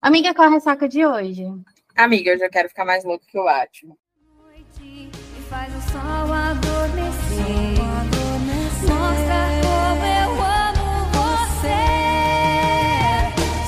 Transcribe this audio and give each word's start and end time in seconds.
Amiga, 0.00 0.32
qual 0.32 0.48
a 0.48 0.50
ressaca 0.52 0.88
de 0.88 1.04
hoje? 1.04 1.44
Amiga, 1.96 2.30
eu 2.30 2.38
já 2.38 2.48
quero 2.48 2.68
ficar 2.68 2.84
mais 2.84 3.04
louco 3.04 3.26
que 3.26 3.36
o 3.38 3.48
Atman. 3.48 3.96
noite 4.36 4.80
e 4.80 5.42
faz 5.50 5.74
o 5.74 5.80
sol 5.90 6.32
adormecer. 6.32 7.78
Mostra 8.82 9.48
como 9.60 10.04
eu 10.06 10.30
amo 10.40 11.04
você. 11.10 11.82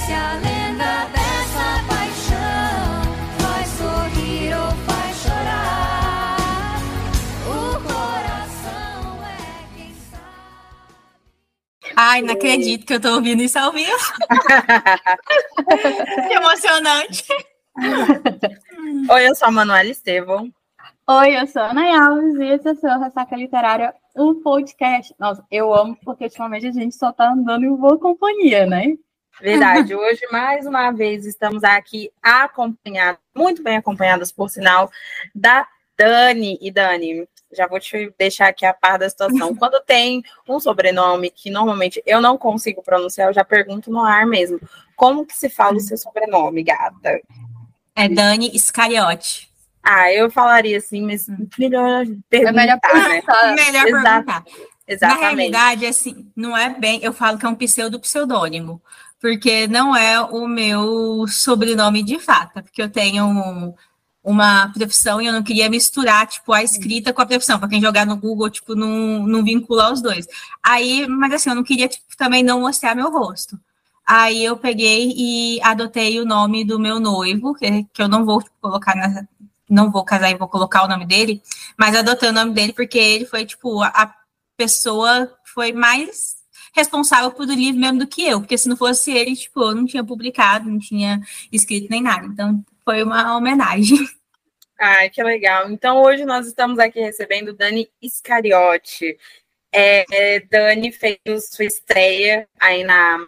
Se 0.06 0.12
a 0.12 0.35
lenda 0.35 1.06
dessa 1.11 1.82
paixão 1.88 3.03
faz 3.40 3.69
sorrir 3.71 4.54
ou 4.54 4.71
faz 4.87 5.17
chorar, 5.17 6.78
o 7.49 7.51
coração 7.83 9.21
é 9.24 9.67
quem 9.76 9.92
sabe. 10.12 11.94
Ai, 11.97 12.22
não 12.22 12.35
acredito 12.35 12.87
que 12.87 12.94
eu 12.94 13.01
tô 13.01 13.15
ouvindo 13.17 13.42
isso 13.42 13.58
ao 13.58 13.72
vivo. 13.72 13.90
que 16.28 16.34
emocionante. 16.34 17.24
Oi, 19.11 19.29
eu 19.29 19.34
sou 19.34 19.48
a 19.48 19.51
Manuela 19.51 19.88
Estevão. 19.88 20.52
Oi, 21.06 21.41
eu 21.41 21.47
sou 21.47 21.62
a 21.62 21.70
Ana 21.70 22.06
Alves 22.06 22.37
e 22.37 22.45
esse 22.45 22.69
é 22.69 22.73
o 22.73 22.77
seu 22.77 23.01
Ressaca 23.01 23.37
Literária, 23.37 23.95
um 24.16 24.41
podcast. 24.42 25.15
Nossa, 25.19 25.45
eu 25.51 25.75
amo 25.75 25.97
porque 26.05 26.25
ultimamente 26.25 26.69
a 26.69 26.73
gente 26.73 26.95
só 26.95 27.12
tá 27.12 27.33
andando 27.33 27.65
em 27.65 27.75
boa 27.75 27.98
companhia, 27.98 28.66
né? 28.66 28.97
Verdade, 29.41 29.92
hoje 29.97 30.20
mais 30.30 30.66
uma 30.66 30.91
vez 30.92 31.27
estamos 31.27 31.64
aqui 31.64 32.12
acompanhados, 32.23 33.20
muito 33.34 33.62
bem 33.62 33.77
acompanhadas, 33.77 34.30
por 34.30 34.48
sinal, 34.48 34.91
da 35.34 35.67
Dani. 35.98 36.59
E 36.61 36.70
Dani, 36.70 37.28
já 37.53 37.67
vou 37.67 37.81
te 37.81 38.13
deixar 38.19 38.49
aqui 38.49 38.65
a 38.65 38.73
par 38.73 38.99
da 38.99 39.09
situação. 39.09 39.55
Quando 39.57 39.81
tem 39.81 40.23
um 40.49 40.61
sobrenome 40.61 41.31
que 41.31 41.51
normalmente 41.51 42.03
eu 42.07 42.21
não 42.21 42.39
consigo 42.39 42.83
pronunciar, 42.83 43.29
eu 43.29 43.35
já 43.35 43.45
pergunto 43.45 43.91
no 43.91 44.05
ar 44.05 44.27
mesmo. 44.27 44.61
Como 44.97 45.27
que 45.27 45.35
se 45.37 45.49
fala 45.49 45.77
o 45.77 45.81
seu 45.81 45.97
sobrenome, 45.97 46.63
gata? 46.63 47.21
É 47.95 48.09
Dani 48.09 48.51
Iscariote. 48.55 49.51
Ah, 49.83 50.13
eu 50.13 50.31
falaria 50.31 50.77
assim, 50.79 51.03
mas 51.03 51.27
melhor 51.59 52.05
É 52.05 52.07
perguntar, 52.29 52.53
melhor 52.53 52.79
né? 52.83 53.23
pensar. 53.23 53.55
Melhor 53.55 53.85
perguntar. 53.85 54.25
Na 54.25 54.45
Exatamente. 54.87 55.20
realidade, 55.20 55.87
assim, 55.87 56.31
não 56.37 56.57
é 56.57 56.69
bem. 56.69 57.01
Eu 57.03 57.12
falo 57.12 57.39
que 57.39 57.47
é 57.47 57.48
um 57.48 57.55
pseudo-pseudônimo, 57.55 58.83
porque 59.20 59.67
não 59.69 59.95
é 59.97 60.20
o 60.20 60.47
meu 60.47 61.27
sobrenome 61.29 62.03
de 62.03 62.19
fato, 62.19 62.59
é 62.59 62.62
porque 62.62 62.83
eu 62.83 62.91
tenho 62.91 63.75
uma 64.23 64.69
profissão 64.73 65.21
e 65.21 65.27
eu 65.27 65.33
não 65.33 65.43
queria 65.43 65.71
misturar, 65.71 66.27
tipo, 66.27 66.53
a 66.53 66.63
escrita 66.63 67.13
com 67.13 67.23
a 67.23 67.27
profissão. 67.27 67.59
Para 67.59 67.69
quem 67.69 67.81
jogar 67.81 68.05
no 68.07 68.17
Google, 68.17 68.51
tipo, 68.51 68.75
não, 68.75 69.27
não 69.27 69.43
vincular 69.43 69.93
os 69.93 70.03
dois. 70.03 70.27
Aí, 70.63 71.07
mas 71.07 71.33
assim, 71.33 71.51
eu 71.51 71.57
não 71.57 71.65
queria 71.65 71.89
tipo, 71.89 72.05
também 72.17 72.43
não 72.43 72.61
mostrar 72.61 72.95
meu 72.95 73.11
rosto. 73.11 73.59
Aí 74.07 74.45
eu 74.45 74.57
peguei 74.57 75.15
e 75.17 75.61
adotei 75.63 76.21
o 76.21 76.25
nome 76.25 76.65
do 76.65 76.79
meu 76.79 76.98
noivo, 77.01 77.55
que, 77.55 77.85
que 77.93 78.03
eu 78.03 78.09
não 78.09 78.25
vou 78.25 78.43
tipo, 78.43 78.57
colocar 78.61 78.95
na. 78.97 79.27
Não 79.69 79.91
vou 79.91 80.05
casar 80.05 80.31
e 80.31 80.37
vou 80.37 80.48
colocar 80.48 80.85
o 80.85 80.89
nome 80.89 81.07
dele, 81.07 81.41
mas 81.79 81.95
adotei 81.95 82.29
o 82.29 82.33
nome 82.33 82.53
dele 82.53 82.73
porque 82.73 82.98
ele 82.98 83.25
foi, 83.25 83.47
tipo, 83.47 83.81
a, 83.83 83.89
a 83.89 84.15
pessoa 84.57 85.33
foi 85.45 85.73
mais 85.73 86.41
responsável 86.75 87.31
por 87.31 87.48
o 87.48 87.53
livro 87.53 87.81
mesmo 87.81 88.01
do 88.01 88.07
que 88.07 88.23
eu, 88.23 88.41
porque 88.41 88.59
se 88.59 88.69
não 88.69 88.77
fosse 88.77 89.13
ele, 89.13 89.37
tipo, 89.37 89.61
eu 89.63 89.75
não 89.75 89.87
tinha 89.87 90.05
publicado, 90.05 90.69
não 90.69 90.79
tinha 90.79 91.21
escrito 91.53 91.89
nem 91.89 92.03
nada. 92.03 92.27
Então, 92.27 92.65
foi 92.91 93.05
uma 93.05 93.36
homenagem. 93.36 93.98
Ai, 94.77 95.08
que 95.10 95.22
legal. 95.22 95.70
Então, 95.70 96.02
hoje 96.02 96.24
nós 96.24 96.48
estamos 96.48 96.80
aqui 96.80 96.98
recebendo 96.98 97.52
Dani 97.52 97.88
Iscariote. 98.02 99.16
É, 99.72 100.05
é, 100.10 100.41
Dani 100.41 100.91
fez 100.91 101.20
sua 101.52 101.66
estreia 101.66 102.48
aí 102.58 102.83
na 102.83 103.24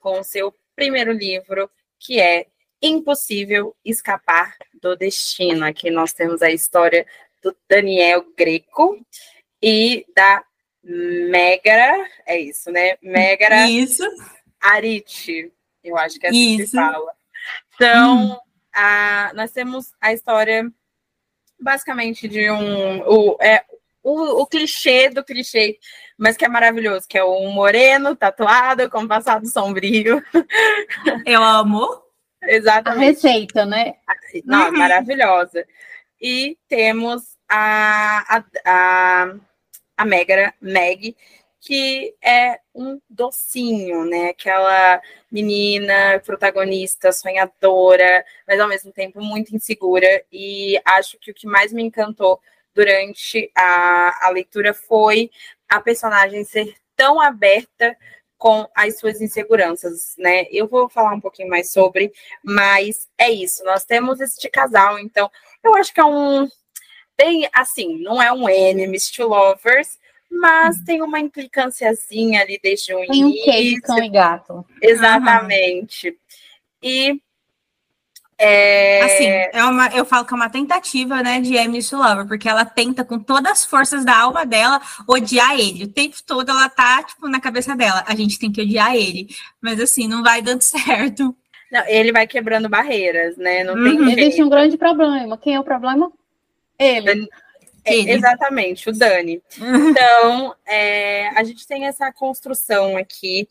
com 0.00 0.18
o 0.18 0.24
seu 0.24 0.52
primeiro 0.74 1.12
livro, 1.12 1.70
que 1.96 2.18
é 2.18 2.46
Impossível 2.82 3.76
Escapar 3.84 4.56
do 4.82 4.96
Destino. 4.96 5.64
Aqui 5.64 5.90
nós 5.90 6.12
temos 6.12 6.42
a 6.42 6.50
história 6.50 7.06
do 7.40 7.56
Daniel 7.68 8.24
Greco 8.36 8.98
e 9.62 10.04
da 10.12 10.42
Megara, 10.82 12.04
é 12.26 12.40
isso, 12.40 12.72
né? 12.72 12.96
Megara 13.00 13.68
Isso. 13.68 14.02
Arite, 14.60 15.52
eu 15.84 15.96
acho 15.96 16.18
que 16.18 16.26
é 16.26 16.30
assim 16.30 16.56
que 16.56 16.56
se 16.56 16.62
Isso. 16.64 16.76
Hum. 16.76 16.80
fala. 16.80 17.12
Então, 17.74 18.40
a- 18.78 19.32
nós 19.34 19.50
temos 19.52 19.92
a 20.00 20.12
história 20.12 20.70
basicamente 21.60 22.28
de 22.28 22.50
um. 22.50 23.00
O, 23.00 23.36
é, 23.40 23.64
o, 24.02 24.42
o 24.42 24.46
clichê 24.46 25.10
do 25.10 25.24
clichê, 25.24 25.78
mas 26.16 26.36
que 26.36 26.44
é 26.44 26.48
maravilhoso, 26.48 27.06
que 27.08 27.18
é 27.18 27.24
o 27.24 27.50
moreno, 27.50 28.14
tatuado, 28.16 28.88
com 28.88 29.06
passado 29.06 29.46
sombrio. 29.46 30.22
Eu 31.26 31.42
amo. 31.42 31.84
A 32.42 32.52
Exatamente. 32.52 33.22
receita, 33.26 33.66
né? 33.66 33.96
Não, 34.44 34.66
Uhum. 34.70 34.78
maravilhosa. 34.78 35.66
E 36.20 36.56
temos 36.68 37.22
a, 37.48 38.36
a, 38.38 38.44
a, 38.64 39.34
a 39.96 40.04
Megara, 40.04 40.54
Meg, 40.60 41.16
que 41.60 42.14
é 42.22 42.60
um 42.74 43.00
docinho, 43.08 44.04
né? 44.04 44.30
Aquela 44.30 45.00
menina 45.30 46.20
protagonista, 46.24 47.12
sonhadora, 47.12 48.24
mas 48.46 48.60
ao 48.60 48.68
mesmo 48.68 48.92
tempo 48.92 49.20
muito 49.20 49.54
insegura. 49.54 50.24
E 50.32 50.80
acho 50.84 51.18
que 51.18 51.30
o 51.30 51.34
que 51.34 51.46
mais 51.46 51.72
me 51.72 51.82
encantou 51.82 52.40
durante 52.74 53.50
a, 53.56 54.26
a 54.26 54.30
leitura 54.30 54.72
foi 54.72 55.30
a 55.68 55.80
personagem 55.80 56.44
ser 56.44 56.74
tão 56.96 57.20
aberta 57.20 57.96
com 58.38 58.68
as 58.74 58.98
suas 58.98 59.20
inseguranças, 59.20 60.14
né? 60.16 60.46
Eu 60.50 60.68
vou 60.68 60.88
falar 60.88 61.12
um 61.12 61.20
pouquinho 61.20 61.48
mais 61.48 61.72
sobre, 61.72 62.12
mas 62.42 63.08
é 63.18 63.28
isso. 63.30 63.64
Nós 63.64 63.84
temos 63.84 64.20
este 64.20 64.48
casal, 64.48 64.98
então 64.98 65.28
eu 65.62 65.74
acho 65.74 65.92
que 65.92 66.00
é 66.00 66.04
um 66.04 66.48
bem 67.18 67.48
assim, 67.52 68.00
não 68.00 68.22
é 68.22 68.32
um 68.32 68.48
enemies 68.48 69.10
to 69.10 69.26
lovers, 69.26 69.98
mas 70.30 70.78
tem 70.84 71.02
uma 71.02 71.18
implicânciazinha 71.20 72.42
ali 72.42 72.58
desde 72.62 72.94
o 72.94 73.06
Tem 73.06 73.24
um 73.24 73.32
quê 73.32 73.50
de 73.50 73.58
início. 73.60 73.82
cão 73.82 73.98
e 74.02 74.08
gato. 74.08 74.66
Exatamente. 74.82 76.16
E 76.82 77.20
é, 78.40 79.02
Assim, 79.02 79.26
é 79.26 79.64
uma, 79.64 79.88
eu 79.88 80.04
falo 80.04 80.24
que 80.24 80.32
é 80.32 80.36
uma 80.36 80.48
tentativa, 80.48 81.20
né, 81.24 81.40
de 81.40 81.56
Emily 81.56 81.84
Lover, 81.90 82.24
porque 82.28 82.48
ela 82.48 82.64
tenta 82.64 83.04
com 83.04 83.18
todas 83.18 83.50
as 83.50 83.64
forças 83.64 84.04
da 84.04 84.16
alma 84.16 84.46
dela 84.46 84.80
odiar 85.08 85.58
ele. 85.58 85.82
O 85.84 85.88
tempo 85.92 86.16
todo 86.24 86.48
ela 86.50 86.68
tá, 86.68 87.02
tipo, 87.02 87.26
na 87.28 87.40
cabeça 87.40 87.74
dela, 87.74 88.04
a 88.06 88.14
gente 88.14 88.38
tem 88.38 88.52
que 88.52 88.62
odiar 88.62 88.94
ele. 88.94 89.26
Mas 89.60 89.80
assim, 89.80 90.06
não 90.06 90.22
vai 90.22 90.40
dando 90.40 90.60
certo. 90.62 91.34
não, 91.72 91.84
ele 91.88 92.12
vai 92.12 92.28
quebrando 92.28 92.68
barreiras, 92.68 93.36
né? 93.36 93.64
Não 93.64 93.74
tem 93.74 93.98
Uhum. 93.98 94.04
jeito. 94.06 94.20
Existe 94.20 94.42
um 94.44 94.48
grande 94.48 94.76
problema. 94.78 95.36
Quem 95.36 95.56
é 95.56 95.60
o 95.60 95.64
problema? 95.64 96.08
Ele. 96.78 97.28
É, 97.88 98.12
exatamente, 98.12 98.88
o 98.88 98.92
Dani. 98.92 99.42
Então, 99.90 100.54
é, 100.66 101.28
a 101.28 101.42
gente 101.42 101.66
tem 101.66 101.86
essa 101.86 102.12
construção 102.12 102.96
aqui 102.96 103.48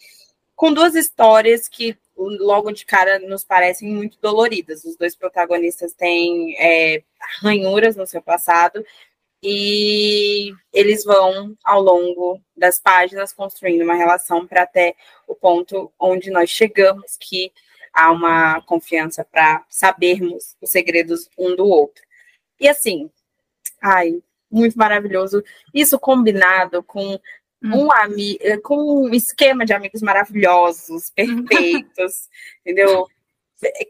com 0.56 0.74
duas 0.74 0.96
histórias 0.96 1.68
que 1.68 1.98
logo 2.18 2.72
de 2.72 2.86
cara 2.86 3.20
nos 3.20 3.44
parecem 3.44 3.90
muito 3.90 4.18
doloridas. 4.20 4.84
Os 4.84 4.96
dois 4.98 5.16
protagonistas 5.16 5.94
têm 5.94 6.56
é, 6.58 7.04
ranhuras 7.42 7.96
no 7.96 8.08
seu 8.08 8.22
passado 8.22 8.84
e 9.42 10.52
eles 10.74 11.04
vão, 11.04 11.56
ao 11.64 11.82
longo 11.82 12.42
das 12.56 12.80
páginas, 12.80 13.32
construindo 13.32 13.84
uma 13.84 13.94
relação 13.94 14.48
para 14.48 14.64
até 14.64 14.96
o 15.28 15.36
ponto 15.36 15.92
onde 16.00 16.32
nós 16.32 16.50
chegamos, 16.50 17.18
que 17.20 17.52
há 17.94 18.12
uma 18.12 18.62
confiança 18.62 19.24
para 19.24 19.64
sabermos 19.70 20.56
os 20.62 20.70
segredos 20.70 21.30
um 21.38 21.56
do 21.56 21.68
outro. 21.68 22.04
E 22.60 22.68
assim, 22.68 23.10
ai, 23.82 24.22
muito 24.50 24.78
maravilhoso. 24.78 25.44
Isso 25.74 26.00
combinado 26.00 26.84
com 26.84 27.20
um, 27.64 27.92
ami 27.92 28.38
com 28.64 29.08
um 29.08 29.14
esquema 29.14 29.66
de 29.66 29.74
amigos 29.74 30.02
maravilhosos, 30.02 31.10
perfeitos, 31.16 32.30
entendeu? 32.62 33.08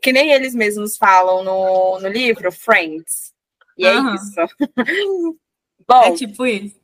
Que 0.02 0.14
nem 0.14 0.32
eles 0.32 0.56
mesmos 0.56 0.98
falam 0.98 1.44
no, 1.44 2.00
no 2.00 2.08
livro, 2.08 2.52
Friends. 2.52 3.34
E 3.78 3.86
é 3.86 3.94
Aham. 3.94 4.16
isso. 4.16 4.36
Bom, 5.88 6.04
É 6.04 6.12
tipo 6.14 6.46
isso. 6.46 6.80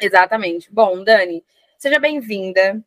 Exatamente. 0.00 0.72
Bom, 0.72 1.02
Dani, 1.04 1.44
seja 1.78 1.98
bem-vinda. 1.98 2.82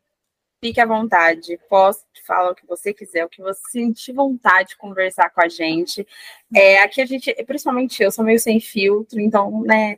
Fique 0.63 0.80
à 0.80 0.86
vontade. 0.86 1.60
Posso 1.69 2.06
falar 2.25 2.51
o 2.51 2.56
que 2.56 2.65
você 2.65 2.94
quiser, 2.94 3.25
o 3.25 3.27
que 3.27 3.42
você 3.42 3.60
sentir 3.69 4.13
vontade 4.13 4.69
de 4.69 4.77
conversar 4.77 5.30
com 5.30 5.42
a 5.42 5.50
gente. 5.50 6.07
É, 6.56 6.81
aqui 6.81 7.01
a 7.01 7.06
gente, 7.06 7.33
principalmente 7.44 8.01
eu, 8.01 8.10
sou 8.10 8.24
meio 8.24 8.39
sem 8.39 8.62
filtro, 8.62 9.19
então, 9.19 9.62
né, 9.63 9.98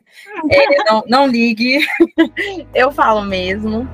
é, 0.50 0.84
não, 0.90 1.04
não 1.06 1.26
ligue. 1.28 1.78
eu 2.74 2.90
falo 2.90 3.22
mesmo. 3.22 3.88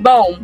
Bom, 0.00 0.43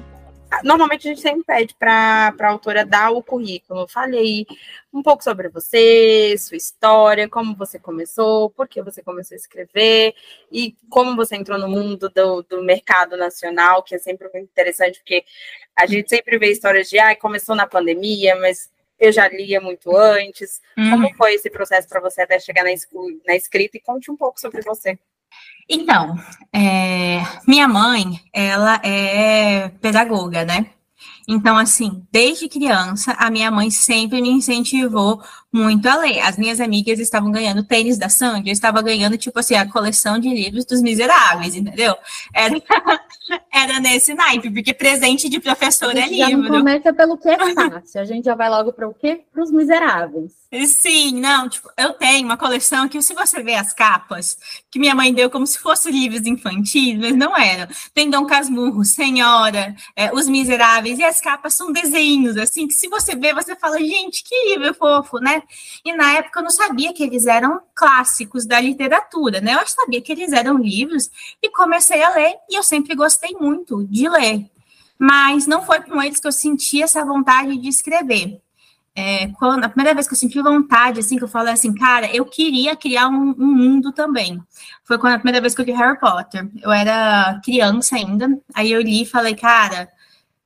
normalmente 0.63 1.07
a 1.07 1.11
gente 1.11 1.21
sempre 1.21 1.45
pede 1.45 1.75
para 1.75 2.35
a 2.39 2.49
autora 2.49 2.85
dar 2.85 3.11
o 3.11 3.23
currículo. 3.23 3.89
Fale 3.89 4.17
aí 4.17 4.47
um 4.93 5.03
pouco 5.03 5.23
sobre 5.23 5.49
você, 5.49 6.35
sua 6.39 6.57
história, 6.57 7.29
como 7.29 7.55
você 7.55 7.79
começou, 7.79 8.51
por 8.51 8.69
que 8.69 8.83
você 8.83 9.03
começou 9.03 9.35
a 9.35 9.39
escrever 9.39 10.15
e 10.51 10.75
como 10.89 11.17
você 11.17 11.37
entrou 11.37 11.59
no 11.59 11.69
mundo 11.69 12.09
do, 12.09 12.43
do 12.43 12.63
mercado 12.63 13.17
nacional, 13.17 13.83
que 13.83 13.95
é 13.95 13.99
sempre 13.99 14.29
muito 14.33 14.51
interessante, 14.51 14.99
porque 14.99 15.25
a 15.77 15.87
gente 15.87 16.09
sempre 16.09 16.39
vê 16.39 16.51
histórias 16.51 16.89
de, 16.89 16.99
ah, 16.99 17.15
começou 17.17 17.55
na 17.55 17.67
pandemia, 17.67 18.37
mas 18.37 18.71
eu 18.99 19.11
já 19.11 19.27
lia 19.29 19.61
muito 19.61 19.97
antes. 19.97 20.61
Uhum. 20.77 20.91
Como 20.91 21.15
foi 21.15 21.35
esse 21.35 21.49
processo 21.49 21.89
para 21.89 22.01
você 22.01 22.23
até 22.23 22.39
chegar 22.39 22.65
na, 22.65 22.71
na 23.27 23.35
escrita? 23.35 23.77
E 23.77 23.81
conte 23.81 24.11
um 24.11 24.17
pouco 24.17 24.39
sobre 24.39 24.61
você. 24.61 24.99
Então, 25.73 26.17
é, 26.53 27.23
minha 27.47 27.69
mãe, 27.69 28.21
ela 28.33 28.81
é 28.83 29.69
pedagoga, 29.81 30.45
né? 30.45 30.67
Então, 31.29 31.57
assim, 31.57 32.05
desde 32.11 32.49
criança, 32.49 33.13
a 33.13 33.31
minha 33.31 33.53
mãe 33.53 33.71
sempre 33.71 34.21
me 34.21 34.31
incentivou 34.31 35.23
muito 35.53 35.87
a 35.89 35.97
ler. 35.97 36.21
As 36.21 36.37
minhas 36.37 36.61
amigas 36.61 36.99
estavam 36.99 37.31
ganhando 37.31 37.65
tênis 37.65 37.99
da 37.99 38.09
Sandy, 38.09 38.51
eu 38.51 38.53
estava 38.53 38.81
ganhando, 38.83 39.19
tipo 39.19 39.39
assim, 39.39 39.55
a 39.55 39.71
coleção 39.71 40.19
de 40.19 40.29
livros 40.29 40.65
dos 40.65 40.81
miseráveis, 40.81 41.57
entendeu? 41.57 41.97
Era, 42.33 42.55
era 43.53 43.81
nesse 43.81 44.15
naipe, 44.15 44.51
porque 44.51 44.73
presente 44.73 45.29
de 45.29 45.41
professor 45.41 45.97
é 45.97 46.07
livro. 46.07 46.43
Já 46.43 46.49
começa 46.49 46.93
pelo 46.93 47.19
que 47.19 47.29
é 47.29 47.55
fácil, 47.55 48.01
a 48.01 48.05
gente 48.05 48.25
já 48.25 48.35
vai 48.35 48.49
logo 48.49 48.73
para 48.73 48.89
o 48.89 48.95
quê? 48.95 49.23
Para 49.33 49.43
os 49.43 49.51
miseráveis. 49.51 50.41
Sim, 50.67 51.21
não, 51.21 51.49
tipo, 51.49 51.71
eu 51.77 51.93
tenho 51.93 52.27
uma 52.27 52.37
coleção 52.37 52.89
que, 52.89 53.01
se 53.01 53.15
você 53.15 53.41
ver 53.43 53.55
as 53.55 53.73
capas, 53.73 54.37
que 54.71 54.81
minha 54.81 54.95
mãe 54.95 55.15
deu 55.15 55.31
como 55.31 55.47
se 55.47 55.59
fossem 55.59 55.93
livros 55.93 56.27
infantis, 56.27 56.99
mas 56.99 57.15
não 57.15 57.37
eram. 57.37 57.69
Tem 57.95 58.11
Dom 58.11 58.27
Casmurro, 58.27 58.85
Senhora, 58.85 59.75
é, 59.95 60.13
Os 60.13 60.29
Miseráveis, 60.29 60.99
e 60.99 61.05
as 61.05 61.21
capas 61.21 61.55
são 61.55 61.73
desenhos, 61.73 62.37
assim, 62.37 62.67
que 62.67 62.75
se 62.75 62.89
você 62.89 63.15
ver, 63.15 63.33
você 63.33 63.55
fala, 63.55 63.79
gente, 63.79 64.25
que 64.25 64.57
livro 64.57 64.75
fofo, 64.75 65.19
né? 65.19 65.40
E 65.85 65.93
na 65.93 66.13
época 66.13 66.41
eu 66.41 66.45
não 66.45 66.51
sabia 66.51 66.93
que 66.93 67.03
eles 67.03 67.27
eram 67.27 67.61
clássicos 67.75 68.47
da 68.47 68.61
literatura, 68.61 69.41
né? 69.41 69.55
Eu 69.55 69.67
sabia 69.67 70.01
que 70.01 70.13
eles 70.13 70.33
eram 70.33 70.59
livros 70.59 71.11
e 71.43 71.51
comecei 71.51 72.03
a 72.03 72.11
ler, 72.11 72.35
e 72.49 72.57
eu 72.59 72.63
sempre 72.63 72.95
gostei 72.95 73.33
muito 73.39 73.85
de 73.87 74.09
ler. 74.09 74.47
Mas 74.99 75.47
não 75.47 75.63
foi 75.63 75.81
com 75.81 76.03
eles 76.03 76.21
que 76.21 76.27
eu 76.27 76.33
senti 76.33 76.83
essa 76.83 77.05
vontade 77.05 77.57
de 77.57 77.69
escrever. 77.69 78.41
É, 78.95 79.29
quando, 79.39 79.65
a 79.65 79.69
primeira 79.69 79.95
vez 79.95 80.07
que 80.07 80.15
eu 80.15 80.19
senti 80.19 80.43
vontade, 80.43 81.01
assim, 81.01 81.17
que 81.17 81.25
eu 81.25 81.29
falei 81.29 81.55
assim, 81.55 81.73
cara, 81.73 82.15
eu 82.15 82.25
queria 82.27 82.77
criar 82.77 83.09
um, 83.09 83.35
um, 83.39 83.47
mundo 83.47 83.93
também. 83.93 84.43
Foi 84.85 84.99
quando 84.99 85.15
a 85.15 85.19
primeira 85.19 85.41
vez 85.41 85.55
que 85.55 85.61
eu 85.61 85.65
li 85.65 85.73
Harry 85.73 85.99
Potter. 85.99 86.51
Eu 86.61 86.73
era 86.73 87.41
criança 87.45 87.97
ainda, 87.97 88.29
aí 88.55 88.73
eu 88.73 88.83
li 88.83 89.03
e 89.03 89.07
falei, 89.07 89.35
cara, 89.35 89.89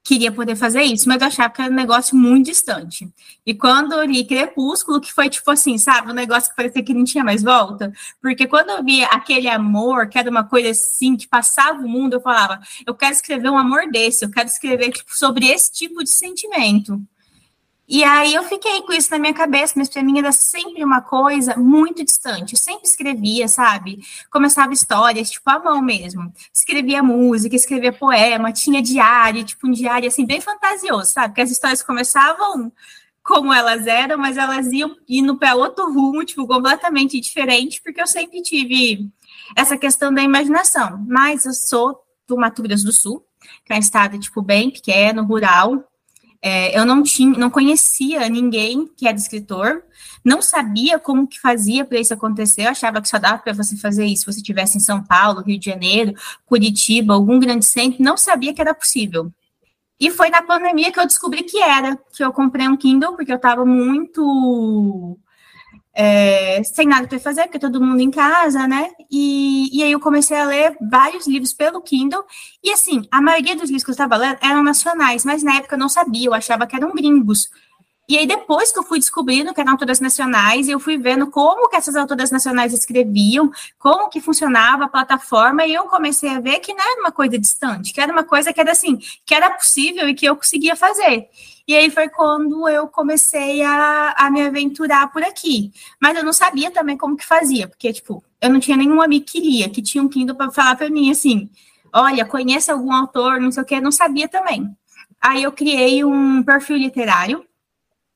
queria 0.05 0.31
poder 0.31 0.55
fazer 0.55 0.83
isso, 0.83 1.09
mas 1.09 1.21
eu 1.23 1.29
achava 1.29 1.49
que 1.49 1.63
era 1.63 1.73
um 1.73 1.75
negócio 1.75 2.15
muito 2.15 2.47
distante. 2.47 3.11
E 3.45 3.55
quando 3.55 3.95
eu 3.95 4.05
li 4.05 4.23
Crepúsculo, 4.27 5.01
que 5.01 5.11
foi 5.11 5.31
tipo 5.31 5.51
assim, 5.51 5.79
sabe, 5.79 6.11
um 6.11 6.15
negócio 6.15 6.51
que 6.51 6.57
parecia 6.57 6.85
que 6.85 6.93
não 6.93 7.05
tinha 7.05 7.25
mais 7.25 7.43
volta, 7.43 7.91
porque 8.21 8.47
quando 8.47 8.69
eu 8.69 8.85
via 8.85 9.07
aquele 9.07 9.49
amor, 9.49 10.09
que 10.09 10.19
era 10.19 10.31
uma 10.31 10.45
coisa 10.45 10.71
assim, 10.71 11.17
que 11.17 11.27
passava 11.27 11.81
o 11.81 11.89
mundo, 11.89 12.15
eu 12.15 12.21
falava, 12.21 12.61
eu 12.87 12.95
quero 12.95 13.13
escrever 13.13 13.49
um 13.49 13.57
amor 13.57 13.91
desse, 13.91 14.27
eu 14.27 14.31
quero 14.31 14.47
escrever 14.47 14.93
tipo, 14.93 15.17
sobre 15.17 15.47
esse 15.47 15.73
tipo 15.73 16.05
de 16.05 16.15
sentimento. 16.15 17.01
E 17.87 18.03
aí 18.03 18.35
eu 18.35 18.43
fiquei 18.45 18.81
com 18.83 18.93
isso 18.93 19.11
na 19.11 19.19
minha 19.19 19.35
cabeça, 19.35 19.75
mas 19.77 19.89
para 19.89 20.03
mim 20.03 20.19
era 20.19 20.33
sempre 20.33 20.83
uma 20.83 21.03
coisa 21.03 21.55
muito 21.57 22.03
distante. 22.03 22.55
Eu 22.55 22.59
sempre 22.59 22.89
escrevia, 22.89 23.47
sabe? 23.47 24.03
Começava 24.31 24.73
histórias, 24.73 25.31
tipo, 25.31 25.49
à 25.51 25.59
mão 25.59 25.83
mesmo. 25.83 26.33
Escrevia 26.53 27.03
música, 27.03 27.55
escrevia 27.55 27.93
poema, 27.93 28.53
tinha 28.53 28.81
diário, 28.81 29.45
tipo, 29.45 29.67
um 29.67 29.71
diário, 29.71 30.09
assim, 30.09 30.25
bem 30.25 30.41
fantasioso, 30.41 31.13
sabe? 31.13 31.29
Porque 31.29 31.43
as 31.43 31.51
histórias 31.51 31.83
começavam 31.83 32.73
como 33.23 33.53
elas 33.53 33.87
eram, 33.87 34.19
mas 34.19 34.37
elas 34.37 34.67
iam 34.73 34.97
indo 35.09 35.37
para 35.37 35.55
outro 35.55 35.93
rumo, 35.93 36.25
tipo, 36.25 36.47
completamente 36.47 37.21
diferente, 37.21 37.81
porque 37.83 38.01
eu 38.01 38.07
sempre 38.07 38.43
tive 38.43 39.11
essa 39.57 39.77
questão 39.77 40.13
da 40.13 40.23
imaginação. 40.23 41.05
Mas 41.07 41.45
eu 41.45 41.53
sou 41.53 42.01
do 42.27 42.37
Mato 42.37 42.63
Grosso 42.63 42.85
do 42.85 42.93
Sul, 42.93 43.25
que 43.65 43.73
é 43.73 43.77
um 43.77 43.81
estado, 43.81 44.19
tipo, 44.19 44.41
bem 44.41 44.71
pequeno, 44.71 45.25
rural, 45.25 45.85
é, 46.47 46.79
eu 46.79 46.85
não 46.85 47.03
tinha, 47.03 47.39
não 47.39 47.49
conhecia 47.49 48.29
ninguém 48.29 48.87
que 48.95 49.09
era 49.09 49.17
escritor, 49.17 49.83
não 50.23 50.43
sabia 50.43 50.99
como 50.99 51.27
que 51.27 51.41
fazia 51.41 51.87
para 51.87 51.99
isso 51.99 52.13
acontecer. 52.13 52.65
Eu 52.65 52.69
achava 52.69 53.01
que 53.01 53.09
só 53.09 53.19
dava 53.19 53.39
para 53.39 53.55
você 53.55 53.79
fazer 53.79 54.05
isso 54.05 54.25
se 54.25 54.33
você 54.33 54.39
estivesse 54.41 54.77
em 54.77 54.81
São 54.81 55.03
Paulo, 55.03 55.41
Rio 55.41 55.59
de 55.59 55.65
Janeiro, 55.71 56.13
Curitiba, 56.45 57.15
algum 57.15 57.41
grande 57.41 57.65
centro. 57.65 58.05
Não 58.05 58.19
sabia 58.19 58.53
que 58.53 58.61
era 58.61 58.75
possível. 58.75 59.33
E 59.99 60.11
foi 60.11 60.29
na 60.29 60.43
pandemia 60.43 60.93
que 60.93 61.01
eu 61.01 61.07
descobri 61.07 61.45
que 61.45 61.63
era, 61.63 61.99
que 62.15 62.23
eu 62.23 62.31
comprei 62.31 62.69
um 62.69 62.77
Kindle 62.77 63.17
porque 63.17 63.33
eu 63.33 63.37
estava 63.37 63.65
muito 63.65 65.19
é, 65.95 66.63
sem 66.65 66.87
nada 66.87 67.07
para 67.07 67.19
fazer, 67.19 67.43
porque 67.45 67.59
todo 67.59 67.81
mundo 67.81 68.01
em 68.01 68.11
casa, 68.11 68.67
né? 68.67 68.91
E, 69.11 69.69
e 69.79 69.83
aí 69.83 69.93
eu 69.93 70.01
comecei 70.01 70.37
a 70.37 70.45
ler 70.45 70.77
vários 70.91 71.27
livros 71.27 71.53
pelo 71.53 71.81
Kindle, 71.81 72.25
e 72.63 72.73
assim, 72.73 73.07
a 73.11 73.21
maioria 73.21 73.55
dos 73.55 73.67
livros 73.67 73.85
que 73.85 73.91
eu 73.91 73.95
estava 73.95 74.17
lendo 74.17 74.39
eram 74.43 74.63
nacionais, 74.63 75.25
mas 75.25 75.43
na 75.43 75.57
época 75.57 75.77
eu 75.77 75.79
não 75.79 75.89
sabia, 75.89 76.27
eu 76.27 76.35
achava 76.35 76.67
que 76.67 76.75
eram 76.77 76.93
gringos. 76.93 77.49
E 78.07 78.19
aí, 78.19 78.27
depois 78.27 78.71
que 78.71 78.79
eu 78.79 78.83
fui 78.83 78.99
descobrindo 78.99 79.55
que 79.55 79.61
eram 79.61 79.73
autoras 79.73 79.99
nacionais, 79.99 80.69
eu 80.69 80.79
fui 80.79 80.99
vendo 80.99 81.31
como 81.31 81.71
que 81.71 81.77
essas 81.77 81.97
autoras 81.97 82.31
nacionais 82.31 82.75
escreviam, 82.75 83.51
como 83.79 84.11
que 84.11 84.21
funcionava 84.21 84.85
a 84.85 84.89
plataforma, 84.89 85.65
e 85.65 85.73
eu 85.73 85.85
comecei 85.85 86.29
a 86.29 86.41
ver 86.41 86.59
que 86.59 86.75
não 86.75 86.85
era 86.85 87.01
uma 87.01 87.13
coisa 87.13 87.39
distante, 87.39 87.95
que 87.95 88.01
era 88.01 88.13
uma 88.13 88.25
coisa 88.25 88.53
que 88.53 88.61
era 88.61 88.73
assim, 88.73 88.99
que 89.25 89.35
era 89.35 89.51
possível 89.51 90.07
e 90.07 90.15
que 90.15 90.27
eu 90.27 90.37
conseguia 90.37 90.77
fazer. 90.77 91.29
E 91.67 91.75
aí 91.75 91.91
foi 91.91 92.09
quando 92.09 92.69
eu 92.69 92.87
comecei 92.89 93.63
a, 93.63 94.15
a 94.17 94.31
me 94.31 94.43
aventurar 94.43 95.11
por 95.11 95.23
aqui. 95.23 95.73
Mas 96.01 96.17
eu 96.17 96.25
não 96.25 96.33
sabia 96.33 96.71
também 96.71 96.97
como 96.97 97.17
que 97.17 97.27
fazia, 97.27 97.67
porque, 97.67 97.93
tipo, 97.93 98.23
eu 98.41 98.51
não 98.51 98.61
tinha 98.61 98.77
nenhum 98.77 99.01
amigo 99.01 99.25
que 99.25 99.41
lia, 99.41 99.69
que 99.71 99.81
tinha 99.81 100.03
um 100.05 100.09
Kindle 100.09 100.37
para 100.37 100.51
falar 100.51 100.77
para 100.77 100.91
mim 100.91 101.11
assim: 101.11 101.49
olha, 101.93 102.25
conhece 102.27 102.71
algum 102.71 102.93
autor, 102.93 103.41
não 103.41 103.51
sei 103.51 103.63
o 103.63 103.67
eu 103.71 103.83
não 103.83 103.93
sabia 103.93 104.29
também. 104.29 104.77
Aí 105.21 105.43
eu 105.43 105.53
criei 105.53 106.05
um 106.05 106.43
perfil 106.43 106.77
literário, 106.77 107.47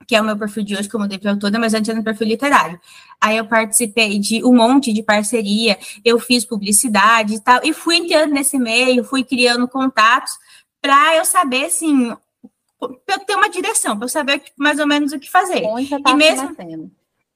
que 0.07 0.15
é 0.15 0.21
o 0.21 0.25
meu 0.25 0.37
perfil 0.37 0.63
de 0.63 0.75
hoje, 0.77 0.89
que 0.89 0.95
eu 0.95 1.01
mudei 1.01 1.19
autora, 1.25 1.59
mas 1.59 1.73
antes 1.73 1.89
era 1.89 1.99
um 1.99 2.03
perfil 2.03 2.27
literário. 2.27 2.79
Aí 3.21 3.37
eu 3.37 3.47
participei 3.47 4.19
de 4.19 4.45
um 4.45 4.55
monte 4.55 4.93
de 4.93 5.03
parceria, 5.03 5.79
eu 6.05 6.19
fiz 6.19 6.45
publicidade 6.45 7.35
e 7.35 7.41
tal, 7.41 7.61
e 7.65 7.73
fui 7.73 7.97
entrando 7.97 8.33
nesse 8.33 8.59
meio, 8.59 9.05
fui 9.05 9.25
criando 9.25 9.67
contatos 9.67 10.33
para 10.81 11.17
eu 11.17 11.25
saber, 11.25 11.67
assim, 11.67 12.15
para 12.79 13.15
eu 13.15 13.25
ter 13.25 13.35
uma 13.35 13.51
direção, 13.51 13.97
para 13.97 14.05
eu 14.05 14.09
saber 14.09 14.43
mais 14.57 14.79
ou 14.79 14.87
menos 14.87 15.13
o 15.13 15.19
que 15.19 15.31
fazer. 15.31 15.63
Tá 16.03 16.11
e 16.11 16.15
mesmo 16.15 16.57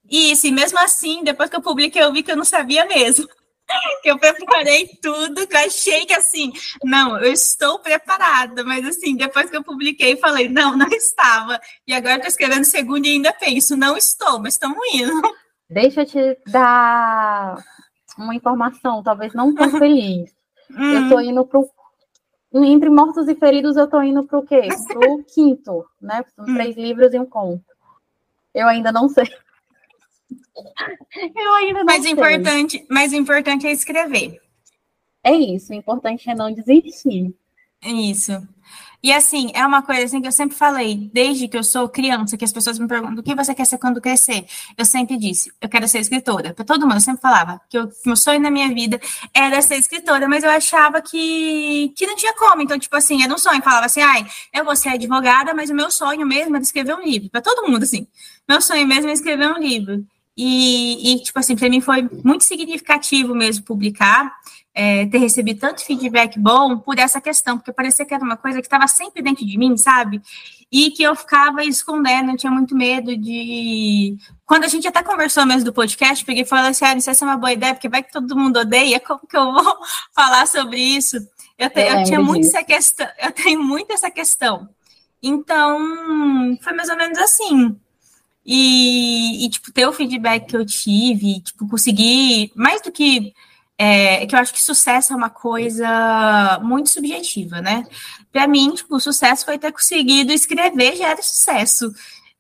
Isso, 0.09 0.47
e 0.47 0.53
mesmo 0.53 0.79
assim, 0.79 1.25
depois 1.25 1.51
que 1.51 1.57
eu 1.57 1.63
publiquei, 1.63 2.03
eu 2.03 2.13
vi 2.13 2.23
que 2.23 2.31
eu 2.31 2.37
não 2.37 2.45
sabia 2.45 2.85
mesmo. 2.87 3.27
que 4.03 4.11
eu 4.11 4.19
preparei 4.19 4.89
tudo, 5.01 5.47
que 5.47 5.55
eu 5.55 5.61
achei 5.61 6.05
que 6.05 6.13
assim, 6.13 6.53
não, 6.85 7.19
eu 7.19 7.33
estou 7.33 7.79
preparada, 7.79 8.65
mas 8.65 8.87
assim, 8.87 9.17
depois 9.17 9.49
que 9.51 9.57
eu 9.57 9.63
publiquei, 9.63 10.17
falei, 10.17 10.49
não, 10.49 10.77
não 10.77 10.89
estava. 10.89 11.61
E 11.87 11.93
agora 11.93 12.17
estou 12.17 12.29
escrevendo 12.29 12.65
segundo 12.65 13.07
e 13.07 13.11
ainda 13.11 13.33
penso, 13.33 13.77
não 13.77 13.97
estou, 13.97 14.39
mas 14.39 14.55
estamos 14.55 14.79
indo. 14.93 15.13
Deixa 15.69 16.03
eu 16.03 16.07
te 16.07 16.39
dar 16.47 17.57
uma 18.19 18.35
informação, 18.35 19.03
talvez 19.03 19.33
não 19.33 19.55
tão 19.55 19.71
feliz. 19.79 20.31
Hum. 20.71 20.93
Eu 20.93 21.03
estou 21.05 21.21
indo 21.21 21.45
para 21.45 21.61
o 21.61 21.71
entre 22.55 22.91
Mortos 22.91 23.29
e 23.29 23.35
Feridos, 23.35 23.77
eu 23.77 23.89
tô 23.89 24.03
indo 24.03 24.25
pro 24.25 24.43
quê? 24.43 24.69
Pro 24.89 25.25
quinto, 25.25 25.87
né? 26.01 26.25
São 26.37 26.45
hum. 26.45 26.55
três 26.55 26.77
livros 26.77 27.13
e 27.15 27.19
um 27.19 27.27
conto. 27.27 27.65
Eu 28.55 28.69
ainda 28.69 28.93
não 28.93 29.09
sei. 29.09 29.25
Eu 31.35 31.55
ainda 31.55 31.79
não 31.81 31.85
mas 31.85 32.03
sei. 32.03 32.13
Importante, 32.13 32.87
mas 32.91 33.13
o 33.13 33.17
importante 33.17 33.67
é 33.67 33.73
escrever. 33.73 34.41
É 35.25 35.33
isso, 35.33 35.73
o 35.73 35.77
importante 35.77 36.29
é 36.29 36.35
não 36.35 36.53
desistir. 36.53 37.35
É 37.83 37.91
isso. 37.91 38.33
E 39.03 39.13
assim, 39.13 39.51
é 39.53 39.67
uma 39.67 39.83
coisa 39.83 40.05
assim 40.05 40.21
que 40.21 40.29
eu 40.29 40.33
sempre 40.33 40.57
falei, 40.57 41.11
desde 41.13 41.49
que 41.49 41.57
eu 41.57 41.65
sou 41.65 41.89
criança, 41.89 42.37
que 42.37 42.45
as 42.45 42.53
pessoas 42.53 42.79
me 42.79 42.87
perguntam 42.87 43.19
o 43.19 43.23
que 43.23 43.35
você 43.35 43.53
quer 43.53 43.65
ser 43.65 43.79
quando 43.79 44.01
crescer. 44.01 44.47
Eu 44.79 44.85
sempre 44.85 45.17
disse, 45.17 45.53
eu 45.61 45.69
quero 45.69 45.89
ser 45.89 45.99
escritora. 45.99 46.55
Para 46.55 46.65
todo 46.65 46.83
mundo, 46.83 46.95
eu 46.95 47.01
sempre 47.01 47.21
falava 47.21 47.61
que 47.69 47.77
o 47.77 47.91
meu 48.07 48.15
sonho 48.15 48.39
na 48.39 48.51
minha 48.51 48.69
vida 48.73 49.01
era 49.35 49.61
ser 49.61 49.77
escritora, 49.77 50.29
mas 50.29 50.45
eu 50.45 50.51
achava 50.51 51.03
que, 51.03 51.93
que 51.97 52.07
não 52.07 52.15
tinha 52.15 52.33
como. 52.35 52.63
Então, 52.63 52.79
tipo 52.79 52.95
assim, 52.97 53.25
era 53.25 53.35
um 53.35 53.39
sonho. 53.39 53.61
Falava 53.61 53.87
assim, 53.87 54.01
ai, 54.01 54.25
eu 54.55 54.65
vou 54.65 54.77
ser 54.77 54.91
advogada, 54.91 55.53
mas 55.53 55.69
o 55.69 55.75
meu 55.75 55.91
sonho 55.91 56.25
mesmo 56.25 56.55
era 56.55 56.63
escrever 56.63 56.95
um 56.95 57.03
livro. 57.03 57.29
Para 57.29 57.41
todo 57.41 57.69
mundo, 57.69 57.83
assim. 57.83 58.07
Meu 58.49 58.61
sonho 58.61 58.87
mesmo 58.87 59.11
é 59.11 59.13
escrever 59.13 59.49
um 59.49 59.59
livro. 59.59 60.05
E, 60.37 61.13
e 61.13 61.23
tipo 61.23 61.39
assim, 61.39 61.57
para 61.57 61.69
mim 61.69 61.81
foi 61.81 62.09
muito 62.25 62.45
significativo 62.45 63.35
mesmo 63.35 63.65
publicar 63.65 64.33
é, 64.75 65.07
ter 65.07 65.19
recebido 65.19 65.61
tanto 65.61 65.85
feedback 65.85 66.39
bom 66.39 66.79
por 66.79 66.99
essa 66.99 67.21
questão, 67.21 67.59
porque 67.59 67.73
parecia 67.73 68.07
que 68.07 68.15
era 68.15 68.25
uma 68.25 68.37
coisa 68.37 68.61
que 68.61 68.67
estava 68.67 68.89
sempre 68.89 69.23
dentro 69.23 69.45
de 69.45 69.59
mim, 69.59 69.77
sabe? 69.77 70.23
E 70.71 70.91
que 70.91 71.03
eu 71.03 71.15
ficava 71.15 71.63
escondendo, 71.63 72.31
eu 72.31 72.37
tinha 72.37 72.51
muito 72.51 72.75
medo 72.75 73.15
de. 73.17 74.17
Quando 74.47 74.65
a 74.65 74.69
gente 74.69 74.89
até 74.89 75.03
conversou 75.03 75.45
mesmo 75.45 75.65
do 75.65 75.73
podcast, 75.73 76.25
peguei 76.25 76.43
e 76.43 76.47
falei 76.47 76.71
assim: 76.71 76.85
ah, 76.87 76.97
isso 76.97 77.11
é 77.11 77.15
uma 77.23 77.37
boa 77.37 77.53
ideia, 77.53 77.75
porque 77.75 77.89
vai 77.89 78.03
que 78.03 78.13
todo 78.13 78.37
mundo 78.37 78.59
odeia, 78.59 78.99
como 79.07 79.21
que 79.29 79.37
eu 79.37 79.53
vou 79.53 79.79
falar 80.15 80.47
sobre 80.47 80.79
isso? 80.79 81.17
Eu, 81.59 81.69
te, 81.69 81.81
eu, 81.81 81.99
eu 81.99 82.05
tinha 82.05 82.21
muito 82.21 82.47
essa 82.47 82.65
questão, 82.65 83.09
eu 83.19 83.33
tenho 83.33 83.63
muito 83.63 83.93
essa 83.93 84.11
questão. 84.11 84.69
Então, 85.23 85.79
foi 86.63 86.73
mais 86.73 86.89
ou 86.89 86.97
menos 86.97 87.19
assim. 87.19 87.77
E, 88.45 89.45
e, 89.47 89.51
tipo, 89.51 89.71
ter 89.71 89.87
o 89.87 89.93
feedback 89.93 90.47
que 90.47 90.57
eu 90.57 90.67
tive, 90.67 91.41
tipo, 91.41 91.69
conseguir, 91.69 92.51
mais 92.57 92.83
do 92.83 92.91
que 92.91 93.33
é, 93.85 94.25
que 94.27 94.35
eu 94.37 94.39
acho 94.39 94.53
que 94.53 94.63
sucesso 94.63 95.13
é 95.13 95.17
uma 95.17 95.29
coisa 95.29 96.61
muito 96.63 96.89
subjetiva, 96.89 97.61
né? 97.61 97.85
Para 98.31 98.47
mim, 98.47 98.73
tipo, 98.75 98.95
o 98.95 99.01
sucesso 99.01 99.45
foi 99.45 99.59
ter 99.59 99.73
conseguido 99.73 100.33
escrever 100.33 100.95
já 100.95 101.09
era 101.09 101.21
sucesso. 101.21 101.93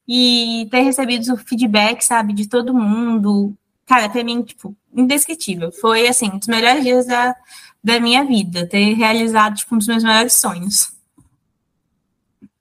E 0.06 0.68
ter 0.70 0.82
recebido 0.82 1.34
o 1.34 1.36
feedback, 1.36 2.02
sabe, 2.02 2.32
de 2.32 2.48
todo 2.48 2.72
mundo. 2.72 3.52
Cara, 3.84 4.08
para 4.08 4.22
mim, 4.22 4.42
tipo, 4.42 4.76
indescritível. 4.94 5.72
Foi, 5.72 6.06
assim, 6.06 6.30
um 6.32 6.38
dos 6.38 6.46
melhores 6.46 6.84
dias 6.84 7.06
da, 7.06 7.34
da 7.82 7.98
minha 7.98 8.24
vida. 8.24 8.64
Ter 8.68 8.94
realizado, 8.94 9.56
tipo, 9.56 9.74
um 9.74 9.78
dos 9.78 9.88
meus 9.88 10.04
maiores 10.04 10.34
sonhos. 10.34 10.92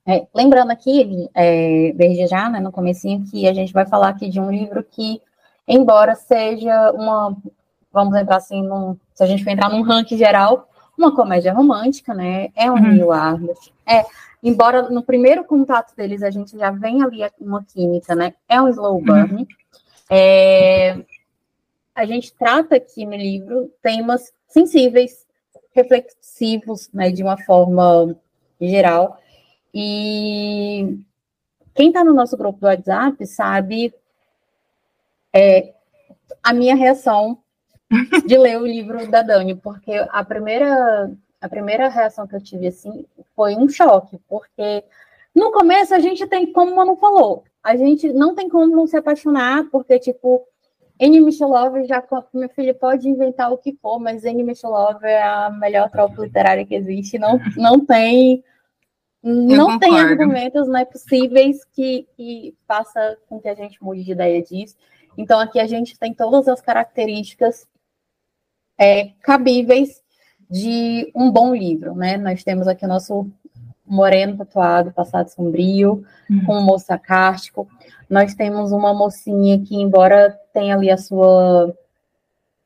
É, 0.04 0.26
lembrando 0.34 0.72
aqui, 0.72 1.28
é, 1.34 1.92
desde 1.92 2.26
já, 2.26 2.50
né, 2.50 2.58
no 2.58 2.72
comecinho, 2.72 3.24
que 3.30 3.46
a 3.46 3.54
gente 3.54 3.72
vai 3.72 3.86
falar 3.86 4.08
aqui 4.08 4.28
de 4.28 4.40
um 4.40 4.50
livro 4.50 4.82
que, 4.82 5.22
embora 5.68 6.16
seja 6.16 6.90
uma, 6.90 7.36
vamos 7.92 8.16
entrar 8.16 8.36
assim, 8.36 8.62
num, 8.62 8.96
se 9.14 9.22
a 9.22 9.26
gente 9.26 9.44
for 9.44 9.50
entrar 9.50 9.68
num 9.68 9.82
ranking 9.82 10.16
geral, 10.16 10.68
uma 10.96 11.14
comédia 11.14 11.52
romântica, 11.52 12.14
né, 12.14 12.48
é 12.54 12.70
um 12.70 12.74
uhum. 12.74 12.92
Neil 12.92 13.12
Arnold, 13.12 13.72
é, 13.86 14.04
embora 14.42 14.88
no 14.90 15.02
primeiro 15.02 15.44
contato 15.44 15.94
deles 15.94 16.22
a 16.22 16.30
gente 16.30 16.56
já 16.56 16.70
vem 16.70 17.02
ali 17.02 17.20
uma 17.40 17.62
química, 17.64 18.14
né, 18.14 18.34
é 18.48 18.60
um 18.60 18.68
slow 18.68 18.96
uhum. 18.96 19.04
burn, 19.04 19.34
uhum. 19.34 19.46
é, 20.10 21.04
a 21.94 22.04
gente 22.06 22.32
trata 22.32 22.76
aqui 22.76 23.04
no 23.04 23.16
livro 23.16 23.70
temas 23.82 24.32
sensíveis, 24.48 25.26
reflexivos, 25.74 26.90
né, 26.92 27.10
de 27.10 27.22
uma 27.22 27.36
forma 27.38 28.16
geral, 28.60 29.18
e 29.74 30.98
quem 31.74 31.88
está 31.88 32.04
no 32.04 32.12
nosso 32.12 32.36
grupo 32.36 32.60
do 32.60 32.66
WhatsApp 32.66 33.26
sabe 33.26 33.94
é, 35.32 35.72
a 36.42 36.52
minha 36.52 36.74
reação 36.74 37.41
de 38.26 38.38
ler 38.38 38.60
o 38.60 38.66
livro 38.66 39.06
da 39.10 39.22
Dani, 39.22 39.54
porque 39.54 39.92
a 40.10 40.24
primeira, 40.24 41.10
a 41.40 41.48
primeira 41.48 41.88
reação 41.88 42.26
que 42.26 42.36
eu 42.36 42.42
tive 42.42 42.68
assim 42.68 43.04
foi 43.34 43.54
um 43.54 43.68
choque, 43.68 44.18
porque 44.28 44.84
no 45.34 45.50
começo 45.50 45.94
a 45.94 45.98
gente 45.98 46.26
tem, 46.26 46.52
como 46.52 46.72
o 46.72 46.76
Manu 46.76 46.96
falou, 46.96 47.44
a 47.62 47.76
gente 47.76 48.12
não 48.12 48.34
tem 48.34 48.48
como 48.48 48.66
não 48.74 48.86
se 48.86 48.96
apaixonar, 48.96 49.64
porque, 49.70 49.98
tipo, 49.98 50.42
Annie 51.00 51.20
Michelove 51.20 51.84
já, 51.84 52.02
meu 52.34 52.48
filho 52.48 52.74
pode 52.74 53.08
inventar 53.08 53.52
o 53.52 53.58
que 53.58 53.76
for, 53.80 53.98
mas 53.98 54.24
Annie 54.24 54.44
Michelove 54.44 55.06
é 55.06 55.22
a 55.22 55.50
melhor 55.50 55.90
tropa 55.90 56.22
literária 56.22 56.66
que 56.66 56.74
existe, 56.74 57.18
não, 57.18 57.40
não 57.56 57.84
tem 57.84 58.42
não 59.22 59.78
tem 59.78 60.00
argumentos 60.00 60.66
né, 60.66 60.84
possíveis 60.84 61.64
que, 61.66 62.08
que 62.16 62.56
faça 62.66 63.16
com 63.28 63.40
que 63.40 63.48
a 63.48 63.54
gente 63.54 63.80
mude 63.80 64.02
de 64.02 64.10
ideia 64.10 64.42
disso. 64.42 64.76
Então, 65.16 65.38
aqui 65.38 65.60
a 65.60 65.66
gente 65.66 65.96
tem 65.96 66.12
todas 66.12 66.48
as 66.48 66.60
características 66.60 67.68
é, 68.82 69.10
cabíveis 69.22 70.02
de 70.50 71.10
um 71.14 71.30
bom 71.30 71.54
livro, 71.54 71.94
né? 71.94 72.16
Nós 72.16 72.42
temos 72.42 72.66
aqui 72.66 72.84
o 72.84 72.88
nosso 72.88 73.30
moreno 73.86 74.36
tatuado, 74.38 74.92
passado 74.92 75.28
sombrio, 75.28 76.04
uhum. 76.30 76.44
com 76.44 76.58
um 76.58 76.64
moço 76.64 76.86
sarcástico. 76.86 77.68
Nós 78.08 78.34
temos 78.34 78.72
uma 78.72 78.92
mocinha 78.92 79.60
que, 79.60 79.76
embora 79.76 80.38
tenha 80.52 80.74
ali 80.74 80.90
a 80.90 80.96
sua 80.96 81.74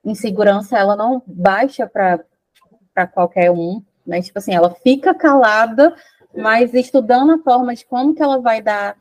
insegurança, 0.04 0.78
ela 0.78 0.96
não 0.96 1.23
baixa 1.26 1.87
para 1.87 3.06
qualquer 3.08 3.50
um, 3.50 3.82
né? 4.06 4.23
Tipo 4.23 4.38
assim, 4.38 4.54
ela 4.54 4.70
fica 4.82 5.14
calada 5.14 5.94
mas 6.37 6.75
estudando 6.75 7.32
a 7.32 7.38
forma 7.38 7.75
de 7.75 7.85
como 7.87 8.14
que 8.14 8.23
ela 8.23 8.40
vai 8.40 8.61
dar 8.61 8.96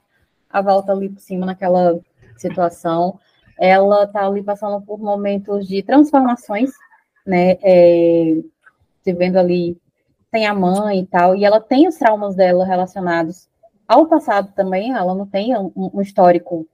a 0.49 0.61
volta 0.61 0.93
ali 0.93 1.09
por 1.09 1.19
cima 1.19 1.45
naquela 1.45 1.99
situação, 2.37 3.19
ela 3.59 4.03
está 4.03 4.25
ali 4.25 4.41
passando 4.41 4.81
por 4.81 4.99
momentos 4.99 5.67
de 5.67 5.83
transformações, 5.83 6.71
né, 7.25 7.57
é, 7.61 8.37
vivendo 9.03 9.37
ali, 9.37 9.77
tem 10.31 10.45
a 10.45 10.53
mãe 10.53 10.99
e 10.99 11.05
tal, 11.05 11.35
e 11.35 11.45
ela 11.45 11.59
tem 11.59 11.87
os 11.87 11.95
traumas 11.95 12.35
dela 12.35 12.65
relacionados 12.65 13.47
ao 13.87 14.07
passado 14.07 14.51
também, 14.55 14.91
ela 14.91 15.13
não 15.13 15.25
tem 15.25 15.55
um, 15.55 15.71
um 15.75 16.01
histórico 16.01 16.67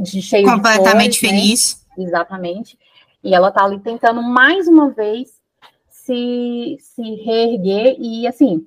de 0.00 0.22
cheio 0.22 0.46
completamente 0.46 1.12
de 1.12 1.20
flores, 1.20 1.40
feliz. 1.40 1.86
Né? 1.96 2.04
Exatamente. 2.04 2.78
E 3.22 3.34
ela 3.34 3.48
está 3.48 3.64
ali 3.64 3.78
tentando 3.80 4.22
mais 4.22 4.66
uma 4.68 4.90
vez 4.90 5.30
se, 5.90 6.76
se 6.80 7.14
reerguer 7.16 7.96
e 7.98 8.26
assim, 8.26 8.66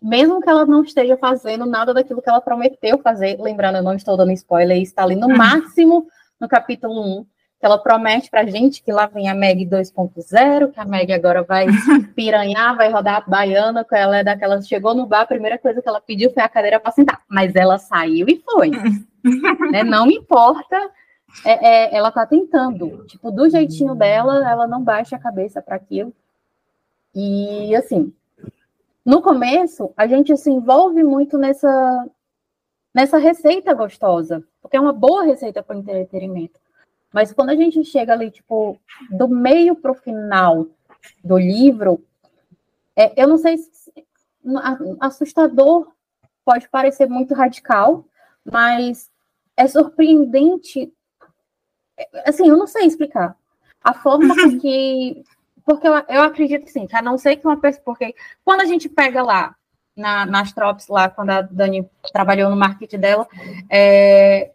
mesmo 0.00 0.40
que 0.40 0.50
ela 0.50 0.66
não 0.66 0.82
esteja 0.82 1.16
fazendo 1.16 1.64
nada 1.64 1.94
daquilo 1.94 2.20
que 2.20 2.28
ela 2.28 2.40
prometeu 2.40 2.98
fazer, 2.98 3.40
lembrando, 3.40 3.76
eu 3.76 3.82
não 3.82 3.94
estou 3.94 4.16
dando 4.16 4.32
spoiler, 4.32 4.80
está 4.82 5.02
ali 5.02 5.16
no 5.16 5.28
uhum. 5.28 5.36
máximo 5.36 6.06
no 6.40 6.48
capítulo 6.48 7.20
1, 7.20 7.24
que 7.24 7.30
ela 7.64 7.78
promete 7.78 8.30
pra 8.30 8.44
gente 8.44 8.82
que 8.82 8.92
lá 8.92 9.06
vem 9.06 9.28
a 9.28 9.34
Meg 9.34 9.64
2.0, 9.66 10.72
que 10.72 10.80
a 10.80 10.84
Meg 10.84 11.12
agora 11.12 11.42
vai 11.42 11.66
piranhar, 12.14 12.76
vai 12.76 12.90
rodar 12.90 13.16
a 13.16 13.30
baiana, 13.30 13.84
que 13.84 13.94
ela 13.94 14.18
é 14.18 14.24
daquela, 14.24 14.60
chegou 14.60 14.94
no 14.94 15.06
bar, 15.06 15.22
a 15.22 15.26
primeira 15.26 15.58
coisa 15.58 15.80
que 15.80 15.88
ela 15.88 16.00
pediu 16.00 16.30
foi 16.32 16.42
a 16.42 16.48
cadeira 16.48 16.78
para 16.78 16.92
sentar, 16.92 17.22
mas 17.28 17.54
ela 17.54 17.78
saiu 17.78 18.26
e 18.28 18.42
foi. 18.44 18.70
né? 19.72 19.82
Não 19.82 20.10
importa, 20.10 20.76
é, 21.44 21.66
é, 21.66 21.96
ela 21.96 22.10
tá 22.10 22.26
tentando, 22.26 23.04
tipo, 23.06 23.30
do 23.30 23.48
jeitinho 23.48 23.94
dela, 23.94 24.48
ela 24.48 24.66
não 24.66 24.82
baixa 24.82 25.16
a 25.16 25.20
cabeça 25.20 25.62
para 25.62 25.76
aquilo. 25.76 26.12
E 27.14 27.74
assim, 27.76 28.12
no 29.04 29.22
começo, 29.22 29.92
a 29.96 30.06
gente 30.06 30.36
se 30.36 30.50
envolve 30.50 31.02
muito 31.02 31.38
nessa, 31.38 32.06
nessa 32.92 33.18
receita 33.18 33.74
gostosa, 33.74 34.42
porque 34.60 34.76
é 34.76 34.80
uma 34.80 34.92
boa 34.92 35.24
receita 35.24 35.62
para 35.62 35.76
entretenimento. 35.76 36.63
Mas 37.14 37.32
quando 37.32 37.50
a 37.50 37.54
gente 37.54 37.84
chega 37.84 38.12
ali, 38.12 38.28
tipo, 38.28 38.76
do 39.08 39.28
meio 39.28 39.76
para 39.76 39.92
o 39.92 39.94
final 39.94 40.66
do 41.22 41.38
livro, 41.38 42.04
é, 42.96 43.22
eu 43.22 43.28
não 43.28 43.38
sei 43.38 43.56
se 43.56 43.92
assustador 44.98 45.92
pode 46.44 46.68
parecer 46.68 47.08
muito 47.08 47.32
radical, 47.32 48.04
mas 48.44 49.12
é 49.56 49.68
surpreendente. 49.68 50.92
É, 51.96 52.28
assim, 52.28 52.48
eu 52.48 52.56
não 52.56 52.66
sei 52.66 52.84
explicar. 52.86 53.36
A 53.80 53.94
forma 53.94 54.34
que 54.60 55.22
porque 55.64 55.86
eu, 55.86 55.94
eu 56.08 56.22
acredito 56.22 56.68
sim, 56.68 56.88
a 56.92 57.00
não 57.00 57.16
ser 57.16 57.36
que 57.36 57.46
uma 57.46 57.60
pessoa. 57.60 57.84
Porque 57.84 58.12
quando 58.44 58.62
a 58.62 58.66
gente 58.66 58.88
pega 58.88 59.22
lá, 59.22 59.54
na, 59.96 60.26
nas 60.26 60.52
Trops, 60.52 60.88
lá, 60.88 61.08
quando 61.08 61.30
a 61.30 61.42
Dani 61.42 61.88
trabalhou 62.12 62.50
no 62.50 62.56
marketing 62.56 62.98
dela, 62.98 63.28
é, 63.70 64.52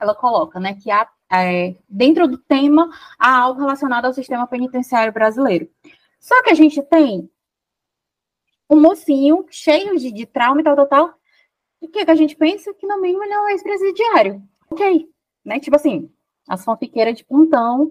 ela 0.00 0.12
coloca, 0.12 0.58
né, 0.58 0.74
que 0.74 0.90
há, 0.90 1.06
é, 1.32 1.76
dentro 1.88 2.26
do 2.26 2.38
tema 2.38 2.90
há 3.18 3.38
algo 3.38 3.60
relacionado 3.60 4.06
ao 4.06 4.12
sistema 4.12 4.46
penitenciário 4.46 5.12
brasileiro. 5.12 5.68
Só 6.18 6.42
que 6.42 6.50
a 6.50 6.54
gente 6.54 6.82
tem 6.82 7.30
um 8.68 8.80
mocinho 8.80 9.46
cheio 9.50 9.96
de, 9.96 10.12
de 10.12 10.26
trauma 10.26 10.60
e 10.60 10.64
tal, 10.64 10.76
tal, 10.76 10.86
tal. 10.86 11.14
E 11.82 11.86
o 11.86 11.90
que, 11.90 12.04
que 12.04 12.10
a 12.10 12.14
gente 12.14 12.36
pensa? 12.36 12.74
Que 12.74 12.86
no 12.86 13.00
mínimo 13.00 13.24
ele 13.24 13.32
é 13.32 13.40
um 13.40 13.48
ex-presidiário. 13.48 14.42
Ok. 14.70 15.08
Né? 15.44 15.58
Tipo 15.58 15.76
assim, 15.76 16.10
as 16.48 16.64
fanfiqueiras 16.64 17.16
de 17.16 17.24
puntão 17.24 17.90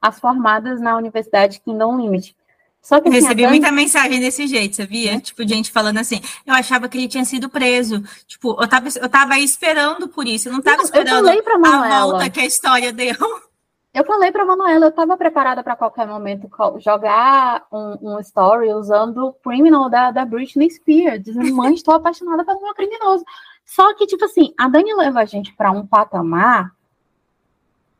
as 0.00 0.18
formadas 0.18 0.80
na 0.80 0.96
Universidade 0.96 1.60
Kingdom 1.60 1.98
Limit. 1.98 2.34
Só 2.82 3.00
que, 3.00 3.08
assim, 3.08 3.20
Recebi 3.20 3.42
Dani... 3.42 3.58
muita 3.58 3.72
mensagem 3.72 4.20
desse 4.20 4.46
jeito, 4.46 4.76
sabia? 4.76 5.14
É. 5.14 5.20
Tipo, 5.20 5.46
gente 5.46 5.70
falando 5.70 5.98
assim, 5.98 6.20
eu 6.46 6.54
achava 6.54 6.88
que 6.88 6.96
ele 6.96 7.08
tinha 7.08 7.24
sido 7.24 7.48
preso. 7.48 8.02
Tipo, 8.26 8.56
eu 8.60 8.68
tava, 8.68 8.88
eu 9.00 9.08
tava 9.08 9.38
esperando 9.38 10.08
por 10.08 10.26
isso, 10.26 10.48
eu 10.48 10.52
não 10.52 10.62
tava 10.62 10.78
não, 10.78 10.84
esperando 10.84 11.28
a 11.28 12.00
volta 12.00 12.30
que 12.30 12.40
a 12.40 12.46
história 12.46 12.92
deu. 12.92 13.14
Eu 13.92 14.04
falei 14.04 14.30
para 14.30 14.44
Manuela, 14.44 14.86
eu 14.86 14.90
estava 14.90 15.16
preparada 15.16 15.64
para 15.64 15.74
qualquer 15.74 16.06
momento 16.06 16.48
jogar 16.78 17.66
um, 17.72 18.14
um, 18.14 18.20
story 18.20 18.72
usando 18.72 19.18
o 19.26 19.32
criminal 19.32 19.90
da, 19.90 20.12
da 20.12 20.24
Britney 20.24 20.70
Spears, 20.70 21.24
dizendo, 21.24 21.52
mãe, 21.56 21.74
estou 21.74 21.94
apaixonada 21.94 22.44
pelo 22.44 22.62
meu 22.62 22.72
criminoso. 22.72 23.24
Só 23.66 23.92
que, 23.94 24.06
tipo 24.06 24.24
assim, 24.24 24.54
a 24.56 24.68
Dani 24.68 24.94
leva 24.94 25.20
a 25.20 25.24
gente 25.24 25.52
para 25.54 25.72
um 25.72 25.84
patamar 25.84 26.70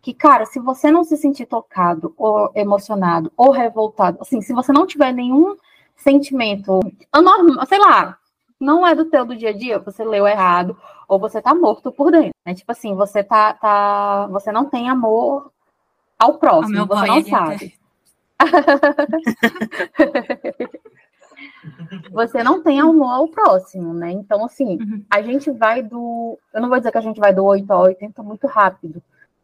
que, 0.02 0.14
cara, 0.14 0.46
se 0.46 0.58
você 0.58 0.90
não 0.90 1.04
se 1.04 1.16
sentir 1.16 1.46
tocado, 1.46 2.14
ou 2.16 2.50
emocionado, 2.54 3.30
ou 3.36 3.50
revoltado, 3.50 4.18
assim, 4.20 4.40
se 4.40 4.52
você 4.52 4.72
não 4.72 4.86
tiver 4.86 5.12
nenhum 5.12 5.56
sentimento 5.96 6.80
anormal, 7.12 7.66
sei 7.66 7.78
lá, 7.78 8.16
não 8.58 8.86
é 8.86 8.94
do 8.94 9.06
teu 9.06 9.24
do 9.24 9.36
dia 9.36 9.50
a 9.50 9.56
dia, 9.56 9.78
você 9.78 10.04
leu 10.04 10.26
errado, 10.26 10.76
ou 11.08 11.18
você 11.18 11.42
tá 11.42 11.54
morto 11.54 11.92
por 11.92 12.10
dentro, 12.10 12.34
né? 12.46 12.54
Tipo 12.54 12.72
assim, 12.72 12.94
você 12.94 13.22
tá, 13.22 13.52
tá 13.54 14.26
você 14.28 14.52
não 14.52 14.66
tem 14.66 14.88
amor 14.88 15.50
ao 16.18 16.38
próximo, 16.38 16.86
você 16.86 17.06
não 17.06 17.24
sabe. 17.24 17.74
você 22.12 22.42
não 22.42 22.62
tem 22.62 22.80
amor 22.80 23.10
ao 23.10 23.28
próximo, 23.28 23.92
né? 23.92 24.12
Então, 24.12 24.44
assim, 24.44 24.78
uhum. 24.78 25.04
a 25.10 25.22
gente 25.22 25.50
vai 25.50 25.82
do. 25.82 26.38
Eu 26.52 26.60
não 26.60 26.68
vou 26.68 26.78
dizer 26.78 26.92
que 26.92 26.98
a 26.98 27.02
gente 27.02 27.18
vai 27.18 27.34
do 27.34 27.44
8 27.44 27.70
a 27.70 27.78
80 27.78 28.22
muito 28.22 28.46
rápido, 28.46 29.02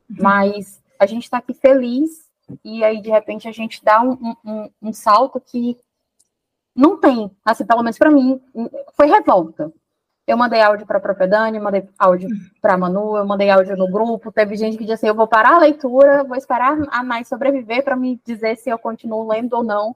mas 0.08 0.80
a 0.98 1.06
gente 1.06 1.24
está 1.24 1.38
aqui 1.38 1.54
feliz 1.54 2.26
e 2.64 2.84
aí 2.84 3.00
de 3.00 3.10
repente 3.10 3.48
a 3.48 3.52
gente 3.52 3.84
dá 3.84 4.02
um, 4.02 4.36
um, 4.44 4.70
um, 4.82 4.92
salto 4.92 5.40
que 5.40 5.76
não 6.74 6.98
tem, 6.98 7.30
assim, 7.44 7.64
pelo 7.64 7.82
menos 7.82 7.98
para 7.98 8.10
mim, 8.10 8.40
foi 8.94 9.06
revolta. 9.06 9.72
Eu 10.26 10.36
mandei 10.36 10.60
áudio 10.60 10.86
para 10.86 10.98
a 10.98 11.00
própria 11.00 11.28
Dani, 11.28 11.60
mandei 11.60 11.88
áudio 11.96 12.28
para 12.60 12.74
a 12.74 12.78
Manu, 12.78 13.16
eu 13.16 13.24
mandei 13.24 13.48
áudio 13.48 13.76
no 13.76 13.88
grupo. 13.88 14.32
Teve 14.32 14.56
gente 14.56 14.76
que 14.76 14.82
disse 14.82 14.94
assim: 14.94 15.06
eu 15.06 15.14
vou 15.14 15.28
parar 15.28 15.54
a 15.54 15.58
leitura, 15.58 16.24
vou 16.24 16.36
esperar 16.36 16.76
a 16.88 17.02
Nai 17.02 17.24
sobreviver 17.24 17.84
para 17.84 17.94
me 17.94 18.20
dizer 18.26 18.56
se 18.56 18.68
eu 18.68 18.76
continuo 18.76 19.26
lendo 19.28 19.54
ou 19.54 19.62
não, 19.62 19.94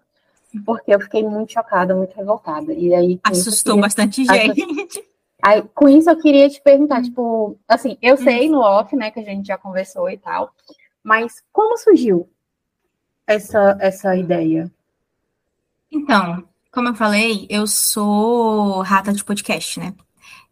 porque 0.64 0.94
eu 0.94 1.00
fiquei 1.00 1.24
muito 1.24 1.52
chocada, 1.52 1.96
muito 1.96 2.14
revoltada. 2.14 2.72
E 2.72 2.94
aí 2.94 3.20
assustou 3.24 3.80
bastante 3.80 4.24
gente. 4.24 5.04
Aí, 5.42 5.62
com 5.74 5.88
isso, 5.88 6.10
eu 6.10 6.18
queria 6.18 6.48
te 6.48 6.60
perguntar, 6.60 7.02
tipo, 7.02 7.58
assim, 7.68 7.96
eu 8.02 8.16
sei 8.16 8.48
no 8.48 8.60
off, 8.60 8.94
né, 8.94 9.10
que 9.10 9.20
a 9.20 9.24
gente 9.24 9.46
já 9.46 9.56
conversou 9.56 10.08
e 10.10 10.18
tal, 10.18 10.52
mas 11.02 11.42
como 11.52 11.76
surgiu 11.78 12.28
essa, 13.26 13.76
essa 13.80 14.16
ideia? 14.16 14.70
Então, 15.90 16.44
como 16.72 16.88
eu 16.88 16.94
falei, 16.94 17.46
eu 17.48 17.66
sou 17.66 18.82
rata 18.82 19.12
de 19.12 19.24
podcast, 19.24 19.80
né? 19.80 19.94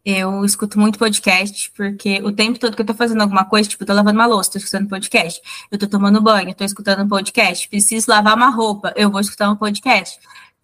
Eu 0.04 0.45
escuto 0.45 0.78
muito 0.78 0.99
podcast, 0.99 1.71
porque 1.73 2.23
o 2.23 2.33
tempo 2.33 2.59
todo 2.59 2.75
que 2.75 2.80
eu 2.80 2.87
tô 2.87 2.95
fazendo 2.95 3.21
alguma 3.21 3.45
coisa, 3.45 3.68
tipo, 3.68 3.85
tô 3.85 3.92
lavando 3.92 4.18
uma 4.18 4.26
louça, 4.26 4.52
tô 4.52 4.59
escutando 4.59 4.88
podcast. 4.88 5.40
Eu 5.71 5.78
tô 5.78 5.87
tomando 5.87 6.23
banho, 6.23 6.54
tô 6.54 6.64
escutando 6.64 7.02
um 7.02 7.09
podcast. 7.09 7.68
Preciso 7.68 8.11
lavar 8.11 8.35
uma 8.35 8.49
roupa, 8.49 8.92
eu 8.97 9.11
vou 9.11 9.21
escutar 9.21 9.50
um 9.50 9.57
podcast. 9.57 10.18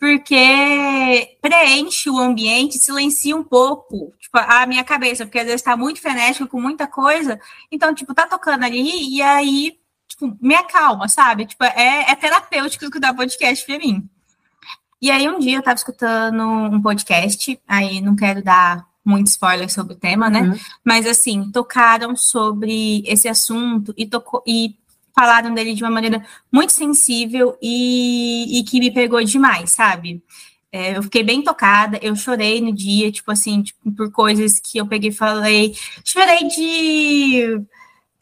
Porque 0.04 1.38
preenche 1.40 2.10
o 2.10 2.18
ambiente, 2.18 2.78
silencia 2.78 3.34
um 3.34 3.42
pouco, 3.42 4.12
tipo, 4.20 4.36
a 4.36 4.66
minha 4.66 4.84
cabeça, 4.84 5.24
porque 5.24 5.38
às 5.38 5.46
vezes 5.46 5.62
tá 5.62 5.74
muito 5.78 5.98
frenético 5.98 6.46
com 6.46 6.60
muita 6.60 6.86
coisa. 6.86 7.40
Então, 7.72 7.94
tipo, 7.94 8.12
tá 8.12 8.26
tocando 8.26 8.64
ali 8.64 9.16
e 9.16 9.22
aí, 9.22 9.78
tipo, 10.06 10.36
me 10.42 10.54
acalma, 10.54 11.08
sabe? 11.08 11.46
Tipo, 11.46 11.64
é, 11.64 12.10
é 12.10 12.14
terapêutico 12.16 12.84
escutar 12.84 13.14
podcast 13.14 13.64
pra 13.64 13.78
mim. 13.78 14.06
E 15.00 15.10
aí, 15.10 15.26
um 15.26 15.38
dia 15.38 15.56
eu 15.56 15.62
tava 15.62 15.76
escutando 15.76 16.42
um 16.42 16.82
podcast, 16.82 17.58
aí 17.66 18.02
não 18.02 18.14
quero 18.14 18.44
dar 18.44 18.86
muito 19.02 19.28
spoiler 19.28 19.72
sobre 19.72 19.94
o 19.94 19.98
tema, 19.98 20.28
né? 20.28 20.42
Uhum. 20.42 20.58
Mas 20.84 21.06
assim, 21.06 21.50
tocaram 21.50 22.14
sobre 22.14 23.02
esse 23.06 23.26
assunto 23.26 23.94
e, 23.96 24.04
tocou, 24.04 24.42
e 24.46 24.76
falaram 25.14 25.54
dele 25.54 25.74
de 25.74 25.82
uma 25.82 25.90
maneira 25.90 26.24
muito 26.52 26.72
sensível 26.72 27.56
e, 27.62 28.58
e 28.58 28.64
que 28.64 28.80
me 28.80 28.90
pegou 28.90 29.22
demais, 29.24 29.70
sabe? 29.70 30.22
É, 30.72 30.96
eu 30.96 31.02
fiquei 31.04 31.22
bem 31.22 31.42
tocada, 31.42 31.98
eu 32.02 32.16
chorei 32.16 32.60
no 32.60 32.72
dia, 32.74 33.12
tipo 33.12 33.30
assim, 33.30 33.62
tipo, 33.62 33.92
por 33.92 34.10
coisas 34.10 34.58
que 34.58 34.78
eu 34.78 34.86
peguei 34.86 35.10
e 35.10 35.12
falei. 35.12 35.74
Chorei 36.04 36.48
de 36.48 37.64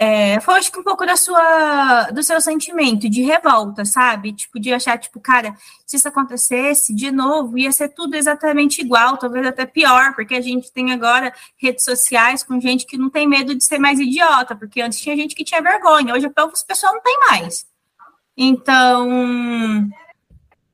é, 0.02 0.40
foi 0.40 0.54
acho 0.54 0.72
que 0.72 0.80
um 0.80 0.82
pouco 0.82 1.06
da 1.06 1.16
sua, 1.16 2.10
do 2.10 2.24
seu 2.24 2.40
sentimento 2.40 3.08
de 3.08 3.22
revolta, 3.22 3.84
sabe? 3.84 4.32
Tipo, 4.32 4.58
de 4.58 4.72
achar, 4.72 4.98
tipo, 4.98 5.20
cara, 5.20 5.54
se 5.86 5.96
isso 5.96 6.08
acontecesse 6.08 6.92
de 6.92 7.12
novo, 7.12 7.56
ia 7.56 7.70
ser 7.70 7.88
tudo 7.90 8.16
exatamente 8.16 8.80
igual, 8.80 9.16
talvez 9.16 9.46
até 9.46 9.64
pior, 9.64 10.12
porque 10.16 10.34
a 10.34 10.40
gente 10.40 10.72
tem 10.72 10.92
agora 10.92 11.32
redes 11.56 11.84
sociais 11.84 12.42
com 12.42 12.60
gente 12.60 12.84
que 12.84 12.98
não 12.98 13.08
tem 13.08 13.28
medo 13.28 13.54
de 13.54 13.62
ser 13.62 13.78
mais 13.78 14.00
idiota, 14.00 14.56
porque 14.56 14.82
antes 14.82 14.98
tinha 14.98 15.14
gente 15.14 15.36
que 15.36 15.44
tinha 15.44 15.62
vergonha, 15.62 16.14
hoje 16.14 16.26
o 16.26 16.66
pessoal 16.66 16.94
não 16.94 17.02
tem 17.02 17.20
mais. 17.28 17.64
Então, 18.36 19.88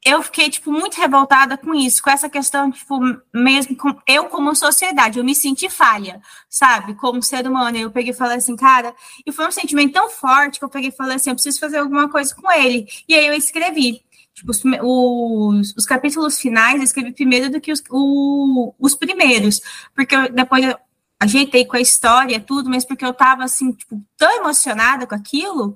eu 0.08 0.22
fiquei, 0.22 0.48
tipo, 0.48 0.72
muito 0.72 0.96
revoltada 0.96 1.56
com 1.56 1.74
isso, 1.74 2.02
com 2.02 2.10
essa 2.10 2.28
questão, 2.28 2.70
tipo, 2.70 2.98
mesmo 3.32 3.76
com 3.76 3.94
eu 4.06 4.24
como 4.26 4.54
sociedade, 4.54 5.18
eu 5.18 5.24
me 5.24 5.34
senti 5.34 5.68
falha, 5.68 6.20
sabe? 6.48 6.94
Como 6.94 7.22
ser 7.22 7.46
humano. 7.46 7.76
Eu 7.76 7.90
peguei 7.90 8.12
e 8.12 8.16
falei 8.16 8.38
assim, 8.38 8.56
cara, 8.56 8.94
e 9.26 9.32
foi 9.32 9.46
um 9.46 9.50
sentimento 9.50 9.92
tão 9.92 10.08
forte 10.10 10.58
que 10.58 10.64
eu 10.64 10.68
peguei 10.68 10.88
e 10.88 10.96
falei 10.96 11.16
assim, 11.16 11.30
eu 11.30 11.36
preciso 11.36 11.60
fazer 11.60 11.78
alguma 11.78 12.08
coisa 12.08 12.34
com 12.34 12.50
ele. 12.50 12.86
E 13.08 13.14
aí 13.14 13.26
eu 13.26 13.34
escrevi. 13.34 14.02
Tipo, 14.34 14.52
os, 14.52 14.62
os, 14.82 15.74
os 15.76 15.84
capítulos 15.84 16.40
finais 16.40 16.76
eu 16.76 16.84
escrevi 16.84 17.12
primeiro 17.12 17.50
do 17.50 17.60
que 17.60 17.72
os, 17.72 17.82
o, 17.90 18.74
os 18.78 18.94
primeiros, 18.94 19.60
porque 19.94 20.14
eu, 20.14 20.32
depois 20.32 20.64
eu 20.64 20.78
ajeitei 21.20 21.64
com 21.64 21.76
a 21.76 21.80
história, 21.80 22.38
tudo, 22.38 22.70
mas 22.70 22.84
porque 22.84 23.04
eu 23.04 23.12
tava, 23.12 23.44
assim, 23.44 23.72
tipo, 23.72 24.00
tão 24.16 24.30
emocionada 24.36 25.06
com 25.06 25.14
aquilo 25.14 25.74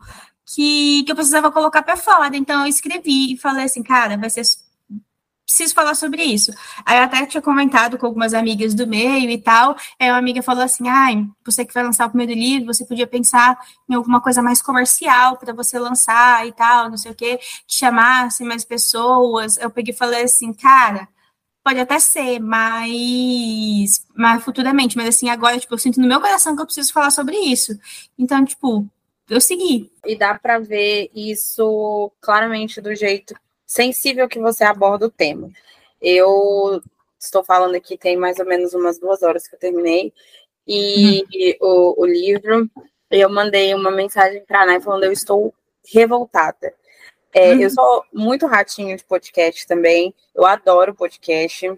que, 0.54 1.02
que 1.04 1.12
eu 1.12 1.16
precisava 1.16 1.50
colocar 1.50 1.82
para 1.82 1.96
fora. 1.96 2.36
Então 2.36 2.62
eu 2.62 2.66
escrevi 2.66 3.34
e 3.34 3.38
falei 3.38 3.64
assim, 3.64 3.82
cara, 3.82 4.16
vai 4.16 4.30
ser 4.30 4.42
preciso 5.46 5.74
falar 5.74 5.94
sobre 5.94 6.22
isso. 6.22 6.52
Aí 6.84 6.98
eu 6.98 7.04
até 7.04 7.26
tinha 7.26 7.42
comentado 7.42 7.98
com 7.98 8.06
algumas 8.06 8.32
amigas 8.34 8.74
do 8.74 8.86
meio 8.86 9.30
e 9.30 9.38
tal. 9.38 9.76
Aí 9.98 10.10
uma 10.10 10.18
amiga 10.18 10.42
falou 10.42 10.62
assim: 10.64 10.88
ai, 10.88 11.26
você 11.44 11.64
que 11.64 11.74
vai 11.74 11.82
lançar 11.82 12.06
o 12.06 12.10
primeiro 12.10 12.32
livro, 12.32 12.72
você 12.72 12.84
podia 12.86 13.06
pensar 13.06 13.58
em 13.88 13.94
alguma 13.94 14.20
coisa 14.20 14.42
mais 14.42 14.62
comercial 14.62 15.36
para 15.36 15.52
você 15.52 15.78
lançar 15.78 16.46
e 16.46 16.52
tal, 16.52 16.90
não 16.90 16.96
sei 16.96 17.12
o 17.12 17.14
quê, 17.14 17.38
que 17.66 17.74
chamasse 17.74 18.44
mais 18.44 18.64
pessoas. 18.64 19.56
Eu 19.58 19.70
peguei 19.70 19.94
e 19.94 19.96
falei 19.96 20.22
assim, 20.24 20.52
cara. 20.52 21.08
Pode 21.64 21.78
até 21.78 21.96
ser, 22.00 22.40
mas, 22.40 24.04
mas 24.16 24.42
futuramente, 24.42 24.96
mas 24.96 25.06
assim, 25.06 25.28
agora, 25.30 25.60
tipo, 25.60 25.72
eu 25.72 25.78
sinto 25.78 26.00
no 26.00 26.08
meu 26.08 26.20
coração 26.20 26.56
que 26.56 26.62
eu 26.62 26.66
preciso 26.66 26.92
falar 26.92 27.12
sobre 27.12 27.36
isso. 27.36 27.78
Então, 28.18 28.44
tipo, 28.44 28.90
eu 29.28 29.40
segui. 29.40 29.90
E 30.06 30.16
dá 30.16 30.38
para 30.38 30.58
ver 30.58 31.10
isso 31.14 32.10
claramente 32.20 32.80
do 32.80 32.94
jeito 32.94 33.34
sensível 33.66 34.28
que 34.28 34.38
você 34.38 34.64
aborda 34.64 35.06
o 35.06 35.10
tema. 35.10 35.50
Eu 36.00 36.82
estou 37.18 37.42
falando 37.44 37.74
aqui, 37.74 37.96
tem 37.96 38.16
mais 38.16 38.38
ou 38.38 38.44
menos 38.46 38.74
umas 38.74 38.98
duas 38.98 39.22
horas 39.22 39.46
que 39.46 39.54
eu 39.54 39.58
terminei, 39.58 40.12
e 40.66 41.24
uhum. 41.60 41.96
o, 41.96 42.02
o, 42.02 42.06
livro, 42.06 42.70
eu 43.10 43.28
mandei 43.28 43.74
uma 43.74 43.90
mensagem 43.90 44.44
para 44.44 44.62
a 44.62 44.66
Nai 44.66 44.80
falando: 44.80 45.04
eu 45.04 45.12
estou 45.12 45.54
revoltada. 45.92 46.74
É, 47.32 47.52
uhum. 47.52 47.60
Eu 47.60 47.70
sou 47.70 48.04
muito 48.12 48.46
ratinho 48.46 48.96
de 48.96 49.04
podcast 49.04 49.66
também, 49.66 50.14
eu 50.34 50.44
adoro 50.44 50.94
podcast. 50.94 51.72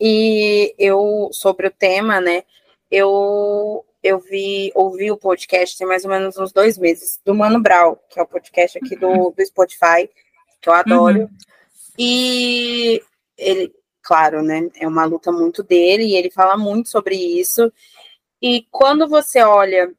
E 0.00 0.74
eu, 0.78 1.28
sobre 1.32 1.68
o 1.68 1.70
tema, 1.70 2.20
né, 2.20 2.42
eu 2.90 3.84
eu 4.04 4.20
vi, 4.20 4.70
ouvi 4.74 5.10
o 5.10 5.16
podcast 5.16 5.78
tem 5.78 5.86
mais 5.86 6.04
ou 6.04 6.10
menos 6.10 6.36
uns 6.36 6.52
dois 6.52 6.76
meses, 6.76 7.18
do 7.24 7.34
Mano 7.34 7.58
Brown, 7.58 7.96
que 8.10 8.20
é 8.20 8.22
o 8.22 8.26
podcast 8.26 8.76
aqui 8.76 8.94
do, 8.94 9.30
do 9.30 9.46
Spotify, 9.46 10.10
que 10.60 10.68
eu 10.68 10.74
adoro. 10.74 11.20
Uhum. 11.20 11.28
E 11.98 13.02
ele, 13.38 13.74
claro, 14.02 14.42
né, 14.42 14.68
é 14.78 14.86
uma 14.86 15.06
luta 15.06 15.32
muito 15.32 15.62
dele, 15.62 16.04
e 16.04 16.16
ele 16.16 16.30
fala 16.30 16.54
muito 16.54 16.90
sobre 16.90 17.16
isso. 17.16 17.72
E 18.42 18.66
quando 18.70 19.08
você 19.08 19.42
olha 19.42 19.90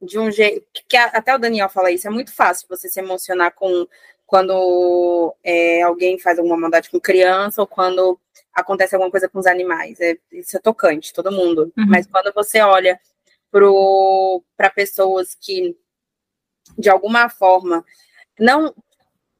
de 0.00 0.18
um 0.18 0.30
jeito, 0.30 0.64
que 0.88 0.96
até 0.96 1.34
o 1.34 1.38
Daniel 1.38 1.68
fala 1.68 1.90
isso, 1.90 2.06
é 2.06 2.10
muito 2.10 2.34
fácil 2.34 2.66
você 2.66 2.88
se 2.88 2.98
emocionar 2.98 3.52
com 3.54 3.86
quando 4.24 5.34
é, 5.44 5.82
alguém 5.82 6.18
faz 6.18 6.38
alguma 6.38 6.56
maldade 6.56 6.88
com 6.88 7.00
criança 7.00 7.60
ou 7.60 7.66
quando 7.66 8.18
acontece 8.54 8.94
alguma 8.94 9.10
coisa 9.10 9.28
com 9.28 9.38
os 9.38 9.46
animais. 9.46 10.00
É, 10.00 10.16
isso 10.32 10.56
é 10.56 10.60
tocante, 10.60 11.12
todo 11.12 11.32
mundo. 11.32 11.72
Uhum. 11.76 11.86
Mas 11.88 12.06
quando 12.06 12.32
você 12.34 12.60
olha 12.60 12.98
para 13.50 14.70
pessoas 14.70 15.36
que, 15.40 15.76
de 16.78 16.88
alguma 16.88 17.28
forma, 17.28 17.84
não 18.38 18.74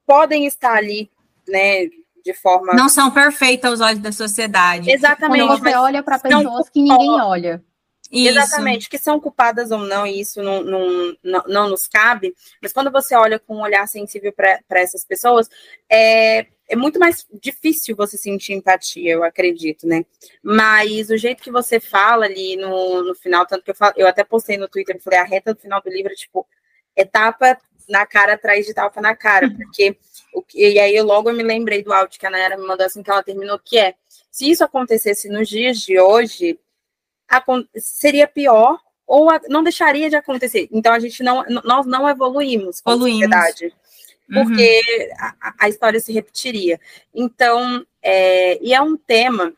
podem 0.06 0.46
estar 0.46 0.74
ali, 0.74 1.10
né, 1.46 1.86
de 2.24 2.34
forma. 2.34 2.74
Não 2.74 2.88
são 2.88 3.10
perfeitas 3.10 3.70
aos 3.70 3.80
olhos 3.80 4.00
da 4.00 4.12
sociedade. 4.12 4.90
Exatamente. 4.90 5.46
Quando 5.46 5.58
você 5.60 5.74
olha 5.74 6.02
para 6.02 6.18
pessoas 6.18 6.68
que 6.68 6.82
ninguém 6.82 7.20
olha. 7.20 7.62
Isso. 8.10 8.38
Exatamente, 8.38 8.88
que 8.88 8.96
são 8.96 9.20
culpadas 9.20 9.70
ou 9.70 9.80
não, 9.80 10.06
e 10.06 10.20
isso 10.20 10.42
não, 10.42 10.62
não, 10.62 11.16
não, 11.22 11.44
não 11.46 11.68
nos 11.68 11.86
cabe, 11.86 12.34
mas 12.62 12.72
quando 12.72 12.90
você 12.90 13.14
olha 13.14 13.38
com 13.38 13.56
um 13.56 13.60
olhar 13.60 13.86
sensível 13.86 14.32
para 14.32 14.80
essas 14.80 15.04
pessoas, 15.04 15.46
é, 15.90 16.46
é 16.68 16.76
muito 16.76 16.98
mais 16.98 17.26
difícil 17.42 17.96
você 17.96 18.18
sentir 18.18 18.52
empatia, 18.52 19.12
eu 19.12 19.24
acredito, 19.24 19.86
né? 19.86 20.04
Mas 20.42 21.08
o 21.08 21.16
jeito 21.16 21.42
que 21.42 21.50
você 21.50 21.80
fala 21.80 22.26
ali 22.26 22.56
no, 22.56 23.02
no 23.02 23.14
final, 23.14 23.46
tanto 23.46 23.64
que 23.64 23.70
eu, 23.70 23.74
falo, 23.74 23.94
eu 23.96 24.06
até 24.06 24.22
postei 24.22 24.58
no 24.58 24.68
Twitter, 24.68 24.96
eu 24.96 25.00
falei, 25.00 25.18
a 25.18 25.24
reta 25.24 25.54
do 25.54 25.60
final 25.60 25.80
do 25.80 25.88
livro 25.88 26.12
é 26.12 26.14
tipo, 26.14 26.46
etapa 26.94 27.56
na 27.88 28.04
cara 28.04 28.34
atrás 28.34 28.66
de 28.66 28.74
tapa 28.74 29.00
na 29.00 29.16
cara, 29.16 29.48
porque 29.56 29.96
o, 30.34 30.44
e 30.54 30.78
aí 30.78 30.94
eu 30.94 31.04
logo 31.04 31.30
eu 31.30 31.34
me 31.34 31.42
lembrei 31.42 31.82
do 31.82 31.92
áudio 31.92 32.20
que 32.20 32.26
a 32.26 32.30
Nayara 32.30 32.58
me 32.58 32.66
mandou 32.66 32.84
assim 32.84 33.02
que 33.02 33.10
ela 33.10 33.22
terminou, 33.22 33.58
que 33.58 33.78
é, 33.78 33.94
se 34.30 34.50
isso 34.50 34.62
acontecesse 34.62 35.28
nos 35.30 35.48
dias 35.48 35.78
de 35.78 35.98
hoje, 35.98 36.58
seria 37.76 38.28
pior 38.28 38.78
ou 39.06 39.28
não 39.48 39.62
deixaria 39.62 40.10
de 40.10 40.16
acontecer. 40.16 40.68
Então 40.70 40.92
a 40.92 40.98
gente 40.98 41.22
não, 41.22 41.42
nós 41.64 41.86
não 41.86 42.06
evoluímos 42.06 42.82
como 42.82 42.96
evoluímos. 42.96 43.20
sociedade, 43.22 43.74
porque 44.32 44.80
uhum. 44.80 45.16
a, 45.40 45.54
a, 45.60 45.68
história 45.68 45.98
se 46.00 46.12
repetiria. 46.12 46.78
Então, 47.14 47.84
é, 48.02 48.62
e 48.62 48.74
é 48.74 48.80
um 48.80 48.96
tema 48.96 49.54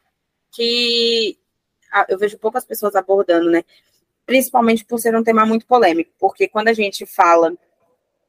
que 0.52 1.37
eu 2.09 2.18
vejo 2.18 2.38
poucas 2.38 2.64
pessoas 2.64 2.94
abordando, 2.94 3.50
né? 3.50 3.64
Principalmente 4.24 4.85
por 4.85 4.98
ser 4.98 5.14
um 5.16 5.24
tema 5.24 5.44
muito 5.44 5.66
polêmico, 5.66 6.12
porque 6.18 6.46
quando 6.46 6.68
a 6.68 6.72
gente 6.72 7.04
fala 7.04 7.52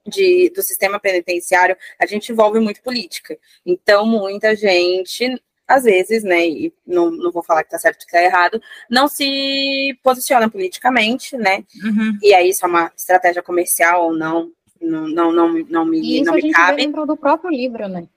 de, 0.08 0.52
do 0.56 0.64
sistema 0.64 1.00
penitenciário, 1.00 1.78
a 2.00 2.06
gente 2.08 2.32
envolve 2.32 2.60
muito 2.60 2.82
política. 2.82 3.38
Então, 3.66 4.06
muita 4.06 4.56
gente 4.56 5.40
às 5.68 5.84
vezes, 5.84 6.24
né, 6.24 6.46
e 6.46 6.74
não, 6.86 7.10
não 7.10 7.32
vou 7.32 7.42
falar 7.42 7.64
que 7.64 7.70
tá 7.70 7.80
certo 7.80 8.02
ou 8.02 8.06
que 8.06 8.12
tá 8.12 8.22
errado, 8.22 8.62
não 8.90 9.08
se 9.08 9.98
posiciona 10.04 10.50
politicamente, 10.50 11.38
né? 11.38 11.64
Uhum. 11.84 12.18
E 12.22 12.34
aí 12.34 12.50
isso 12.50 12.66
é 12.66 12.68
uma 12.68 12.92
estratégia 12.96 13.42
comercial 13.42 14.06
ou 14.06 14.14
não, 14.14 14.52
não, 14.82 15.08
não, 15.08 15.32
não, 15.32 15.54
não 15.70 15.86
me, 15.86 16.00
e 16.00 16.22
isso 16.22 16.26
não 16.26 16.34
me 16.34 16.52
cabe. 16.52 16.78
dentro 16.78 17.06
do 17.06 17.16
próprio 17.16 17.52
livro, 17.52 17.88
né? 17.88 18.08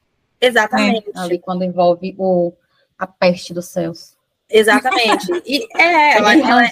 Exatamente. 0.40 1.10
Ali 1.14 1.38
quando 1.38 1.64
envolve 1.64 2.14
o, 2.18 2.52
a 2.98 3.06
peste 3.06 3.52
dos 3.52 3.66
céus. 3.66 4.16
Exatamente. 4.48 5.26
E 5.46 5.66
é, 5.76 6.16
ela, 6.16 6.34
ela 6.34 6.64
é, 6.64 6.70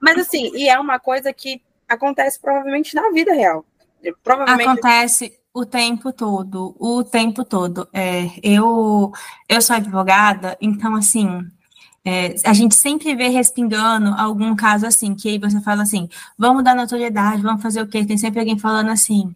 mas 0.00 0.18
assim, 0.18 0.50
e 0.54 0.68
é 0.68 0.78
uma 0.78 0.98
coisa 0.98 1.32
que 1.32 1.62
acontece 1.88 2.40
provavelmente 2.40 2.94
na 2.94 3.10
vida 3.10 3.32
real. 3.32 3.64
Provavelmente 4.22 4.68
Acontece 4.68 5.38
o 5.52 5.66
tempo 5.66 6.12
todo, 6.12 6.74
o 6.78 7.02
tempo 7.04 7.44
todo. 7.44 7.88
É, 7.92 8.26
eu, 8.42 9.12
eu 9.48 9.60
sou 9.60 9.76
advogada, 9.76 10.56
então 10.60 10.94
assim, 10.94 11.44
é, 12.08 12.34
a 12.42 12.54
gente 12.54 12.74
sempre 12.74 13.14
vê 13.14 13.28
respingando 13.28 14.14
algum 14.18 14.56
caso 14.56 14.86
assim, 14.86 15.14
que 15.14 15.28
aí 15.28 15.38
você 15.38 15.60
fala 15.60 15.82
assim, 15.82 16.08
vamos 16.38 16.64
dar 16.64 16.74
notoriedade, 16.74 17.42
vamos 17.42 17.60
fazer 17.60 17.82
o 17.82 17.86
quê? 17.86 18.02
Tem 18.02 18.16
sempre 18.16 18.40
alguém 18.40 18.58
falando 18.58 18.88
assim, 18.88 19.34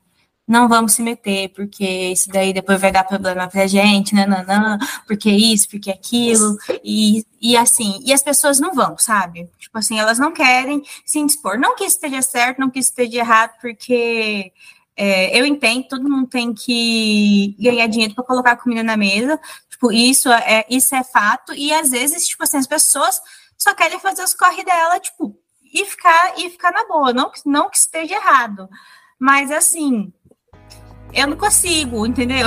não 0.49 0.67
vamos 0.71 0.95
se 0.95 1.03
meter, 1.03 1.51
porque 1.51 1.85
isso 1.85 2.31
daí 2.31 2.51
depois 2.51 2.81
vai 2.81 2.91
dar 2.91 3.05
problema 3.05 3.47
pra 3.47 3.67
gente, 3.67 4.15
nananã, 4.15 4.79
porque 5.07 5.31
isso, 5.31 5.69
porque 5.69 5.91
aquilo, 5.91 6.57
e, 6.83 7.27
e 7.43 7.59
assim, 7.59 8.01
e 8.07 8.11
as 8.11 8.23
pessoas 8.23 8.59
não 8.59 8.75
vão, 8.75 8.97
sabe? 8.97 9.51
Tipo 9.59 9.79
assim, 9.79 9.99
elas 9.99 10.19
não 10.19 10.33
querem 10.33 10.83
se 11.05 11.19
indispor. 11.19 11.59
Não 11.59 11.77
que 11.77 11.85
isso 11.85 11.97
esteja 11.97 12.23
certo, 12.23 12.59
não 12.59 12.71
que 12.71 12.79
isso 12.79 12.89
esteja 12.89 13.19
errado, 13.19 13.53
porque 13.61 14.51
é, 14.97 15.39
eu 15.39 15.45
entendo, 15.45 15.89
todo 15.89 16.09
mundo 16.09 16.27
tem 16.27 16.55
que 16.55 17.55
ganhar 17.61 17.87
dinheiro 17.87 18.15
para 18.15 18.25
colocar 18.25 18.57
comida 18.57 18.83
na 18.83 18.97
mesa, 18.97 19.39
tipo, 19.83 19.91
isso 19.91 20.31
é, 20.31 20.65
isso 20.71 20.95
é 20.95 21.03
fato, 21.03 21.53
e 21.53 21.73
às 21.73 21.91
vezes, 21.91 22.29
tipo 22.29 22.45
assim, 22.45 22.59
as 22.59 22.69
pessoas 22.69 23.21
só 23.59 23.75
querem 23.75 23.99
fazer 23.99 24.23
os 24.23 24.33
corre 24.33 24.63
dela, 24.65 25.01
tipo, 25.01 25.37
e 25.75 25.85
ficar, 25.85 26.39
e 26.39 26.49
ficar 26.51 26.71
na 26.71 26.87
boa, 26.87 27.13
não, 27.13 27.33
não 27.45 27.69
que 27.69 27.79
esteja 27.79 28.15
errado. 28.15 28.69
Mas 29.19 29.51
assim, 29.51 30.13
eu 31.13 31.27
não 31.27 31.37
consigo, 31.37 32.07
entendeu? 32.07 32.47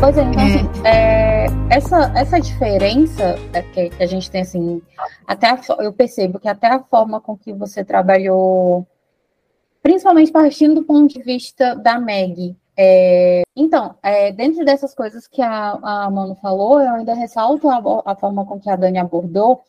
Pois 0.00 0.18
é, 0.18 0.22
então, 0.22 0.44
assim, 0.44 0.70
é, 0.84 1.21
essa, 1.72 2.12
essa 2.14 2.38
diferença 2.38 3.34
é 3.54 3.62
que, 3.62 3.90
a 3.98 4.04
gente 4.04 4.30
tem, 4.30 4.42
assim, 4.42 4.82
até 5.26 5.48
a, 5.48 5.58
eu 5.78 5.90
percebo 5.90 6.38
que 6.38 6.46
até 6.46 6.66
a 6.66 6.82
forma 6.82 7.18
com 7.18 7.34
que 7.34 7.50
você 7.50 7.82
trabalhou, 7.82 8.86
principalmente 9.82 10.30
partindo 10.30 10.74
do 10.74 10.84
ponto 10.84 11.10
de 11.14 11.22
vista 11.22 11.74
da 11.74 11.98
Meg, 11.98 12.54
é, 12.76 13.42
então, 13.56 13.94
é, 14.02 14.30
dentro 14.32 14.66
dessas 14.66 14.94
coisas 14.94 15.26
que 15.26 15.40
a, 15.40 15.78
a 15.82 16.10
Mano 16.10 16.34
falou, 16.34 16.78
eu 16.78 16.92
ainda 16.92 17.14
ressalto 17.14 17.70
a, 17.70 17.82
a 18.04 18.14
forma 18.16 18.44
com 18.44 18.60
que 18.60 18.68
a 18.68 18.76
Dani 18.76 18.98
abordou, 18.98 19.62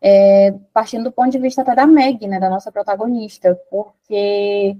é, 0.00 0.54
partindo 0.72 1.04
do 1.04 1.12
ponto 1.12 1.30
de 1.30 1.38
vista 1.38 1.60
até 1.60 1.74
da 1.74 1.86
Meg, 1.86 2.26
né, 2.26 2.40
da 2.40 2.48
nossa 2.48 2.72
protagonista, 2.72 3.54
porque 3.70 4.78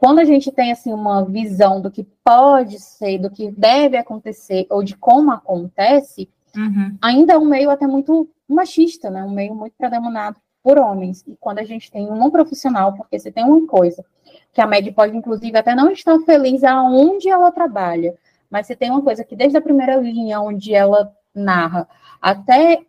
quando 0.00 0.18
a 0.18 0.24
gente 0.24 0.50
tem 0.50 0.72
assim 0.72 0.94
uma 0.94 1.22
visão 1.26 1.78
do 1.78 1.90
que 1.90 2.04
pode 2.24 2.80
ser, 2.80 3.18
do 3.18 3.28
que 3.28 3.50
deve 3.50 3.98
acontecer 3.98 4.66
ou 4.70 4.82
de 4.82 4.96
como 4.96 5.30
acontece, 5.30 6.26
uhum. 6.56 6.96
ainda 7.02 7.34
é 7.34 7.38
um 7.38 7.44
meio 7.44 7.68
até 7.68 7.86
muito 7.86 8.26
machista, 8.48 9.10
né, 9.10 9.22
um 9.22 9.30
meio 9.30 9.54
muito 9.54 9.74
predominado 9.76 10.40
por 10.62 10.78
homens. 10.78 11.22
E 11.28 11.36
quando 11.38 11.58
a 11.58 11.64
gente 11.64 11.90
tem 11.92 12.10
um 12.10 12.30
profissional, 12.30 12.94
porque 12.94 13.18
se 13.18 13.30
tem 13.30 13.44
uma 13.44 13.66
coisa 13.66 14.02
que 14.54 14.60
a 14.62 14.66
Meg 14.66 14.90
pode, 14.92 15.14
inclusive, 15.14 15.58
até 15.58 15.74
não 15.74 15.90
estar 15.90 16.18
feliz 16.20 16.64
aonde 16.64 17.28
ela 17.28 17.52
trabalha, 17.52 18.14
mas 18.48 18.66
se 18.66 18.74
tem 18.74 18.90
uma 18.90 19.02
coisa 19.02 19.22
que 19.22 19.36
desde 19.36 19.58
a 19.58 19.62
primeira 19.62 19.96
linha 19.96 20.40
onde 20.40 20.74
ela 20.74 21.12
narra 21.34 21.86
até 22.22 22.80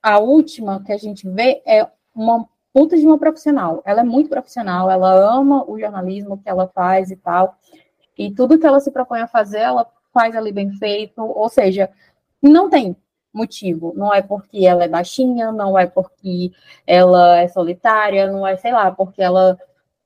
a 0.00 0.18
última 0.20 0.84
que 0.84 0.92
a 0.92 0.96
gente 0.96 1.28
vê 1.28 1.60
é 1.66 1.84
uma 2.14 2.48
puta 2.74 2.98
de 2.98 3.06
uma 3.06 3.16
profissional. 3.16 3.80
Ela 3.86 4.00
é 4.00 4.04
muito 4.04 4.28
profissional, 4.28 4.90
ela 4.90 5.14
ama 5.32 5.64
o 5.70 5.78
jornalismo 5.78 6.36
que 6.36 6.48
ela 6.48 6.66
faz 6.74 7.12
e 7.12 7.16
tal. 7.16 7.56
E 8.18 8.32
tudo 8.32 8.58
que 8.58 8.66
ela 8.66 8.80
se 8.80 8.90
propõe 8.90 9.20
a 9.20 9.28
fazer, 9.28 9.60
ela 9.60 9.86
faz 10.12 10.34
ali 10.34 10.50
bem 10.50 10.72
feito. 10.72 11.22
Ou 11.22 11.48
seja, 11.48 11.88
não 12.42 12.68
tem 12.68 12.96
motivo. 13.32 13.94
Não 13.96 14.12
é 14.12 14.20
porque 14.20 14.66
ela 14.66 14.84
é 14.84 14.88
baixinha, 14.88 15.52
não 15.52 15.78
é 15.78 15.86
porque 15.86 16.50
ela 16.84 17.38
é 17.38 17.48
solitária, 17.48 18.30
não 18.30 18.46
é, 18.46 18.56
sei 18.56 18.72
lá, 18.72 18.90
porque 18.90 19.22
ela 19.22 19.56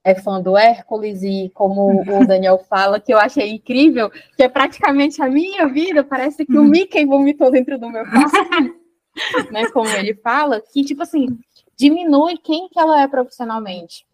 é 0.03 0.13
fã 0.15 0.39
do 0.39 0.55
Hércules 0.55 1.23
e 1.23 1.51
como 1.53 2.01
o 2.01 2.03
Daniel 2.25 2.59
fala, 2.69 2.99
que 2.99 3.13
eu 3.13 3.17
achei 3.17 3.51
incrível, 3.51 4.11
que 4.35 4.43
é 4.43 4.47
praticamente 4.47 5.21
a 5.21 5.27
minha 5.27 5.67
vida, 5.67 6.03
parece 6.03 6.45
que 6.45 6.57
o 6.57 6.61
uhum. 6.61 6.67
Mickey 6.67 7.05
vomitou 7.05 7.51
dentro 7.51 7.77
do 7.79 7.89
meu 7.89 8.05
coração, 8.09 8.73
né, 9.51 9.67
como 9.71 9.89
ele 9.89 10.15
fala, 10.15 10.61
que, 10.61 10.83
tipo 10.83 11.03
assim, 11.03 11.27
diminui 11.79 12.37
quem 12.37 12.67
que 12.67 12.79
ela 12.79 13.01
é 13.01 13.07
profissionalmente. 13.07 14.05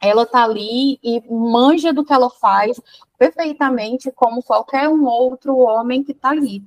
Ela 0.00 0.26
tá 0.26 0.44
ali 0.44 0.98
e 1.02 1.22
manja 1.30 1.92
do 1.92 2.04
que 2.04 2.12
ela 2.12 2.30
faz 2.30 2.80
perfeitamente 3.18 4.10
como 4.10 4.42
qualquer 4.42 4.88
um 4.88 5.04
outro 5.04 5.56
homem 5.58 6.02
que 6.02 6.14
tá 6.14 6.30
ali 6.30 6.64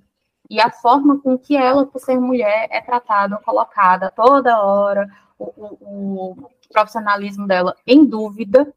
e 0.50 0.60
a 0.60 0.72
forma 0.72 1.20
com 1.20 1.38
que 1.38 1.56
ela, 1.56 1.86
por 1.86 2.02
ser 2.02 2.20
mulher, 2.20 2.68
é 2.72 2.82
tratada, 2.82 3.38
colocada 3.38 4.10
toda 4.10 4.62
hora, 4.64 5.08
o, 5.38 5.46
o, 5.46 6.32
o 6.32 6.50
profissionalismo 6.74 7.46
dela 7.48 7.76
em 7.86 8.04
dúvida, 8.04 8.74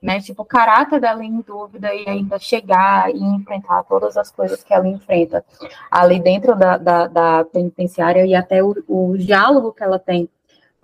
né? 0.00 0.20
Tipo, 0.20 0.42
o 0.42 0.46
caráter 0.46 1.00
dela 1.00 1.24
em 1.24 1.40
dúvida 1.40 1.92
e 1.92 2.08
ainda 2.08 2.38
chegar 2.38 3.10
e 3.10 3.18
enfrentar 3.18 3.82
todas 3.84 4.16
as 4.16 4.30
coisas 4.30 4.62
que 4.62 4.72
ela 4.72 4.86
enfrenta 4.86 5.44
ali 5.90 6.20
dentro 6.20 6.54
da, 6.54 6.76
da, 6.76 7.06
da 7.08 7.44
penitenciária 7.44 8.24
e 8.24 8.34
até 8.34 8.62
o, 8.62 8.76
o, 8.86 9.18
diálogo 9.18 9.72
que 9.72 9.82
ela 9.82 9.98
tem 9.98 10.28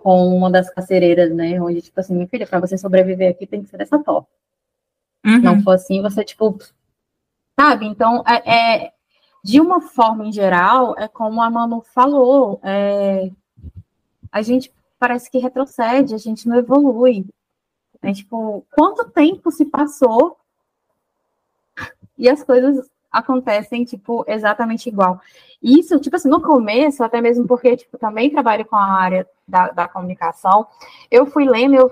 com 0.03 0.27
uma 0.35 0.51
das 0.51 0.69
carcereiras, 0.69 1.33
né? 1.33 1.59
Onde, 1.61 1.81
tipo 1.81 1.97
assim, 1.97 2.13
minha 2.13 2.27
filha, 2.27 2.45
para 2.45 2.59
você 2.59 2.77
sobreviver 2.77 3.31
aqui 3.31 3.47
tem 3.47 3.63
que 3.63 3.69
ser 3.69 3.77
dessa 3.77 3.97
forma. 4.03 4.27
Uhum. 5.25 5.39
Não 5.39 5.61
for 5.63 5.71
assim, 5.71 6.01
você, 6.01 6.25
tipo, 6.25 6.57
sabe? 7.57 7.85
Então, 7.85 8.21
é, 8.27 8.83
é, 8.85 8.93
de 9.41 9.61
uma 9.61 9.79
forma 9.79 10.25
em 10.25 10.33
geral, 10.33 10.93
é 10.99 11.07
como 11.07 11.41
a 11.41 11.49
Manu 11.49 11.81
falou, 11.81 12.59
é, 12.61 13.31
a 14.29 14.41
gente 14.41 14.73
parece 14.99 15.31
que 15.31 15.37
retrocede, 15.37 16.13
a 16.13 16.17
gente 16.17 16.49
não 16.49 16.57
evolui. 16.57 17.25
É, 18.01 18.11
tipo, 18.11 18.65
quanto 18.75 19.09
tempo 19.09 19.49
se 19.51 19.63
passou 19.63 20.35
e 22.17 22.27
as 22.27 22.43
coisas 22.43 22.89
acontecem, 23.09 23.85
tipo, 23.85 24.25
exatamente 24.27 24.89
igual. 24.89 25.21
Isso, 25.61 25.97
tipo 26.01 26.17
assim, 26.17 26.27
no 26.27 26.41
começo, 26.41 27.01
até 27.05 27.21
mesmo 27.21 27.47
porque, 27.47 27.77
tipo, 27.77 27.97
também 27.97 28.29
trabalho 28.29 28.65
com 28.65 28.75
a 28.75 28.83
área 28.83 29.25
da, 29.47 29.69
da 29.69 29.87
comunicação, 29.87 30.65
eu 31.11 31.25
fui 31.25 31.45
lendo 31.45 31.75
eu, 31.75 31.91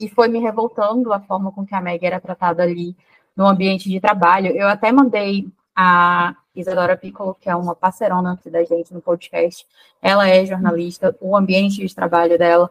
e 0.00 0.08
foi 0.08 0.28
me 0.28 0.38
revoltando 0.38 1.12
a 1.12 1.20
forma 1.20 1.52
com 1.52 1.64
que 1.64 1.74
a 1.74 1.80
Meg 1.80 2.04
era 2.04 2.20
tratada 2.20 2.62
ali 2.62 2.96
no 3.36 3.46
ambiente 3.46 3.88
de 3.88 4.00
trabalho. 4.00 4.48
Eu 4.48 4.68
até 4.68 4.92
mandei 4.92 5.46
a 5.74 6.34
Isadora 6.54 6.96
Piccolo, 6.96 7.36
que 7.40 7.48
é 7.48 7.56
uma 7.56 7.74
parceirona 7.74 8.32
aqui 8.32 8.50
da 8.50 8.62
gente 8.64 8.92
no 8.92 9.00
podcast. 9.00 9.66
Ela 10.00 10.28
é 10.28 10.44
jornalista, 10.44 11.16
o 11.20 11.36
ambiente 11.36 11.84
de 11.84 11.94
trabalho 11.94 12.38
dela, 12.38 12.70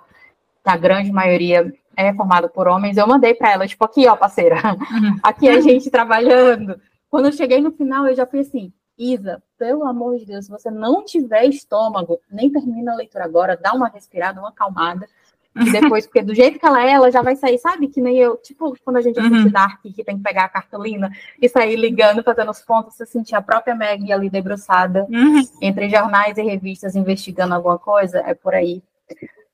a 0.63 0.77
grande 0.77 1.11
maioria 1.11 1.73
é 1.95 2.13
formado 2.13 2.49
por 2.49 2.67
homens. 2.67 2.97
Eu 2.97 3.07
mandei 3.07 3.33
para 3.33 3.51
ela, 3.51 3.67
tipo, 3.67 3.83
aqui, 3.83 4.07
ó, 4.07 4.15
parceira, 4.15 4.55
uhum. 4.55 5.17
aqui 5.21 5.49
a 5.49 5.59
gente 5.59 5.89
trabalhando. 5.89 6.79
Quando 7.09 7.25
eu 7.25 7.33
cheguei 7.33 7.61
no 7.61 7.71
final, 7.71 8.07
eu 8.07 8.15
já 8.15 8.25
fui 8.25 8.39
assim, 8.39 8.71
Isa, 8.97 9.41
pelo 9.57 9.85
amor 9.85 10.17
de 10.17 10.25
Deus, 10.25 10.45
se 10.45 10.51
você 10.51 10.69
não 10.69 11.03
tiver 11.03 11.45
estômago, 11.45 12.19
nem 12.31 12.51
termina 12.51 12.93
a 12.93 12.95
leitura 12.95 13.25
agora, 13.25 13.57
dá 13.57 13.73
uma 13.73 13.87
respirada, 13.87 14.39
uma 14.39 14.49
acalmada, 14.49 15.07
e 15.55 15.71
depois, 15.71 16.07
porque 16.07 16.23
do 16.23 16.33
jeito 16.33 16.57
que 16.57 16.65
ela 16.65 16.83
é, 16.83 16.91
ela 16.93 17.11
já 17.11 17.21
vai 17.21 17.35
sair, 17.35 17.59
sabe? 17.59 17.87
Que 17.87 18.01
nem 18.01 18.17
eu, 18.17 18.37
tipo, 18.37 18.75
quando 18.83 18.97
a 18.97 19.01
gente 19.01 19.19
assiste 19.19 19.45
uhum. 19.45 19.51
Dark, 19.51 19.81
que 19.81 20.03
tem 20.03 20.17
que 20.17 20.23
pegar 20.23 20.45
a 20.45 20.49
cartolina 20.49 21.11
e 21.39 21.47
sair 21.47 21.75
ligando, 21.75 22.23
fazendo 22.23 22.49
os 22.49 22.61
pontos, 22.61 22.95
você 22.95 23.05
sentir 23.05 23.35
a 23.35 23.41
própria 23.41 23.75
Meg 23.75 24.11
ali 24.11 24.29
debruçada 24.29 25.05
uhum. 25.11 25.41
entre 25.61 25.89
jornais 25.89 26.37
e 26.37 26.41
revistas 26.41 26.95
investigando 26.95 27.53
alguma 27.53 27.77
coisa, 27.77 28.19
é 28.25 28.33
por 28.33 28.55
aí. 28.55 28.81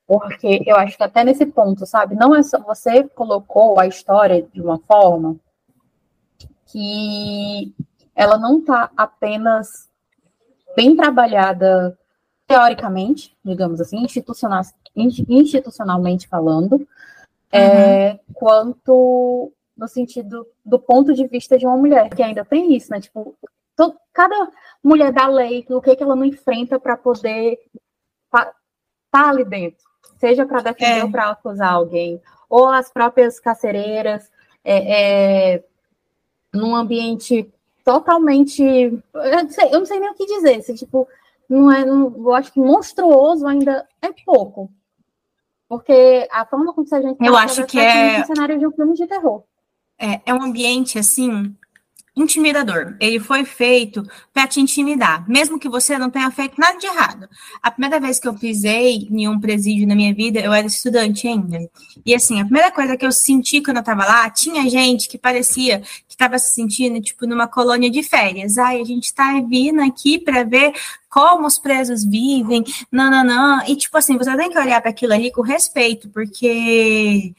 Porque 0.06 0.62
eu 0.66 0.76
acho 0.76 0.96
que 0.96 1.02
até 1.02 1.22
nesse 1.22 1.44
ponto, 1.44 1.84
sabe? 1.84 2.14
Não 2.14 2.34
é 2.34 2.42
só. 2.42 2.58
Você 2.60 3.04
colocou 3.04 3.78
a 3.78 3.86
história 3.86 4.42
de 4.52 4.60
uma 4.60 4.78
forma 4.78 5.36
que 6.66 7.74
ela 8.14 8.38
não 8.38 8.62
tá 8.62 8.90
apenas 8.96 9.88
bem 10.76 10.96
trabalhada 10.96 11.98
teoricamente, 12.46 13.36
digamos 13.44 13.80
assim, 13.80 13.98
institucional, 14.02 14.62
institucionalmente 14.96 16.26
falando, 16.26 16.72
uhum. 16.74 16.86
é, 17.52 18.18
quanto 18.34 19.52
no 19.76 19.88
sentido 19.88 20.46
do 20.64 20.78
ponto 20.78 21.14
de 21.14 21.26
vista 21.26 21.56
de 21.56 21.64
uma 21.64 21.76
mulher, 21.76 22.10
que 22.10 22.22
ainda 22.22 22.44
tem 22.44 22.76
isso, 22.76 22.90
né? 22.90 23.00
Tipo, 23.00 23.34
todo, 23.74 23.96
cada 24.12 24.50
mulher 24.84 25.12
da 25.12 25.26
lei, 25.26 25.64
o 25.70 25.80
que, 25.80 25.96
que 25.96 26.02
ela 26.02 26.14
não 26.14 26.24
enfrenta 26.24 26.78
para 26.78 26.96
poder 26.96 27.58
estar 28.26 28.52
tá 29.10 29.30
ali 29.30 29.44
dentro, 29.44 29.82
seja 30.18 30.44
para 30.44 30.60
defender 30.60 31.00
é. 31.00 31.04
ou 31.04 31.10
para 31.10 31.30
acusar 31.30 31.72
alguém, 31.72 32.20
ou 32.48 32.68
as 32.68 32.92
próprias 32.92 33.40
carcereiras, 33.40 34.30
é, 34.62 35.54
é, 35.54 35.64
num 36.52 36.74
ambiente 36.74 37.50
totalmente. 37.84 38.62
Eu 38.62 39.02
não, 39.14 39.50
sei, 39.50 39.66
eu 39.66 39.78
não 39.78 39.86
sei 39.86 40.00
nem 40.00 40.10
o 40.10 40.14
que 40.14 40.26
dizer, 40.26 40.62
se, 40.62 40.74
tipo, 40.74 41.08
não 41.48 41.70
é, 41.72 41.84
não, 41.84 42.14
eu 42.16 42.34
acho 42.34 42.52
que 42.52 42.60
monstruoso 42.60 43.46
ainda 43.46 43.86
é 44.00 44.10
pouco. 44.24 44.70
Porque 45.68 46.26
a 46.32 46.44
forma 46.46 46.72
como 46.72 46.86
a 46.90 47.00
gente 47.00 47.24
Eu 47.24 47.36
acho 47.36 47.64
que 47.64 47.78
é 47.78 48.20
um 48.20 48.26
cenário 48.26 48.58
de 48.58 48.66
um 48.66 48.72
filme 48.72 48.94
de 48.94 49.06
terror. 49.06 49.44
É, 49.98 50.20
é 50.26 50.34
um 50.34 50.42
ambiente 50.42 50.98
assim 50.98 51.54
intimidador. 52.16 52.96
Ele 53.00 53.20
foi 53.20 53.44
feito 53.44 54.02
para 54.32 54.46
te 54.46 54.60
intimidar, 54.60 55.28
mesmo 55.28 55.58
que 55.58 55.68
você 55.68 55.96
não 55.98 56.10
tenha 56.10 56.30
feito 56.30 56.58
nada 56.58 56.78
de 56.78 56.86
errado. 56.86 57.28
A 57.62 57.70
primeira 57.70 58.00
vez 58.00 58.18
que 58.18 58.28
eu 58.28 58.34
pisei 58.34 59.08
em 59.10 59.28
um 59.28 59.38
presídio 59.38 59.86
na 59.86 59.94
minha 59.94 60.14
vida, 60.14 60.40
eu 60.40 60.52
era 60.52 60.66
estudante 60.66 61.26
ainda. 61.26 61.58
E 62.04 62.14
assim, 62.14 62.40
a 62.40 62.44
primeira 62.44 62.70
coisa 62.70 62.96
que 62.96 63.06
eu 63.06 63.12
senti 63.12 63.60
quando 63.60 63.78
eu 63.78 63.80
estava 63.80 64.04
lá, 64.04 64.28
tinha 64.30 64.68
gente 64.68 65.08
que 65.08 65.18
parecia 65.18 65.80
que 65.80 66.14
estava 66.14 66.38
se 66.38 66.54
sentindo 66.54 67.00
tipo 67.00 67.26
numa 67.26 67.46
colônia 67.46 67.90
de 67.90 68.02
férias. 68.02 68.58
Ai, 68.58 68.80
a 68.80 68.84
gente 68.84 69.04
está 69.04 69.40
vindo 69.40 69.80
aqui 69.80 70.18
para 70.18 70.44
ver 70.44 70.72
como 71.08 71.46
os 71.46 71.58
presos 71.58 72.04
vivem, 72.04 72.64
não. 72.90 73.66
E 73.66 73.76
tipo 73.76 73.96
assim, 73.98 74.16
você 74.16 74.36
tem 74.36 74.50
que 74.50 74.58
olhar 74.58 74.80
para 74.80 74.90
aquilo 74.90 75.12
ali 75.12 75.32
com 75.32 75.42
respeito, 75.42 76.08
porque 76.10 77.34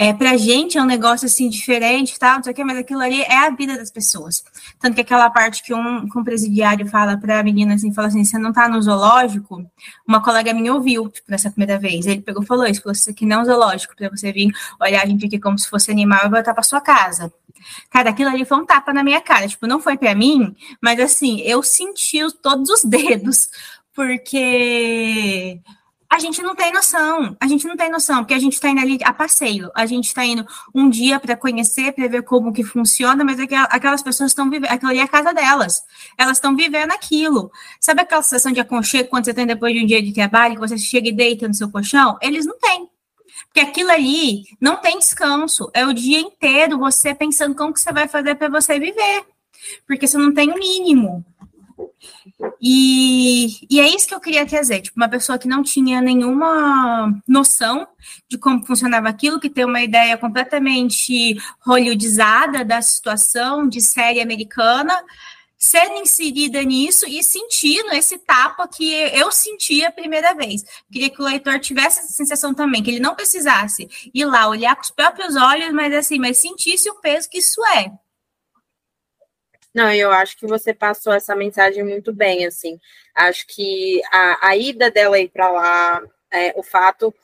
é, 0.00 0.12
pra 0.12 0.36
gente 0.36 0.78
é 0.78 0.82
um 0.82 0.86
negócio 0.86 1.26
assim 1.26 1.48
diferente, 1.48 2.16
tal, 2.20 2.36
não 2.36 2.44
sei 2.44 2.54
o 2.56 2.66
mas 2.66 2.78
aquilo 2.78 3.00
ali 3.00 3.20
é 3.22 3.46
a 3.46 3.50
vida 3.50 3.76
das 3.76 3.90
pessoas. 3.90 4.44
Tanto 4.78 4.94
que 4.94 5.00
aquela 5.00 5.28
parte 5.28 5.60
que 5.60 5.74
um, 5.74 6.08
que 6.08 6.16
um 6.16 6.22
presidiário 6.22 6.86
fala 6.86 7.16
pra 7.16 7.42
menina 7.42 7.74
assim, 7.74 7.92
fala 7.92 8.06
assim, 8.06 8.22
você 8.22 8.38
não 8.38 8.52
tá 8.52 8.68
no 8.68 8.80
zoológico, 8.80 9.68
uma 10.06 10.22
colega 10.22 10.54
minha 10.54 10.72
ouviu, 10.72 11.08
tipo, 11.08 11.28
nessa 11.28 11.50
primeira 11.50 11.80
vez. 11.80 12.06
Ele 12.06 12.20
pegou 12.20 12.44
e 12.44 12.46
falou 12.46 12.64
isso, 12.66 12.80
falou, 12.80 12.92
isso 12.92 13.10
aqui 13.10 13.26
não 13.26 13.38
é 13.38 13.42
um 13.42 13.44
zoológico, 13.44 13.96
pra 13.96 14.08
você 14.08 14.32
vir 14.32 14.52
olhar 14.80 15.02
a 15.02 15.06
gente 15.06 15.26
aqui 15.26 15.38
como 15.40 15.58
se 15.58 15.68
fosse 15.68 15.90
animal 15.90 16.26
e 16.26 16.30
voltar 16.30 16.54
pra 16.54 16.62
sua 16.62 16.80
casa. 16.80 17.32
Cara, 17.90 18.10
aquilo 18.10 18.30
ali 18.30 18.44
foi 18.44 18.56
um 18.56 18.64
tapa 18.64 18.92
na 18.92 19.02
minha 19.02 19.20
cara. 19.20 19.48
Tipo, 19.48 19.66
não 19.66 19.80
foi 19.80 19.98
para 19.98 20.14
mim, 20.14 20.54
mas 20.80 21.00
assim, 21.00 21.40
eu 21.40 21.60
senti 21.60 22.20
todos 22.40 22.70
os 22.70 22.84
dedos, 22.86 23.48
porque 23.92 25.60
a 26.10 26.18
gente 26.18 26.40
não 26.42 26.54
tem 26.54 26.72
noção, 26.72 27.36
a 27.38 27.46
gente 27.46 27.66
não 27.66 27.76
tem 27.76 27.90
noção, 27.90 28.18
porque 28.18 28.32
a 28.32 28.38
gente 28.38 28.54
está 28.54 28.70
indo 28.70 28.80
ali 28.80 28.98
a 29.04 29.12
passeio, 29.12 29.70
a 29.74 29.84
gente 29.84 30.06
está 30.06 30.24
indo 30.24 30.46
um 30.74 30.88
dia 30.88 31.20
para 31.20 31.36
conhecer, 31.36 31.92
para 31.92 32.08
ver 32.08 32.22
como 32.22 32.52
que 32.52 32.64
funciona, 32.64 33.22
mas 33.22 33.38
aquelas 33.38 34.02
pessoas 34.02 34.30
estão 34.30 34.48
vivendo, 34.48 34.70
aquilo 34.70 34.90
ali 34.90 35.00
é 35.00 35.02
a 35.02 35.08
casa 35.08 35.34
delas, 35.34 35.82
elas 36.16 36.38
estão 36.38 36.56
vivendo 36.56 36.92
aquilo. 36.92 37.50
Sabe 37.78 38.00
aquela 38.00 38.22
sensação 38.22 38.52
de 38.52 38.60
aconchego 38.60 39.10
quando 39.10 39.26
você 39.26 39.34
tem 39.34 39.46
depois 39.46 39.74
de 39.74 39.82
um 39.82 39.86
dia 39.86 40.02
de 40.02 40.12
trabalho, 40.12 40.54
que 40.54 40.60
você 40.60 40.78
chega 40.78 41.08
e 41.08 41.12
deita 41.12 41.46
no 41.46 41.54
seu 41.54 41.70
colchão? 41.70 42.16
Eles 42.22 42.46
não 42.46 42.58
têm. 42.58 42.88
Porque 43.46 43.60
aquilo 43.60 43.90
ali 43.90 44.44
não 44.60 44.76
tem 44.76 44.98
descanso, 44.98 45.70
é 45.74 45.86
o 45.86 45.92
dia 45.92 46.20
inteiro 46.20 46.78
você 46.78 47.14
pensando 47.14 47.54
como 47.54 47.72
que 47.72 47.80
você 47.80 47.92
vai 47.92 48.08
fazer 48.08 48.34
para 48.34 48.48
você 48.48 48.78
viver, 48.78 49.24
porque 49.86 50.06
você 50.06 50.16
não 50.16 50.32
tem 50.32 50.50
o 50.50 50.58
mínimo. 50.58 51.24
E, 52.60 53.66
e 53.70 53.80
é 53.80 53.88
isso 53.88 54.08
que 54.08 54.14
eu 54.14 54.20
queria 54.20 54.46
trazer, 54.46 54.80
tipo, 54.80 54.96
uma 54.96 55.08
pessoa 55.08 55.38
que 55.38 55.48
não 55.48 55.62
tinha 55.62 56.00
nenhuma 56.00 57.12
noção 57.26 57.86
de 58.28 58.36
como 58.36 58.64
funcionava 58.66 59.08
aquilo, 59.08 59.40
que 59.40 59.50
tem 59.50 59.64
uma 59.64 59.82
ideia 59.82 60.16
completamente 60.16 61.36
hollywoodizada 61.60 62.64
da 62.64 62.82
situação 62.82 63.68
de 63.68 63.80
série 63.80 64.20
americana, 64.20 64.94
sendo 65.56 65.96
inserida 65.96 66.62
nisso 66.62 67.04
e 67.08 67.22
sentindo 67.22 67.92
esse 67.92 68.18
tapa 68.18 68.68
que 68.68 68.92
eu 68.92 69.32
senti 69.32 69.84
a 69.84 69.90
primeira 69.90 70.32
vez. 70.34 70.62
Queria 70.90 71.10
que 71.10 71.20
o 71.20 71.24
leitor 71.24 71.58
tivesse 71.58 71.98
essa 71.98 72.12
sensação 72.12 72.54
também, 72.54 72.82
que 72.82 72.90
ele 72.90 73.00
não 73.00 73.14
precisasse 73.16 73.88
ir 74.14 74.24
lá 74.24 74.48
olhar 74.48 74.76
com 74.76 74.82
os 74.82 74.90
próprios 74.90 75.34
olhos, 75.36 75.72
mas 75.72 75.92
assim, 75.92 76.18
mas 76.18 76.38
sentisse 76.38 76.88
o 76.88 77.00
peso 77.00 77.28
que 77.28 77.38
isso 77.38 77.64
é. 77.66 77.90
Não, 79.74 79.92
eu 79.92 80.10
acho 80.10 80.36
que 80.38 80.46
você 80.46 80.72
passou 80.72 81.12
essa 81.12 81.36
mensagem 81.36 81.84
muito 81.84 82.12
bem, 82.12 82.46
assim. 82.46 82.78
Acho 83.14 83.46
que 83.46 84.02
a, 84.10 84.48
a 84.48 84.56
ida 84.56 84.90
dela 84.90 85.18
ir 85.18 85.28
para 85.28 85.50
lá, 85.50 86.02
é, 86.32 86.52
o 86.56 86.62
fato, 86.62 87.14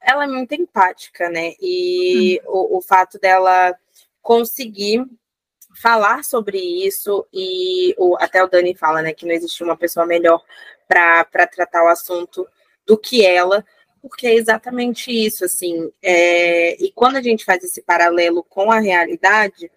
ela 0.00 0.24
é 0.24 0.26
muito 0.26 0.54
empática, 0.54 1.28
né? 1.28 1.52
E 1.60 2.40
hum. 2.46 2.50
o, 2.52 2.78
o 2.78 2.82
fato 2.82 3.18
dela 3.18 3.74
conseguir 4.22 5.04
falar 5.80 6.24
sobre 6.24 6.58
isso 6.58 7.26
e 7.32 7.94
o, 7.96 8.16
até 8.20 8.42
o 8.42 8.48
Dani 8.48 8.74
fala, 8.74 9.02
né, 9.02 9.12
que 9.12 9.24
não 9.24 9.32
existe 9.32 9.62
uma 9.62 9.76
pessoa 9.76 10.04
melhor 10.04 10.42
para 10.86 11.46
tratar 11.46 11.84
o 11.84 11.88
assunto 11.88 12.46
do 12.84 12.98
que 12.98 13.24
ela, 13.24 13.64
porque 14.02 14.26
é 14.26 14.34
exatamente 14.34 15.10
isso, 15.10 15.44
assim. 15.44 15.90
É, 16.02 16.82
e 16.82 16.90
quando 16.92 17.16
a 17.16 17.22
gente 17.22 17.44
faz 17.44 17.62
esse 17.62 17.82
paralelo 17.82 18.42
com 18.42 18.70
a 18.70 18.80
realidade, 18.80 19.70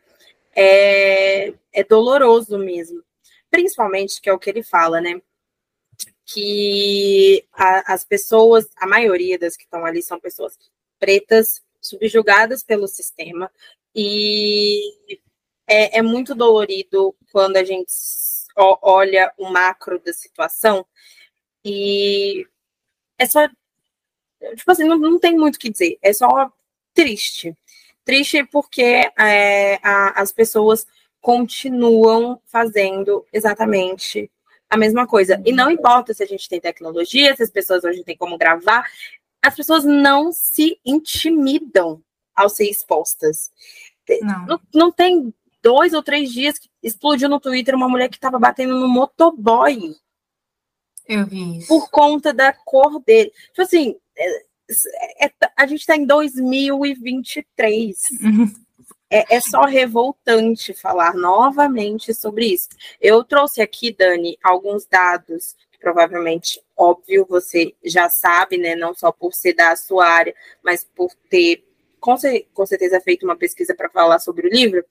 é, 0.56 1.54
é 1.72 1.84
doloroso 1.84 2.58
mesmo. 2.58 3.04
Principalmente, 3.50 4.22
que 4.22 4.30
é 4.30 4.34
o 4.34 4.40
que 4.40 4.50
ele 4.50 4.64
fala, 4.64 5.02
né? 5.02 5.22
Que 6.26 7.46
a, 7.52 7.94
as 7.94 8.04
pessoas, 8.04 8.70
a 8.78 8.88
maioria 8.88 9.38
das 9.38 9.56
que 9.56 9.64
estão 9.64 9.86
ali 9.86 10.02
são 10.02 10.20
pessoas 10.20 10.58
pretas, 11.00 11.62
subjugadas 11.82 12.64
pelo 12.64 12.88
sistema, 12.88 13.52
e 13.96 15.20
é, 15.68 16.00
é 16.00 16.02
muito 16.02 16.34
dolorido 16.34 17.16
quando 17.32 17.58
a 17.58 17.64
gente 17.64 17.92
olha 18.56 19.34
o 19.38 19.50
macro 19.50 20.00
da 20.00 20.14
situação 20.14 20.86
e 21.66 22.48
é 23.18 23.26
só 23.26 23.48
tipo 24.56 24.72
assim, 24.72 24.84
não, 24.84 24.98
não 24.98 25.20
tem 25.20 25.38
muito 25.38 25.56
o 25.56 25.60
que 25.60 25.70
dizer, 25.70 25.98
é 26.02 26.12
só 26.14 26.52
triste. 26.94 27.56
Triste 28.06 28.44
porque 28.46 29.10
é, 29.18 29.76
a, 29.84 30.22
as 30.22 30.32
pessoas 30.32 30.86
continuam 31.22 32.42
fazendo 32.46 33.26
exatamente 33.32 34.30
a 34.70 34.78
mesma 34.78 35.08
coisa. 35.08 35.42
E 35.46 35.54
não 35.54 35.72
importa 35.72 36.14
se 36.14 36.24
a 36.24 36.26
gente 36.26 36.50
tem 36.50 36.60
tecnologia, 36.60 37.36
se 37.36 37.44
as 37.44 37.52
pessoas 37.52 37.84
hoje 37.84 38.04
têm 38.04 38.18
como 38.18 38.38
gravar, 38.38 38.90
as 39.42 39.56
pessoas 39.56 39.86
não 39.86 40.32
se 40.32 40.80
intimidam 40.86 42.04
ao 42.36 42.50
ser 42.50 42.70
expostas. 42.70 43.52
Não, 44.22 44.46
não, 44.46 44.62
não 44.74 44.92
tem 44.92 45.34
dois 45.62 45.94
ou 45.94 46.04
três 46.04 46.32
dias 46.32 46.60
que 46.60 46.70
explodiu 46.82 47.30
no 47.30 47.40
Twitter 47.40 47.74
uma 47.74 47.88
mulher 47.88 48.10
que 48.10 48.18
estava 48.18 48.38
batendo 48.38 48.78
no 48.78 48.88
motoboy. 48.88 49.96
Eu 51.08 51.26
vi 51.26 51.60
isso. 51.60 51.68
Por 51.68 51.90
conta 51.90 52.34
da 52.34 52.52
cor 52.52 53.00
dele. 53.02 53.32
Tipo 53.48 53.62
assim, 53.62 53.96
é, 54.70 55.26
é, 55.26 55.32
a 55.56 55.66
gente 55.66 55.82
está 55.82 55.96
em 55.96 56.06
2023. 56.06 57.98
Uhum. 58.22 58.54
É, 59.10 59.36
é, 59.36 59.40
só 59.40 59.62
revoltante 59.62 60.74
falar 60.74 61.14
novamente 61.14 62.14
sobre 62.14 62.48
isso. 62.48 62.70
Eu 63.00 63.24
trouxe 63.24 63.62
aqui, 63.62 63.96
Dani, 63.96 64.38
alguns 64.44 64.88
dados 64.88 65.56
que 65.72 65.78
provavelmente, 65.78 66.60
óbvio, 66.76 67.26
você 67.30 67.76
já 67.84 68.10
sabe, 68.10 68.58
né? 68.58 68.76
Não 68.76 68.96
só 68.96 69.12
por 69.12 69.34
ser 69.34 69.54
da 69.54 69.76
sua 69.76 70.08
área, 70.08 70.34
mas 70.64 70.84
por 70.84 71.12
ter 71.30 71.64
com, 72.00 72.16
com 72.54 72.66
certeza 72.66 73.00
feito 73.00 73.24
uma 73.24 73.38
pesquisa 73.38 73.76
para 73.76 73.90
falar 73.90 74.20
sobre 74.20 74.48
o 74.48 74.50
livro. 74.50 74.84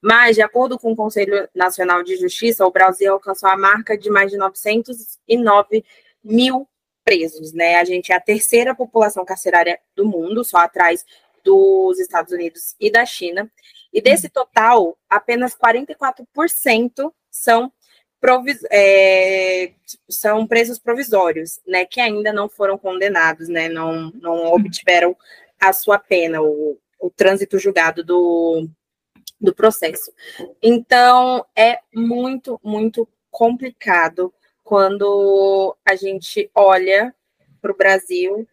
Mas, 0.00 0.36
de 0.36 0.42
acordo 0.42 0.78
com 0.78 0.92
o 0.92 0.96
Conselho 0.96 1.48
Nacional 1.54 2.02
de 2.02 2.16
Justiça, 2.16 2.66
o 2.66 2.70
Brasil 2.70 3.12
alcançou 3.12 3.48
a 3.48 3.56
marca 3.56 3.96
de 3.96 4.08
mais 4.10 4.30
de 4.30 4.36
909 4.36 5.84
mil 6.24 6.68
presos, 7.06 7.52
né? 7.52 7.76
A 7.76 7.84
gente 7.84 8.10
é 8.10 8.16
a 8.16 8.20
terceira 8.20 8.74
população 8.74 9.24
carcerária 9.24 9.78
do 9.94 10.04
mundo, 10.04 10.44
só 10.44 10.58
atrás 10.58 11.06
dos 11.44 12.00
Estados 12.00 12.32
Unidos 12.32 12.74
e 12.80 12.90
da 12.90 13.06
China. 13.06 13.48
E 13.92 14.02
desse 14.02 14.28
total, 14.28 14.98
apenas 15.08 15.56
44% 15.56 17.12
são, 17.30 17.72
é, 18.72 19.72
são 20.10 20.48
presos 20.48 20.80
provisórios, 20.80 21.60
né? 21.64 21.84
Que 21.84 22.00
ainda 22.00 22.32
não 22.32 22.48
foram 22.48 22.76
condenados, 22.76 23.48
né? 23.48 23.68
Não, 23.68 24.10
não 24.10 24.46
obtiveram 24.52 25.16
a 25.60 25.72
sua 25.72 26.00
pena, 26.00 26.42
o, 26.42 26.76
o 26.98 27.08
trânsito 27.08 27.56
julgado 27.56 28.02
do, 28.02 28.68
do 29.40 29.54
processo. 29.54 30.12
Então, 30.60 31.46
é 31.54 31.78
muito, 31.94 32.60
muito 32.64 33.08
complicado 33.30 34.34
quando 34.66 35.76
a 35.84 35.94
gente 35.94 36.50
olha 36.52 37.14
para 37.62 37.70
o 37.70 37.76
Brasil 37.76 38.48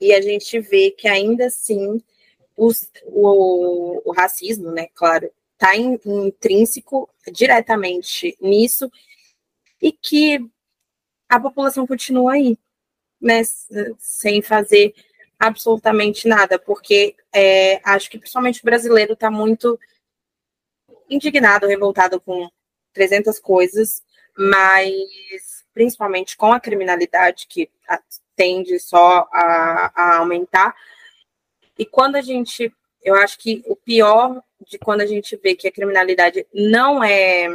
e 0.00 0.12
a 0.12 0.20
gente 0.20 0.58
vê 0.58 0.90
que 0.90 1.06
ainda 1.06 1.46
assim 1.46 2.02
os, 2.56 2.90
o, 3.04 4.02
o, 4.04 4.12
racismo, 4.12 4.72
né, 4.72 4.88
claro, 4.92 5.30
está 5.52 5.76
intrínseco 5.76 7.08
diretamente 7.30 8.36
nisso 8.40 8.90
e 9.80 9.92
que 9.92 10.40
a 11.28 11.38
população 11.38 11.86
continua 11.86 12.32
aí, 12.32 12.58
né, 13.20 13.42
sem 14.00 14.42
fazer 14.42 14.92
absolutamente 15.38 16.26
nada, 16.26 16.58
porque 16.58 17.14
é, 17.32 17.80
acho 17.88 18.10
que 18.10 18.18
principalmente 18.18 18.60
o 18.60 18.64
brasileiro 18.64 19.12
está 19.12 19.30
muito 19.30 19.78
indignado, 21.08 21.68
revoltado 21.68 22.20
com 22.20 22.50
300 22.92 23.38
coisas, 23.38 24.02
mas 24.36 25.51
principalmente 25.74 26.36
com 26.36 26.52
a 26.52 26.60
criminalidade, 26.60 27.46
que 27.48 27.70
tende 28.36 28.78
só 28.78 29.28
a, 29.32 29.92
a 29.94 30.16
aumentar. 30.18 30.74
E 31.78 31.86
quando 31.86 32.16
a 32.16 32.22
gente, 32.22 32.72
eu 33.02 33.14
acho 33.14 33.38
que 33.38 33.62
o 33.66 33.76
pior 33.76 34.42
de 34.66 34.78
quando 34.78 35.00
a 35.00 35.06
gente 35.06 35.36
vê 35.36 35.54
que 35.54 35.68
a 35.68 35.72
criminalidade 35.72 36.46
não 36.52 37.02
é 37.02 37.48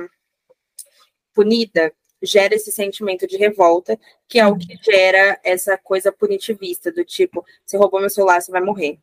punida 1.34 1.94
gera 2.22 2.56
esse 2.56 2.72
sentimento 2.72 3.28
de 3.28 3.38
revolta, 3.38 4.00
que 4.28 4.40
é 4.40 4.48
o 4.48 4.58
que 4.58 4.76
gera 4.84 5.40
essa 5.44 5.78
coisa 5.78 6.12
punitivista, 6.12 6.92
do 6.92 7.06
tipo, 7.06 7.46
você 7.66 7.78
roubou 7.78 8.00
meu 8.00 8.10
celular, 8.10 8.42
você 8.42 8.52
vai 8.52 8.62
morrer. 8.62 8.98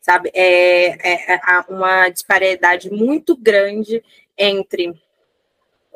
Sabe? 0.00 0.30
É, 0.34 0.88
é, 1.12 1.34
é 1.34 1.64
uma 1.68 2.08
disparidade 2.10 2.90
muito 2.90 3.34
grande 3.36 4.02
entre 4.36 4.92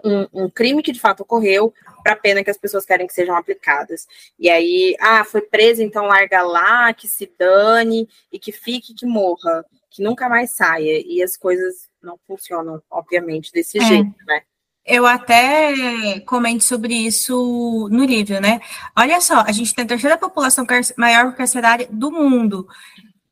um, 0.04 0.44
um, 0.44 0.50
crime 0.50 0.82
que 0.82 0.92
de 0.92 1.00
fato 1.00 1.22
ocorreu 1.22 1.72
para 2.02 2.12
a 2.12 2.16
pena 2.16 2.44
que 2.44 2.50
as 2.50 2.58
pessoas 2.58 2.84
querem 2.84 3.06
que 3.06 3.14
sejam 3.14 3.34
aplicadas. 3.34 4.06
E 4.38 4.50
aí, 4.50 4.94
ah, 5.00 5.24
foi 5.24 5.40
preso, 5.40 5.82
então 5.82 6.04
larga 6.04 6.42
lá, 6.42 6.92
que 6.92 7.08
se 7.08 7.32
dane 7.38 8.08
e 8.30 8.38
que 8.38 8.52
fique, 8.52 8.94
que 8.94 9.06
morra, 9.06 9.64
que 9.90 10.02
nunca 10.02 10.28
mais 10.28 10.50
saia. 10.50 11.02
E 11.06 11.22
as 11.22 11.36
coisas 11.36 11.88
não 12.02 12.18
funcionam, 12.26 12.82
obviamente, 12.90 13.50
desse 13.50 13.78
é. 13.78 13.84
jeito, 13.84 14.14
né? 14.26 14.42
Eu 14.86 15.06
até 15.06 16.20
comento 16.26 16.62
sobre 16.62 16.92
isso 16.92 17.88
no 17.90 18.04
livro, 18.04 18.38
né? 18.38 18.60
Olha 18.94 19.18
só, 19.18 19.40
a 19.40 19.50
gente 19.50 19.74
tem 19.74 19.86
a 19.86 19.88
terceira 19.88 20.18
população 20.18 20.66
maior 20.98 21.34
carcerária 21.34 21.88
do 21.90 22.12
mundo. 22.12 22.68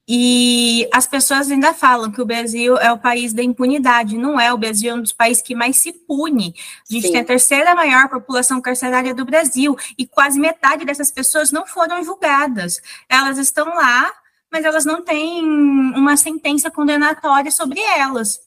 E 0.06 0.88
as 0.92 1.06
pessoas 1.06 1.50
ainda 1.50 1.72
falam 1.72 2.10
que 2.10 2.20
o 2.20 2.26
Brasil 2.26 2.76
é 2.78 2.92
o 2.92 2.98
país 2.98 3.32
da 3.32 3.42
impunidade. 3.42 4.18
Não 4.18 4.38
é, 4.38 4.52
o 4.52 4.58
Brasil 4.58 4.90
é 4.90 4.94
um 4.94 5.00
dos 5.00 5.12
países 5.12 5.42
que 5.42 5.54
mais 5.54 5.76
se 5.76 5.92
pune. 5.92 6.54
A 6.90 6.92
gente 6.92 7.06
Sim. 7.06 7.12
tem 7.12 7.20
a 7.20 7.24
terceira 7.24 7.74
maior 7.74 8.08
população 8.08 8.60
carcerária 8.60 9.14
do 9.14 9.24
Brasil. 9.24 9.76
E 9.96 10.06
quase 10.06 10.40
metade 10.40 10.84
dessas 10.84 11.10
pessoas 11.10 11.52
não 11.52 11.66
foram 11.66 12.02
julgadas. 12.02 12.80
Elas 13.08 13.38
estão 13.38 13.68
lá, 13.68 14.12
mas 14.50 14.64
elas 14.64 14.84
não 14.84 15.04
têm 15.04 15.42
uma 15.44 16.16
sentença 16.16 16.70
condenatória 16.70 17.50
sobre 17.50 17.80
elas. 17.80 18.40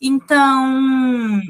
Então, 0.00 1.40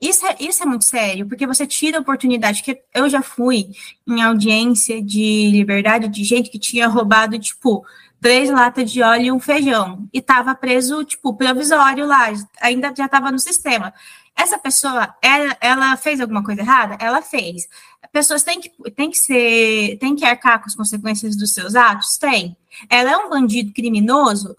isso 0.00 0.24
é, 0.26 0.36
isso 0.38 0.62
é 0.62 0.66
muito 0.66 0.84
sério, 0.84 1.26
porque 1.26 1.46
você 1.46 1.66
tira 1.66 1.98
a 1.98 2.00
oportunidade, 2.00 2.62
que 2.62 2.80
eu 2.94 3.08
já 3.08 3.20
fui 3.20 3.70
em 4.06 4.22
audiência 4.22 5.02
de 5.02 5.50
liberdade 5.50 6.08
de 6.08 6.22
gente 6.22 6.50
que 6.50 6.58
tinha 6.58 6.86
roubado, 6.86 7.38
tipo, 7.38 7.84
três 8.20 8.50
latas 8.50 8.90
de 8.90 9.02
óleo 9.02 9.24
e 9.24 9.32
um 9.32 9.40
feijão, 9.40 10.08
e 10.12 10.18
estava 10.18 10.54
preso, 10.54 11.04
tipo, 11.04 11.34
provisório 11.34 12.06
lá, 12.06 12.32
ainda 12.60 12.92
já 12.96 13.06
estava 13.06 13.30
no 13.30 13.38
sistema. 13.38 13.92
Essa 14.36 14.58
pessoa, 14.58 15.14
ela, 15.22 15.56
ela, 15.60 15.96
fez 15.96 16.20
alguma 16.20 16.44
coisa 16.44 16.60
errada? 16.60 16.96
Ela 17.00 17.20
fez. 17.22 17.68
Pessoas 18.12 18.42
têm 18.44 18.60
que, 18.60 18.70
têm 18.92 19.10
que 19.10 19.18
ser, 19.18 19.98
têm 19.98 20.14
que 20.14 20.24
arcar 20.24 20.60
com 20.60 20.66
as 20.66 20.76
consequências 20.76 21.36
dos 21.36 21.52
seus 21.52 21.74
atos? 21.74 22.16
Tem. 22.18 22.56
Ela 22.88 23.10
é 23.12 23.16
um 23.16 23.28
bandido 23.28 23.72
criminoso? 23.72 24.56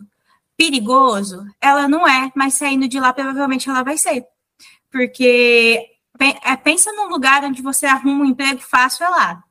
Perigoso? 0.58 1.46
Ela 1.62 1.88
não 1.88 2.08
é, 2.08 2.32
mas 2.36 2.56
saindo 2.56 2.88
de 2.88 3.00
lá, 3.00 3.14
provavelmente 3.14 3.70
ela 3.70 3.84
vai 3.84 3.98
ser 3.98 4.26
porque 4.92 5.88
é, 6.44 6.56
pensa 6.58 6.92
num 6.94 7.08
lugar 7.10 7.44
onde 7.44 7.62
você 7.62 7.86
arruma 7.86 8.24
um 8.24 8.28
emprego 8.28 8.60
fácil, 8.60 9.06
é 9.06 9.10
lá. 9.10 9.44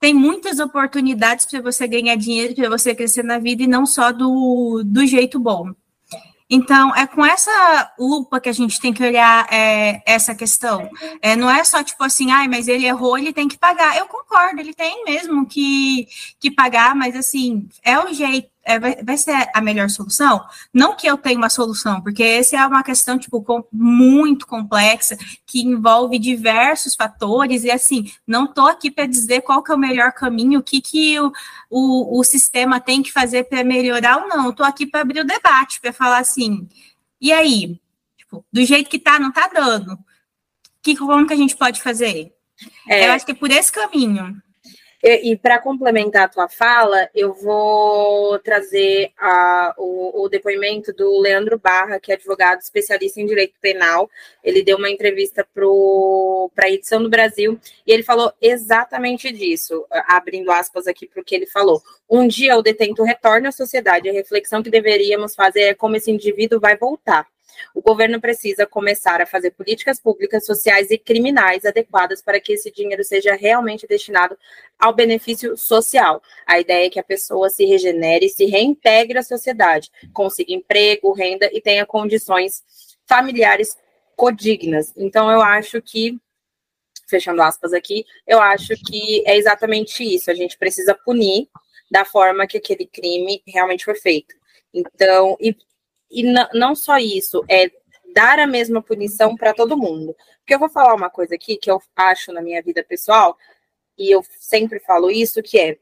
Tem 0.00 0.12
muitas 0.12 0.58
oportunidades 0.58 1.46
para 1.46 1.60
você 1.60 1.86
ganhar 1.86 2.16
dinheiro, 2.16 2.54
para 2.54 2.68
você 2.68 2.94
crescer 2.94 3.22
na 3.22 3.38
vida 3.38 3.62
e 3.62 3.66
não 3.66 3.86
só 3.86 4.12
do, 4.12 4.82
do 4.84 5.06
jeito 5.06 5.38
bom. 5.38 5.72
Então, 6.48 6.94
é 6.94 7.06
com 7.06 7.24
essa 7.24 7.92
lupa 7.98 8.38
que 8.38 8.48
a 8.48 8.52
gente 8.52 8.78
tem 8.78 8.92
que 8.92 9.02
olhar 9.02 9.46
é, 9.50 10.02
essa 10.06 10.34
questão. 10.34 10.88
É, 11.22 11.34
não 11.34 11.50
é 11.50 11.64
só 11.64 11.82
tipo 11.82 12.04
assim, 12.04 12.30
ai, 12.30 12.46
mas 12.48 12.68
ele 12.68 12.86
errou, 12.86 13.16
ele 13.16 13.32
tem 13.32 13.48
que 13.48 13.58
pagar. 13.58 13.96
Eu 13.96 14.06
concordo, 14.06 14.60
ele 14.60 14.74
tem 14.74 15.04
mesmo 15.04 15.46
que, 15.46 16.06
que 16.38 16.50
pagar, 16.50 16.94
mas 16.94 17.16
assim, 17.16 17.66
é 17.82 17.98
o 17.98 18.12
jeito 18.12 18.53
é, 18.64 18.78
vai, 18.78 18.96
vai, 19.02 19.16
ser 19.16 19.50
a 19.52 19.60
melhor 19.60 19.90
solução? 19.90 20.42
Não 20.72 20.96
que 20.96 21.06
eu 21.06 21.18
tenha 21.18 21.36
uma 21.36 21.50
solução, 21.50 22.00
porque 22.00 22.22
essa 22.22 22.56
é 22.56 22.66
uma 22.66 22.82
questão, 22.82 23.18
tipo, 23.18 23.42
com, 23.42 23.64
muito 23.70 24.46
complexa, 24.46 25.16
que 25.46 25.60
envolve 25.60 26.18
diversos 26.18 26.94
fatores, 26.94 27.64
e 27.64 27.70
assim, 27.70 28.10
não 28.26 28.44
estou 28.44 28.66
aqui 28.66 28.90
para 28.90 29.06
dizer 29.06 29.42
qual 29.42 29.62
que 29.62 29.70
é 29.70 29.74
o 29.74 29.78
melhor 29.78 30.12
caminho, 30.12 30.60
o 30.60 30.62
que, 30.62 30.80
que 30.80 31.20
o, 31.20 31.32
o, 31.70 32.20
o 32.20 32.24
sistema 32.24 32.80
tem 32.80 33.02
que 33.02 33.12
fazer 33.12 33.44
para 33.44 33.62
melhorar 33.62 34.22
ou 34.22 34.28
não. 34.28 34.50
Estou 34.50 34.64
aqui 34.64 34.86
para 34.86 35.02
abrir 35.02 35.20
o 35.20 35.26
debate, 35.26 35.80
para 35.80 35.92
falar 35.92 36.18
assim, 36.18 36.66
e 37.20 37.32
aí? 37.32 37.80
Tipo, 38.16 38.44
do 38.52 38.64
jeito 38.64 38.88
que 38.88 38.98
tá, 38.98 39.18
não 39.18 39.32
tá 39.32 39.48
dando. 39.52 39.98
Que, 40.82 40.96
como 40.96 41.26
que 41.26 41.32
a 41.32 41.36
gente 41.36 41.56
pode 41.56 41.82
fazer? 41.82 42.34
É, 42.88 43.08
eu 43.08 43.12
acho 43.12 43.24
que 43.24 43.32
é 43.32 43.34
por 43.34 43.50
esse 43.50 43.72
caminho. 43.72 44.42
E, 45.06 45.32
e 45.32 45.36
para 45.36 45.58
complementar 45.58 46.22
a 46.22 46.28
tua 46.28 46.48
fala, 46.48 47.10
eu 47.14 47.34
vou 47.34 48.38
trazer 48.38 49.12
a, 49.18 49.74
o, 49.76 50.22
o, 50.22 50.28
depoimento 50.30 50.94
do 50.94 51.20
Leandro 51.20 51.58
Barra, 51.58 52.00
que 52.00 52.10
é 52.10 52.14
advogado 52.14 52.62
especialista 52.62 53.20
em 53.20 53.26
direito 53.26 53.52
penal. 53.60 54.08
Ele 54.42 54.62
deu 54.62 54.78
uma 54.78 54.88
entrevista 54.88 55.46
para 55.52 56.64
a 56.64 56.70
edição 56.70 57.02
do 57.02 57.10
Brasil 57.10 57.60
e 57.86 57.92
ele 57.92 58.02
falou 58.02 58.32
exatamente 58.40 59.30
disso, 59.30 59.84
abrindo 59.90 60.50
aspas 60.50 60.86
aqui 60.86 61.06
para 61.06 61.20
o 61.20 61.24
que 61.24 61.34
ele 61.34 61.46
falou. 61.46 61.82
Um 62.08 62.26
dia 62.26 62.56
o 62.56 62.62
detento 62.62 63.02
retorna 63.02 63.50
à 63.50 63.52
sociedade. 63.52 64.08
A 64.08 64.12
reflexão 64.12 64.62
que 64.62 64.70
deveríamos 64.70 65.34
fazer 65.34 65.64
é 65.64 65.74
como 65.74 65.96
esse 65.96 66.10
indivíduo 66.10 66.58
vai 66.58 66.78
voltar. 66.78 67.26
O 67.74 67.82
governo 67.82 68.20
precisa 68.20 68.66
começar 68.66 69.20
a 69.20 69.26
fazer 69.26 69.50
políticas 69.50 70.00
públicas, 70.00 70.46
sociais 70.46 70.90
e 70.90 70.98
criminais 70.98 71.64
adequadas 71.64 72.22
para 72.22 72.40
que 72.40 72.52
esse 72.52 72.70
dinheiro 72.70 73.04
seja 73.04 73.34
realmente 73.34 73.86
destinado 73.86 74.36
ao 74.78 74.94
benefício 74.94 75.56
social. 75.56 76.22
A 76.46 76.58
ideia 76.60 76.86
é 76.86 76.90
que 76.90 77.00
a 77.00 77.04
pessoa 77.04 77.50
se 77.50 77.64
regenere, 77.64 78.28
se 78.28 78.46
reintegre 78.46 79.18
à 79.18 79.22
sociedade, 79.22 79.90
consiga 80.12 80.52
emprego, 80.52 81.12
renda 81.12 81.48
e 81.52 81.60
tenha 81.60 81.86
condições 81.86 82.62
familiares 83.06 83.76
codignas. 84.16 84.92
Então, 84.96 85.30
eu 85.30 85.40
acho 85.40 85.80
que 85.82 86.18
fechando 87.06 87.42
aspas 87.42 87.72
aqui, 87.72 88.04
eu 88.26 88.40
acho 88.40 88.74
que 88.86 89.22
é 89.26 89.36
exatamente 89.36 90.02
isso. 90.02 90.30
A 90.30 90.34
gente 90.34 90.56
precisa 90.56 90.94
punir 90.94 91.48
da 91.90 92.04
forma 92.04 92.46
que 92.46 92.56
aquele 92.56 92.86
crime 92.86 93.42
realmente 93.46 93.84
foi 93.84 93.94
feito. 93.94 94.34
Então, 94.72 95.36
e 95.40 95.56
e 96.10 96.22
não 96.52 96.74
só 96.74 96.98
isso, 96.98 97.44
é 97.48 97.70
dar 98.14 98.38
a 98.38 98.46
mesma 98.46 98.82
punição 98.82 99.36
para 99.36 99.52
todo 99.52 99.76
mundo. 99.76 100.14
Porque 100.38 100.54
eu 100.54 100.58
vou 100.58 100.68
falar 100.68 100.94
uma 100.94 101.10
coisa 101.10 101.34
aqui 101.34 101.56
que 101.56 101.70
eu 101.70 101.82
acho 101.96 102.32
na 102.32 102.40
minha 102.40 102.62
vida 102.62 102.84
pessoal, 102.84 103.36
e 103.96 104.10
eu 104.10 104.24
sempre 104.38 104.78
falo 104.80 105.10
isso, 105.10 105.42
que 105.42 105.58
é, 105.58 105.78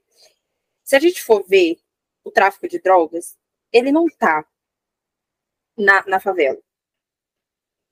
se 0.82 0.96
a 0.96 1.00
gente 1.00 1.22
for 1.22 1.44
ver 1.46 1.78
o 2.24 2.30
tráfico 2.30 2.68
de 2.68 2.78
drogas, 2.78 3.36
ele 3.72 3.90
não 3.90 4.06
tá 4.06 4.44
na, 5.76 6.04
na 6.06 6.20
favela. 6.20 6.58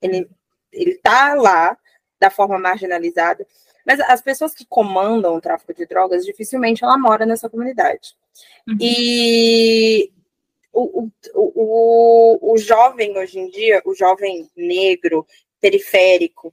Ele, 0.00 0.28
ele 0.72 0.96
tá 0.98 1.34
lá, 1.34 1.76
da 2.18 2.30
forma 2.30 2.58
marginalizada, 2.58 3.46
mas 3.84 3.98
as 4.00 4.20
pessoas 4.20 4.54
que 4.54 4.66
comandam 4.66 5.34
o 5.34 5.40
tráfico 5.40 5.72
de 5.72 5.86
drogas, 5.86 6.24
dificilmente 6.24 6.84
ela 6.84 6.98
mora 6.98 7.24
nessa 7.24 7.48
comunidade. 7.48 8.14
Uhum. 8.68 8.76
E 8.78 10.12
o, 10.82 11.10
o, 11.34 12.52
o, 12.52 12.58
jovem 12.58 13.16
hoje 13.16 13.38
em 13.38 13.50
dia, 13.50 13.82
o 13.84 13.94
jovem 13.94 14.48
negro, 14.56 15.26
periférico, 15.60 16.52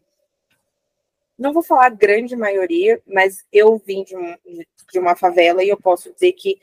não 1.38 1.54
vou 1.54 1.62
falar 1.62 1.90
grande 1.90 2.36
maioria, 2.36 3.02
mas 3.06 3.46
eu 3.52 3.78
vim 3.78 4.04
de, 4.04 4.16
um, 4.18 4.36
de 4.92 5.00
uma 5.00 5.16
favela 5.16 5.64
e 5.64 5.70
eu 5.70 5.78
posso 5.78 6.12
dizer 6.12 6.34
que 6.34 6.60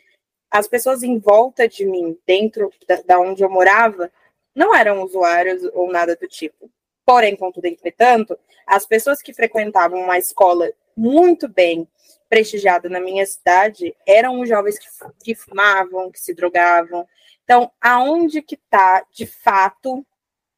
as 0.50 0.66
pessoas 0.66 1.03
em 1.03 1.18
volta 1.18 1.68
de 1.68 1.87
mim, 1.87 2.18
dentro 2.27 2.70
da, 2.87 2.96
da 3.03 3.20
onde 3.20 3.42
eu 3.42 3.50
morava, 3.50 4.11
não 4.55 4.74
eram 4.74 5.03
usuários 5.03 5.62
ou 5.72 5.90
nada 5.90 6.16
do 6.16 6.29
tipo. 6.29 6.70
Porém, 7.05 7.37
contudo, 7.37 7.66
entretanto, 7.66 8.38
as 8.66 8.87
pessoas 8.87 9.20
que 9.20 9.35
frequentavam 9.35 10.00
uma 10.00 10.18
escola 10.18 10.72
muito 10.96 11.48
bem 11.48 11.87
prestigiada 12.34 12.88
na 12.88 12.98
minha 12.98 13.24
cidade 13.24 13.94
eram 14.04 14.40
os 14.40 14.48
jovens 14.48 14.76
que, 14.76 14.86
que 15.22 15.34
fumavam, 15.36 16.10
que 16.10 16.18
se 16.18 16.34
drogavam, 16.34 17.06
então, 17.44 17.70
aonde 17.80 18.42
que 18.42 18.56
está, 18.56 19.04
de 19.12 19.24
fato, 19.24 20.04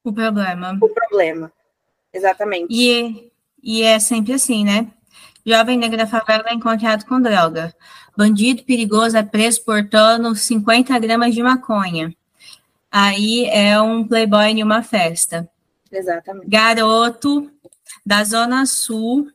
o 0.02 0.12
problema? 0.12 0.78
O 0.80 0.88
problema, 0.88 1.52
exatamente. 2.12 2.68
E, 2.70 3.30
e 3.62 3.82
é 3.82 3.98
sempre 3.98 4.32
assim, 4.32 4.64
né? 4.64 4.90
Jovem 5.44 5.76
negro 5.76 5.98
da 5.98 6.06
favela 6.06 6.44
é 6.46 6.54
encontrado 6.54 7.04
com 7.04 7.20
droga. 7.20 7.74
Bandido 8.16 8.62
perigoso 8.62 9.18
é 9.18 9.22
preso 9.22 9.62
portando 9.64 10.34
50 10.34 10.98
gramas 10.98 11.34
de 11.34 11.42
maconha. 11.42 12.14
Aí 12.90 13.44
é 13.46 13.78
um 13.80 14.06
playboy 14.06 14.46
em 14.46 14.62
uma 14.62 14.82
festa. 14.82 15.46
Exatamente. 15.92 16.48
Garoto 16.48 17.50
da 18.04 18.24
Zona 18.24 18.64
Sul 18.64 19.30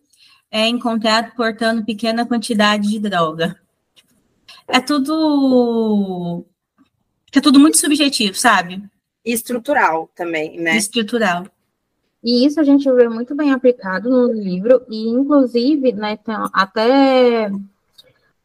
é 0.51 0.67
encontrado 0.67 1.33
portando 1.35 1.85
pequena 1.85 2.25
quantidade 2.25 2.89
de 2.89 2.99
droga. 2.99 3.57
É 4.67 4.81
tudo 4.81 6.45
é 7.33 7.39
tudo 7.39 7.59
muito 7.59 7.77
subjetivo, 7.77 8.35
sabe? 8.35 8.83
E 9.25 9.31
estrutural 9.31 10.09
também, 10.13 10.59
né? 10.59 10.75
Estrutural. 10.75 11.45
E 12.23 12.45
isso 12.45 12.59
a 12.59 12.63
gente 12.63 12.91
vê 12.91 13.07
muito 13.07 13.33
bem 13.33 13.51
aplicado 13.51 14.09
no 14.09 14.31
livro, 14.31 14.85
e 14.89 15.09
inclusive, 15.09 15.91
né, 15.93 16.19
até 16.53 17.49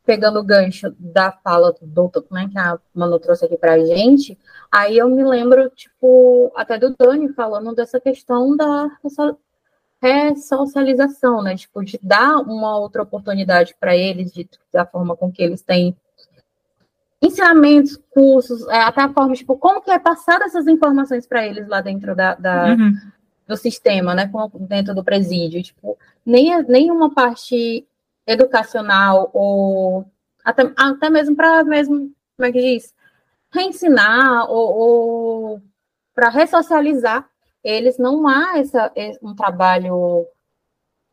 pegando 0.04 0.38
o 0.38 0.44
gancho 0.44 0.94
da 0.98 1.32
fala 1.32 1.72
do 1.72 1.86
doutor, 1.86 2.24
né, 2.30 2.48
que 2.50 2.56
a 2.56 2.78
Manu 2.94 3.18
trouxe 3.18 3.44
aqui 3.44 3.56
pra 3.56 3.78
gente, 3.78 4.38
aí 4.72 4.96
eu 4.96 5.10
me 5.10 5.22
lembro, 5.24 5.68
tipo, 5.70 6.50
até 6.56 6.78
do 6.78 6.94
Dani 6.96 7.28
falando 7.34 7.74
dessa 7.74 8.00
questão 8.00 8.56
da, 8.56 8.88
dessa, 9.02 9.36
ressocialização, 10.02 11.42
né? 11.42 11.56
Tipo, 11.56 11.84
de 11.84 11.98
dar 12.02 12.38
uma 12.38 12.78
outra 12.78 13.02
oportunidade 13.02 13.74
para 13.78 13.96
eles, 13.96 14.32
de, 14.32 14.48
da 14.72 14.84
forma 14.84 15.16
com 15.16 15.30
que 15.30 15.42
eles 15.42 15.62
têm 15.62 15.96
ensinamentos, 17.20 17.98
cursos, 18.10 18.66
é, 18.68 18.78
até 18.82 19.02
a 19.02 19.12
forma, 19.12 19.34
tipo, 19.34 19.56
como 19.56 19.80
que 19.80 19.90
é 19.90 19.98
passar 19.98 20.40
essas 20.42 20.66
informações 20.66 21.26
para 21.26 21.46
eles 21.46 21.66
lá 21.66 21.80
dentro 21.80 22.14
da, 22.14 22.34
da 22.34 22.74
uhum. 22.74 22.94
do 23.46 23.56
sistema, 23.56 24.14
né? 24.14 24.30
Dentro 24.60 24.94
do 24.94 25.04
presídio. 25.04 25.62
Tipo, 25.62 25.98
nem, 26.24 26.62
nenhuma 26.64 27.12
parte 27.12 27.86
educacional 28.26 29.30
ou 29.32 30.04
até, 30.44 30.62
até 30.76 31.10
mesmo 31.10 31.34
para 31.34 31.64
mesmo, 31.64 32.12
como 32.36 32.48
é 32.48 32.52
que 32.52 32.60
diz? 32.60 32.94
Reensinar 33.52 34.50
ou, 34.50 34.76
ou 34.76 35.62
para 36.14 36.28
ressocializar 36.28 37.28
eles, 37.66 37.98
não 37.98 38.28
há 38.28 38.58
essa, 38.58 38.92
um 39.20 39.34
trabalho 39.34 40.24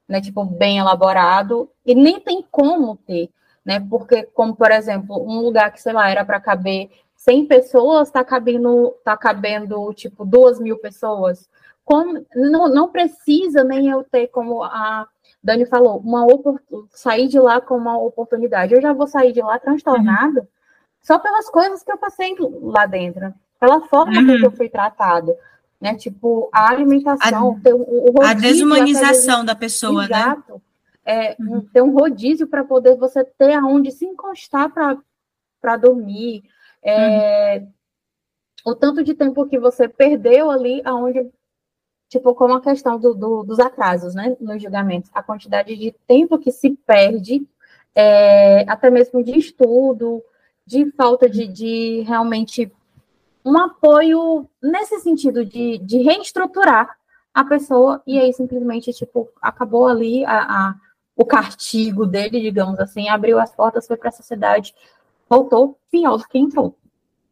né, 0.07 0.21
tipo, 0.21 0.45
bem 0.45 0.77
elaborado, 0.77 1.67
e 1.83 1.95
nem 1.95 2.19
tem 2.19 2.45
como 2.51 2.95
ter, 2.97 3.31
né? 3.65 3.79
Porque, 3.89 4.23
como, 4.23 4.55
por 4.55 4.69
exemplo, 4.69 5.19
um 5.27 5.39
lugar 5.39 5.71
que, 5.71 5.81
sei 5.81 5.93
lá, 5.93 6.09
era 6.11 6.23
para 6.23 6.39
caber 6.39 6.91
100 7.15 7.47
pessoas, 7.47 8.07
está 8.07 8.23
cabendo, 8.23 8.93
tá 9.03 9.17
cabendo, 9.17 9.91
tipo, 9.95 10.23
2 10.23 10.59
mil 10.59 10.77
pessoas. 10.77 11.49
Como, 11.83 12.23
não, 12.35 12.69
não 12.69 12.89
precisa 12.89 13.63
nem 13.63 13.89
eu 13.89 14.03
ter, 14.03 14.27
como 14.27 14.63
a 14.63 15.07
Dani 15.41 15.65
falou, 15.65 15.97
uma 15.97 16.27
sair 16.91 17.27
de 17.27 17.39
lá 17.39 17.59
com 17.59 17.75
uma 17.75 17.97
oportunidade. 17.97 18.75
Eu 18.75 18.81
já 18.81 18.93
vou 18.93 19.07
sair 19.07 19.31
de 19.31 19.41
lá 19.41 19.57
transtornada 19.57 20.41
uhum. 20.41 20.47
só 21.01 21.17
pelas 21.17 21.49
coisas 21.49 21.81
que 21.81 21.91
eu 21.91 21.97
passei 21.97 22.35
lá 22.61 22.85
dentro, 22.85 23.33
pela 23.59 23.81
forma 23.87 24.19
uhum. 24.19 24.37
que 24.37 24.45
eu 24.45 24.51
fui 24.51 24.69
tratada 24.69 25.35
né? 25.83 25.95
Tipo, 25.95 26.49
a 26.53 26.69
alimentação, 26.69 27.51
a, 27.51 27.59
ter 27.59 27.73
o, 27.73 27.79
rodízio, 27.79 28.23
a 28.23 28.33
desumanização 28.33 29.43
da 29.43 29.53
pessoa, 29.53 30.07
né? 30.07 30.17
exato, 30.17 30.53
né? 30.53 30.61
É, 31.05 31.35
uhum. 31.37 31.59
ter 31.73 31.81
um 31.81 31.91
rodízio 31.91 32.47
para 32.47 32.63
poder 32.63 32.95
você 32.95 33.25
ter 33.25 33.51
aonde 33.51 33.91
se 33.91 34.05
encostar 34.05 34.71
para 34.71 35.75
dormir. 35.75 36.43
É, 36.81 37.57
uhum. 37.57 37.67
O 38.65 38.75
tanto 38.75 39.03
de 39.03 39.13
tempo 39.13 39.45
que 39.45 39.59
você 39.59 39.89
perdeu 39.89 40.49
ali, 40.49 40.81
aonde 40.85 41.29
tipo, 42.07 42.33
como 42.33 42.53
a 42.53 42.61
questão 42.61 42.97
do, 42.97 43.13
do, 43.13 43.43
dos 43.43 43.59
atrasos, 43.59 44.15
né, 44.15 44.37
nos 44.39 44.61
julgamentos, 44.61 45.09
a 45.13 45.21
quantidade 45.21 45.75
de 45.75 45.91
tempo 46.07 46.39
que 46.39 46.51
se 46.51 46.69
perde, 46.85 47.45
é, 47.93 48.61
até 48.69 48.89
mesmo 48.89 49.21
de 49.21 49.37
estudo, 49.37 50.23
de 50.65 50.89
falta 50.91 51.29
de, 51.29 51.45
de 51.45 52.01
realmente 52.07 52.71
um 53.45 53.57
apoio 53.57 54.49
nesse 54.61 54.99
sentido 54.99 55.45
de, 55.45 55.77
de 55.79 55.99
reestruturar 55.99 56.97
a 57.33 57.43
pessoa, 57.43 58.01
e 58.05 58.19
aí 58.19 58.31
simplesmente, 58.31 58.93
tipo, 58.93 59.29
acabou 59.41 59.87
ali 59.87 60.23
a, 60.25 60.39
a 60.39 60.75
o 61.15 61.25
castigo 61.25 62.05
dele, 62.05 62.41
digamos 62.41 62.79
assim, 62.79 63.07
abriu 63.07 63.39
as 63.39 63.53
portas, 63.53 63.85
foi 63.85 63.97
para 63.97 64.09
a 64.09 64.11
sociedade, 64.11 64.73
voltou 65.29 65.77
pior 65.91 66.17
do 66.17 66.27
que 66.27 66.39
entrou. 66.39 66.75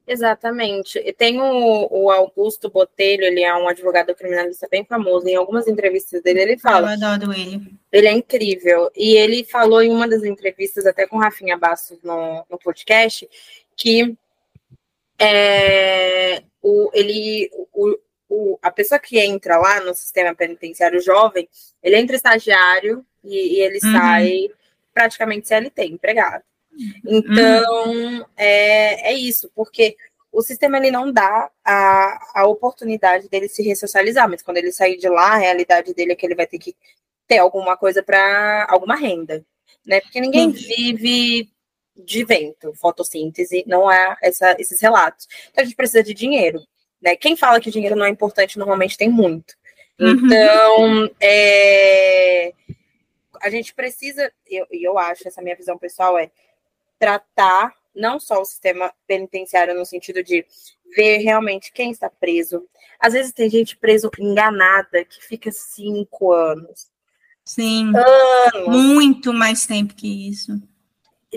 Exatamente. 0.07 0.99
E 0.99 1.13
tem 1.13 1.39
o, 1.39 1.87
o, 1.89 2.11
Augusto 2.11 2.69
Botelho, 2.69 3.23
ele 3.23 3.43
é 3.43 3.55
um 3.55 3.67
advogado 3.67 4.13
criminalista 4.13 4.67
bem 4.69 4.83
famoso. 4.83 5.27
Em 5.27 5.35
algumas 5.35 5.67
entrevistas 5.67 6.21
dele, 6.21 6.41
ele 6.41 6.57
fala. 6.57 6.95
Eu 6.95 7.05
adoro 7.05 7.31
ele. 7.31 7.61
Ele 7.91 8.07
é 8.07 8.11
incrível. 8.11 8.91
E 8.95 9.15
ele 9.15 9.43
falou 9.45 9.81
em 9.81 9.91
uma 9.91 10.07
das 10.07 10.23
entrevistas, 10.23 10.85
até 10.85 11.07
com 11.07 11.17
Rafinha 11.17 11.57
Bastos 11.57 11.99
no, 12.03 12.43
no 12.49 12.57
podcast, 12.57 13.29
que 13.75 14.17
é, 15.21 16.43
o, 16.61 16.89
ele, 16.93 17.49
o, 17.73 17.97
o, 18.27 18.59
a 18.61 18.71
pessoa 18.71 18.99
que 18.99 19.19
entra 19.19 19.57
lá 19.57 19.79
no 19.81 19.93
sistema 19.93 20.33
penitenciário 20.33 20.99
jovem, 20.99 21.47
ele 21.83 21.97
entra 21.97 22.15
estagiário 22.15 23.05
e, 23.23 23.57
e 23.57 23.59
ele 23.61 23.79
uhum. 23.83 23.91
sai 23.91 24.47
praticamente 24.93 25.47
CLT, 25.47 25.85
empregado. 25.85 26.43
Então, 27.05 27.91
uhum. 27.91 28.25
é, 28.35 29.11
é 29.11 29.13
isso, 29.13 29.51
porque 29.53 29.95
o 30.31 30.41
sistema 30.41 30.77
ele 30.77 30.89
não 30.89 31.11
dá 31.11 31.51
a, 31.63 32.41
a 32.41 32.47
oportunidade 32.47 33.29
dele 33.29 33.49
se 33.49 33.61
ressocializar, 33.61 34.29
mas 34.29 34.41
quando 34.41 34.57
ele 34.57 34.71
sair 34.71 34.97
de 34.97 35.09
lá, 35.09 35.33
a 35.33 35.37
realidade 35.37 35.93
dele 35.93 36.13
é 36.13 36.15
que 36.15 36.25
ele 36.25 36.35
vai 36.35 36.47
ter 36.47 36.57
que 36.57 36.75
ter 37.27 37.37
alguma 37.37 37.77
coisa 37.77 38.01
para 38.01 38.65
alguma 38.69 38.95
renda, 38.95 39.45
né? 39.85 39.99
Porque 39.99 40.21
ninguém 40.21 40.49
vive 40.51 41.51
de 41.95 42.23
vento, 42.23 42.73
fotossíntese, 42.75 43.63
não 43.67 43.87
há 43.87 44.17
essa, 44.21 44.55
esses 44.59 44.79
relatos. 44.81 45.27
Então 45.49 45.61
a 45.61 45.65
gente 45.65 45.75
precisa 45.75 46.03
de 46.03 46.13
dinheiro. 46.13 46.61
Né? 47.01 47.15
Quem 47.15 47.35
fala 47.35 47.59
que 47.59 47.71
dinheiro 47.71 47.95
não 47.95 48.05
é 48.05 48.09
importante 48.09 48.57
normalmente 48.57 48.97
tem 48.97 49.09
muito. 49.09 49.55
Uhum. 49.99 50.11
Então, 50.11 51.09
é, 51.19 52.53
a 53.41 53.49
gente 53.49 53.73
precisa, 53.73 54.31
e 54.49 54.55
eu, 54.55 54.67
eu 54.71 54.97
acho, 54.97 55.27
essa 55.27 55.41
minha 55.41 55.55
visão 55.55 55.77
pessoal 55.77 56.17
é 56.17 56.31
tratar 56.97 57.73
não 57.93 58.19
só 58.19 58.41
o 58.41 58.45
sistema 58.45 58.91
penitenciário 59.05 59.75
no 59.75 59.85
sentido 59.85 60.23
de 60.23 60.45
ver 60.95 61.17
realmente 61.17 61.71
quem 61.73 61.91
está 61.91 62.09
preso. 62.09 62.65
Às 62.99 63.13
vezes 63.13 63.33
tem 63.33 63.49
gente 63.49 63.75
preso 63.75 64.09
enganada 64.19 65.03
que 65.03 65.23
fica 65.23 65.51
cinco 65.51 66.31
anos. 66.31 66.89
Sim. 67.43 67.91
Anos. 67.95 68.67
Muito 68.67 69.33
mais 69.33 69.65
tempo 69.65 69.93
que 69.93 70.29
isso 70.29 70.61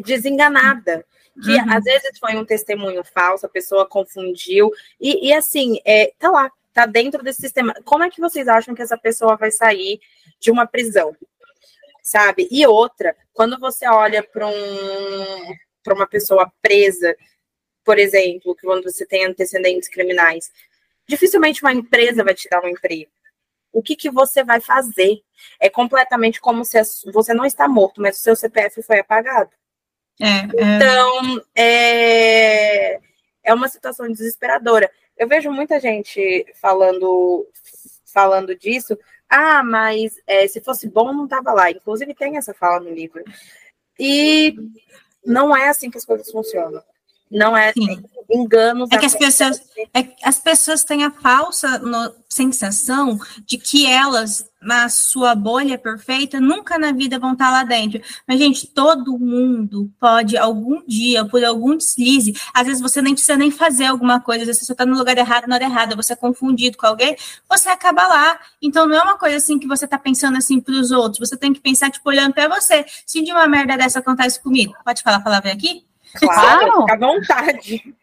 desenganada. 0.02 1.04
Que 1.42 1.56
uhum. 1.56 1.72
às 1.72 1.82
vezes 1.82 2.18
foi 2.18 2.36
um 2.36 2.44
testemunho 2.44 3.02
falso, 3.02 3.46
a 3.46 3.48
pessoa 3.48 3.88
confundiu. 3.88 4.70
E, 5.00 5.28
e 5.28 5.32
assim, 5.32 5.80
é, 5.84 6.12
tá 6.18 6.30
lá, 6.30 6.50
tá 6.72 6.86
dentro 6.86 7.22
desse 7.22 7.40
sistema. 7.40 7.74
Como 7.84 8.04
é 8.04 8.10
que 8.10 8.20
vocês 8.20 8.46
acham 8.46 8.74
que 8.74 8.82
essa 8.82 8.96
pessoa 8.96 9.36
vai 9.36 9.50
sair 9.50 10.00
de 10.38 10.50
uma 10.50 10.66
prisão? 10.66 11.16
Sabe? 12.02 12.46
E 12.50 12.66
outra, 12.66 13.16
quando 13.32 13.58
você 13.58 13.88
olha 13.88 14.22
para 14.22 14.46
um, 14.46 15.54
para 15.82 15.94
uma 15.94 16.06
pessoa 16.06 16.52
presa, 16.62 17.16
por 17.84 17.98
exemplo, 17.98 18.54
que 18.54 18.66
quando 18.66 18.84
você 18.84 19.04
tem 19.04 19.24
antecedentes 19.24 19.88
criminais, 19.88 20.52
dificilmente 21.06 21.62
uma 21.62 21.72
empresa 21.72 22.22
vai 22.22 22.34
te 22.34 22.48
dar 22.48 22.62
um 22.62 22.68
emprego. 22.68 23.10
O 23.72 23.82
que, 23.82 23.96
que 23.96 24.10
você 24.10 24.44
vai 24.44 24.60
fazer? 24.60 25.20
É 25.60 25.68
completamente 25.68 26.40
como 26.40 26.64
se 26.64 26.80
você 27.12 27.34
não 27.34 27.44
está 27.44 27.66
morto, 27.66 28.00
mas 28.00 28.18
o 28.18 28.22
seu 28.22 28.36
CPF 28.36 28.82
foi 28.82 29.00
apagado. 29.00 29.50
É, 30.20 30.26
é, 30.26 30.76
então, 30.76 31.42
é, 31.54 33.00
é 33.42 33.54
uma 33.54 33.68
situação 33.68 34.10
desesperadora. 34.10 34.90
Eu 35.16 35.28
vejo 35.28 35.50
muita 35.50 35.80
gente 35.80 36.46
falando, 36.60 37.46
falando 38.06 38.56
disso. 38.56 38.98
Ah, 39.28 39.62
mas 39.62 40.20
é, 40.26 40.46
se 40.46 40.60
fosse 40.60 40.88
bom, 40.88 41.12
não 41.12 41.24
estava 41.24 41.52
lá. 41.52 41.70
Inclusive, 41.70 42.14
tem 42.14 42.36
essa 42.36 42.54
fala 42.54 42.80
no 42.80 42.90
livro. 42.90 43.22
E 43.98 44.54
não 45.24 45.56
é 45.56 45.68
assim 45.68 45.90
que 45.90 45.98
as 45.98 46.04
coisas 46.04 46.30
funcionam. 46.30 46.82
Não 47.30 47.56
é 47.56 47.72
Sim. 47.72 48.02
enganos. 48.30 48.88
É 48.92 48.98
que 48.98 49.06
as 49.06 49.14
pessoas, 49.14 49.60
é, 49.92 50.08
as 50.22 50.38
pessoas 50.38 50.84
têm 50.84 51.04
a 51.04 51.10
falsa 51.10 51.78
no, 51.78 52.12
sensação 52.34 53.18
de 53.46 53.56
que 53.56 53.86
elas, 53.86 54.44
na 54.60 54.88
sua 54.88 55.34
bolha 55.34 55.78
perfeita, 55.78 56.40
nunca 56.40 56.76
na 56.78 56.90
vida 56.90 57.18
vão 57.18 57.32
estar 57.32 57.50
lá 57.50 57.62
dentro. 57.62 58.00
Mas, 58.26 58.38
gente, 58.38 58.66
todo 58.66 59.18
mundo 59.18 59.90
pode, 60.00 60.36
algum 60.36 60.84
dia, 60.86 61.24
por 61.24 61.44
algum 61.44 61.76
deslize, 61.76 62.34
às 62.52 62.66
vezes 62.66 62.82
você 62.82 63.00
nem 63.00 63.14
precisa 63.14 63.36
nem 63.36 63.50
fazer 63.50 63.86
alguma 63.86 64.20
coisa, 64.20 64.42
às 64.42 64.46
vezes 64.48 64.66
você 64.66 64.72
está 64.72 64.84
no 64.84 64.98
lugar 64.98 65.16
errado, 65.16 65.46
na 65.46 65.54
hora 65.54 65.64
errada, 65.64 65.94
você 65.94 66.12
é 66.12 66.16
confundido 66.16 66.76
com 66.76 66.86
alguém, 66.86 67.16
você 67.48 67.68
acaba 67.68 68.06
lá. 68.06 68.38
Então, 68.60 68.86
não 68.86 68.96
é 68.96 69.02
uma 69.02 69.18
coisa 69.18 69.36
assim 69.36 69.58
que 69.58 69.68
você 69.68 69.84
está 69.84 69.98
pensando 69.98 70.36
assim 70.36 70.60
para 70.60 70.74
os 70.74 70.90
outros, 70.90 71.28
você 71.28 71.36
tem 71.36 71.52
que 71.52 71.60
pensar, 71.60 71.90
tipo, 71.90 72.08
olhando 72.08 72.34
para 72.34 72.48
você. 72.48 72.84
Se 73.06 73.22
de 73.22 73.30
uma 73.30 73.46
merda 73.46 73.76
dessa 73.76 74.00
acontece 74.00 74.42
comigo, 74.42 74.74
pode 74.84 75.02
falar 75.02 75.18
a 75.18 75.20
palavra 75.20 75.52
aqui? 75.52 75.84
Claro, 76.14 76.82
fica 76.82 76.94
à 76.94 76.96
vontade. 76.96 77.94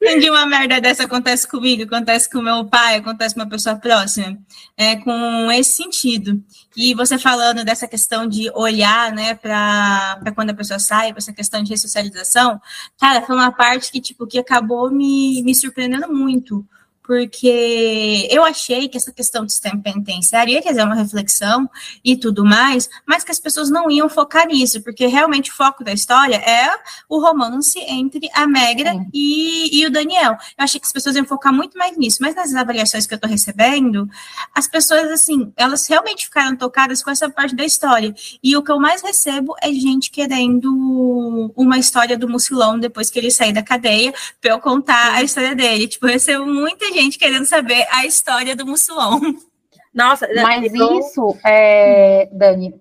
De 0.00 0.30
uma 0.30 0.46
merda 0.46 0.80
dessa 0.80 1.04
acontece 1.04 1.46
comigo, 1.48 1.82
acontece 1.82 2.30
com 2.30 2.40
meu 2.40 2.64
pai, 2.64 2.96
acontece 2.96 3.34
com 3.34 3.40
uma 3.40 3.48
pessoa 3.48 3.74
próxima, 3.74 4.38
é 4.76 4.94
com 4.94 5.50
esse 5.50 5.72
sentido. 5.72 6.40
E 6.76 6.94
você 6.94 7.18
falando 7.18 7.64
dessa 7.64 7.88
questão 7.88 8.24
de 8.28 8.48
olhar, 8.54 9.10
né, 9.12 9.34
para 9.34 10.32
quando 10.36 10.50
a 10.50 10.54
pessoa 10.54 10.78
sai, 10.78 11.12
essa 11.16 11.32
questão 11.32 11.64
de 11.64 11.70
ressocialização, 11.70 12.60
cara, 12.96 13.22
foi 13.22 13.34
uma 13.34 13.50
parte 13.50 13.90
que, 13.90 14.00
tipo, 14.00 14.24
que 14.24 14.38
acabou 14.38 14.88
me, 14.88 15.42
me 15.42 15.52
surpreendendo 15.52 16.06
muito, 16.12 16.64
porque 17.08 18.28
eu 18.30 18.44
achei 18.44 18.86
que 18.86 18.98
essa 18.98 19.10
questão 19.10 19.42
do 19.42 19.50
sistema 19.50 19.80
penitenciário 19.80 20.52
ia 20.52 20.60
trazer 20.60 20.82
uma 20.82 20.94
reflexão 20.94 21.66
e 22.04 22.14
tudo 22.14 22.44
mais, 22.44 22.86
mas 23.06 23.24
que 23.24 23.32
as 23.32 23.40
pessoas 23.40 23.70
não 23.70 23.90
iam 23.90 24.10
focar 24.10 24.46
nisso, 24.46 24.82
porque 24.82 25.06
realmente 25.06 25.50
o 25.50 25.54
foco 25.54 25.82
da 25.82 25.90
história 25.90 26.36
é 26.36 26.68
o 27.08 27.18
romance 27.18 27.78
entre 27.78 28.28
a 28.34 28.46
Megra 28.46 28.92
e, 29.14 29.80
e, 29.80 29.86
o 29.86 29.90
Daniel. 29.90 30.32
Eu 30.32 30.64
achei 30.64 30.78
que 30.78 30.86
as 30.86 30.92
pessoas 30.92 31.16
iam 31.16 31.24
focar 31.24 31.50
muito 31.50 31.78
mais 31.78 31.96
nisso, 31.96 32.18
mas 32.20 32.34
nas 32.34 32.54
avaliações 32.54 33.06
que 33.06 33.14
eu 33.14 33.16
estou 33.16 33.30
recebendo, 33.30 34.06
as 34.54 34.68
pessoas, 34.68 35.10
assim, 35.10 35.50
elas 35.56 35.86
realmente 35.86 36.26
ficaram 36.26 36.58
tocadas 36.58 37.02
com 37.02 37.10
essa 37.10 37.30
parte 37.30 37.56
da 37.56 37.64
história. 37.64 38.14
E 38.42 38.54
o 38.54 38.62
que 38.62 38.70
eu 38.70 38.78
mais 38.78 39.00
recebo 39.00 39.54
é 39.62 39.72
gente 39.72 40.10
querendo 40.10 41.54
uma 41.56 41.78
história 41.78 42.18
do 42.18 42.28
Mucilão 42.28 42.78
depois 42.78 43.08
que 43.08 43.18
ele 43.18 43.30
sair 43.30 43.54
da 43.54 43.62
cadeia, 43.62 44.12
para 44.42 44.50
eu 44.50 44.60
contar 44.60 45.14
a 45.14 45.22
história 45.22 45.54
dele. 45.54 45.88
Tipo, 45.88 46.06
eu 46.06 46.12
recebo 46.12 46.44
muita 46.44 46.84
gente 46.92 46.97
gente 47.00 47.18
querendo 47.18 47.46
saber 47.46 47.86
a 47.90 48.04
história 48.06 48.54
do 48.56 48.66
Mussuon. 48.66 49.20
Nossa, 49.92 50.28
Mas 50.42 50.72
eu- 50.74 50.98
isso, 51.00 51.36
é, 51.44 52.28
Dani, 52.32 52.74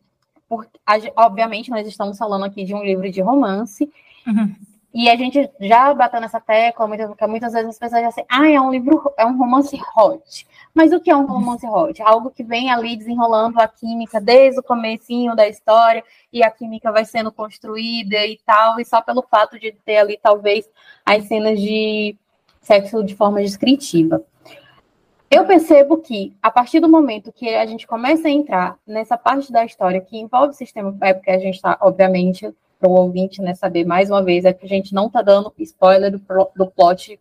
porque, 0.48 0.80
obviamente 1.16 1.70
nós 1.70 1.88
estamos 1.88 2.18
falando 2.18 2.46
aqui 2.46 2.64
de 2.64 2.74
um 2.76 2.84
livro 2.84 3.10
de 3.12 3.22
romance, 3.22 3.90
Uhum. 4.26 4.54
e 4.94 5.10
a 5.10 5.16
gente 5.16 5.50
já 5.60 5.94
bateu 5.94 6.20
nessa 6.22 6.40
tecla, 6.40 6.88
muitas, 6.88 7.08
porque 7.08 7.26
muitas 7.28 7.54
vezes 7.54 7.70
as 7.70 7.80
pessoas 7.80 8.02
já 8.02 8.10
dizem, 8.10 8.26
ah, 8.30 8.48
é 8.50 8.60
um 8.60 8.72
livro, 8.72 9.12
é 9.18 9.26
um 9.26 9.38
romance 9.38 9.80
hot. 9.96 10.48
Mas 10.74 10.94
o 10.94 11.00
que 11.00 11.10
é 11.10 11.16
um 11.16 11.26
romance 11.26 11.66
hot? 11.66 12.02
Algo 12.04 12.30
que 12.30 12.44
vem 12.44 12.70
ali 12.72 12.96
desenrolando 12.96 13.60
a 13.60 13.68
química 13.68 14.22
desde 14.22 14.60
o 14.60 14.64
comecinho 14.64 15.36
da 15.36 15.48
história, 15.48 16.04
e 16.32 16.44
a 16.44 16.52
química 16.52 16.92
vai 16.92 17.04
sendo 17.06 17.32
construída 17.32 18.26
e 18.26 18.38
tal, 18.46 18.80
e 18.80 18.86
só 18.86 19.02
pelo 19.02 19.24
fato 19.24 19.58
de 19.60 19.72
ter 19.72 19.98
ali, 19.98 20.20
talvez, 20.22 20.70
as 21.06 21.26
cenas 21.26 21.60
de 21.60 22.16
sexo 22.68 23.02
de 23.04 23.16
forma 23.16 23.42
descritiva. 23.42 24.22
Eu 25.32 25.46
percebo 25.46 25.98
que, 25.98 26.34
a 26.42 26.52
partir 26.52 26.80
do 26.80 26.90
momento 26.90 27.32
que 27.32 27.50
a 27.50 27.66
gente 27.66 27.88
começa 27.88 28.28
a 28.28 28.32
entrar 28.32 28.78
nessa 28.86 29.18
parte 29.18 29.52
da 29.52 29.66
história 29.66 30.02
que 30.02 30.18
envolve 30.18 30.50
o 30.50 30.58
sistema, 30.58 30.96
é 31.02 31.14
porque 31.14 31.32
a 31.32 31.40
gente 31.40 31.56
está, 31.56 31.78
obviamente, 31.82 32.54
para 32.80 32.90
o 32.90 32.94
ouvinte 32.94 33.42
né, 33.42 33.54
saber 33.54 33.86
mais 33.86 34.10
uma 34.10 34.24
vez, 34.24 34.46
é 34.46 34.54
que 34.54 34.66
a 34.66 34.70
gente 34.70 34.94
não 34.94 35.08
está 35.08 35.22
dando 35.22 35.54
spoiler 35.60 36.12
do, 36.12 36.22
do 36.56 36.68
plot 36.68 37.20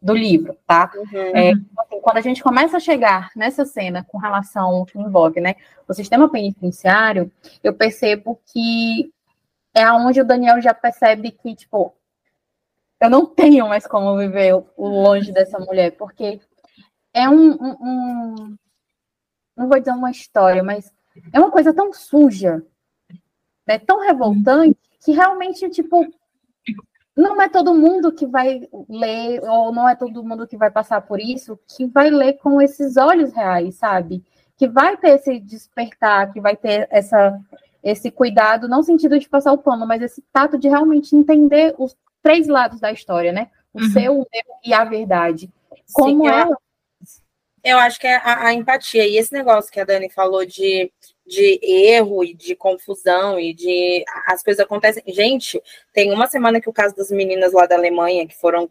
do 0.00 0.14
livro, 0.14 0.56
tá? 0.66 0.90
Uhum. 0.96 1.36
É, 1.36 1.52
assim, 1.78 2.00
quando 2.00 2.16
a 2.16 2.22
gente 2.22 2.42
começa 2.42 2.76
a 2.76 2.80
chegar 2.80 3.30
nessa 3.36 3.64
cena 3.64 4.04
com 4.08 4.18
relação 4.18 4.68
ao 4.68 4.86
que 4.86 4.98
envolve 4.98 5.40
né, 5.40 5.54
o 5.86 5.94
sistema 5.94 6.28
penitenciário, 6.28 7.30
eu 7.62 7.72
percebo 7.72 8.40
que 8.52 9.12
é 9.74 9.90
onde 9.92 10.20
o 10.20 10.24
Daniel 10.24 10.60
já 10.60 10.74
percebe 10.74 11.30
que, 11.30 11.54
tipo, 11.54 11.94
eu 13.02 13.10
não 13.10 13.26
tenho 13.26 13.68
mais 13.68 13.86
como 13.86 14.16
viver 14.16 14.54
longe 14.78 15.32
dessa 15.32 15.58
mulher, 15.58 15.92
porque 15.96 16.40
é 17.14 17.28
um, 17.28 17.52
um- 17.52 17.76
um- 17.82 18.56
Não 19.56 19.68
vou 19.68 19.78
dizer 19.78 19.92
uma 19.92 20.10
história, 20.10 20.62
mas 20.62 20.92
é 21.32 21.38
uma 21.38 21.50
coisa 21.50 21.74
tão 21.74 21.92
suja, 21.92 22.64
né, 23.66 23.78
tão 23.78 24.00
revoltante, 24.00 24.78
que 25.04 25.12
realmente, 25.12 25.68
tipo, 25.70 26.06
não 27.16 27.40
é 27.40 27.48
todo 27.48 27.74
mundo 27.74 28.12
que 28.12 28.26
vai 28.26 28.66
ler, 28.88 29.40
ou 29.44 29.72
não 29.72 29.88
é 29.88 29.94
todo 29.94 30.24
mundo 30.24 30.46
que 30.46 30.56
vai 30.56 30.70
passar 30.70 31.02
por 31.02 31.20
isso, 31.20 31.58
que 31.76 31.86
vai 31.86 32.10
ler 32.10 32.34
com 32.34 32.60
esses 32.60 32.96
olhos 32.96 33.32
reais, 33.32 33.74
sabe? 33.76 34.24
Que 34.56 34.66
vai 34.68 34.96
ter 34.96 35.16
esse 35.16 35.38
despertar, 35.38 36.32
que 36.32 36.40
vai 36.40 36.56
ter 36.56 36.88
essa, 36.90 37.38
esse 37.82 38.10
cuidado, 38.10 38.66
não 38.68 38.82
sentido 38.82 39.18
de 39.18 39.28
passar 39.28 39.52
o 39.52 39.58
pano, 39.58 39.86
mas 39.86 40.00
esse 40.02 40.22
tato 40.32 40.56
de 40.58 40.68
realmente 40.68 41.14
entender 41.14 41.74
os 41.78 41.94
três 42.22 42.46
lados 42.46 42.80
da 42.80 42.92
história, 42.92 43.32
né? 43.32 43.48
O 43.74 43.80
Uhum. 43.82 43.90
seu, 43.90 44.12
o 44.14 44.26
meu 44.32 44.42
e 44.64 44.72
a 44.72 44.84
verdade. 44.84 45.50
Como 45.92 46.22
Sim, 46.24 46.28
eu- 46.28 46.32
ela. 46.34 46.56
Eu 47.64 47.78
acho 47.78 48.00
que 48.00 48.08
é 48.08 48.16
a, 48.16 48.46
a 48.48 48.52
empatia. 48.52 49.06
E 49.06 49.16
esse 49.16 49.32
negócio 49.32 49.70
que 49.70 49.78
a 49.78 49.84
Dani 49.84 50.10
falou 50.10 50.44
de, 50.44 50.90
de 51.24 51.60
erro 51.62 52.24
e 52.24 52.34
de 52.34 52.56
confusão 52.56 53.38
e 53.38 53.54
de. 53.54 54.04
As 54.26 54.42
coisas 54.42 54.60
acontecem. 54.64 55.00
Gente, 55.06 55.62
tem 55.92 56.12
uma 56.12 56.26
semana 56.26 56.60
que 56.60 56.68
o 56.68 56.72
caso 56.72 56.96
das 56.96 57.12
meninas 57.12 57.52
lá 57.52 57.64
da 57.64 57.76
Alemanha, 57.76 58.26
que 58.26 58.34
foram. 58.36 58.68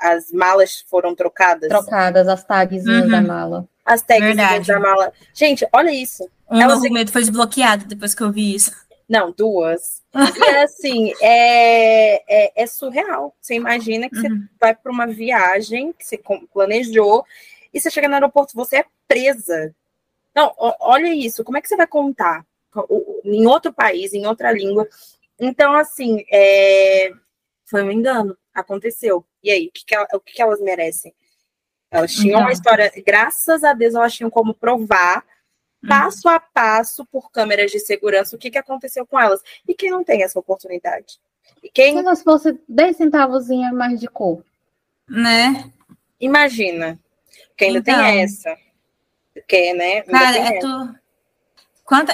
As 0.00 0.30
malas 0.30 0.84
foram 0.88 1.16
trocadas. 1.16 1.68
Trocadas, 1.68 2.28
as 2.28 2.44
tagzinhas 2.44 3.02
Uhum. 3.06 3.10
da 3.10 3.20
mala. 3.20 3.68
As 3.84 4.02
tags 4.02 4.36
da 4.66 4.78
mala. 4.78 5.12
Gente, 5.34 5.66
olha 5.72 5.90
isso. 5.90 6.28
Um 6.48 6.80
se- 6.80 6.90
medo 6.90 7.10
foi 7.10 7.22
desbloqueado 7.22 7.86
depois 7.86 8.14
que 8.14 8.22
eu 8.22 8.30
vi 8.30 8.54
isso. 8.54 8.70
Não, 9.08 9.32
duas. 9.32 10.02
E 10.36 10.44
é 10.50 10.62
assim, 10.62 11.12
é, 11.20 12.22
é, 12.46 12.62
é 12.62 12.66
surreal. 12.66 13.34
Você 13.40 13.54
imagina 13.54 14.08
que 14.08 14.16
você 14.16 14.28
Uhum. 14.28 14.46
vai 14.60 14.74
para 14.74 14.92
uma 14.92 15.06
viagem 15.06 15.92
que 15.92 16.04
você 16.06 16.20
planejou 16.52 17.24
e 17.72 17.80
você 17.80 17.90
chega 17.90 18.08
no 18.08 18.14
aeroporto, 18.14 18.54
você 18.54 18.78
é 18.78 18.84
presa. 19.06 19.74
Não, 20.34 20.52
olha 20.58 21.12
isso. 21.14 21.42
Como 21.44 21.56
é 21.56 21.60
que 21.62 21.68
você 21.68 21.76
vai 21.76 21.86
contar 21.86 22.44
em 23.24 23.46
outro 23.46 23.72
país, 23.72 24.12
em 24.12 24.26
outra 24.26 24.52
língua? 24.52 24.86
Então, 25.40 25.72
assim, 25.74 26.24
é, 26.30 27.10
foi 27.64 27.82
um 27.82 27.90
engano. 27.90 28.36
Aconteceu. 28.54 29.24
E 29.42 29.50
aí, 29.50 29.66
o 29.68 29.72
que, 29.72 29.84
que, 29.84 29.94
ela- 29.94 30.08
o 30.12 30.20
que 30.20 30.34
que 30.34 30.42
elas 30.42 30.60
merecem? 30.60 31.14
Elas 31.90 32.12
tinham 32.12 32.40
uma 32.40 32.50
Então. 32.50 32.52
história, 32.52 32.92
graças 33.06 33.64
a 33.64 33.72
Deus, 33.72 33.94
elas 33.94 34.12
tinham 34.14 34.30
como 34.30 34.52
provar 34.52 35.24
passo 35.86 36.28
a 36.28 36.40
passo 36.40 37.04
por 37.06 37.30
câmeras 37.30 37.70
de 37.70 37.78
segurança 37.78 38.34
o 38.34 38.38
que, 38.38 38.50
que 38.50 38.58
aconteceu 38.58 39.06
com 39.06 39.18
elas. 39.18 39.40
E 39.66 39.74
quem 39.74 39.90
não 39.90 40.02
tem 40.02 40.22
essa 40.22 40.38
oportunidade? 40.38 41.18
E 41.62 41.68
quem 41.70 41.96
Se 41.96 42.02
nós 42.02 42.22
fosse 42.22 42.58
10 42.68 42.96
centavos 42.96 43.48
mais 43.72 43.98
de 44.00 44.08
cor. 44.08 44.44
Né? 45.08 45.72
imagina 46.20 46.98
que 47.56 47.64
ainda 47.64 47.78
Então. 47.78 47.94
tem 47.94 48.20
essa. 48.22 48.56
Que, 49.46 49.72
né? 49.72 49.98
ainda 50.00 50.10
Cara, 50.10 50.32
tem 50.32 50.42
é 50.42 50.56
essa. 50.58 50.60
tu. 50.60 50.98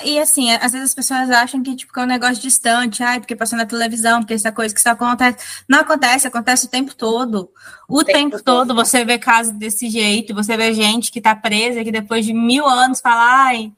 E 0.04 0.18
assim, 0.20 0.52
às 0.52 0.72
vezes 0.72 0.90
as 0.90 0.94
pessoas 0.94 1.30
acham 1.30 1.62
que 1.62 1.74
tipo, 1.74 1.92
que 1.92 1.98
é 1.98 2.02
um 2.02 2.06
negócio 2.06 2.40
distante, 2.40 3.02
ai, 3.02 3.18
porque 3.18 3.34
passou 3.34 3.58
na 3.58 3.66
televisão, 3.66 4.20
porque 4.20 4.34
essa 4.34 4.52
coisa 4.52 4.74
que 4.74 4.80
só 4.80 4.90
acontece. 4.90 5.38
Não 5.68 5.80
acontece, 5.80 6.26
acontece 6.26 6.66
o 6.66 6.70
tempo 6.70 6.94
todo. 6.94 7.50
O 7.88 8.04
tempo 8.04 8.36
tempo, 8.36 8.42
todo 8.42 8.74
você 8.74 9.04
vê 9.04 9.18
casos 9.18 9.52
desse 9.52 9.90
jeito, 9.90 10.34
você 10.34 10.56
vê 10.56 10.72
gente 10.72 11.10
que 11.10 11.20
tá 11.20 11.34
presa, 11.34 11.82
que 11.82 11.90
depois 11.90 12.24
de 12.24 12.32
mil 12.32 12.66
anos 12.66 13.00
fala, 13.00 13.46
ai, 13.46 13.72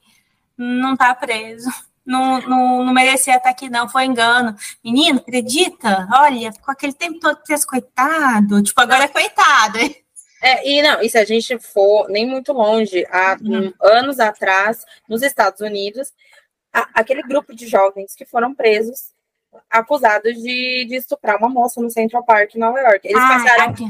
não 0.57 0.95
tá 0.95 1.13
preso. 1.15 1.69
Não, 2.05 2.39
não, 2.41 2.85
não 2.85 2.93
merecia 2.93 3.35
estar 3.35 3.49
aqui, 3.49 3.69
não, 3.69 3.89
foi 3.89 4.05
engano. 4.05 4.55
Menino, 4.83 5.19
acredita? 5.19 6.07
Olha, 6.13 6.53
ficou 6.53 6.71
aquele 6.71 6.93
tempo 6.93 7.19
todo 7.19 7.43
preso, 7.43 7.67
coitado. 7.67 8.63
Tipo, 8.63 8.79
agora 8.81 9.03
é 9.03 9.07
coitado. 9.09 9.77
hein? 9.79 9.95
É, 10.47 10.69
e 10.69 10.81
não, 10.81 11.01
e 11.01 11.09
se 11.09 11.17
a 11.17 11.25
gente 11.25 11.57
for 11.59 12.07
nem 12.09 12.25
muito 12.27 12.53
longe, 12.53 13.05
há 13.11 13.37
Uhum. 13.41 13.67
um, 13.67 13.73
anos 13.81 14.19
atrás, 14.19 14.85
nos 15.09 15.21
Estados 15.21 15.59
Unidos, 15.61 16.13
a- 16.73 16.87
aquele 16.93 17.21
grupo 17.23 17.53
de 17.55 17.67
jovens 17.67 18.15
que 18.15 18.25
foram 18.25 18.53
presos, 18.55 19.11
acusados 19.69 20.33
de, 20.35 20.85
de 20.87 20.95
estuprar 20.95 21.37
uma 21.37 21.49
moça 21.49 21.81
no 21.81 21.89
Central 21.89 22.23
Park, 22.23 22.55
em 22.55 22.59
Nova 22.59 22.79
York. 22.79 23.07
Eles 23.07 23.21
Ah, 23.21 23.27
passaram 23.27 23.69
aqui. 23.71 23.83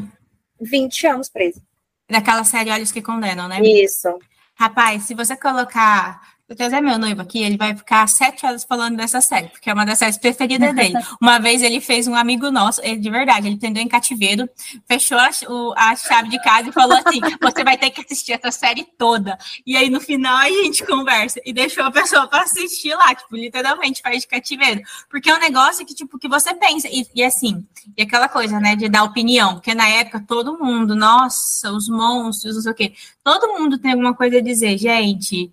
20 0.60 1.06
anos 1.08 1.30
presos. 1.30 1.62
Daquela 2.10 2.44
série 2.44 2.72
Olhos 2.72 2.92
que 2.92 3.02
Condenam, 3.02 3.48
né? 3.48 3.60
Isso. 3.62 4.18
Rapaz, 4.56 5.04
se 5.04 5.14
você 5.14 5.36
colocar. 5.36 6.22
Eu 6.50 6.56
trazer 6.56 6.80
meu 6.80 6.98
noivo 6.98 7.22
aqui, 7.22 7.44
ele 7.44 7.58
vai 7.58 7.76
ficar 7.76 8.08
sete 8.08 8.46
horas 8.46 8.64
falando 8.64 8.96
dessa 8.96 9.20
série, 9.20 9.50
porque 9.50 9.70
é 9.70 9.74
uma 9.74 9.86
das 9.86 10.00
séries 10.00 10.18
preferidas 10.18 10.74
dele. 10.74 10.94
Uma 11.22 11.40
vez 11.40 11.62
ele 11.62 11.82
fez 11.82 12.08
um 12.08 12.16
amigo 12.16 12.50
nosso, 12.50 12.80
ele, 12.82 13.02
de 13.02 13.10
verdade, 13.10 13.48
ele 13.48 13.58
prendeu 13.58 13.84
em 13.84 13.88
cativeiro, 13.88 14.48
fechou 14.88 15.18
a, 15.18 15.30
o- 15.50 15.74
a 15.76 15.94
chave 15.98 16.30
de 16.30 16.42
casa 16.42 16.70
e 16.70 16.72
falou 16.72 16.98
assim: 16.98 17.20
você 17.42 17.64
vai 17.66 17.78
ter 17.78 17.90
que 17.90 18.00
assistir 18.00 18.32
essa 18.32 18.50
série 18.50 18.88
toda. 18.98 19.38
E 19.66 19.76
aí 19.76 19.90
no 19.90 20.00
final 20.00 20.38
a 20.38 20.48
gente 20.50 20.86
conversa 20.86 21.42
e 21.46 21.52
deixou 21.52 21.84
a 21.84 21.92
pessoa 21.92 22.28
para 22.30 22.44
assistir 22.44 22.96
lá, 22.96 23.14
tipo, 23.14 23.36
literalmente 23.36 24.02
faz 24.02 24.22
de 24.22 24.28
cativeiro. 24.28 24.80
Porque 25.10 25.30
é 25.30 25.36
um 25.36 25.40
negócio 25.40 25.86
que, 25.86 25.94
tipo, 25.94 26.18
que 26.18 26.30
você 26.30 26.54
pensa, 26.56 26.88
e, 26.88 27.06
e 27.14 27.26
assim, 27.26 27.66
e 27.98 28.04
aquela 28.04 28.30
coisa, 28.30 28.58
né, 28.58 28.74
de 28.74 28.88
dar 28.88 29.04
opinião, 29.04 29.56
porque 29.56 29.76
na 29.76 29.90
época 29.90 30.24
todo 30.26 30.58
mundo, 30.58 30.96
nossa, 30.96 31.74
os 31.74 31.90
monstros, 31.90 32.56
não 32.56 32.62
sei 32.62 32.72
o 32.72 32.76
quê, 32.76 32.94
todo 33.22 33.60
mundo 33.60 33.78
tem 33.78 33.92
alguma 33.92 34.14
coisa 34.14 34.38
a 34.38 34.42
dizer, 34.42 34.78
gente 34.78 35.52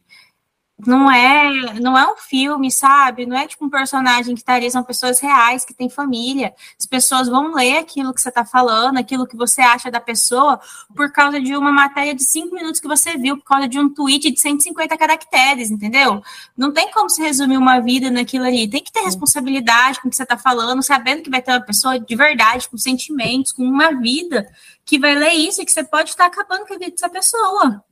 não 0.78 1.10
é 1.10 1.78
não 1.80 1.96
é 1.96 2.12
um 2.12 2.16
filme, 2.16 2.70
sabe? 2.70 3.26
Não 3.26 3.36
é 3.36 3.46
tipo 3.46 3.64
um 3.64 3.70
personagem 3.70 4.34
que 4.34 4.42
tá 4.42 4.54
ali, 4.54 4.70
são 4.70 4.82
pessoas 4.82 5.20
reais, 5.20 5.64
que 5.64 5.72
têm 5.72 5.88
família. 5.88 6.52
As 6.78 6.86
pessoas 6.86 7.28
vão 7.28 7.54
ler 7.54 7.78
aquilo 7.78 8.12
que 8.12 8.20
você 8.20 8.30
tá 8.30 8.44
falando, 8.44 8.98
aquilo 8.98 9.26
que 9.26 9.36
você 9.36 9.60
acha 9.62 9.90
da 9.90 10.00
pessoa, 10.00 10.60
por 10.94 11.12
causa 11.12 11.40
de 11.40 11.56
uma 11.56 11.70
matéria 11.70 12.14
de 12.14 12.24
cinco 12.24 12.54
minutos 12.54 12.80
que 12.80 12.88
você 12.88 13.16
viu, 13.16 13.36
por 13.36 13.44
causa 13.44 13.68
de 13.68 13.78
um 13.78 13.88
tweet 13.88 14.30
de 14.30 14.40
150 14.40 14.96
caracteres, 14.98 15.70
entendeu? 15.70 16.20
Não 16.56 16.72
tem 16.72 16.90
como 16.90 17.08
se 17.08 17.22
resumir 17.22 17.56
uma 17.56 17.80
vida 17.80 18.10
naquilo 18.10 18.44
ali. 18.44 18.68
Tem 18.68 18.82
que 18.82 18.92
ter 18.92 19.00
responsabilidade 19.00 20.00
com 20.00 20.08
o 20.08 20.10
que 20.10 20.16
você 20.16 20.26
tá 20.26 20.36
falando, 20.36 20.82
sabendo 20.82 21.22
que 21.22 21.30
vai 21.30 21.40
ter 21.40 21.52
uma 21.52 21.60
pessoa 21.60 21.98
de 22.00 22.16
verdade, 22.16 22.68
com 22.68 22.76
sentimentos, 22.76 23.52
com 23.52 23.62
uma 23.62 23.92
vida, 23.92 24.46
que 24.84 24.98
vai 24.98 25.14
ler 25.14 25.34
isso 25.34 25.62
e 25.62 25.64
que 25.64 25.72
você 25.72 25.84
pode 25.84 26.10
estar 26.10 26.26
acabando 26.26 26.66
com 26.66 26.74
a 26.74 26.78
vida 26.78 26.90
dessa 26.90 27.08
pessoa. 27.08 27.84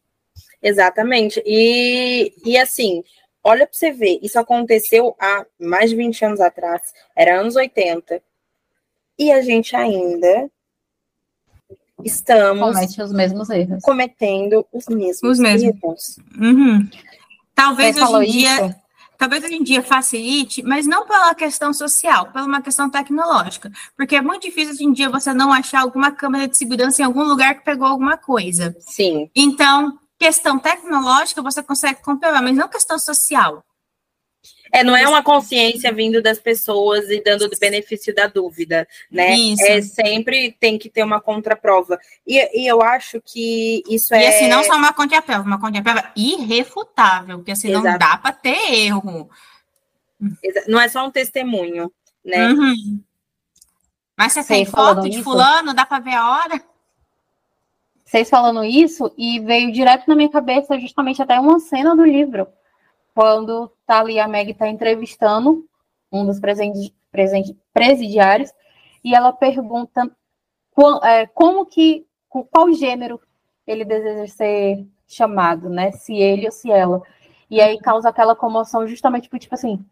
Exatamente. 0.62 1.42
E, 1.44 2.32
e 2.44 2.56
assim, 2.56 3.02
olha 3.42 3.66
para 3.66 3.74
você 3.76 3.90
ver, 3.90 4.18
isso 4.22 4.38
aconteceu 4.38 5.14
há 5.18 5.44
mais 5.58 5.90
de 5.90 5.96
20 5.96 6.24
anos 6.24 6.40
atrás, 6.40 6.80
era 7.16 7.40
anos 7.40 7.56
80. 7.56 8.22
E 9.18 9.32
a 9.32 9.42
gente 9.42 9.74
ainda 9.76 10.50
estamos 12.04 12.74
Comete 12.74 13.02
os 13.02 13.12
mesmos 13.12 13.50
erros. 13.50 13.82
cometendo 13.82 14.66
os 14.72 14.86
mesmos, 14.86 15.22
Os 15.22 15.38
mesmos. 15.38 15.74
erros. 15.74 16.16
Uhum. 16.38 16.88
Talvez 17.54 17.96
Você 17.96 18.04
hoje 18.04 18.28
em 18.28 18.32
dia, 18.32 18.66
isso? 18.66 18.74
talvez 19.18 19.44
hoje 19.44 19.54
em 19.54 19.62
dia 19.62 19.82
facilite, 19.82 20.62
mas 20.62 20.86
não 20.86 21.06
pela 21.06 21.34
questão 21.34 21.72
social, 21.72 22.32
pela 22.32 22.46
uma 22.46 22.62
questão 22.62 22.90
tecnológica. 22.90 23.70
Porque 23.96 24.16
é 24.16 24.22
muito 24.22 24.42
difícil 24.42 24.72
hoje 24.74 24.84
em 24.84 24.92
dia 24.92 25.10
você 25.10 25.32
não 25.32 25.52
achar 25.52 25.82
alguma 25.82 26.10
câmera 26.10 26.48
de 26.48 26.56
segurança 26.56 27.02
em 27.02 27.04
algum 27.04 27.22
lugar 27.22 27.54
que 27.56 27.64
pegou 27.64 27.86
alguma 27.86 28.16
coisa. 28.16 28.74
Sim, 28.80 29.30
Então, 29.36 29.96
questão 30.22 30.56
tecnológica 30.56 31.42
você 31.42 31.60
consegue 31.64 32.00
comprovar, 32.00 32.40
mas 32.40 32.54
não 32.56 32.68
questão 32.68 32.96
social. 32.96 33.64
É, 34.72 34.84
não 34.84 34.96
é 34.96 35.06
uma 35.06 35.22
consciência 35.22 35.92
vindo 35.92 36.22
das 36.22 36.38
pessoas 36.38 37.10
e 37.10 37.20
dando 37.22 37.42
o 37.44 37.58
benefício 37.58 38.14
da 38.14 38.26
dúvida, 38.28 38.86
né? 39.10 39.34
Isso. 39.34 39.64
É 39.64 39.82
sempre 39.82 40.56
tem 40.58 40.78
que 40.78 40.88
ter 40.88 41.02
uma 41.02 41.20
contraprova. 41.20 41.98
E, 42.26 42.62
e 42.62 42.66
eu 42.66 42.80
acho 42.80 43.20
que 43.20 43.82
isso 43.88 44.14
E 44.14 44.24
é. 44.24 44.28
assim, 44.28 44.48
não 44.48 44.62
só 44.64 44.76
uma 44.76 44.92
contraprova, 44.92 45.42
uma 45.42 45.60
contraprova 45.60 46.10
irrefutável, 46.16 47.38
porque 47.38 47.52
assim, 47.52 47.70
não 47.70 47.80
Exato. 47.80 47.98
dá 47.98 48.16
para 48.16 48.32
ter 48.32 48.72
erro. 48.72 49.28
Não 50.68 50.80
é 50.80 50.88
só 50.88 51.04
um 51.04 51.10
testemunho, 51.10 51.92
né? 52.24 52.48
Uhum. 52.48 53.00
Mas 54.16 54.32
você 54.32 54.42
Vocês 54.42 54.46
tem 54.46 54.66
foto 54.66 55.02
de 55.02 55.16
isso? 55.16 55.24
fulano, 55.24 55.74
dá 55.74 55.84
para 55.84 55.98
ver 56.02 56.14
a 56.14 56.30
hora? 56.30 56.71
Vocês 58.12 58.28
falando 58.28 58.62
isso, 58.62 59.10
e 59.16 59.40
veio 59.40 59.72
direto 59.72 60.06
na 60.06 60.14
minha 60.14 60.28
cabeça 60.28 60.78
justamente 60.78 61.22
até 61.22 61.40
uma 61.40 61.58
cena 61.58 61.96
do 61.96 62.04
livro, 62.04 62.46
quando 63.14 63.72
tá 63.86 64.00
ali 64.00 64.20
a 64.20 64.28
Meg 64.28 64.52
tá 64.52 64.68
entrevistando 64.68 65.66
um 66.12 66.26
dos 66.26 66.38
presen- 66.38 66.92
presen- 67.10 67.58
presidiários, 67.72 68.52
e 69.02 69.14
ela 69.14 69.32
pergunta 69.32 70.14
qua- 70.72 71.00
é, 71.02 71.26
como 71.26 71.64
que, 71.64 72.06
com 72.28 72.44
qual 72.44 72.70
gênero 72.74 73.18
ele 73.66 73.82
deseja 73.82 74.26
ser 74.30 74.86
chamado, 75.08 75.70
né? 75.70 75.90
Se 75.92 76.14
ele 76.14 76.44
ou 76.44 76.52
se 76.52 76.70
ela. 76.70 77.00
E 77.48 77.62
aí 77.62 77.78
causa 77.78 78.10
aquela 78.10 78.36
comoção 78.36 78.86
justamente 78.86 79.26
por, 79.30 79.38
tipo 79.38 79.54
assim, 79.54 79.82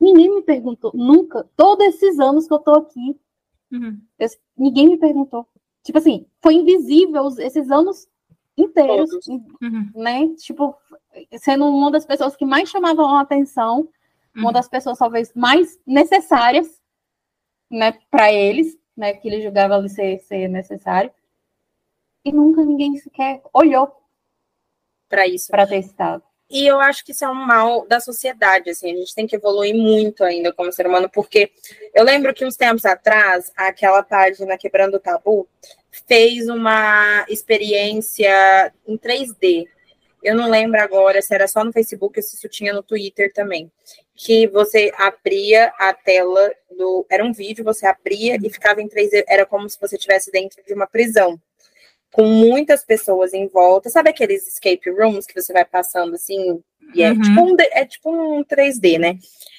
ninguém 0.00 0.32
me 0.32 0.42
perguntou, 0.42 0.92
nunca, 0.94 1.44
todos 1.56 1.84
esses 1.88 2.20
anos 2.20 2.46
que 2.46 2.54
eu 2.54 2.60
tô 2.60 2.70
aqui, 2.76 3.18
Uhum. 3.72 4.00
eu- 4.16 4.28
ninguém 4.56 4.90
me 4.90 4.96
perguntou. 4.96 5.44
Tipo 5.82 5.98
assim, 5.98 6.26
foi 6.42 6.54
invisível 6.54 7.22
os- 7.24 7.38
esses 7.38 7.70
anos 7.70 8.08
inteiros. 8.56 9.10
Uhum. 9.28 9.90
né? 9.94 10.28
Tipo, 10.36 10.76
sendo 11.38 11.64
uma 11.66 11.90
das 11.90 12.04
pessoas 12.04 12.34
que 12.36 12.44
mais 12.44 12.68
chamavam 12.68 13.06
a 13.14 13.20
atenção, 13.20 13.88
uma 14.34 14.46
Uhum. 14.48 14.52
das 14.52 14.68
pessoas 14.68 14.98
talvez 14.98 15.32
mais 15.34 15.80
necessárias, 15.86 16.80
né, 17.70 17.92
para 18.10 18.32
eles, 18.32 18.76
né, 18.96 19.12
que 19.14 19.28
ele 19.28 19.40
julgava 19.42 19.76
ali 19.76 19.88
ser, 19.88 20.18
ser 20.20 20.48
necessário. 20.48 21.12
E 22.24 22.32
nunca 22.32 22.64
ninguém 22.64 22.96
sequer 22.96 23.42
olhou 23.54 23.94
Para 25.08 25.26
isso. 25.26 25.48
para 25.50 25.66
ter 25.66 25.78
estado. 25.78 26.22
E 26.50 26.66
eu 26.66 26.80
acho 26.80 27.04
que 27.04 27.12
isso 27.12 27.24
é 27.24 27.28
um 27.28 27.34
mal 27.34 27.86
da 27.86 28.00
sociedade, 28.00 28.70
assim, 28.70 28.90
a 28.90 28.96
gente 28.96 29.14
tem 29.14 29.26
que 29.26 29.36
evoluir 29.36 29.74
muito 29.74 30.24
ainda 30.24 30.50
como 30.50 30.72
ser 30.72 30.86
humano, 30.86 31.08
porque 31.12 31.52
eu 31.94 32.02
lembro 32.02 32.32
que 32.32 32.44
uns 32.44 32.56
tempos 32.56 32.86
atrás, 32.86 33.52
aquela 33.54 34.02
página 34.02 34.56
Quebrando 34.56 34.96
o 34.96 35.00
Tabu 35.00 35.46
fez 36.06 36.48
uma 36.48 37.26
experiência 37.28 38.72
em 38.86 38.96
3D. 38.96 39.66
Eu 40.22 40.34
não 40.34 40.48
lembro 40.48 40.80
agora 40.80 41.20
se 41.22 41.34
era 41.34 41.46
só 41.46 41.62
no 41.62 41.72
Facebook 41.72 42.18
ou 42.18 42.22
se 42.22 42.36
isso 42.36 42.48
tinha 42.48 42.72
no 42.72 42.82
Twitter 42.82 43.32
também. 43.32 43.70
Que 44.16 44.48
você 44.48 44.90
abria 44.96 45.72
a 45.78 45.92
tela 45.92 46.52
do. 46.76 47.06
Era 47.08 47.24
um 47.24 47.32
vídeo, 47.32 47.64
você 47.64 47.86
abria 47.86 48.36
e 48.42 48.50
ficava 48.50 48.82
em 48.82 48.88
3D. 48.88 49.24
Era 49.28 49.46
como 49.46 49.68
se 49.68 49.78
você 49.80 49.94
estivesse 49.94 50.32
dentro 50.32 50.60
de 50.66 50.74
uma 50.74 50.88
prisão 50.88 51.40
com 52.18 52.24
muitas 52.26 52.84
pessoas 52.84 53.32
em 53.32 53.46
volta. 53.46 53.88
Sabe 53.88 54.10
aqueles 54.10 54.44
escape 54.48 54.90
rooms 54.90 55.24
que 55.24 55.40
você 55.40 55.52
vai 55.52 55.64
passando 55.64 56.16
assim? 56.16 56.60
E 56.92 57.00
é, 57.00 57.12
Uhum. 57.12 57.20
tipo 57.20 57.40
um, 57.42 57.56
é 57.60 57.84
tipo 57.84 58.10
um 58.10 58.42
3D, 58.42 58.98
né? 58.98 59.16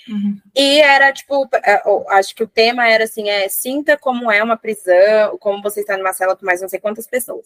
Uhum. 0.10 0.36
E 0.54 0.82
era 0.82 1.14
tipo, 1.14 1.48
é, 1.64 1.82
acho 2.18 2.36
que 2.36 2.44
o 2.44 2.48
tema 2.48 2.86
era 2.86 3.06
assim: 3.06 3.30
é 3.30 3.48
sinta 3.48 3.96
como 3.98 4.30
é 4.30 4.44
uma 4.44 4.58
prisão, 4.58 5.38
como 5.38 5.62
você 5.64 5.80
está 5.80 5.96
numa 5.96 6.12
cela 6.12 6.36
com 6.36 6.46
mais 6.46 6.60
não 6.62 6.68
sei 6.68 6.80
quantas 6.82 7.08
pessoas. 7.08 7.46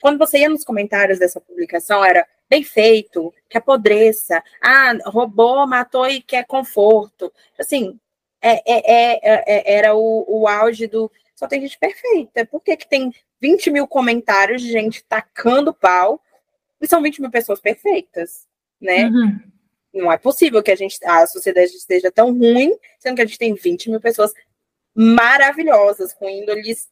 Quando 0.00 0.18
você 0.18 0.38
ia 0.38 0.48
nos 0.48 0.62
comentários 0.62 1.18
dessa 1.18 1.40
publicação, 1.40 2.04
era 2.04 2.24
bem 2.48 2.62
feito, 2.62 3.34
que 3.50 3.58
apodreça, 3.58 4.40
ah, 4.62 4.92
roubou, 5.06 5.66
matou 5.66 6.06
e 6.06 6.22
quer 6.22 6.44
conforto. 6.46 7.32
Assim, 7.58 7.98
é, 8.40 8.52
é- 8.70 9.18
é- 9.24 9.44
é- 9.72 9.74
era 9.78 9.96
o, 9.96 10.24
o 10.28 10.46
auge 10.46 10.86
do. 10.86 11.10
Só 11.34 11.46
tem 11.46 11.60
gente 11.60 11.78
perfeita. 11.78 12.46
Por 12.46 12.60
que, 12.60 12.76
que 12.76 12.88
tem 12.88 13.12
20 13.40 13.70
mil 13.70 13.86
comentários 13.86 14.62
de 14.62 14.70
gente 14.70 15.04
tacando 15.04 15.74
pau 15.74 16.22
e 16.80 16.86
são 16.86 17.02
20 17.02 17.20
mil 17.20 17.30
pessoas 17.30 17.60
perfeitas, 17.60 18.46
né? 18.80 19.06
Uhum. 19.06 19.40
Não 19.92 20.12
é 20.12 20.18
possível 20.18 20.62
que 20.62 20.70
a 20.70 20.76
gente 20.76 20.98
a 21.04 21.26
sociedade 21.26 21.72
esteja 21.72 22.10
tão 22.10 22.36
ruim, 22.36 22.76
sendo 22.98 23.16
que 23.16 23.22
a 23.22 23.26
gente 23.26 23.38
tem 23.38 23.54
20 23.54 23.90
mil 23.90 24.00
pessoas 24.00 24.32
maravilhosas, 24.94 26.12
com 26.12 26.28
índoles 26.28 26.88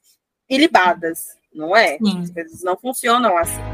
ilibadas, 0.48 1.36
não 1.52 1.76
é? 1.76 1.98
Sim. 1.98 2.20
As 2.20 2.30
coisas 2.30 2.62
não 2.62 2.76
funcionam 2.76 3.36
assim. 3.36 3.71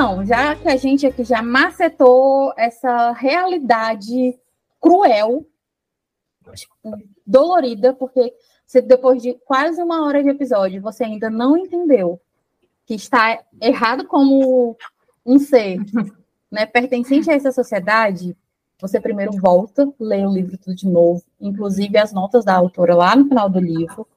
Então, 0.00 0.24
já 0.24 0.56
que 0.56 0.66
a 0.66 0.76
gente 0.78 1.06
aqui 1.06 1.22
já 1.22 1.42
macetou 1.42 2.54
essa 2.56 3.12
realidade 3.12 4.34
cruel, 4.80 5.44
dolorida, 7.26 7.92
porque 7.92 8.32
se 8.66 8.80
depois 8.80 9.20
de 9.20 9.34
quase 9.44 9.82
uma 9.82 10.06
hora 10.06 10.22
de 10.22 10.30
episódio 10.30 10.80
você 10.80 11.04
ainda 11.04 11.28
não 11.28 11.54
entendeu 11.54 12.18
que 12.86 12.94
está 12.94 13.44
errado 13.60 14.06
como 14.06 14.74
um 15.26 15.38
ser 15.38 15.76
né, 16.50 16.64
pertencente 16.64 17.30
a 17.30 17.34
essa 17.34 17.52
sociedade, 17.52 18.34
você 18.80 18.98
primeiro 18.98 19.32
volta, 19.32 19.86
lê 20.00 20.24
o 20.24 20.32
livro 20.32 20.56
tudo 20.56 20.74
de 20.74 20.88
novo, 20.88 21.22
inclusive 21.38 21.98
as 21.98 22.10
notas 22.10 22.42
da 22.42 22.54
autora 22.54 22.94
lá 22.94 23.14
no 23.14 23.28
final 23.28 23.50
do 23.50 23.60
livro, 23.60 24.08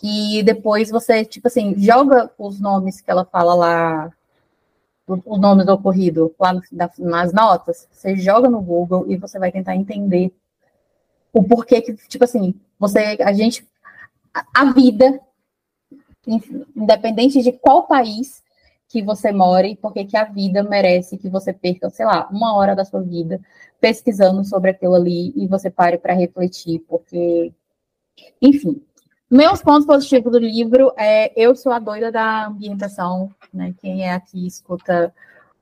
e 0.00 0.40
depois 0.44 0.88
você, 0.88 1.24
tipo 1.24 1.48
assim, 1.48 1.74
joga 1.76 2.30
os 2.38 2.60
nomes 2.60 3.00
que 3.00 3.10
ela 3.10 3.24
fala 3.24 3.56
lá 3.56 4.12
o 5.06 5.34
o 5.34 5.38
nome 5.38 5.64
do 5.64 5.72
ocorrido 5.72 6.34
lá 6.38 6.60
nas 6.98 7.32
notas, 7.32 7.88
você 7.90 8.16
joga 8.16 8.48
no 8.48 8.60
Google 8.60 9.04
e 9.08 9.16
você 9.16 9.38
vai 9.38 9.52
tentar 9.52 9.76
entender 9.76 10.32
o 11.32 11.42
porquê 11.42 11.80
que, 11.82 11.94
tipo 12.08 12.24
assim, 12.24 12.54
você, 12.78 13.16
a 13.20 13.32
gente, 13.32 13.66
a, 14.54 14.72
vida, 14.72 15.20
in- 16.26 16.64
independente 16.74 17.42
de 17.42 17.52
qual 17.52 17.86
país 17.86 18.42
que 18.88 19.02
você 19.02 19.32
more, 19.32 19.76
porque 19.76 20.04
que 20.04 20.16
a 20.16 20.24
vida 20.24 20.62
merece 20.62 21.18
que 21.18 21.28
você 21.28 21.52
perca, 21.52 21.90
sei 21.90 22.06
lá, 22.06 22.28
uma 22.30 22.54
hora 22.56 22.74
da 22.74 22.84
sua 22.84 23.02
vida 23.02 23.40
pesquisando 23.80 24.44
sobre 24.44 24.70
aquilo 24.70 24.94
ali 24.94 25.32
e 25.36 25.46
você 25.46 25.70
pare 25.70 25.98
para 25.98 26.14
refletir, 26.14 26.80
porque, 26.88 27.52
enfim, 28.40 28.82
meus 29.30 29.62
pontos 29.62 29.86
positivos 29.86 30.32
do 30.32 30.38
livro 30.38 30.92
é 30.96 31.32
eu 31.36 31.54
sou 31.54 31.72
a 31.72 31.78
doida 31.78 32.12
da 32.12 32.46
ambientação, 32.46 33.30
né? 33.52 33.74
Quem 33.80 34.04
é 34.04 34.12
aqui 34.12 34.46
escuta 34.46 35.12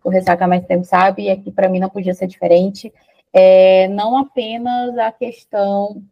o 0.02 0.10
Ressaca 0.10 0.46
mais 0.46 0.66
tempo 0.66 0.84
sabe, 0.84 1.24
e 1.24 1.30
aqui 1.30 1.50
para 1.50 1.68
mim 1.68 1.80
não 1.80 1.88
podia 1.88 2.14
ser 2.14 2.26
diferente. 2.26 2.92
É, 3.32 3.88
não 3.88 4.18
apenas 4.18 4.96
a 4.98 5.10
questão 5.10 6.02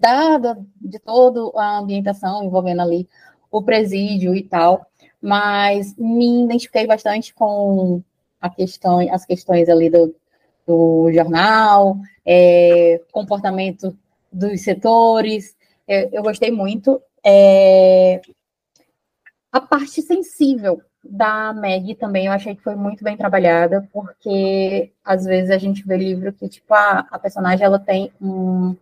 da- 0.00 0.56
de 0.80 0.98
toda 0.98 1.40
a 1.60 1.78
ambientação 1.78 2.42
envolvendo 2.42 2.82
ali 2.82 3.08
o 3.50 3.62
presídio 3.62 4.34
e 4.34 4.42
tal, 4.42 4.86
mas 5.20 5.94
me 5.96 6.44
identifiquei 6.44 6.86
bastante 6.86 7.32
com 7.34 8.02
a 8.40 8.50
questão, 8.50 8.98
as 9.12 9.24
questões 9.24 9.68
ali 9.68 9.88
do, 9.88 10.14
do 10.66 11.12
jornal, 11.12 11.96
é, 12.26 13.00
comportamento 13.12 13.96
dos 14.32 14.62
setores, 14.62 15.54
é, 15.86 16.08
eu 16.16 16.22
gostei 16.22 16.50
muito. 16.50 17.00
É, 17.24 18.20
a 19.50 19.60
parte 19.60 20.00
sensível 20.02 20.82
da 21.04 21.52
Meg 21.52 21.94
também 21.96 22.26
eu 22.26 22.32
achei 22.32 22.54
que 22.54 22.62
foi 22.62 22.74
muito 22.74 23.02
bem 23.02 23.16
trabalhada, 23.16 23.88
porque 23.92 24.92
às 25.04 25.24
vezes 25.24 25.50
a 25.50 25.58
gente 25.58 25.86
vê 25.86 25.96
livro 25.96 26.32
que, 26.32 26.48
tipo, 26.48 26.72
a, 26.72 27.06
a 27.10 27.18
personagem 27.18 27.64
ela 27.64 27.78
tem 27.78 28.12
um, 28.20 28.76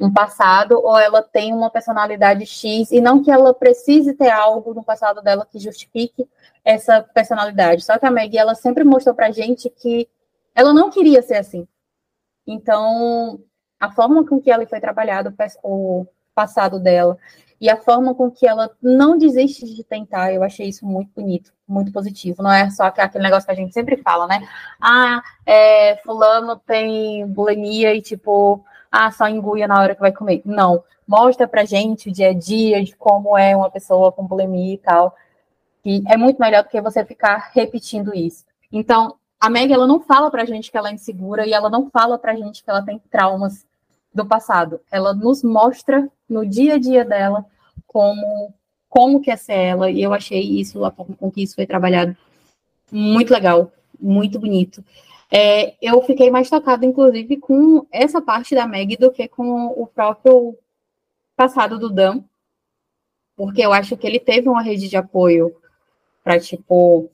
um 0.00 0.12
passado 0.12 0.78
ou 0.82 0.98
ela 0.98 1.22
tem 1.22 1.52
uma 1.52 1.70
personalidade 1.70 2.46
X, 2.46 2.90
e 2.90 3.00
não 3.00 3.22
que 3.22 3.30
ela 3.30 3.52
precise 3.52 4.14
ter 4.14 4.30
algo 4.30 4.74
no 4.74 4.82
passado 4.82 5.22
dela 5.22 5.46
que 5.46 5.58
justifique 5.58 6.26
essa 6.64 7.02
personalidade. 7.02 7.84
Só 7.84 7.98
que 7.98 8.06
a 8.06 8.10
Meg, 8.10 8.36
ela 8.36 8.54
sempre 8.54 8.84
mostrou 8.84 9.14
pra 9.14 9.30
gente 9.30 9.70
que 9.70 10.08
ela 10.54 10.72
não 10.72 10.90
queria 10.90 11.22
ser 11.22 11.36
assim. 11.36 11.68
Então, 12.46 13.40
a 13.78 13.90
forma 13.90 14.26
com 14.26 14.40
que 14.40 14.50
ela 14.50 14.66
foi 14.66 14.80
trabalhada, 14.80 15.34
o 15.62 16.06
passado 16.34 16.78
dela, 16.78 17.18
e 17.60 17.70
a 17.70 17.76
forma 17.76 18.14
com 18.14 18.30
que 18.30 18.46
ela 18.46 18.70
não 18.82 19.16
desiste 19.16 19.64
de 19.64 19.82
tentar, 19.82 20.32
eu 20.32 20.42
achei 20.42 20.68
isso 20.68 20.84
muito 20.84 21.10
bonito, 21.14 21.52
muito 21.66 21.90
positivo. 21.90 22.42
Não 22.42 22.52
é 22.52 22.68
só 22.70 22.84
aquele 22.84 23.24
negócio 23.24 23.46
que 23.46 23.52
a 23.52 23.56
gente 23.56 23.72
sempre 23.72 23.96
fala, 23.96 24.26
né? 24.26 24.46
Ah, 24.80 25.22
é, 25.46 25.96
fulano 26.04 26.56
tem 26.56 27.26
bulimia 27.26 27.94
e 27.94 28.02
tipo, 28.02 28.62
ah, 28.92 29.10
só 29.10 29.26
enguia 29.26 29.66
na 29.66 29.80
hora 29.80 29.94
que 29.94 30.00
vai 30.00 30.12
comer. 30.12 30.42
Não, 30.44 30.84
mostra 31.08 31.48
pra 31.48 31.64
gente 31.64 32.10
o 32.10 32.12
dia 32.12 32.30
a 32.30 32.34
dia 32.34 32.84
de 32.84 32.94
como 32.94 33.38
é 33.38 33.56
uma 33.56 33.70
pessoa 33.70 34.12
com 34.12 34.26
bulimia 34.26 34.74
e 34.74 34.78
tal. 34.78 35.16
E 35.84 36.02
é 36.08 36.16
muito 36.16 36.38
melhor 36.38 36.62
do 36.62 36.68
que 36.68 36.80
você 36.80 37.04
ficar 37.04 37.50
repetindo 37.54 38.14
isso. 38.14 38.44
Então, 38.70 39.16
a 39.40 39.50
Meg, 39.50 39.72
ela 39.72 39.86
não 39.86 40.00
fala 40.00 40.30
pra 40.30 40.44
gente 40.44 40.70
que 40.70 40.76
ela 40.76 40.88
é 40.88 40.94
insegura 40.94 41.46
e 41.46 41.52
ela 41.52 41.68
não 41.68 41.90
fala 41.90 42.18
pra 42.18 42.34
gente 42.34 42.64
que 42.64 42.70
ela 42.70 42.82
tem 42.82 42.98
traumas 43.10 43.66
do 44.12 44.24
passado. 44.24 44.80
Ela 44.90 45.14
nos 45.14 45.42
mostra 45.42 46.08
no 46.28 46.46
dia 46.46 46.74
a 46.74 46.78
dia 46.78 47.04
dela 47.04 47.44
como 47.86 48.52
como 48.88 49.20
que 49.20 49.30
é 49.30 49.36
ser 49.36 49.52
ela, 49.52 49.90
e 49.90 50.02
eu 50.02 50.14
achei 50.14 50.40
isso, 50.40 50.82
a 50.82 50.90
forma 50.90 51.14
com 51.16 51.30
que 51.30 51.42
isso 51.42 51.54
foi 51.54 51.66
trabalhado, 51.66 52.16
muito 52.90 53.30
legal, 53.30 53.70
muito 54.00 54.40
bonito. 54.40 54.82
É, 55.30 55.74
eu 55.82 56.00
fiquei 56.00 56.30
mais 56.30 56.48
tocada, 56.48 56.86
inclusive, 56.86 57.36
com 57.36 57.86
essa 57.92 58.22
parte 58.22 58.54
da 58.54 58.66
Meg 58.66 58.96
do 58.96 59.12
que 59.12 59.28
com 59.28 59.66
o 59.66 59.86
próprio 59.86 60.56
passado 61.36 61.78
do 61.78 61.90
Dan, 61.90 62.22
porque 63.36 63.60
eu 63.60 63.70
acho 63.70 63.98
que 63.98 64.06
ele 64.06 64.18
teve 64.18 64.48
uma 64.48 64.62
rede 64.62 64.88
de 64.88 64.96
apoio 64.96 65.54
para, 66.24 66.40
tipo, 66.40 67.10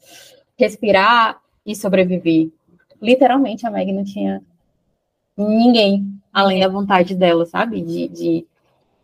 respirar 0.56 1.41
e 1.64 1.74
sobreviver. 1.74 2.48
Literalmente, 3.00 3.66
a 3.66 3.70
Meg 3.70 3.92
não 3.92 4.04
tinha 4.04 4.42
ninguém 5.36 6.12
além 6.32 6.60
da 6.60 6.68
vontade 6.68 7.14
dela, 7.14 7.44
sabe? 7.46 7.82
De, 7.82 8.08
de, 8.08 8.46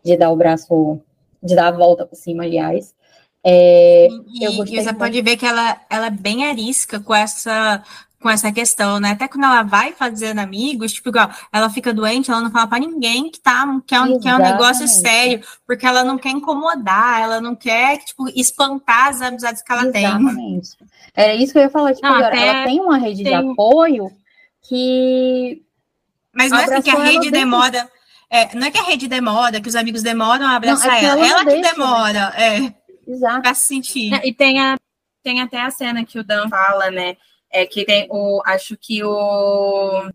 de 0.03 0.17
dar 0.17 0.31
o 0.31 0.35
braço, 0.35 0.99
de 1.41 1.55
dar 1.55 1.67
a 1.67 1.77
volta 1.77 2.05
por 2.05 2.15
cima, 2.15 2.43
aliás. 2.43 2.95
É, 3.43 4.07
e, 4.27 4.45
e 4.45 4.57
você 4.57 4.81
muito. 4.83 4.95
pode 4.95 5.21
ver 5.21 5.37
que 5.37 5.45
ela, 5.45 5.79
ela 5.89 6.07
é 6.07 6.11
bem 6.11 6.45
arisca 6.45 6.99
com 6.99 7.13
essa 7.13 7.83
com 8.21 8.29
essa 8.29 8.51
questão, 8.51 8.99
né? 8.99 9.11
Até 9.11 9.27
quando 9.27 9.45
ela 9.45 9.63
vai 9.63 9.93
fazendo 9.93 10.39
amigos, 10.39 10.91
tipo, 10.91 11.09
igual, 11.09 11.29
ela 11.51 11.69
fica 11.69 11.93
doente, 11.93 12.29
ela 12.29 12.41
não 12.41 12.51
fala 12.51 12.67
para 12.67 12.79
ninguém 12.79 13.31
que 13.31 13.39
tá, 13.39 13.65
que 13.87 13.95
é, 13.95 14.01
um, 14.01 14.19
que 14.19 14.27
é 14.27 14.35
um 14.35 14.39
negócio 14.39 14.87
sério, 14.87 15.41
porque 15.65 15.85
ela 15.85 16.03
não 16.03 16.17
quer 16.17 16.31
incomodar, 16.31 17.21
ela 17.21 17.39
não 17.39 17.55
quer, 17.55 17.97
tipo, 17.99 18.27
espantar 18.35 19.07
as 19.07 19.21
amizades 19.21 19.61
que 19.61 19.71
ela 19.71 19.87
Exatamente. 19.87 20.77
tem. 20.77 20.87
Era 21.19 21.35
isso 21.35 21.51
que 21.51 21.59
eu 21.59 21.63
ia 21.63 21.69
falar, 21.69 21.93
tipo, 21.93 22.07
não, 22.07 22.15
agora, 22.15 22.39
ela 22.39 22.63
tem 22.63 22.79
uma 22.79 22.97
rede 22.97 23.23
tem... 23.23 23.37
de 23.37 23.51
apoio 23.51 24.09
que. 24.61 25.61
Mas 26.33 26.49
não 26.49 26.59
é 26.59 26.63
assim 26.63 26.81
que 26.81 26.89
a 26.89 27.03
rede 27.03 27.29
demora. 27.29 27.91
É, 28.29 28.55
não 28.55 28.67
é 28.67 28.71
que 28.71 28.77
a 28.77 28.83
rede 28.83 29.07
demora, 29.07 29.59
que 29.59 29.67
os 29.67 29.75
amigos 29.75 30.01
demoram 30.01 30.45
a 30.45 30.55
abraçar 30.55 30.87
não, 30.87 30.93
é 30.93 31.03
ela. 31.03 31.19
Ela, 31.19 31.27
ela 31.27 31.39
que 31.39 31.49
deixa, 31.49 31.73
demora, 31.73 32.29
né? 32.29 32.33
é. 32.37 33.11
Exato. 33.11 33.41
Pra 33.41 33.53
se 33.53 33.65
sentir. 33.65 34.13
É, 34.13 34.25
e 34.25 34.33
tem, 34.33 34.61
a, 34.61 34.77
tem 35.21 35.41
até 35.41 35.59
a 35.59 35.71
cena 35.71 36.05
que 36.05 36.19
o 36.19 36.23
Dan 36.23 36.47
fala, 36.47 36.89
né? 36.89 37.17
É 37.51 37.65
que 37.65 37.83
tem 37.83 38.07
o. 38.09 38.41
Acho 38.45 38.77
que 38.77 39.03
o. 39.03 40.09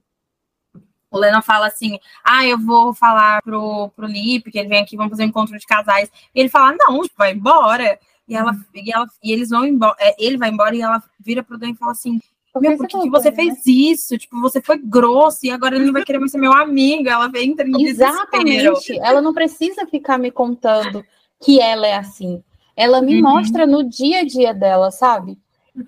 O 1.10 1.18
Lennon 1.18 1.42
fala 1.42 1.66
assim: 1.66 1.98
ah, 2.24 2.46
eu 2.46 2.58
vou 2.58 2.94
falar 2.94 3.42
pro, 3.42 3.90
pro 3.90 4.06
Lip, 4.06 4.50
que 4.50 4.58
ele 4.58 4.68
vem 4.68 4.80
aqui, 4.80 4.96
vamos 4.96 5.10
fazer 5.10 5.24
um 5.24 5.28
encontro 5.28 5.58
de 5.58 5.66
casais. 5.66 6.10
E 6.34 6.40
ele 6.40 6.48
fala: 6.48 6.74
não, 6.78 7.02
vai 7.14 7.32
embora. 7.32 7.98
E, 8.26 8.34
ela, 8.34 8.56
e, 8.74 8.92
ela, 8.92 9.06
e 9.22 9.32
eles 9.32 9.50
vão 9.50 9.66
embora, 9.66 9.96
é, 9.98 10.14
ele 10.18 10.38
vai 10.38 10.48
embora 10.48 10.74
e 10.74 10.80
ela 10.80 11.02
vira 11.20 11.42
pro 11.42 11.58
Dan 11.58 11.70
e 11.70 11.74
fala 11.74 11.92
assim: 11.92 12.18
meu, 12.60 12.76
por 12.76 12.86
que, 12.86 13.00
que 13.00 13.10
você 13.10 13.32
fez 13.32 13.54
né? 13.54 13.62
isso? 13.66 14.16
Tipo, 14.16 14.40
você 14.40 14.60
foi 14.60 14.78
grosso 14.78 15.44
e 15.44 15.50
agora 15.50 15.74
ele 15.74 15.86
não 15.86 15.92
vai 15.92 16.04
querer 16.04 16.18
mais 16.18 16.30
ser 16.30 16.38
meu 16.38 16.52
amigo. 16.52 17.08
Ela 17.08 17.28
vem 17.28 17.50
entra 17.50 17.66
em 17.66 17.86
Exatamente. 17.86 18.62
Desespero. 18.62 19.04
Ela 19.04 19.20
não 19.20 19.34
precisa 19.34 19.86
ficar 19.86 20.18
me 20.18 20.30
contando 20.30 21.04
que 21.40 21.60
ela 21.60 21.86
é 21.86 21.96
assim. 21.96 22.42
Ela 22.76 23.02
me 23.02 23.16
uhum. 23.16 23.22
mostra 23.22 23.66
no 23.66 23.82
dia 23.82 24.20
a 24.20 24.24
dia 24.24 24.54
dela, 24.54 24.90
sabe? 24.90 25.38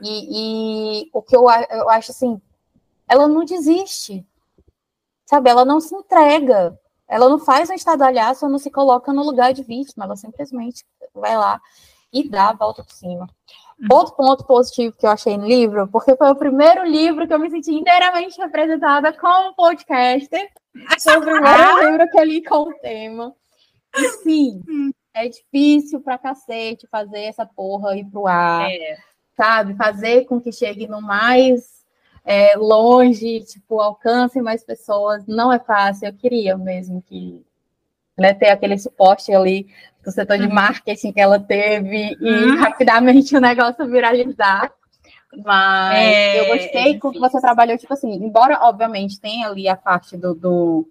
E, 0.02 1.04
e 1.04 1.10
o 1.12 1.22
que 1.22 1.36
eu, 1.36 1.46
eu 1.70 1.88
acho 1.90 2.10
assim, 2.10 2.40
ela 3.08 3.28
não 3.28 3.44
desiste. 3.44 4.26
Sabe? 5.24 5.48
Ela 5.48 5.64
não 5.64 5.80
se 5.80 5.94
entrega. 5.94 6.76
Ela 7.08 7.28
não 7.28 7.38
faz 7.38 7.70
um 7.70 7.74
estadalhaço, 7.74 8.48
não 8.48 8.58
se 8.58 8.70
coloca 8.70 9.12
no 9.12 9.22
lugar 9.22 9.52
de 9.52 9.62
vítima. 9.62 10.04
Ela 10.04 10.16
simplesmente 10.16 10.84
vai 11.14 11.36
lá 11.36 11.60
e 12.12 12.28
dá 12.28 12.50
a 12.50 12.54
volta 12.54 12.82
por 12.82 12.92
cima. 12.92 13.28
Outro 13.90 14.14
ponto 14.14 14.44
positivo 14.44 14.96
que 14.96 15.04
eu 15.04 15.10
achei 15.10 15.36
no 15.36 15.46
livro, 15.46 15.86
porque 15.88 16.16
foi 16.16 16.30
o 16.30 16.36
primeiro 16.36 16.84
livro 16.84 17.26
que 17.26 17.34
eu 17.34 17.38
me 17.38 17.50
senti 17.50 17.74
inteiramente 17.74 18.40
representada 18.40 19.12
como 19.12 19.54
podcaster. 19.54 20.50
Foi 21.02 21.16
o 21.18 21.20
primeiro 21.20 21.80
livro 21.90 22.10
que 22.10 22.18
eu 22.18 22.24
li 22.24 22.42
com 22.42 22.70
o 22.70 22.74
tema. 22.78 23.34
E 23.94 24.08
sim, 24.22 24.62
é 25.12 25.28
difícil 25.28 26.00
pra 26.00 26.16
cacete 26.16 26.86
fazer 26.90 27.24
essa 27.24 27.44
porra 27.44 27.96
ir 27.96 28.04
pro 28.06 28.26
ar. 28.26 28.70
É. 28.70 28.96
Sabe? 29.36 29.74
Fazer 29.74 30.24
com 30.24 30.40
que 30.40 30.50
chegue 30.50 30.86
no 30.86 31.02
mais 31.02 31.84
é, 32.24 32.56
longe, 32.56 33.40
tipo, 33.40 33.80
alcance 33.80 34.40
mais 34.40 34.64
pessoas. 34.64 35.26
Não 35.26 35.52
é 35.52 35.58
fácil. 35.58 36.08
Eu 36.08 36.14
queria 36.14 36.56
mesmo 36.56 37.02
que 37.02 37.44
né, 38.16 38.32
ter 38.32 38.48
aquele 38.48 38.78
suporte 38.78 39.32
ali 39.32 39.68
do 40.06 40.12
setor 40.12 40.38
de 40.38 40.46
uhum. 40.46 40.54
marketing 40.54 41.12
que 41.12 41.20
ela 41.20 41.40
teve 41.40 42.16
e 42.20 42.30
uhum. 42.30 42.56
rapidamente 42.58 43.34
o 43.36 43.40
negócio 43.40 43.84
viralizar. 43.88 44.72
Mas 45.44 45.96
é, 45.96 46.40
eu 46.40 46.46
gostei 46.46 46.94
é 46.94 46.98
com 46.98 47.10
que 47.10 47.18
você 47.18 47.40
trabalhou, 47.40 47.76
tipo 47.76 47.92
assim, 47.92 48.12
embora, 48.12 48.60
obviamente, 48.62 49.20
tenha 49.20 49.48
ali 49.48 49.68
a 49.68 49.76
parte 49.76 50.16
do, 50.16 50.32
do 50.32 50.88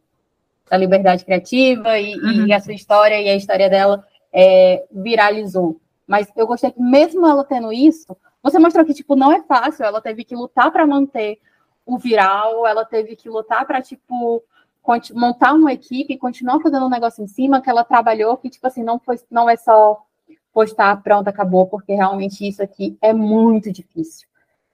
da 0.69 0.75
liberdade 0.75 1.23
criativa 1.23 1.97
e, 1.97 2.15
uhum. 2.15 2.47
e, 2.47 2.53
a 2.53 2.59
sua 2.59 2.73
história 2.73 3.19
e 3.21 3.29
a 3.29 3.35
história 3.35 3.69
dela 3.69 4.05
é, 4.33 4.83
viralizou. 4.91 5.79
Mas 6.05 6.27
eu 6.35 6.45
gostei 6.45 6.71
que, 6.71 6.81
mesmo 6.81 7.25
ela 7.25 7.45
tendo 7.45 7.71
isso, 7.71 8.15
você 8.43 8.59
mostrou 8.59 8.83
que, 8.83 8.93
tipo, 8.93 9.15
não 9.15 9.31
é 9.31 9.41
fácil, 9.43 9.85
ela 9.85 10.01
teve 10.01 10.25
que 10.25 10.35
lutar 10.35 10.71
para 10.71 10.85
manter 10.85 11.39
o 11.85 11.97
viral, 11.97 12.67
ela 12.67 12.83
teve 12.83 13.15
que 13.15 13.29
lutar 13.29 13.65
para, 13.65 13.81
tipo, 13.81 14.43
montar 15.13 15.53
uma 15.53 15.73
equipe 15.73 16.13
e 16.13 16.17
continuar 16.17 16.59
fazendo 16.61 16.85
um 16.85 16.89
negócio 16.89 17.23
em 17.23 17.27
cima 17.27 17.61
que 17.61 17.69
ela 17.69 17.83
trabalhou, 17.83 18.37
que, 18.37 18.49
tipo 18.49 18.65
assim, 18.67 18.83
não, 18.83 18.99
foi, 18.99 19.19
não 19.29 19.49
é 19.49 19.55
só 19.55 20.03
postar, 20.53 21.01
pronto, 21.01 21.27
acabou, 21.27 21.67
porque 21.67 21.93
realmente 21.93 22.47
isso 22.47 22.63
aqui 22.63 22.97
é 23.01 23.13
muito 23.13 23.71
difícil. 23.71 24.27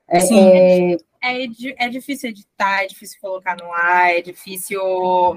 É, 0.07 0.19
Sim. 0.19 0.39
É... 0.39 0.97
É, 1.23 1.45
é 1.85 1.87
difícil 1.87 2.31
editar, 2.31 2.83
é 2.83 2.87
difícil 2.87 3.19
colocar 3.21 3.55
no 3.55 3.71
ar, 3.71 4.09
é 4.09 4.21
difícil. 4.21 4.81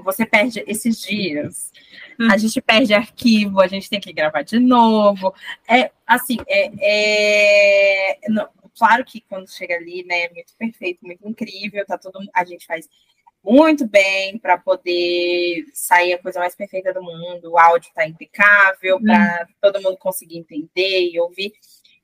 Você 0.03 0.25
perde 0.25 0.63
esses 0.65 0.99
dias. 0.99 1.71
Hum. 2.19 2.27
A 2.31 2.37
gente 2.37 2.59
perde 2.59 2.91
arquivo, 2.91 3.61
a 3.61 3.67
gente 3.67 3.87
tem 3.87 3.99
que 3.99 4.11
gravar 4.11 4.41
de 4.41 4.57
novo. 4.57 5.31
É 5.69 5.91
assim, 6.07 6.37
é, 6.47 6.71
é... 6.81 8.19
claro 8.75 9.05
que 9.05 9.21
quando 9.21 9.47
chega 9.47 9.75
ali, 9.75 10.03
né, 10.05 10.21
é 10.21 10.33
muito 10.33 10.53
perfeito, 10.57 11.05
muito 11.05 11.27
incrível, 11.27 11.85
tá 11.85 11.99
tudo. 11.99 12.17
A 12.33 12.43
gente 12.43 12.65
faz 12.65 12.89
muito 13.45 13.87
bem 13.87 14.37
para 14.39 14.57
poder 14.57 15.65
sair 15.71 16.13
a 16.13 16.21
coisa 16.21 16.39
mais 16.39 16.55
perfeita 16.55 16.91
do 16.91 17.03
mundo. 17.03 17.51
O 17.51 17.59
áudio 17.59 17.89
está 17.89 18.07
impecável 18.07 18.99
para 18.99 19.47
hum. 19.47 19.53
todo 19.61 19.81
mundo 19.81 19.97
conseguir 19.97 20.37
entender 20.37 21.11
e 21.11 21.19
ouvir. 21.19 21.53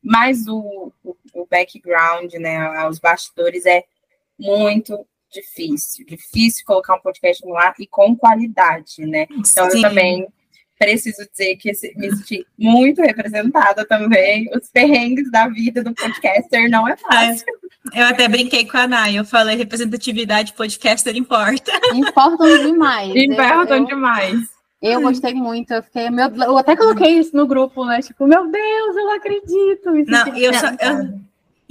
Mas 0.03 0.47
o, 0.47 0.91
o, 1.03 1.15
o, 1.33 1.45
background, 1.45 2.33
né, 2.35 2.87
os 2.87 2.99
bastidores 2.99 3.65
é 3.65 3.83
muito 4.39 5.05
difícil. 5.31 6.05
Difícil 6.05 6.65
colocar 6.65 6.95
um 6.95 7.01
podcast 7.01 7.45
no 7.45 7.55
ar 7.55 7.73
e 7.79 7.87
com 7.87 8.15
qualidade, 8.15 9.05
né? 9.05 9.27
Então 9.31 9.69
Sim. 9.69 9.77
eu 9.77 9.81
também 9.81 10.27
preciso 10.81 11.27
dizer 11.29 11.55
que 11.57 11.71
me 11.95 12.15
senti 12.15 12.45
muito 12.57 13.01
representada 13.01 13.85
também. 13.85 14.49
Os 14.55 14.69
perrengues 14.69 15.29
da 15.29 15.47
vida 15.47 15.83
do 15.83 15.93
podcaster 15.93 16.69
não 16.69 16.87
é 16.87 16.97
fácil. 16.97 17.45
Eu 17.93 18.05
até 18.05 18.27
brinquei 18.27 18.65
com 18.65 18.77
a 18.77 18.87
Nay, 18.87 19.15
eu 19.15 19.25
falei 19.25 19.55
representatividade 19.55 20.53
podcaster 20.53 21.15
importa. 21.15 21.71
Importam 21.93 22.57
demais. 22.65 23.15
Importam 23.15 23.77
eu, 23.77 23.85
demais. 23.85 24.49
Eu 24.81 25.01
gostei 25.01 25.33
muito, 25.35 25.71
eu 25.71 25.83
fiquei, 25.83 26.09
meu, 26.09 26.27
eu 26.29 26.57
até 26.57 26.75
coloquei 26.75 27.19
isso 27.19 27.35
no 27.35 27.45
grupo, 27.45 27.85
né? 27.85 28.01
Tipo, 28.01 28.25
meu 28.25 28.49
Deus, 28.49 28.95
eu 28.95 29.05
não 29.05 29.15
acredito. 29.15 29.95
Isso 29.95 30.11
não, 30.11 30.27
eu, 30.35 30.51
eu, 30.51 31.19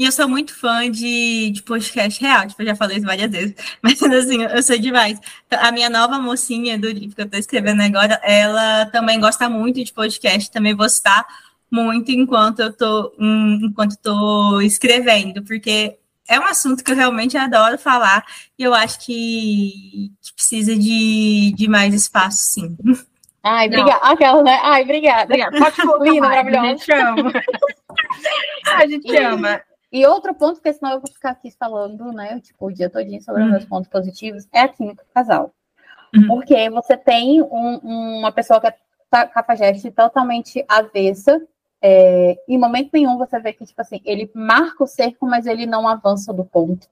e 0.00 0.06
eu 0.06 0.10
sou 0.10 0.26
muito 0.26 0.58
fã 0.58 0.90
de, 0.90 1.50
de 1.50 1.62
podcast 1.62 2.18
real, 2.22 2.46
tipo, 2.48 2.62
eu 2.62 2.68
já 2.68 2.74
falei 2.74 2.96
isso 2.96 3.04
várias 3.04 3.30
vezes, 3.30 3.54
mas 3.82 4.02
assim, 4.02 4.42
eu 4.42 4.62
sou 4.62 4.78
demais. 4.78 5.20
A 5.50 5.70
minha 5.70 5.90
nova 5.90 6.18
mocinha 6.18 6.78
do 6.78 6.88
livro 6.88 7.14
que 7.14 7.20
eu 7.20 7.28
tô 7.28 7.36
escrevendo 7.36 7.82
agora, 7.82 8.18
ela 8.24 8.86
também 8.86 9.20
gosta 9.20 9.46
muito 9.50 9.84
de 9.84 9.92
podcast, 9.92 10.50
também 10.50 10.74
vou 10.74 10.86
estar 10.86 11.26
muito 11.70 12.10
enquanto 12.10 12.60
eu 12.60 12.72
tô, 12.72 13.12
enquanto 13.62 13.94
tô 13.98 14.62
escrevendo, 14.62 15.42
porque 15.44 15.98
é 16.26 16.40
um 16.40 16.46
assunto 16.46 16.82
que 16.82 16.92
eu 16.92 16.96
realmente 16.96 17.36
adoro 17.36 17.76
falar 17.76 18.24
e 18.58 18.62
eu 18.62 18.72
acho 18.72 19.04
que, 19.04 20.10
que 20.22 20.32
precisa 20.32 20.74
de, 20.74 21.52
de 21.54 21.68
mais 21.68 21.92
espaço, 21.92 22.38
sim. 22.38 22.74
Ai, 23.42 23.66
obrigada. 23.66 24.00
Aquela, 24.00 24.42
né? 24.42 24.60
Ai, 24.62 24.82
obrigada. 24.82 25.24
obrigada. 25.24 25.58
Pode 25.58 26.04
Linda, 26.10 26.26
maravilhosa. 26.26 26.66
A 26.66 26.68
gente 26.70 26.92
ama. 26.92 27.32
a 28.66 28.86
gente 28.86 29.16
ama. 29.18 29.62
E 29.92 30.06
outro 30.06 30.34
ponto, 30.34 30.54
porque 30.54 30.72
senão 30.72 30.92
eu 30.92 31.00
vou 31.00 31.10
ficar 31.12 31.30
aqui 31.30 31.50
falando, 31.50 32.12
né, 32.12 32.40
tipo, 32.40 32.66
o 32.66 32.72
dia 32.72 32.88
todinho 32.88 33.22
sobre 33.22 33.42
uhum. 33.42 33.50
meus 33.50 33.64
pontos 33.64 33.90
positivos, 33.90 34.46
é 34.52 34.60
a 34.60 34.68
química 34.68 35.04
do 35.04 35.12
casal. 35.12 35.52
Uhum. 36.14 36.26
Porque 36.28 36.70
você 36.70 36.96
tem 36.96 37.42
um, 37.42 37.78
uma 38.18 38.32
pessoa 38.32 38.60
que 38.60 38.68
é 38.68 38.76
cafajeste 39.26 39.90
totalmente 39.90 40.64
avessa 40.68 41.40
é, 41.82 42.36
em 42.46 42.58
momento 42.58 42.90
nenhum 42.92 43.16
você 43.16 43.40
vê 43.40 43.52
que, 43.52 43.64
tipo 43.64 43.80
assim, 43.80 44.00
ele 44.04 44.30
marca 44.34 44.84
o 44.84 44.86
cerco, 44.86 45.26
mas 45.26 45.46
ele 45.46 45.64
não 45.64 45.88
avança 45.88 46.32
do 46.32 46.44
ponto. 46.44 46.86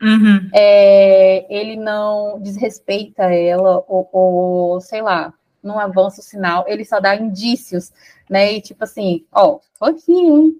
Uhum. 0.00 0.48
É, 0.54 1.46
ele 1.54 1.76
não 1.76 2.40
desrespeita 2.40 3.24
ela, 3.24 3.84
ou, 3.86 4.08
ou, 4.12 4.80
sei 4.80 5.02
lá, 5.02 5.34
não 5.62 5.78
avança 5.78 6.22
o 6.22 6.24
sinal, 6.24 6.64
ele 6.66 6.86
só 6.86 7.00
dá 7.00 7.14
indícios, 7.14 7.92
né? 8.30 8.50
E 8.54 8.62
tipo 8.62 8.82
assim, 8.82 9.26
ó, 9.30 9.58
tô 9.78 9.84
aqui, 9.84 10.12
hein? 10.12 10.56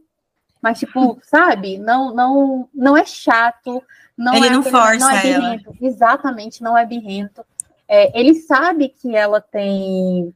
Mas, 0.63 0.79
tipo, 0.79 1.19
sabe, 1.23 1.79
não, 1.79 2.15
não, 2.15 2.69
não 2.75 2.97
é 2.97 3.05
chato, 3.05 3.83
não 4.17 4.35
ele 4.35 4.47
é 4.47 4.51
não 4.51 4.61
aquele, 4.61 4.77
força 4.77 4.99
não 4.99 5.11
é 5.11 5.23
birrento. 5.23 5.69
Ela. 5.69 5.91
Exatamente, 5.91 6.63
não 6.63 6.77
é 6.77 6.85
birrento. 6.87 7.45
É, 7.89 8.19
ele 8.19 8.35
sabe 8.35 8.89
que 8.89 9.17
ela 9.17 9.41
tem 9.41 10.35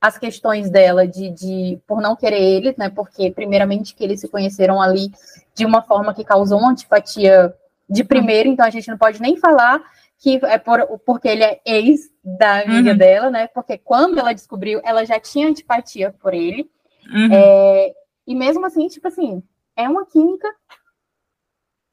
as 0.00 0.18
questões 0.18 0.70
dela 0.70 1.06
de, 1.06 1.30
de 1.30 1.78
por 1.86 2.00
não 2.00 2.16
querer 2.16 2.40
ele, 2.40 2.74
né? 2.78 2.88
Porque 2.88 3.30
primeiramente 3.30 3.94
que 3.94 4.04
eles 4.04 4.20
se 4.20 4.28
conheceram 4.28 4.80
ali 4.80 5.10
de 5.54 5.64
uma 5.64 5.82
forma 5.82 6.14
que 6.14 6.24
causou 6.24 6.58
uma 6.58 6.70
antipatia 6.70 7.54
de 7.88 8.02
primeiro, 8.04 8.48
então 8.48 8.64
a 8.66 8.70
gente 8.70 8.88
não 8.88 8.98
pode 8.98 9.20
nem 9.20 9.36
falar 9.36 9.80
que 10.18 10.40
é 10.44 10.58
por, 10.58 10.98
porque 11.04 11.28
ele 11.28 11.44
é 11.44 11.60
ex 11.64 12.10
da 12.24 12.60
amiga 12.62 12.92
Uhum. 12.92 12.96
dela, 12.96 13.30
né? 13.30 13.46
Porque 13.48 13.78
quando 13.78 14.18
ela 14.18 14.32
descobriu, 14.32 14.80
ela 14.82 15.04
já 15.04 15.20
tinha 15.20 15.48
antipatia 15.48 16.14
por 16.20 16.32
ele. 16.32 16.70
Uhum. 17.12 17.28
É, 17.32 17.92
e 18.26 18.34
mesmo 18.34 18.64
assim, 18.66 18.88
tipo 18.88 19.06
assim, 19.06 19.42
é 19.76 19.88
uma 19.88 20.06
química 20.06 20.48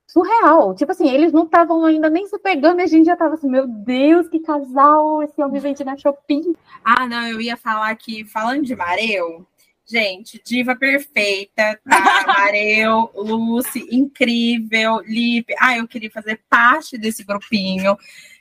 surreal. 0.08 0.76
Tipo 0.76 0.92
assim, 0.92 1.10
eles 1.10 1.34
não 1.34 1.46
estavam 1.46 1.84
ainda 1.86 2.10
nem 2.10 2.28
se 2.28 2.38
pegando 2.38 2.80
e 2.80 2.84
a 2.84 2.88
gente 2.88 3.06
já 3.06 3.16
tava 3.16 3.34
assim, 3.34 3.50
meu 3.50 3.68
Deus, 3.68 4.28
que 4.28 4.40
casal, 4.40 5.24
esse 5.24 5.42
homem 5.42 5.60
vende 5.60 5.84
na 5.84 5.98
Shopping. 5.98 6.56
Ah, 6.84 7.08
não, 7.08 7.28
eu 7.28 7.42
ia 7.42 7.58
falar 7.58 7.96
que, 7.96 8.24
falando 8.24 8.62
de 8.64 8.76
Mareu, 8.76 9.46
gente, 9.86 10.40
diva 10.46 10.76
perfeita, 10.76 11.80
tá? 11.84 12.24
Mareu, 12.28 13.10
Lucy, 13.16 13.88
incrível, 13.92 15.00
Lipe. 15.00 15.56
Ah, 15.60 15.78
eu 15.78 15.88
queria 15.88 16.12
fazer 16.12 16.40
parte 16.48 16.98
desse 16.98 17.24
grupinho. 17.24 17.98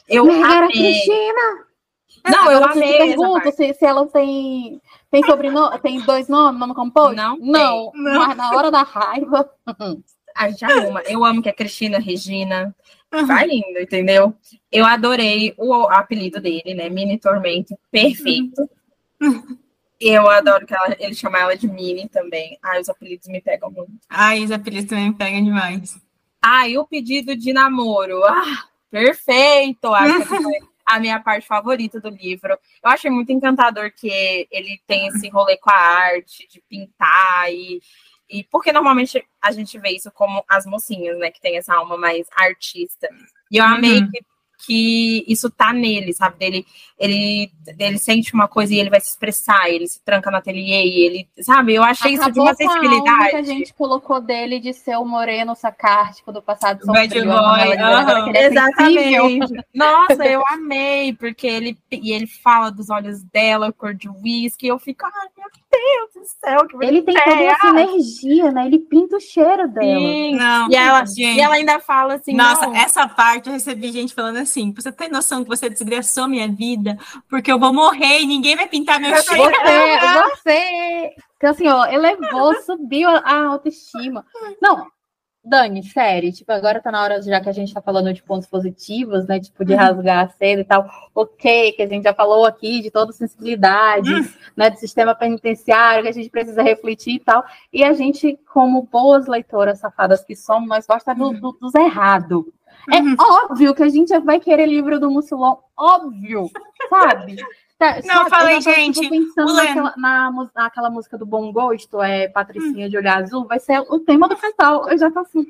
Eu 0.07 0.31
Era 0.31 0.67
amei. 0.67 0.69
Cristina! 0.69 1.72
Não, 2.25 2.51
eu 2.51 2.61
eu 2.61 2.65
amei 2.65 2.97
pergunto 2.99 3.51
se, 3.53 3.75
se 3.75 3.85
ela 3.85 4.07
tem, 4.07 4.81
tem 5.11 5.25
sobrenome, 5.25 5.79
tem 5.81 6.01
dois 6.03 6.29
nomes, 6.29 6.59
nome 6.61 6.75
composto? 6.75 7.17
Não 7.17 7.37
não, 7.39 7.91
tem. 7.91 8.03
mas 8.03 8.37
na 8.37 8.51
hora 8.51 8.71
da 8.71 8.83
raiva. 8.83 9.51
A 10.35 10.49
gente 10.49 10.65
ama. 10.65 11.03
Eu 11.03 11.25
amo 11.25 11.43
que 11.43 11.49
a 11.49 11.53
Cristina 11.53 11.99
Regina 11.99 12.75
Uhum. 13.13 13.27
vai 13.27 13.47
lindo, 13.47 13.79
entendeu? 13.79 14.35
Eu 14.71 14.87
adorei 14.87 15.53
o 15.59 15.75
apelido 15.91 16.41
dele, 16.41 16.73
né? 16.75 16.89
Mini 16.89 17.19
Tormento, 17.19 17.77
perfeito. 17.91 18.67
Eu 20.01 20.29
adoro 20.31 20.67
que 20.67 20.75
ela- 20.75 20.97
ele 20.99 21.15
chama 21.15 21.39
ela 21.39 21.57
de 21.57 21.69
Mini 21.69 22.09
também. 22.09 22.59
Ai, 22.63 22.81
os 22.81 22.89
apelidos 22.89 23.29
me 23.29 23.41
pegam 23.41 23.71
muito. 23.71 23.93
Ai, 24.09 24.43
os 24.43 24.51
apelidos 24.51 24.89
também 24.89 25.11
me 25.11 25.15
pegam 25.15 25.45
demais. 25.45 25.97
E 26.69 26.79
o 26.79 26.87
pedido 26.87 27.37
de 27.37 27.53
namoro. 27.53 28.25
Ah, 28.25 28.65
perfeito! 28.91 29.93
Acho 29.95 30.19
que 30.21 30.25
foi 30.43 30.59
a 30.87 30.99
minha 31.01 31.21
parte 31.21 31.47
favorita 31.47 32.01
do 32.01 32.09
livro. 32.11 32.53
Eu 32.83 32.91
achei 32.91 33.11
muito 33.11 33.33
encantador 33.33 33.91
que 33.93 34.47
ele 34.51 34.81
tem 34.87 35.07
esse 35.09 35.29
rolê 35.29 35.57
com 35.57 35.71
a 35.71 35.75
arte, 35.75 36.47
de 36.49 36.61
pintar 36.69 37.53
e. 37.53 37.81
E 38.31 38.45
porque 38.45 38.73
normalmente 38.73 39.23
a 39.43 39.53
gente 39.53 39.79
vê 39.79 39.91
isso 39.91 40.11
como 40.11 40.43
as 40.49 40.65
mocinhas, 40.65 41.19
né? 41.19 41.31
Que 41.31 41.41
tem 41.41 41.59
essa 41.59 41.75
alma 41.75 41.99
mais 41.99 42.27
artista. 42.35 43.07
E 43.51 43.59
eu 43.59 43.65
amei 43.65 43.99
Uhum. 43.99 44.11
que, 44.11 44.25
que 44.65 45.25
isso 45.27 45.51
tá 45.51 45.73
nele, 45.73 46.13
sabe? 46.13 46.39
Dele, 46.39 46.67
ele, 46.99 47.51
ele 47.79 47.99
sente 47.99 48.33
uma 48.33 48.47
coisa 48.47 48.73
e 48.73 48.79
ele 48.79 48.91
vai 48.91 49.01
se 49.01 49.09
expressar, 49.09 49.69
ele 49.69 49.87
se 49.89 50.01
tranca 50.05 50.31
no 50.31 50.37
ateliê 50.37 50.85
e 50.85 51.05
ele, 51.05 51.29
sabe? 51.41 51.75
Eu 51.75 51.83
achei 51.83 52.13
isso 52.13 52.31
de 52.31 52.41
Acabou 52.41 52.45
uma 52.45 52.51
alma 52.51 52.57
que 52.57 52.65
a 52.65 52.69
sensibilidade. 52.69 53.45
gente 53.47 53.75
colocou 53.75 54.21
dele 54.21 54.61
de 54.61 54.73
ser 54.73 54.97
o 54.97 55.05
moreno 55.05 55.55
sarcástico 55.55 56.33
do 56.33 56.41
passado 56.41 56.87
Bad 56.87 57.13
sombrio. 57.13 57.25
boy, 57.33 57.77
aham. 57.79 58.25
que 58.25 58.31
ele 58.31 58.39
é 58.39 58.51
sensível. 58.51 59.27
Exatamente. 59.27 59.67
Nossa, 59.75 60.25
eu 60.27 60.47
amei, 60.49 61.13
porque 61.13 61.47
ele, 61.47 61.77
e 61.91 62.13
ele 62.13 62.27
fala 62.27 62.71
dos 62.71 62.89
olhos 62.89 63.23
dela, 63.25 63.73
cor 63.73 63.95
de 63.95 64.09
uísque, 64.09 64.67
e 64.67 64.69
eu 64.69 64.79
fico, 64.79 65.05
ai, 65.05 65.29
meu 65.37 65.51
Deus 65.73 66.11
do 66.15 66.25
céu, 66.47 66.67
que 66.69 66.77
Ele 66.85 67.03
tem 67.03 67.15
toda 67.15 67.43
essa 67.43 67.67
energia, 67.69 68.53
né? 68.53 68.67
Ele 68.67 68.79
pinta 68.79 69.17
o 69.17 69.21
cheiro 69.21 69.67
dela. 69.69 70.01
Sim. 70.01 70.37
Não, 70.37 70.71
E 70.71 70.77
ela, 70.77 71.05
gente. 71.07 71.37
e 71.37 71.41
ela 71.41 71.55
ainda 71.55 71.81
fala 71.81 72.15
assim, 72.15 72.35
Nossa, 72.35 72.67
não, 72.67 72.77
essa 72.77 73.09
parte 73.09 73.49
eu 73.49 73.53
recebi 73.55 73.91
gente 73.91 74.15
falando 74.15 74.37
assim: 74.37 74.73
você 74.73 74.93
tem 74.93 75.09
noção 75.09 75.43
que 75.43 75.49
você 75.49 75.69
desgraçou 75.71 76.29
minha 76.29 76.47
vida? 76.49 76.97
Porque 77.29 77.51
eu 77.51 77.59
vou 77.59 77.73
morrer 77.73 78.21
e 78.21 78.27
ninguém 78.27 78.55
vai 78.55 78.69
pintar 78.69 79.01
meu 79.01 79.11
Eu 79.11 79.23
cheiro. 79.23 79.51
Você, 79.51 80.37
você, 80.37 81.11
que 81.41 81.47
assim, 81.47 81.69
ó, 81.69 81.87
elevou, 81.87 82.55
subiu 82.63 83.09
a- 83.09 83.23
a 83.25 83.45
autoestima. 83.47 84.25
Não, 84.61 84.87
Dani, 85.45 85.83
sério, 85.83 86.33
tipo, 86.33 86.53
agora 86.53 86.81
tá 86.81 86.93
na 86.93 87.03
hora, 87.03 87.21
já 87.21 87.41
que 87.41 87.49
a 87.49 87.53
gente 87.53 87.75
tá 87.75 87.83
falando 87.83 88.13
de 88.13 88.23
pontos 88.23 88.47
positivos, 88.47 89.27
né, 89.27 89.41
tipo, 89.41 89.65
de 89.65 89.75
rasgar 89.75 90.27
a 90.27 90.29
seda 90.29 90.61
e 90.61 90.65
tal, 90.65 90.89
ok, 91.13 91.73
que 91.73 91.83
a 91.83 91.89
gente 91.89 92.05
já 92.05 92.15
falou 92.15 92.47
aqui 92.47 92.81
de 92.81 92.93
toda 92.93 93.13
sensibilidade, 93.13 94.09
né, 94.57 94.71
do 94.71 94.77
sistema 94.79 95.17
penitenciário, 95.17 96.05
que 96.05 96.09
a 96.09 96.13
gente 96.13 96.31
precisa 96.31 96.63
refletir 96.63 97.15
e 97.17 97.19
tal, 97.19 97.45
e 97.73 97.83
a 97.83 97.93
gente, 97.93 98.39
como 98.53 98.83
boas 98.83 99.27
leitoras 99.27 99.81
safadas 99.81 100.25
que 100.25 100.37
somos, 100.37 100.69
nós 100.69 100.87
gostamos 100.87 101.33
do, 101.41 101.53
do, 101.53 101.59
dos 101.61 101.75
errados. 101.75 102.45
É 102.93 103.01
Uhum. 103.01 103.15
óbvio 103.19 103.75
que 103.75 103.83
a 103.83 103.89
gente 103.89 104.17
vai 104.21 104.41
querer 104.41 104.67
livro 104.67 104.99
do 104.99 105.11
Mucilon, 105.11 105.57
óbvio, 105.77 106.51
sabe? 106.89 107.37
Tá, 107.83 107.97
Não, 108.05 108.15
sabe, 108.15 108.31
falei, 108.31 108.57
eu 108.59 108.63
tô, 108.63 108.71
gente, 108.71 109.01
tipo, 109.01 109.11
pensando 109.11 109.55
naquela, 109.55 109.95
na, 109.97 110.49
naquela 110.55 110.89
música 110.89 111.19
do 111.19 111.27
Bom 111.27 111.53
Gosto, 111.53 112.01
é 112.01 112.29
Patricinha 112.29 112.89
de 112.89 112.97
Olho 112.97 113.11
Azul, 113.11 113.45
vai 113.45 113.59
ser 113.59 113.81
o 113.81 113.99
tema 113.99 114.29
do 114.29 114.37
casal. 114.37 114.89
Eu 114.89 114.97
já 114.97 115.11
tô 115.11 115.19
assim, 115.19 115.49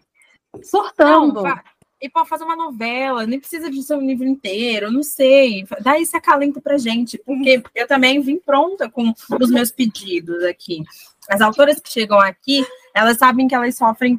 surtando. 0.62 1.42
Não, 1.42 1.60
e 2.00 2.08
pode 2.08 2.30
fazer 2.30 2.44
uma 2.44 2.56
novela, 2.56 3.26
nem 3.26 3.38
precisa 3.38 3.70
de 3.70 3.82
ser 3.82 3.96
um 3.96 4.06
livro 4.06 4.26
inteiro, 4.26 4.90
não 4.90 5.02
sei. 5.02 5.66
Dá 5.82 6.00
esse 6.00 6.16
acalento 6.16 6.58
pra 6.58 6.78
gente, 6.78 7.18
porque 7.18 7.62
eu 7.74 7.86
também 7.86 8.18
vim 8.22 8.38
pronta 8.38 8.88
com 8.88 9.12
os 9.38 9.50
meus 9.50 9.70
pedidos 9.70 10.42
aqui. 10.44 10.82
As 11.28 11.42
autoras 11.42 11.80
que 11.80 11.90
chegam 11.90 12.18
aqui, 12.18 12.66
elas 12.94 13.18
sabem 13.18 13.46
que 13.46 13.54
elas 13.54 13.76
sofrem 13.76 14.18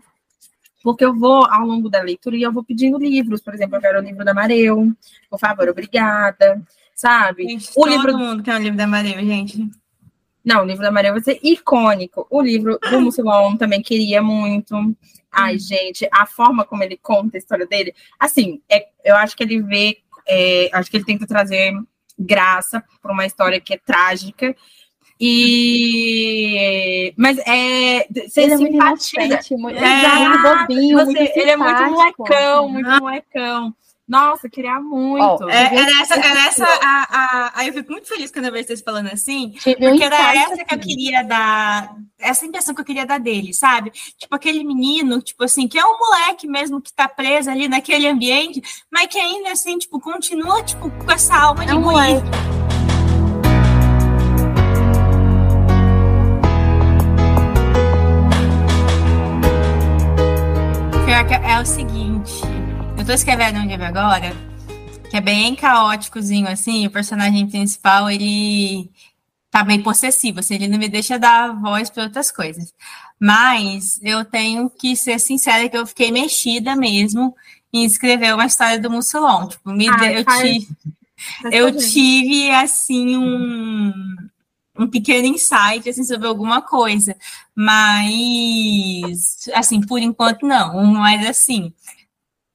porque 0.83 1.03
eu 1.03 1.15
vou, 1.15 1.45
ao 1.45 1.65
longo 1.65 1.89
da 1.89 2.01
leitura, 2.01 2.35
e 2.35 2.43
eu 2.43 2.51
vou 2.51 2.63
pedindo 2.63 2.99
livros. 2.99 3.41
Por 3.41 3.55
exemplo, 3.55 3.77
eu 3.77 3.81
quero 3.81 3.99
o 3.99 4.03
livro 4.03 4.23
da 4.23 4.35
Mareu, 4.35 4.93
por 5.29 5.39
favor, 5.39 5.67
obrigada, 5.67 6.61
sabe? 6.95 7.43
Gente, 7.47 7.69
O 7.75 7.83
todo 7.83 7.89
livro 7.89 8.17
mundo 8.17 8.43
quer 8.43 8.55
um 8.55 8.59
livro 8.61 8.77
da 8.77 8.87
Maria, 8.87 9.17
gente. 9.23 9.69
Não, 10.43 10.63
o 10.63 10.65
livro 10.65 10.83
da 10.83 10.91
Maria 10.91 11.11
vai 11.13 11.21
ser 11.21 11.39
icônico. 11.41 12.27
O 12.29 12.41
livro 12.41 12.77
do 12.89 12.99
Mucilon 13.01 13.55
também 13.55 13.81
queria 13.81 14.21
muito. 14.21 14.75
Ai, 15.31 15.57
gente, 15.57 16.07
a 16.11 16.25
forma 16.25 16.65
como 16.65 16.83
ele 16.83 16.97
conta 16.97 17.37
a 17.37 17.39
história 17.39 17.65
dele, 17.65 17.93
assim, 18.19 18.61
é, 18.69 18.85
eu 19.03 19.15
acho 19.15 19.35
que 19.37 19.43
ele 19.43 19.61
vê, 19.61 19.97
é, 20.27 20.69
acho 20.73 20.91
que 20.91 20.97
ele 20.97 21.05
tenta 21.05 21.25
trazer 21.25 21.73
graça 22.19 22.83
para 23.01 23.11
uma 23.11 23.25
história 23.25 23.59
que 23.59 23.73
é 23.73 23.77
trágica. 23.77 24.55
E 25.85 27.13
mas 27.17 27.37
é 27.39 28.05
você 28.27 28.41
ele 28.41 28.53
é 28.53 28.57
muito 28.57 28.73
inocente, 28.75 29.55
muito, 29.55 29.77
É, 29.79 30.27
muito 30.27 30.41
bobinho, 30.41 30.97
Você- 30.99 31.05
muito 31.05 31.37
ele 31.37 31.49
é 31.51 31.57
muito 31.57 31.83
molecão, 31.89 32.69
muito 32.69 32.89
molecão. 33.01 33.73
Nossa, 34.07 34.49
queria 34.49 34.79
muito. 34.81 35.45
Ó, 35.45 35.49
É, 35.49 35.75
era 35.75 36.01
essa, 36.01 36.15
era 36.15 36.45
essa 36.47 36.65
a, 36.65 37.07
a, 37.09 37.51
aí 37.55 37.67
eu 37.69 37.73
fico 37.73 37.91
muito 37.91 38.07
feliz 38.07 38.29
quando 38.31 38.45
eu 38.45 38.51
vejo 38.51 38.67
vocês 38.67 38.81
falando 38.81 39.07
assim, 39.07 39.51
Tive 39.51 39.85
um 39.87 39.89
porque 39.91 40.03
era 40.03 40.17
insight, 40.35 40.37
essa 40.51 40.65
que 40.65 40.73
eu 40.75 40.79
assim. 40.79 40.89
queria 40.89 41.23
dar, 41.23 41.95
essa 42.19 42.45
impressão 42.45 42.75
que 42.75 42.81
eu 42.81 42.85
queria 42.85 43.05
dar 43.05 43.17
dele, 43.19 43.53
sabe? 43.53 43.91
Tipo, 44.17 44.35
aquele 44.35 44.61
menino, 44.65 45.21
tipo 45.21 45.43
assim, 45.45 45.69
que 45.69 45.79
é 45.79 45.85
um 45.85 45.97
moleque 45.97 46.47
mesmo 46.47 46.81
que 46.81 46.91
tá 46.93 47.07
preso 47.07 47.49
ali 47.49 47.69
naquele 47.69 48.05
ambiente, 48.07 48.61
mas 48.91 49.07
que 49.07 49.17
ainda 49.17 49.51
assim, 49.53 49.77
tipo, 49.77 49.99
continua, 50.01 50.61
tipo, 50.63 50.89
com 50.91 51.11
essa 51.11 51.35
alma 51.37 51.65
de 51.65 51.71
É 51.71 51.75
um 51.75 51.81
guri. 51.81 51.93
moleque. 51.95 52.27
Pior 61.05 61.27
que 61.27 61.33
é 61.33 61.59
o 61.59 61.65
seguinte, 61.65 62.02
eu 63.03 63.07
tô 63.07 63.11
escrevendo 63.11 63.59
um 63.59 63.65
livro 63.65 63.83
agora 63.85 64.31
que 65.09 65.17
é 65.17 65.19
bem 65.19 65.53
caóticozinho, 65.55 66.47
assim, 66.47 66.87
o 66.87 66.89
personagem 66.89 67.45
principal, 67.49 68.09
ele 68.09 68.89
tá 69.51 69.61
bem 69.61 69.83
possessivo, 69.83 70.39
assim, 70.39 70.55
ele 70.55 70.69
não 70.69 70.79
me 70.79 70.87
deixa 70.87 71.19
dar 71.19 71.53
voz 71.59 71.89
para 71.89 72.03
outras 72.03 72.31
coisas. 72.31 72.73
Mas 73.19 73.99
eu 74.01 74.23
tenho 74.23 74.69
que 74.69 74.95
ser 74.95 75.19
sincera 75.19 75.67
que 75.67 75.75
eu 75.77 75.85
fiquei 75.85 76.13
mexida 76.13 76.77
mesmo 76.77 77.35
em 77.73 77.83
escrever 77.83 78.33
uma 78.33 78.45
história 78.45 78.79
do 78.79 78.89
Mussolon. 78.89 79.49
Tipo, 79.49 79.69
me 79.73 79.89
Ah, 79.89 79.97
deu- 79.97 80.11
eu, 80.11 80.23
faz- 80.23 80.41
ti- 80.63 80.67
Mas, 81.43 81.53
eu 81.53 81.75
tive, 81.77 82.51
assim, 82.51 83.17
um, 83.17 83.91
um 84.79 84.87
pequeno 84.87 85.27
insight, 85.27 85.89
assim, 85.89 86.05
sobre 86.05 86.25
alguma 86.25 86.61
coisa. 86.61 87.17
Mas, 87.53 89.49
assim, 89.53 89.81
por 89.81 89.99
enquanto, 89.99 90.47
não. 90.47 90.81
Mas, 90.85 91.27
assim, 91.27 91.73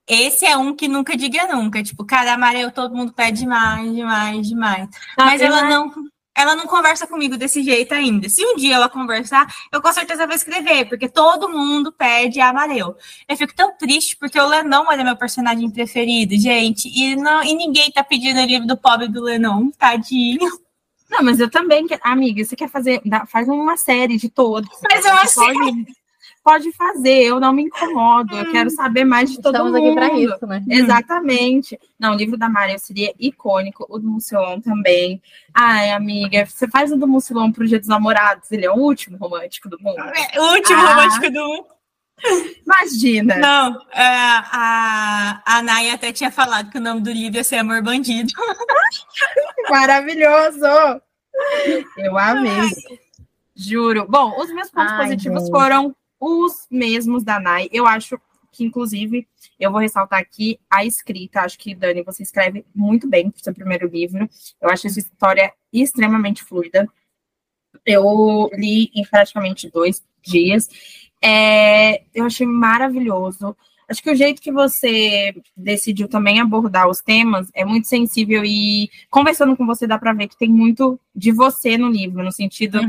esse 0.08 0.46
é 0.46 0.56
um 0.56 0.74
que 0.74 0.88
nunca 0.88 1.16
diga 1.16 1.46
nunca. 1.54 1.82
Tipo, 1.82 2.04
cara, 2.04 2.34
amarelo, 2.34 2.72
todo 2.72 2.94
mundo 2.94 3.12
pede 3.12 3.40
demais, 3.40 3.94
demais, 3.94 4.48
demais. 4.48 4.88
Mas 5.16 5.40
eu 5.40 5.48
ela 5.48 5.62
não... 5.64 5.92
Ela 6.34 6.54
não 6.54 6.68
conversa 6.68 7.04
comigo 7.04 7.36
desse 7.36 7.64
jeito 7.64 7.92
ainda. 7.92 8.28
Se 8.28 8.44
um 8.46 8.54
dia 8.54 8.76
ela 8.76 8.88
conversar, 8.88 9.52
eu 9.72 9.82
com 9.82 9.92
certeza 9.92 10.24
vou 10.24 10.36
escrever, 10.36 10.88
porque 10.88 11.08
todo 11.08 11.48
mundo 11.48 11.90
pede 11.90 12.38
amarelo. 12.38 12.94
Eu 13.28 13.36
fico 13.36 13.52
tão 13.52 13.76
triste 13.76 14.16
porque 14.16 14.38
o 14.38 14.46
Lenon 14.46 14.84
era 14.88 15.02
meu 15.02 15.16
personagem 15.16 15.68
preferido, 15.68 16.36
gente. 16.36 16.88
E, 16.96 17.16
não, 17.16 17.42
e 17.42 17.56
ninguém 17.56 17.90
tá 17.90 18.04
pedindo 18.04 18.38
o 18.38 18.44
livro 18.44 18.68
do 18.68 18.76
pobre 18.76 19.08
do 19.08 19.20
Lenon, 19.20 19.72
tadinho. 19.72 20.48
Não, 21.10 21.24
mas 21.24 21.40
eu 21.40 21.50
também, 21.50 21.88
amiga, 22.02 22.44
você 22.44 22.54
quer 22.54 22.68
fazer, 22.68 23.02
faz 23.26 23.48
uma 23.48 23.76
série 23.76 24.16
de 24.16 24.28
todos. 24.28 24.70
Faz 24.88 25.04
uma 25.06 25.24
Você 25.24 25.72
pode, 26.48 26.72
fazer, 26.72 27.24
eu 27.24 27.38
não 27.38 27.52
me 27.52 27.64
incomodo, 27.64 28.34
eu 28.36 28.50
quero 28.50 28.70
saber 28.70 29.04
mais 29.04 29.30
de 29.30 29.40
todo 29.40 29.54
Estamos 29.54 29.72
mundo. 29.72 29.86
aqui 29.86 29.94
para 29.94 30.18
isso, 30.18 30.46
né? 30.46 30.64
Exatamente. 30.68 31.78
Não, 31.98 32.14
o 32.14 32.16
livro 32.16 32.38
da 32.38 32.48
Maria 32.48 32.78
seria 32.78 33.12
icônico, 33.18 33.86
o 33.88 33.98
do 33.98 34.08
Mucilon 34.08 34.60
também. 34.60 35.20
Ai, 35.52 35.90
amiga, 35.90 36.46
você 36.46 36.66
faz 36.68 36.90
o 36.90 36.96
do 36.96 37.06
Mucilon 37.06 37.52
pro 37.52 37.66
Dia 37.66 37.78
dos 37.78 37.88
Namorados, 37.88 38.50
ele 38.50 38.64
é 38.64 38.70
o 38.70 38.76
último 38.76 39.18
romântico 39.18 39.68
do 39.68 39.78
mundo. 39.80 39.98
É, 40.00 40.40
o 40.40 40.54
último 40.54 40.80
Ah. 40.80 40.94
romântico 40.94 41.30
do 41.30 41.40
mundo. 41.46 41.66
Imagina. 42.66 43.36
Não, 43.36 43.80
é, 43.92 44.02
a, 44.04 45.42
a 45.44 45.62
Naya 45.62 45.94
até 45.94 46.12
tinha 46.12 46.30
falado 46.30 46.70
que 46.70 46.78
o 46.78 46.80
nome 46.80 47.00
do 47.00 47.12
livro 47.12 47.36
ia 47.36 47.44
ser 47.44 47.56
Amor 47.56 47.82
Bandido. 47.82 48.32
Maravilhoso! 49.70 50.66
Eu 51.96 52.18
amei. 52.18 52.70
Juro. 53.54 54.06
Bom, 54.08 54.40
os 54.40 54.52
meus 54.52 54.70
pontos 54.70 54.92
Ai, 54.92 55.02
positivos 55.04 55.48
foram 55.48 55.94
os 56.20 56.66
mesmos 56.70 57.22
da 57.22 57.38
Nai. 57.38 57.68
Eu 57.72 57.86
acho 57.86 58.20
que, 58.50 58.64
inclusive, 58.64 59.26
eu 59.58 59.70
vou 59.70 59.80
ressaltar 59.80 60.20
aqui 60.20 60.58
a 60.70 60.84
escrita. 60.84 61.40
Acho 61.40 61.58
que, 61.58 61.74
Dani, 61.74 62.02
você 62.02 62.22
escreve 62.22 62.64
muito 62.74 63.08
bem 63.08 63.30
pro 63.30 63.42
seu 63.42 63.54
primeiro 63.54 63.86
livro. 63.86 64.28
Eu 64.60 64.70
acho 64.70 64.86
essa 64.86 64.98
história 64.98 65.52
extremamente 65.72 66.42
fluida. 66.42 66.88
Eu 67.84 68.50
li 68.54 68.90
em 68.94 69.04
praticamente 69.04 69.70
dois 69.70 70.04
dias. 70.22 70.68
É, 71.22 72.02
eu 72.14 72.24
achei 72.24 72.46
maravilhoso. 72.46 73.56
Acho 73.88 74.02
que 74.02 74.10
o 74.10 74.14
jeito 74.14 74.42
que 74.42 74.52
você 74.52 75.34
decidiu 75.56 76.08
também 76.08 76.40
abordar 76.40 76.88
os 76.88 77.00
temas 77.00 77.48
é 77.54 77.64
muito 77.64 77.88
sensível 77.88 78.44
e 78.44 78.90
conversando 79.10 79.56
com 79.56 79.64
você 79.64 79.86
dá 79.86 79.98
para 79.98 80.12
ver 80.12 80.28
que 80.28 80.36
tem 80.36 80.48
muito 80.48 81.00
de 81.14 81.32
você 81.32 81.78
no 81.78 81.88
livro, 81.88 82.22
no 82.22 82.30
sentido 82.30 82.80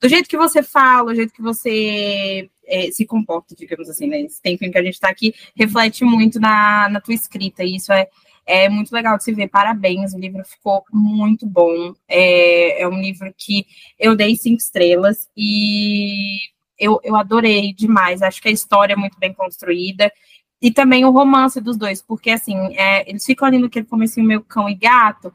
do 0.00 0.08
jeito 0.08 0.28
que 0.28 0.36
você 0.36 0.62
fala, 0.62 1.12
o 1.12 1.14
jeito 1.14 1.32
que 1.32 1.40
você 1.40 2.50
é, 2.66 2.90
se 2.90 3.06
comporta, 3.06 3.54
digamos 3.54 3.88
assim, 3.88 4.08
né? 4.08 4.20
Esse 4.20 4.42
tempo 4.42 4.64
em 4.64 4.70
que 4.70 4.78
a 4.78 4.82
gente 4.82 4.94
está 4.94 5.08
aqui 5.08 5.32
reflete 5.56 6.04
muito 6.04 6.40
na, 6.40 6.88
na 6.88 7.00
tua 7.00 7.14
escrita, 7.14 7.62
e 7.62 7.76
isso 7.76 7.92
é, 7.92 8.08
é 8.44 8.68
muito 8.68 8.92
legal 8.92 9.16
de 9.16 9.24
se 9.24 9.32
ver. 9.32 9.48
Parabéns, 9.48 10.12
o 10.12 10.18
livro 10.18 10.44
ficou 10.44 10.84
muito 10.92 11.46
bom. 11.46 11.94
É, 12.08 12.82
é 12.82 12.88
um 12.88 13.00
livro 13.00 13.32
que 13.36 13.66
eu 13.98 14.16
dei 14.16 14.36
cinco 14.36 14.58
estrelas 14.58 15.28
e 15.36 16.38
eu, 16.78 17.00
eu 17.02 17.16
adorei 17.16 17.72
demais. 17.72 18.22
Acho 18.22 18.40
que 18.40 18.48
a 18.48 18.52
história 18.52 18.92
é 18.92 18.96
muito 18.96 19.18
bem 19.18 19.32
construída. 19.32 20.12
E 20.60 20.70
também 20.72 21.04
o 21.04 21.10
romance 21.10 21.60
dos 21.60 21.76
dois, 21.76 22.02
porque 22.02 22.30
assim, 22.30 22.56
é, 22.76 23.08
eles 23.08 23.24
ficam 23.24 23.46
ali 23.46 23.58
naquele 23.58 23.86
comecinho 23.86 24.26
meio 24.26 24.42
cão 24.42 24.68
e 24.68 24.74
gato, 24.74 25.32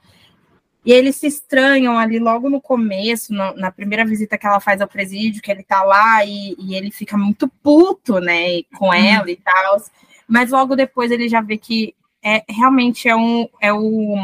e 0.86 0.92
eles 0.92 1.16
se 1.16 1.28
estranham 1.28 1.98
ali 1.98 2.20
logo 2.20 2.50
no 2.50 2.60
começo, 2.60 3.34
no- 3.34 3.54
na 3.56 3.72
primeira 3.72 4.04
visita 4.06 4.38
que 4.38 4.46
ela 4.46 4.60
faz 4.60 4.82
ao 4.82 4.88
presídio, 4.88 5.42
que 5.42 5.50
ele 5.50 5.64
tá 5.64 5.82
lá 5.84 6.26
e, 6.26 6.56
e 6.60 6.76
ele 6.76 6.92
fica 6.92 7.18
muito 7.18 7.48
puto, 7.48 8.20
né, 8.20 8.64
com 8.78 8.94
ela 8.94 9.32
e 9.32 9.38
tal. 9.38 9.82
Mas 10.28 10.52
logo 10.52 10.76
depois 10.76 11.10
ele 11.10 11.30
já 11.30 11.40
vê 11.40 11.58
que 11.58 11.96
é, 12.22 12.44
realmente 12.50 13.08
é 13.08 13.16
um. 13.16 13.48
É 13.62 13.72
o, 13.74 14.16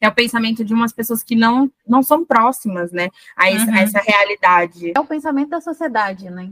é 0.00 0.08
o 0.08 0.14
pensamento 0.14 0.64
de 0.64 0.74
umas 0.74 0.92
pessoas 0.92 1.22
que 1.22 1.34
não, 1.34 1.70
não 1.86 2.02
são 2.02 2.24
próximas, 2.24 2.92
né, 2.92 3.08
a, 3.36 3.50
essa- 3.50 3.66
Uhum. 3.70 3.74
a 3.76 3.80
essa 3.80 4.00
realidade. 4.00 4.92
É 4.94 5.00
o 5.00 5.04
pensamento 5.06 5.48
da 5.50 5.60
sociedade, 5.60 6.30
né? 6.30 6.50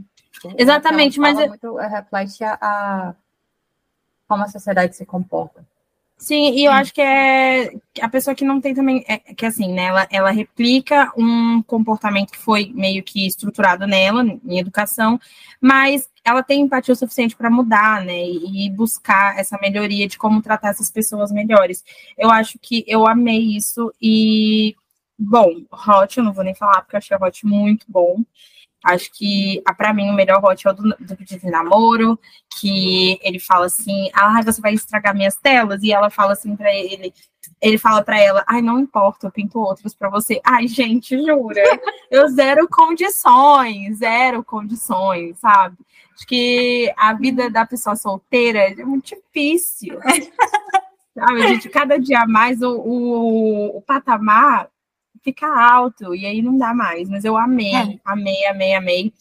Exatamente, 0.56 1.18
mas 1.20 1.38
é- 1.38 1.48
muito, 1.48 1.78
é, 1.78 1.86
reflete 1.88 2.42
a, 2.44 2.58
a- 2.60 3.14
como 4.28 4.44
a 4.44 4.48
sociedade 4.48 4.96
se 4.96 5.04
comporta. 5.04 5.64
Sim, 6.16 6.52
e 6.54 6.64
eu 6.66 6.70
acho 6.72 6.94
que 6.94 7.00
é 7.02 7.72
a 8.00 8.08
pessoa 8.08 8.32
que 8.34 8.44
não 8.44 8.60
tem 8.60 8.72
também, 8.72 9.04
é, 9.08 9.18
que 9.18 9.44
assim, 9.44 9.72
né, 9.72 9.86
ela, 9.86 10.06
ela 10.08 10.30
replica 10.30 11.12
um 11.16 11.60
comportamento 11.64 12.30
que 12.30 12.38
foi 12.38 12.70
meio 12.72 13.02
que 13.02 13.26
estruturado 13.26 13.88
nela, 13.88 14.22
em 14.24 14.58
educação, 14.58 15.18
mas 15.60 16.08
ela 16.24 16.40
tem 16.44 16.60
empatia 16.60 16.92
o 16.94 16.96
suficiente 16.96 17.34
para 17.34 17.50
mudar, 17.50 18.04
né, 18.04 18.22
e, 18.24 18.66
e 18.66 18.70
buscar 18.70 19.36
essa 19.36 19.58
melhoria 19.60 20.06
de 20.06 20.16
como 20.16 20.40
tratar 20.40 20.68
essas 20.68 20.92
pessoas 20.92 21.32
melhores. 21.32 21.84
Eu 22.16 22.30
acho 22.30 22.56
que 22.60 22.84
eu 22.86 23.04
amei 23.08 23.56
isso 23.56 23.92
e, 24.00 24.76
bom, 25.18 25.62
Hot, 25.72 26.16
eu 26.18 26.22
não 26.24 26.32
vou 26.32 26.44
nem 26.44 26.54
falar, 26.54 26.82
porque 26.82 26.94
eu 26.94 26.98
achei 26.98 27.16
Hot 27.20 27.44
muito 27.44 27.84
bom. 27.88 28.22
Acho 28.84 29.10
que, 29.12 29.62
para 29.76 29.94
mim, 29.94 30.10
o 30.10 30.14
melhor 30.14 30.44
hot 30.44 30.66
é 30.66 30.70
o 30.70 30.72
do, 30.72 30.82
do 30.98 31.16
pedido 31.16 31.40
de 31.40 31.50
namoro, 31.50 32.18
que 32.58 33.18
ele 33.22 33.38
fala 33.38 33.66
assim, 33.66 34.10
ah, 34.12 34.42
você 34.42 34.60
vai 34.60 34.74
estragar 34.74 35.14
minhas 35.14 35.36
telas, 35.36 35.82
e 35.82 35.92
ela 35.92 36.10
fala 36.10 36.32
assim 36.32 36.56
para 36.56 36.74
ele, 36.74 37.14
ele 37.60 37.78
fala 37.78 38.02
para 38.02 38.18
ela, 38.20 38.44
ai, 38.46 38.60
não 38.60 38.80
importa, 38.80 39.26
eu 39.26 39.30
pinto 39.30 39.60
outros 39.60 39.94
para 39.94 40.10
você. 40.10 40.40
Ai, 40.44 40.66
gente, 40.66 41.16
jura? 41.24 41.62
Eu 42.10 42.28
zero 42.28 42.68
condições, 42.68 43.98
zero 43.98 44.44
condições, 44.44 45.38
sabe? 45.38 45.78
Acho 46.14 46.26
que 46.26 46.92
a 46.96 47.14
vida 47.14 47.48
da 47.48 47.64
pessoa 47.64 47.96
solteira 47.96 48.58
é 48.58 48.84
muito 48.84 49.16
difícil. 49.16 49.98
Sabe, 51.14 51.42
gente, 51.42 51.68
cada 51.68 51.98
dia 51.98 52.26
mais 52.26 52.62
o, 52.62 52.70
o, 52.70 53.76
o 53.76 53.82
patamar 53.82 54.71
fica 55.22 55.46
alto 55.46 56.14
e 56.14 56.26
aí 56.26 56.42
não 56.42 56.56
dá 56.56 56.74
mais. 56.74 57.08
Mas 57.08 57.24
eu 57.24 57.36
amei, 57.36 57.74
É. 57.74 57.98
amei, 58.04 58.46
amei, 58.46 58.74
amei. 58.74 59.12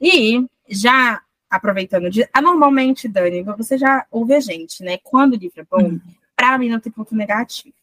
E 0.00 0.44
já 0.68 1.20
aproveitando 1.50 2.10
de. 2.10 2.28
Ah, 2.32 2.40
normalmente, 2.42 3.08
Dani, 3.08 3.42
você 3.42 3.76
já 3.76 4.06
ouve 4.10 4.34
a 4.34 4.40
gente, 4.40 4.82
né? 4.82 4.98
Quando 5.02 5.34
o 5.34 5.36
livro 5.36 5.60
é 5.60 5.64
bom, 5.70 5.98
pra 6.36 6.56
mim 6.58 6.68
não 6.68 6.80
tem 6.80 6.90
ponto 6.92 7.14
negativo. 7.14 7.74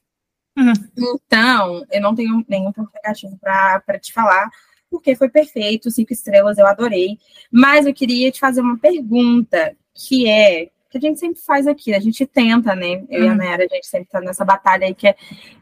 Uhum. 0.58 0.74
Então, 0.98 1.86
eu 1.92 2.02
não 2.02 2.14
tenho 2.16 2.44
nenhum 2.48 2.72
ponto 2.72 2.92
negativo 2.94 3.38
pra 3.38 3.82
te 4.00 4.12
falar, 4.12 4.50
porque 4.90 5.16
foi 5.16 5.30
perfeito, 5.30 5.92
cinco 5.92 6.12
estrelas, 6.12 6.58
eu 6.58 6.68
adorei. 6.68 7.18
Mas 7.52 7.86
eu 7.86 7.94
queria 7.94 8.32
te 8.32 8.40
fazer 8.40 8.60
uma 8.62 8.78
pergunta, 8.78 9.76
que 9.94 10.28
é 10.28 10.70
que 10.90 10.98
a 10.98 11.02
gente 11.02 11.20
sempre 11.20 11.42
faz 11.42 11.68
aqui, 11.68 11.94
a 11.94 12.00
gente 12.00 12.26
tenta, 12.26 12.76
né? 12.76 13.04
Eu 13.10 13.24
e 13.24 13.28
a 13.28 13.32
Uhum. 13.32 13.38
Nayara, 13.38 13.64
a 13.66 13.68
gente 13.76 13.88
sempre 13.88 14.10
tá 14.10 14.20
nessa 14.22 14.44
batalha 14.44 14.86
aí 14.88 14.94
que 14.96 15.08
é 15.08 15.16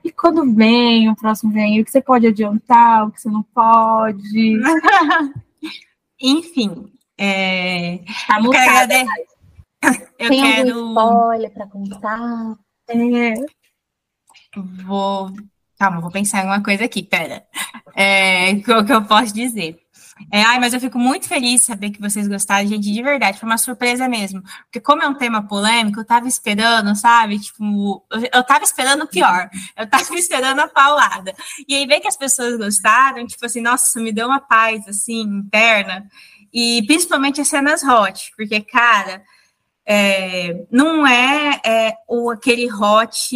e 0.03 0.11
quando 0.11 0.53
vem, 0.55 1.09
o 1.09 1.15
próximo 1.15 1.51
vem, 1.51 1.81
o 1.81 1.85
que 1.85 1.91
você 1.91 2.01
pode 2.01 2.27
adiantar, 2.27 3.07
o 3.07 3.11
que 3.11 3.21
você 3.21 3.29
não 3.29 3.43
pode. 3.43 4.57
Enfim, 6.21 6.91
é, 7.17 7.99
Tá 8.27 8.39
eu 8.39 8.49
quero 8.49 9.09
eu 10.19 10.29
Tem 10.29 10.41
algum 10.41 10.55
quero. 10.55 10.87
spoiler 10.89 11.53
para 11.53 11.67
contar? 11.67 12.57
É, 12.89 13.33
Vou. 14.85 15.29
Calma, 15.79 16.01
vou 16.01 16.09
pensar 16.09 16.43
em 16.43 16.47
uma 16.47 16.63
coisa 16.63 16.85
aqui, 16.85 17.03
pera. 17.03 17.45
É, 17.95 18.51
o 18.53 18.85
que 18.85 18.91
eu 18.93 19.05
posso 19.05 19.33
dizer? 19.33 19.79
É, 20.31 20.41
ai, 20.41 20.59
mas 20.59 20.73
eu 20.73 20.79
fico 20.79 20.97
muito 20.97 21.27
feliz 21.27 21.61
de 21.61 21.65
saber 21.67 21.91
que 21.91 22.01
vocês 22.01 22.27
gostaram, 22.27 22.67
gente, 22.67 22.91
de 22.91 23.01
verdade, 23.01 23.39
foi 23.39 23.47
uma 23.47 23.57
surpresa 23.57 24.07
mesmo. 24.07 24.41
Porque 24.63 24.79
como 24.79 25.01
é 25.01 25.07
um 25.07 25.13
tema 25.13 25.47
polêmico, 25.47 25.99
eu 25.99 26.05
tava 26.05 26.27
esperando, 26.27 26.95
sabe? 26.95 27.39
Tipo, 27.39 28.05
eu, 28.11 28.29
eu 28.33 28.43
tava 28.43 28.63
esperando 28.63 29.03
o 29.03 29.07
pior. 29.07 29.49
Eu 29.77 29.89
tava 29.89 30.03
esperando 30.15 30.59
a 30.59 30.67
paulada. 30.67 31.33
E 31.67 31.75
aí 31.75 31.85
ver 31.85 31.99
que 31.99 32.07
as 32.07 32.17
pessoas 32.17 32.57
gostaram, 32.57 33.25
tipo 33.25 33.45
assim, 33.45 33.61
nossa, 33.61 33.99
me 33.99 34.11
deu 34.11 34.27
uma 34.27 34.39
paz, 34.39 34.87
assim, 34.87 35.21
interna. 35.21 36.07
E 36.53 36.83
principalmente 36.87 37.41
as 37.41 37.47
cenas 37.47 37.83
hot, 37.83 38.31
porque, 38.35 38.61
cara, 38.61 39.21
é, 39.89 40.65
não 40.69 41.07
é, 41.07 41.61
é 41.65 41.93
o, 42.09 42.29
aquele 42.29 42.69
hot 42.69 43.33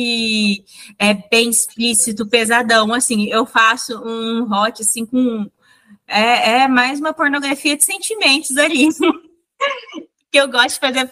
é, 0.99 1.13
bem 1.13 1.49
explícito, 1.49 2.27
pesadão, 2.27 2.93
assim, 2.93 3.29
eu 3.29 3.45
faço 3.45 3.97
um 4.03 4.51
hot, 4.51 4.81
assim, 4.81 5.05
com... 5.05 5.49
É, 6.11 6.63
é 6.63 6.67
mais 6.67 6.99
uma 6.99 7.13
pornografia 7.13 7.77
de 7.77 7.85
sentimentos 7.85 8.57
ali, 8.57 8.89
que 10.29 10.39
eu 10.39 10.49
gosto 10.49 10.73
de 10.73 10.79
fazer... 10.79 11.09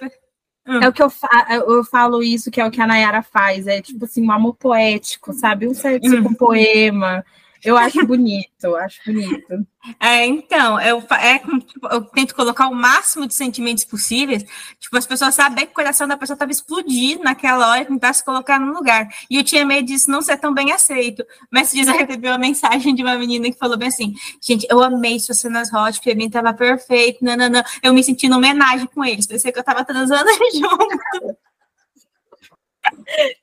é 0.66 0.88
o 0.88 0.94
que 0.94 1.02
eu, 1.02 1.10
fa 1.10 1.48
eu 1.50 1.84
falo 1.86 2.22
isso, 2.22 2.52
que 2.52 2.60
é 2.60 2.66
o 2.66 2.72
que 2.72 2.82
a 2.82 2.88
Nayara 2.88 3.24
faz, 3.24 3.66
é 3.66 3.82
tipo 3.82 4.06
assim, 4.06 4.22
um 4.22 4.32
amor 4.32 4.56
poético, 4.56 5.34
sabe? 5.34 5.68
Um 5.68 5.74
sexo 5.74 6.22
com 6.22 6.34
poema. 6.34 7.26
Eu 7.64 7.78
acho 7.78 8.06
bonito, 8.06 8.76
acho 8.76 9.02
bonito. 9.06 9.68
É, 10.00 10.26
então, 10.26 10.80
eu, 10.82 11.04
é, 11.12 11.40
tipo, 11.40 11.88
eu 11.88 12.02
tento 12.02 12.36
colocar 12.36 12.68
o 12.68 12.76
máximo 12.76 13.28
de 13.28 13.34
sentimentos 13.34 13.86
possíveis, 13.86 14.44
tipo, 14.80 14.98
as 14.98 15.06
pessoas 15.06 15.36
sabem 15.36 15.66
que 15.66 15.72
o 15.72 15.76
coração 15.76 16.08
da 16.08 16.18
pessoa 16.18 16.36
estava 16.36 16.52
explodindo 16.52 17.24
naquela 17.24 17.70
hora, 17.70 17.86
tentar 17.86 18.14
se 18.14 18.24
colocar 18.24 18.60
no 18.60 18.74
lugar. 18.74 19.08
E 19.30 19.38
eu 19.38 19.44
tinha 19.44 19.66
medo 19.66 19.88
disso 19.88 20.12
não 20.12 20.22
ser 20.22 20.38
tão 20.38 20.54
bem 20.54 20.72
aceito. 20.72 21.26
Mas 21.52 21.72
diz 21.72 21.88
eu 21.88 21.94
recebi 21.94 22.28
uma 22.28 22.38
mensagem 22.38 22.94
de 22.94 23.02
uma 23.02 23.18
menina 23.18 23.50
que 23.52 23.58
falou 23.58 23.78
bem 23.78 23.88
assim: 23.88 24.14
gente, 24.42 24.66
eu 24.70 24.82
amei 24.82 25.20
suas 25.20 25.40
cenas 25.40 25.74
hot, 25.74 26.00
pra 26.02 26.16
mim 26.16 26.30
tava 26.30 26.54
perfeito, 26.54 27.24
não, 27.24 27.36
não, 27.36 27.50
não. 27.50 27.64
Eu 27.84 27.94
me 27.94 28.04
senti 28.04 28.28
numa 28.28 28.38
homenagem 28.38 28.88
com 28.88 29.04
eles, 29.04 29.28
pensei 29.28 29.52
que 29.52 29.60
eu 29.60 29.64
tava 29.64 29.84
transando 29.84 30.30
junto. 30.54 31.38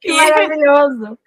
Que 0.01 0.13
maravilhoso. 0.13 1.19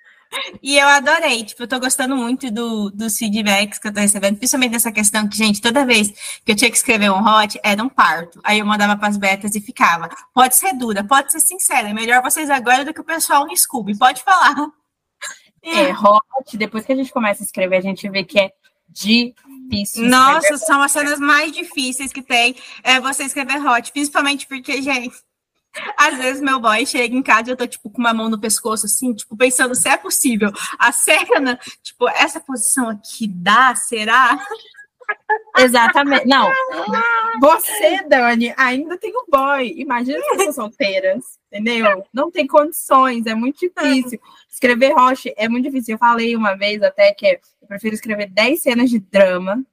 E 0.62 0.78
eu 0.78 0.88
adorei, 0.88 1.44
tipo, 1.44 1.64
eu 1.64 1.68
tô 1.68 1.80
gostando 1.80 2.16
muito 2.16 2.52
do, 2.52 2.92
dos 2.92 3.18
feedbacks 3.18 3.80
que 3.80 3.88
eu 3.88 3.94
tô 3.94 4.00
recebendo, 4.00 4.38
principalmente 4.38 4.72
nessa 4.72 4.92
questão 4.92 5.28
que, 5.28 5.36
gente, 5.36 5.60
toda 5.60 5.86
vez 5.86 6.10
que 6.46 6.52
eu 6.52 6.56
tinha 6.56 6.70
que 6.70 6.78
escrever 6.78 7.10
um 7.10 7.24
hot, 7.24 7.60
era 7.64 7.84
um 7.84 7.90
parto. 7.90 8.40
Aí 8.44 8.60
eu 8.60 8.66
mandava 8.66 8.96
pras 8.96 9.18
betas 9.18 9.56
e 9.56 9.62
ficava. 9.62 10.10
Pode 10.34 10.56
ser 10.56 10.74
dura, 10.74 11.04
pode 11.04 11.32
ser 11.32 11.40
sincera, 11.40 11.90
é 11.90 11.94
melhor 11.94 12.22
vocês 12.22 12.50
agora 12.50 12.86
do 12.86 12.94
que 12.94 13.02
o 13.02 13.06
pessoal 13.06 13.46
no 13.46 13.58
Scooby, 13.58 13.98
pode 13.98 14.22
falar. 14.24 14.56
É, 15.64 15.92
hot, 15.92 16.58
depois 16.58 16.86
que 16.86 16.94
a 16.94 16.96
gente 16.96 17.12
começa 17.12 17.44
a 17.44 17.46
escrever, 17.46 17.78
a 17.78 17.82
gente 17.82 18.08
vê 18.10 18.24
que 18.24 18.40
é 18.40 18.52
difícil. 18.88 20.08
Nossa, 20.08 20.40
escrever 20.40 20.66
são 20.66 20.82
as 20.82 20.92
cenas 20.92 21.20
mais 21.20 21.52
difíceis 21.52 22.14
que 22.14 22.22
tem 22.22 22.56
é 22.84 23.00
você 23.00 23.24
escrever 23.24 23.66
hot, 23.66 23.92
principalmente 23.92 24.48
porque, 24.48 24.82
gente, 24.82 25.16
às 25.98 26.18
vezes 26.18 26.42
meu 26.42 26.60
boy 26.60 26.86
chega 26.86 27.16
em 27.16 27.24
casa 27.24 27.50
e 27.50 27.54
eu 27.54 27.58
tô, 27.58 27.68
tipo, 27.68 27.90
com 27.90 28.00
uma 28.00 28.14
mão 28.14 28.30
no 28.30 28.40
pescoço, 28.40 28.86
assim, 28.86 29.14
tipo, 29.14 29.36
pensando 29.38 29.76
se 29.76 29.88
é 29.88 29.98
possível. 29.98 30.52
A 30.78 30.92
cena, 30.92 31.60
tipo, 31.84 32.08
essa 32.10 32.40
posição 32.40 32.90
aqui 32.90 33.28
dá, 33.28 33.76
será? 33.76 34.40
Exatamente. 35.58 36.28
Não. 36.28 36.50
Você, 37.42 38.04
Dani, 38.08 38.54
ainda 38.58 38.98
tem 38.98 39.12
um 39.16 39.26
boy. 39.30 39.74
Imagina 39.78 40.20
as 40.20 40.28
pessoas 40.30 40.56
solteiras, 40.56 41.40
entendeu? 41.52 42.04
Não 42.14 42.32
tem 42.32 42.48
condições, 42.48 43.26
é 43.26 43.36
muito 43.36 43.60
difícil. 43.60 44.20
Escrever 44.50 44.94
Roche 44.94 45.34
é 45.38 45.48
muito 45.50 45.66
difícil. 45.66 45.96
Eu 45.96 46.00
falei 46.00 46.36
uma 46.36 46.56
vez 46.56 46.82
até 46.82 47.14
que 47.14 47.40
eu 47.62 47.68
prefiro 47.68 47.96
escrever 47.96 48.30
10 48.30 48.62
cenas 48.62 48.90
de 48.90 49.00
drama. 49.00 49.64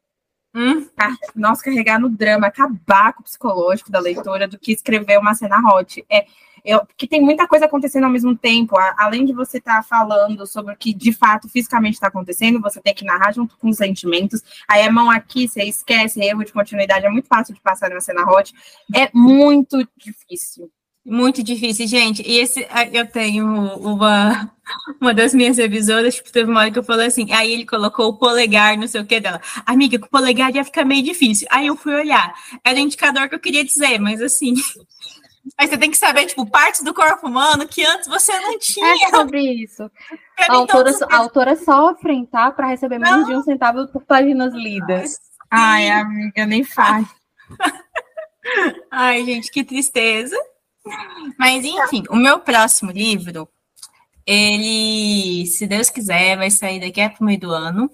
Hum? 0.58 0.88
car- 0.96 1.16
Nós 1.34 1.60
carregar 1.60 2.00
no 2.00 2.08
drama, 2.08 2.46
acabar 2.46 3.12
com 3.12 3.20
o 3.20 3.24
psicológico 3.24 3.90
da 3.90 4.00
leitora, 4.00 4.48
do 4.48 4.58
que 4.58 4.72
escrever 4.72 5.18
uma 5.18 5.34
cena 5.34 5.58
hot. 5.60 6.02
É, 6.10 6.24
eu, 6.64 6.84
porque 6.86 7.06
tem 7.06 7.20
muita 7.20 7.46
coisa 7.46 7.66
acontecendo 7.66 8.04
ao 8.04 8.10
mesmo 8.10 8.34
tempo. 8.34 8.76
A- 8.78 8.94
além 8.98 9.26
de 9.26 9.34
você 9.34 9.58
estar 9.58 9.84
falando 9.84 10.46
sobre 10.46 10.72
o 10.72 10.76
que 10.76 10.94
de 10.94 11.12
fato 11.12 11.46
fisicamente 11.48 11.94
está 11.94 12.06
acontecendo, 12.08 12.58
você 12.60 12.80
tem 12.80 12.94
que 12.94 13.04
narrar 13.04 13.32
junto 13.32 13.56
com 13.58 13.68
os 13.68 13.76
sentimentos. 13.76 14.42
Aí 14.66 14.82
a 14.86 14.90
mão 14.90 15.10
aqui, 15.10 15.46
você 15.46 15.62
esquece, 15.64 16.20
erro 16.24 16.42
de 16.42 16.52
continuidade. 16.52 17.04
É 17.04 17.10
muito 17.10 17.28
fácil 17.28 17.54
de 17.54 17.60
passar 17.60 17.90
numa 17.90 18.00
cena 18.00 18.24
hot. 18.28 18.52
É 18.94 19.10
muito 19.12 19.86
difícil. 19.96 20.70
Muito 21.08 21.40
difícil, 21.40 21.86
gente. 21.86 22.20
E 22.26 22.38
esse, 22.38 22.66
eu 22.92 23.06
tenho 23.06 23.46
uma, 23.46 24.50
uma 25.00 25.14
das 25.14 25.32
minhas 25.32 25.56
revisoras, 25.56 26.16
tipo, 26.16 26.32
teve 26.32 26.50
uma 26.50 26.62
hora 26.62 26.70
que 26.72 26.78
eu 26.80 26.82
falei 26.82 27.06
assim, 27.06 27.32
aí 27.32 27.52
ele 27.52 27.64
colocou 27.64 28.08
o 28.08 28.18
polegar, 28.18 28.76
não 28.76 28.88
sei 28.88 29.00
o 29.00 29.06
que 29.06 29.20
dela. 29.20 29.40
Amiga, 29.64 30.00
com 30.00 30.06
o 30.06 30.10
polegar 30.10 30.52
ia 30.52 30.64
ficar 30.64 30.84
meio 30.84 31.04
difícil. 31.04 31.46
Aí 31.48 31.68
eu 31.68 31.76
fui 31.76 31.94
olhar. 31.94 32.34
Era 32.64 32.76
o 32.76 32.80
indicador 32.80 33.28
que 33.28 33.36
eu 33.36 33.40
queria 33.40 33.64
dizer, 33.64 34.00
mas 34.00 34.20
assim. 34.20 34.54
Aí 35.56 35.68
você 35.68 35.78
tem 35.78 35.92
que 35.92 35.96
saber, 35.96 36.26
tipo, 36.26 36.44
partes 36.44 36.82
do 36.82 36.92
corpo 36.92 37.28
humano 37.28 37.68
que 37.68 37.86
antes 37.86 38.08
você 38.08 38.36
não 38.40 38.58
tinha. 38.58 39.06
É 39.06 39.10
sobre 39.10 39.40
isso. 39.40 39.88
A 40.40 40.52
autora, 40.52 40.90
então, 40.90 41.08
a 41.08 41.16
autora 41.18 41.54
sofrem, 41.54 42.26
tá? 42.26 42.50
Para 42.50 42.66
receber 42.66 42.98
menos 42.98 43.28
de 43.28 43.36
um 43.36 43.42
centavo 43.44 43.86
por 43.86 44.02
páginas 44.02 44.52
lidas. 44.52 45.20
Ai, 45.48 45.88
amiga, 45.88 46.44
nem 46.44 46.64
faz. 46.64 47.06
Ai, 48.90 49.24
gente, 49.24 49.52
que 49.52 49.62
tristeza. 49.62 50.36
Mas, 51.38 51.64
enfim, 51.64 52.04
o 52.10 52.16
meu 52.16 52.38
próximo 52.40 52.90
livro, 52.90 53.48
ele, 54.26 55.46
se 55.46 55.66
Deus 55.66 55.90
quiser, 55.90 56.36
vai 56.36 56.50
sair 56.50 56.80
daqui 56.80 57.00
a 57.00 57.12
meio 57.20 57.40
do 57.40 57.50
ano. 57.52 57.90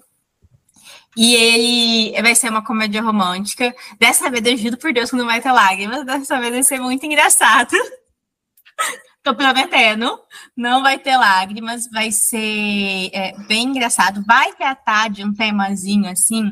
E 1.15 1.35
ele 1.35 2.21
vai 2.21 2.33
ser 2.33 2.49
uma 2.49 2.63
comédia 2.63 3.01
romântica. 3.01 3.73
Dessa 3.99 4.29
vez, 4.31 4.43
eu 4.45 4.57
juro 4.57 4.77
por 4.77 4.91
Deus 4.91 5.11
que 5.11 5.15
não 5.15 5.25
vai 5.25 5.41
ter 5.41 5.51
lágrimas. 5.51 6.05
Dessa 6.05 6.39
vez 6.39 6.51
vai 6.51 6.63
ser 6.63 6.79
muito 6.79 7.05
engraçado. 7.05 7.71
Tô 9.21 9.35
prometendo. 9.35 10.19
Não 10.57 10.81
vai 10.81 10.97
ter 10.97 11.15
lágrimas. 11.15 11.87
Vai 11.91 12.11
ser 12.11 13.11
é, 13.13 13.37
bem 13.47 13.67
engraçado. 13.67 14.23
Vai 14.25 14.53
tratar 14.53 15.09
de 15.09 15.23
um 15.23 15.33
temazinho 15.33 16.09
assim, 16.09 16.51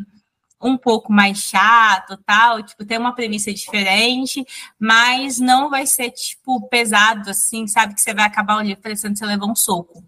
um 0.64 0.78
pouco 0.78 1.12
mais 1.12 1.40
chato, 1.40 2.18
tal, 2.26 2.62
tipo, 2.64 2.86
tem 2.86 2.98
uma 2.98 3.16
premissa 3.16 3.54
diferente, 3.54 4.46
mas 4.80 5.40
não 5.40 5.70
vai 5.70 5.86
ser, 5.86 6.12
tipo, 6.12 6.68
pesado, 6.68 7.30
assim, 7.30 7.68
sabe? 7.68 7.94
Que 7.96 8.02
você 8.02 8.14
vai 8.14 8.26
acabar 8.26 8.58
o 8.58 8.62
livro 8.62 8.82
parecendo 8.82 9.14
que 9.14 9.20
você 9.20 9.26
levou 9.26 9.50
um 9.50 9.56
soco. 9.56 10.04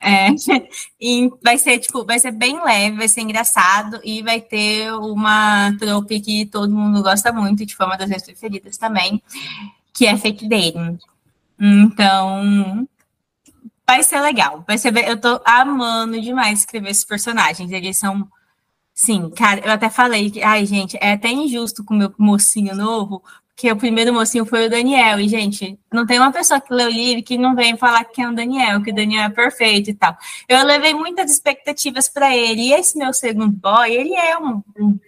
É, 0.00 0.28
e 1.00 1.30
vai 1.42 1.58
ser, 1.58 1.78
tipo, 1.78 2.04
vai 2.04 2.18
ser 2.18 2.32
bem 2.32 2.62
leve, 2.62 2.96
vai 2.96 3.08
ser 3.08 3.20
engraçado, 3.22 4.00
e 4.04 4.22
vai 4.22 4.40
ter 4.40 4.92
uma 4.94 5.76
trope 5.78 6.20
que 6.20 6.46
todo 6.46 6.74
mundo 6.74 7.02
gosta 7.02 7.32
muito, 7.32 7.66
tipo, 7.66 7.82
é 7.82 7.86
uma 7.86 7.96
das 7.96 8.08
minhas 8.08 8.22
preferidas 8.22 8.76
também, 8.76 9.22
que 9.92 10.06
é 10.06 10.16
Fake 10.16 10.48
Dating. 10.48 10.98
Então, 11.58 12.86
vai 13.86 14.02
ser 14.02 14.20
legal. 14.20 14.62
Vai 14.66 14.78
ser, 14.78 14.94
eu 15.08 15.20
tô 15.20 15.40
amando 15.44 16.20
demais 16.20 16.60
escrever 16.60 16.90
esses 16.90 17.04
personagens, 17.04 17.70
eles 17.72 17.96
são 17.96 18.28
Sim, 19.00 19.30
cara, 19.30 19.60
eu 19.64 19.70
até 19.70 19.88
falei 19.88 20.28
que, 20.28 20.42
ai, 20.42 20.66
gente, 20.66 20.98
é 21.00 21.12
até 21.12 21.28
injusto 21.30 21.84
com 21.84 21.94
o 21.94 21.96
meu 21.96 22.12
mocinho 22.18 22.74
novo, 22.74 23.22
porque 23.48 23.70
o 23.70 23.76
primeiro 23.76 24.12
mocinho 24.12 24.44
foi 24.44 24.66
o 24.66 24.70
Daniel, 24.70 25.20
e, 25.20 25.28
gente, 25.28 25.78
não 25.92 26.04
tem 26.04 26.18
uma 26.18 26.32
pessoa 26.32 26.60
que 26.60 26.74
lê 26.74 26.84
o 26.84 26.90
livro 26.90 27.22
que 27.22 27.38
não 27.38 27.54
vem 27.54 27.76
falar 27.76 28.02
que 28.06 28.20
é 28.20 28.28
o 28.28 28.34
Daniel, 28.34 28.82
que 28.82 28.90
o 28.90 28.94
Daniel 28.94 29.26
é 29.26 29.28
perfeito 29.30 29.88
e 29.90 29.94
tal. 29.94 30.16
Eu 30.48 30.64
levei 30.64 30.94
muitas 30.94 31.30
expectativas 31.30 32.08
para 32.08 32.36
ele, 32.36 32.62
e 32.62 32.72
esse 32.72 32.98
meu 32.98 33.12
segundo 33.14 33.52
boy, 33.52 33.88
ele 33.88 34.14
é 34.16 34.36
um, 34.36 34.64
um, 34.76 34.98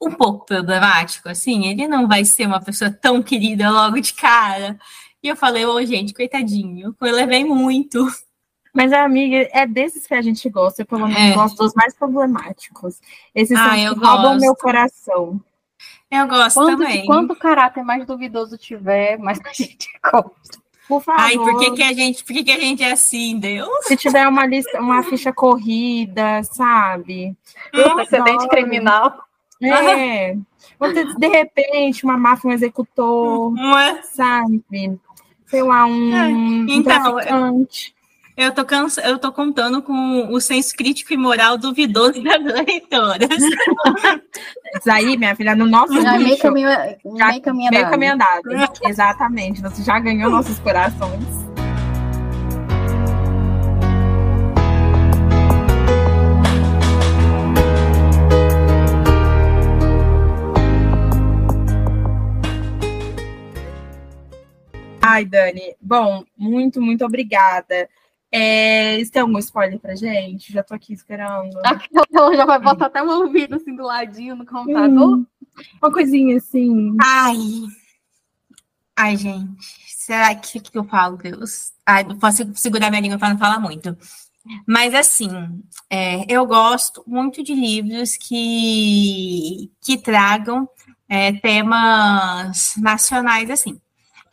um 0.00 0.12
pouco 0.12 0.46
problemático, 0.46 1.28
assim, 1.28 1.66
ele 1.66 1.88
não 1.88 2.06
vai 2.06 2.24
ser 2.24 2.46
uma 2.46 2.60
pessoa 2.60 2.92
tão 2.92 3.20
querida 3.20 3.68
logo 3.72 4.00
de 4.00 4.14
cara. 4.14 4.78
E 5.20 5.26
eu 5.26 5.34
falei, 5.34 5.66
ô, 5.66 5.84
gente, 5.84 6.14
coitadinho, 6.14 6.94
eu 7.00 7.12
levei 7.12 7.44
muito. 7.44 8.06
Mas, 8.76 8.92
amiga, 8.92 9.48
é 9.52 9.66
desses 9.66 10.06
que 10.06 10.14
a 10.14 10.20
gente 10.20 10.48
gosta. 10.50 10.82
Eu, 10.82 10.86
pelo 10.86 11.06
menos, 11.08 11.18
É. 11.22 11.32
gosto 11.34 11.56
dos 11.56 11.72
mais 11.74 11.94
problemáticos. 11.96 13.00
Esses 13.34 13.58
Ah, 13.58 13.70
são 13.70 13.74
que 13.76 13.84
roubam 13.86 14.22
gosto. 14.34 14.40
meu 14.40 14.54
coração. 14.54 15.40
Eu 16.10 16.28
gosto 16.28 16.54
Quanto, 16.60 16.78
também. 16.78 17.06
quanto 17.06 17.34
caráter 17.34 17.82
mais 17.82 18.06
duvidoso 18.06 18.56
tiver, 18.58 19.18
mais 19.18 19.40
a 19.44 19.52
gente 19.52 19.88
gosta. 20.04 20.58
Por 20.86 21.02
favor, 21.02 21.20
Ai, 21.20 21.34
por 21.34 21.58
que, 21.58 21.70
que 21.72 21.82
a 21.82 21.92
gente, 21.92 22.22
por 22.24 22.32
que, 22.32 22.44
que 22.44 22.52
a 22.52 22.60
gente 22.60 22.84
é 22.84 22.92
assim, 22.92 23.40
Deus? 23.40 23.68
se 23.86 23.96
tiver 23.96 24.28
uma 24.28 24.46
lista, 24.46 24.78
uma 24.80 25.02
ficha 25.02 25.32
corrida, 25.32 26.44
sabe? 26.44 27.34
Precedente 27.72 28.30
adoro. 28.44 28.48
criminal. 28.48 29.24
É. 29.60 30.36
De, 30.78 31.14
de 31.16 31.28
repente, 31.28 32.04
uma 32.04 32.18
máfia, 32.18 32.50
um 32.50 32.52
executor, 32.52 33.50
Não 33.54 33.78
é? 33.78 34.02
sabe? 34.02 35.00
Sei 35.46 35.62
lá, 35.62 35.86
um, 35.86 36.14
um 36.14 36.66
então, 36.68 37.14
traficante. 37.14 37.95
Eu 38.36 38.52
tô, 38.52 38.66
cansa... 38.66 39.00
eu 39.00 39.18
tô 39.18 39.32
contando 39.32 39.80
com 39.80 40.30
o 40.30 40.38
senso 40.42 40.76
crítico 40.76 41.10
e 41.10 41.16
moral 41.16 41.56
duvidoso 41.56 42.22
das 42.22 42.44
leitoras. 42.44 43.30
Isso 44.76 44.90
aí, 44.90 45.16
minha 45.16 45.34
filha, 45.34 45.56
no 45.56 45.66
nosso 45.66 45.94
Já 46.02 46.18
meio 46.18 46.28
nicho, 46.28 46.42
caminho, 46.42 46.68
Já 46.68 47.28
meio 47.28 47.40
caminho 47.40 47.70
meio 47.70 47.90
caminho 47.90 48.12
andado. 48.12 48.42
Exatamente. 48.84 49.62
Você 49.62 49.82
já 49.82 49.98
ganhou 49.98 50.30
nossos 50.30 50.58
corações. 50.58 51.24
Ai, 65.00 65.24
Dani. 65.24 65.74
Bom, 65.80 66.22
muito, 66.36 66.82
muito 66.82 67.02
obrigada. 67.02 67.88
É, 68.30 68.98
você 68.98 69.10
tem 69.10 69.22
algum 69.22 69.38
spoiler 69.38 69.78
pra 69.78 69.94
gente? 69.94 70.52
Já 70.52 70.62
tô 70.62 70.74
aqui 70.74 70.92
esperando. 70.92 71.56
Aquela 71.64 72.06
ela 72.12 72.36
já 72.36 72.44
vai 72.44 72.58
botar 72.58 72.86
até 72.86 73.02
um 73.02 73.08
ouvido 73.08 73.56
assim 73.56 73.74
do 73.74 73.84
ladinho 73.84 74.36
no 74.36 74.44
computador. 74.44 75.18
Hum, 75.18 75.26
uma 75.80 75.92
coisinha 75.92 76.36
assim. 76.36 76.96
Ai. 77.00 77.36
Ai, 78.96 79.16
gente. 79.16 79.64
Será 79.86 80.34
que, 80.34 80.60
que 80.60 80.76
eu 80.76 80.84
falo, 80.84 81.16
Deus? 81.16 81.72
Ai, 81.84 82.04
não 82.04 82.18
posso 82.18 82.42
segurar 82.54 82.90
minha 82.90 83.02
língua 83.02 83.18
para 83.18 83.30
não 83.30 83.38
falar 83.38 83.60
muito. 83.60 83.96
Mas, 84.66 84.94
assim, 84.94 85.28
é, 85.90 86.24
eu 86.32 86.46
gosto 86.46 87.02
muito 87.06 87.42
de 87.42 87.54
livros 87.54 88.16
que, 88.16 89.70
que 89.82 89.98
tragam 89.98 90.68
é, 91.08 91.32
temas 91.32 92.74
nacionais, 92.76 93.50
assim. 93.50 93.80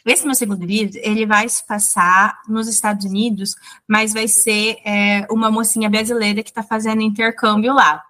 Esse 0.05 0.25
meu 0.25 0.35
segundo 0.35 0.65
livro, 0.65 0.99
ele 1.01 1.25
vai 1.25 1.47
se 1.47 1.65
passar 1.65 2.41
nos 2.47 2.67
Estados 2.67 3.05
Unidos, 3.05 3.55
mas 3.87 4.13
vai 4.13 4.27
ser 4.27 4.77
é, 4.85 5.25
uma 5.31 5.49
mocinha 5.49 5.89
brasileira 5.89 6.43
que 6.43 6.49
está 6.49 6.61
fazendo 6.61 7.01
intercâmbio 7.01 7.73
lá. 7.73 8.03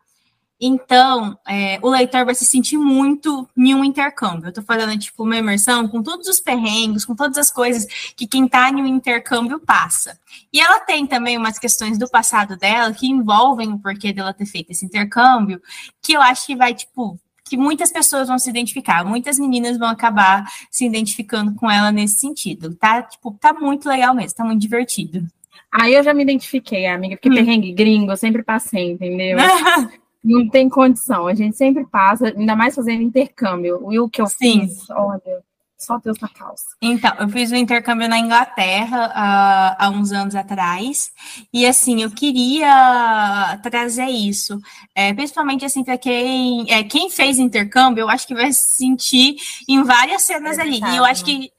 Então, 0.66 1.38
é, 1.46 1.78
o 1.82 1.90
leitor 1.90 2.24
vai 2.24 2.34
se 2.34 2.46
sentir 2.46 2.78
muito 2.78 3.48
em 3.56 3.76
um 3.76 3.84
intercâmbio. 3.84 4.46
Eu 4.46 4.50
estou 4.50 4.64
falando, 4.64 4.98
tipo, 4.98 5.24
uma 5.24 5.36
imersão 5.36 5.88
com 5.90 6.02
todos 6.02 6.28
os 6.28 6.40
perrengues, 6.40 7.04
com 7.04 7.14
todas 7.14 7.38
as 7.38 7.52
coisas 7.52 7.86
que 8.16 8.26
quem 8.26 8.46
está 8.46 8.70
em 8.70 8.76
um 8.76 8.88
intercâmbio 8.88 9.60
passa. 9.60 10.18
E 10.54 10.62
ela 10.62 10.80
tem 10.80 11.06
também 11.06 11.38
umas 11.38 11.60
questões 11.60 11.98
do 11.98 12.10
passado 12.10 12.56
dela 12.56 12.94
que 12.94 13.08
envolvem 13.08 13.74
o 13.74 13.80
porquê 13.80 14.14
dela 14.14 14.34
ter 14.34 14.46
feito 14.46 14.72
esse 14.72 14.86
intercâmbio, 14.86 15.62
que 16.02 16.14
eu 16.14 16.22
acho 16.22 16.46
que 16.46 16.56
vai, 16.56 16.74
tipo, 16.74 17.20
que 17.46 17.58
muitas 17.58 17.92
pessoas 17.92 18.28
vão 18.28 18.40
se 18.40 18.50
identificar, 18.50 19.04
muitas 19.04 19.38
meninas 19.38 19.78
vão 19.78 19.90
acabar 19.90 20.50
se 20.72 20.86
identificando 20.86 21.54
com 21.56 21.70
ela 21.70 21.92
nesse 21.92 22.16
sentido. 22.20 22.74
Tá, 22.76 23.02
tipo, 23.02 23.32
tá 23.40 23.54
muito 23.54 23.88
legal 23.88 24.16
mesmo, 24.16 24.36
tá 24.36 24.44
muito 24.44 24.62
divertido. 24.62 25.28
Aí 25.72 25.94
eu 25.94 26.04
já 26.04 26.14
me 26.14 26.24
identifiquei, 26.24 26.86
amiga, 26.86 27.16
porque 27.16 27.30
Hum. 27.30 27.36
perrengue 27.36 27.72
gringo 27.74 28.12
eu 28.12 28.18
sempre 28.18 28.44
passei, 28.44 28.92
entendeu? 28.92 29.38
Não 30.24 30.48
tem 30.48 30.70
condição, 30.70 31.28
a 31.28 31.34
gente 31.34 31.58
sempre 31.58 31.86
passa, 31.86 32.28
ainda 32.28 32.56
mais 32.56 32.74
fazendo 32.76 33.02
intercâmbio. 33.02 33.92
E 33.92 34.00
o 34.00 34.08
que 34.08 34.22
eu 34.22 34.28
Sim. 34.28 34.62
fiz, 34.62 34.90
olha, 34.92 35.44
Só 35.84 35.98
Deus 35.98 36.18
na 36.20 36.30
causa. 36.30 36.64
Então, 36.82 37.14
eu 37.20 37.28
fiz 37.28 37.52
um 37.52 37.56
intercâmbio 37.56 38.08
na 38.08 38.18
Inglaterra 38.18 39.12
há, 39.14 39.86
há 39.86 39.90
uns 39.90 40.12
anos 40.14 40.34
atrás, 40.34 41.12
e 41.52 41.66
assim, 41.66 42.02
eu 42.02 42.10
queria 42.10 43.60
trazer 43.62 44.06
isso, 44.06 44.60
é, 44.96 45.14
principalmente 45.14 45.66
assim, 45.66 45.84
para 45.84 45.98
quem, 45.98 46.72
é, 46.72 46.84
quem 46.84 47.10
fez 47.10 47.38
intercâmbio, 47.38 48.04
eu 48.04 48.10
acho 48.10 48.26
que 48.26 48.34
vai 48.34 48.52
se 48.54 48.78
sentir 48.78 49.36
em 49.68 49.84
várias 49.84 50.22
cenas 50.22 50.58
ali. 50.58 50.80
E 50.80 50.96
eu 50.96 51.04
acho 51.04 51.26
que 51.26 51.52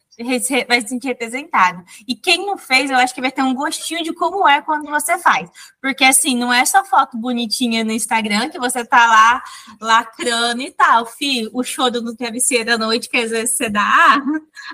vai 0.68 0.80
se 0.80 0.88
sentir 0.88 1.08
representado. 1.08 1.82
E 2.06 2.14
quem 2.14 2.46
não 2.46 2.56
fez, 2.56 2.90
eu 2.90 2.96
acho 2.96 3.14
que 3.14 3.20
vai 3.20 3.32
ter 3.32 3.42
um 3.42 3.54
gostinho 3.54 4.02
de 4.02 4.12
como 4.12 4.46
é 4.48 4.60
quando 4.60 4.88
você 4.88 5.18
faz. 5.18 5.50
Porque, 5.80 6.04
assim, 6.04 6.36
não 6.36 6.52
é 6.52 6.64
só 6.64 6.84
foto 6.84 7.16
bonitinha 7.16 7.82
no 7.82 7.92
Instagram 7.92 8.48
que 8.48 8.58
você 8.58 8.84
tá 8.84 9.06
lá 9.06 9.42
lacrando 9.80 10.62
e 10.62 10.70
tal. 10.70 11.06
Fih, 11.06 11.48
o 11.52 11.62
choro 11.62 12.00
no 12.00 12.14
travesseiro 12.14 12.74
à 12.74 12.78
noite 12.78 13.08
que 13.08 13.16
às 13.16 13.30
vezes 13.30 13.56
você 13.56 13.68
dá, 13.68 14.22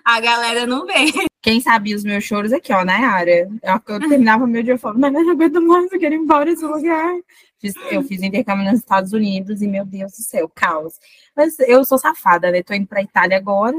a 0.05 0.21
galera 0.21 0.67
não 0.67 0.85
vê. 0.87 1.13
Quem 1.43 1.59
sabia 1.61 1.97
os 1.97 2.05
meus 2.05 2.23
choros 2.25 2.53
aqui, 2.53 2.73
ó, 2.73 2.85
na 2.85 2.99
área. 3.09 3.49
Eu, 3.63 3.95
eu 3.95 4.01
terminava 4.01 4.47
meu 4.47 4.63
dia 4.63 4.77
falando, 4.77 5.01
mas 5.01 5.13
não 5.13 5.31
aguento 5.31 5.63
mais, 5.63 5.91
eu 5.91 5.99
quero 5.99 6.15
ir 6.15 6.19
embora 6.19 6.45
desse 6.45 6.65
lugar. 6.67 7.15
Fiz, 7.59 7.75
eu 7.91 8.03
fiz 8.03 8.23
intercâmbio 8.23 8.65
nos 8.65 8.81
Estados 8.81 9.13
Unidos 9.13 9.61
e, 9.61 9.67
meu 9.67 9.85
Deus 9.85 10.13
do 10.13 10.23
céu, 10.23 10.51
caos. 10.55 10.95
Mas 11.37 11.59
eu 11.61 11.85
sou 11.85 11.99
safada, 11.99 12.51
né? 12.51 12.63
Tô 12.63 12.75
indo 12.75 12.87
pra 12.87 13.03
Itália 13.03 13.37
agora. 13.37 13.77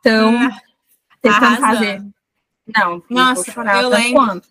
Então, 0.00 0.38
Ah, 0.38 0.56
tentando 1.20 1.56
fazer. 1.58 2.02
Não, 2.76 3.02
Nossa, 3.08 3.50
eu 3.50 3.54
chorar 3.54 3.88
lembro. 3.88 4.12
quanto? 4.12 4.48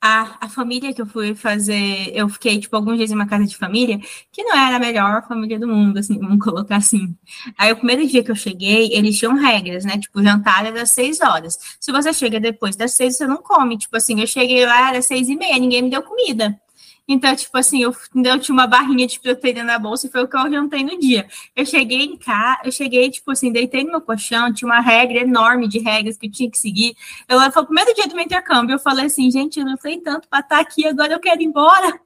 A, 0.00 0.36
a 0.44 0.48
família 0.50 0.92
que 0.92 1.00
eu 1.00 1.06
fui 1.06 1.34
fazer, 1.34 2.10
eu 2.14 2.28
fiquei, 2.28 2.60
tipo, 2.60 2.76
alguns 2.76 2.98
dias 2.98 3.10
em 3.10 3.14
uma 3.14 3.26
casa 3.26 3.46
de 3.46 3.56
família, 3.56 3.98
que 4.30 4.42
não 4.42 4.54
era 4.54 4.76
a 4.76 4.78
melhor 4.78 5.26
família 5.26 5.58
do 5.58 5.66
mundo, 5.66 5.98
assim, 5.98 6.18
vamos 6.18 6.44
colocar 6.44 6.76
assim. 6.76 7.16
Aí, 7.56 7.72
o 7.72 7.76
primeiro 7.76 8.06
dia 8.06 8.22
que 8.22 8.30
eu 8.30 8.36
cheguei, 8.36 8.92
eles 8.92 9.18
tinham 9.18 9.34
regras, 9.34 9.82
né? 9.82 9.98
Tipo, 9.98 10.22
jantar 10.22 10.66
era 10.66 10.82
às 10.82 10.90
seis 10.90 11.22
horas. 11.22 11.58
Se 11.80 11.90
você 11.90 12.12
chega 12.12 12.38
depois 12.38 12.76
das 12.76 12.92
seis, 12.92 13.16
você 13.16 13.26
não 13.26 13.38
come. 13.38 13.78
Tipo 13.78 13.96
assim, 13.96 14.20
eu 14.20 14.26
cheguei 14.26 14.66
lá, 14.66 14.90
era 14.90 15.00
seis 15.00 15.26
e 15.30 15.36
meia, 15.36 15.58
ninguém 15.58 15.80
me 15.80 15.90
deu 15.90 16.02
comida. 16.02 16.60
Então, 17.06 17.34
tipo 17.36 17.56
assim, 17.58 17.82
eu, 17.82 17.94
eu 18.24 18.38
tinha 18.40 18.54
uma 18.54 18.66
barrinha 18.66 19.06
de 19.06 19.20
proteína 19.20 19.62
na 19.62 19.78
bolsa 19.78 20.06
e 20.06 20.10
foi 20.10 20.22
o 20.22 20.28
que 20.28 20.36
eu 20.36 20.50
jantei 20.50 20.82
no 20.82 20.98
dia. 20.98 21.26
Eu 21.54 21.66
cheguei 21.66 22.02
em 22.02 22.16
casa, 22.16 22.60
eu 22.64 22.72
cheguei, 22.72 23.10
tipo 23.10 23.30
assim, 23.30 23.52
deitei 23.52 23.84
no 23.84 23.90
meu 23.90 24.00
colchão, 24.00 24.52
tinha 24.52 24.66
uma 24.66 24.80
regra 24.80 25.18
enorme 25.18 25.68
de 25.68 25.78
regras 25.78 26.16
que 26.16 26.26
eu 26.26 26.30
tinha 26.32 26.50
que 26.50 26.56
seguir. 26.56 26.96
Eu, 27.28 27.38
foi 27.52 27.62
o 27.62 27.66
primeiro 27.66 27.94
dia 27.94 28.06
do 28.06 28.14
meu 28.14 28.24
intercâmbio, 28.24 28.74
eu 28.74 28.78
falei 28.78 29.06
assim, 29.06 29.30
gente, 29.30 29.60
eu 29.60 29.66
não 29.66 29.76
sei 29.76 30.00
tanto 30.00 30.28
para 30.28 30.40
estar 30.40 30.60
aqui, 30.60 30.86
agora 30.86 31.12
eu 31.12 31.20
quero 31.20 31.42
ir 31.42 31.44
embora. 31.44 32.00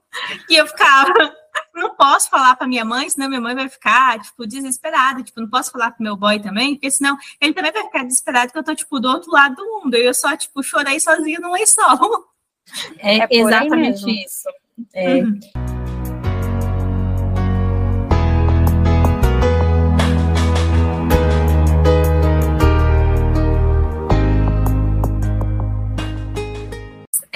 E 0.49 0.57
eu 0.57 0.67
ficava, 0.67 1.13
não 1.75 1.95
posso 1.95 2.29
falar 2.29 2.57
para 2.57 2.67
minha 2.67 2.85
mãe, 2.85 3.09
senão 3.09 3.29
minha 3.29 3.41
mãe 3.41 3.55
vai 3.55 3.69
ficar, 3.69 4.19
tipo, 4.21 4.47
desesperada. 4.47 5.23
Tipo, 5.23 5.41
não 5.41 5.49
posso 5.49 5.71
falar 5.71 5.93
pro 5.93 6.03
meu 6.03 6.17
boy 6.17 6.41
também, 6.41 6.75
porque 6.75 6.91
senão 6.91 7.17
ele 7.41 7.53
também 7.53 7.73
vai 7.73 7.85
ficar 7.85 8.05
desesperado 8.05 8.53
que 8.53 8.59
eu 8.59 8.65
tô, 8.65 8.75
tipo, 8.75 8.99
do 8.99 9.09
outro 9.09 9.31
lado 9.31 9.57
do 9.57 9.65
mundo. 9.65 9.95
E 9.95 10.05
eu 10.05 10.15
só, 10.15 10.37
tipo, 10.37 10.63
chorei 10.63 10.99
sozinha 10.99 11.39
no 11.39 11.53
lençol. 11.53 12.27
É, 12.99 13.19
É 13.19 13.29
exatamente 13.31 14.25
isso. 14.25 14.49
É, 14.95 15.23
Uhum. 15.23 15.39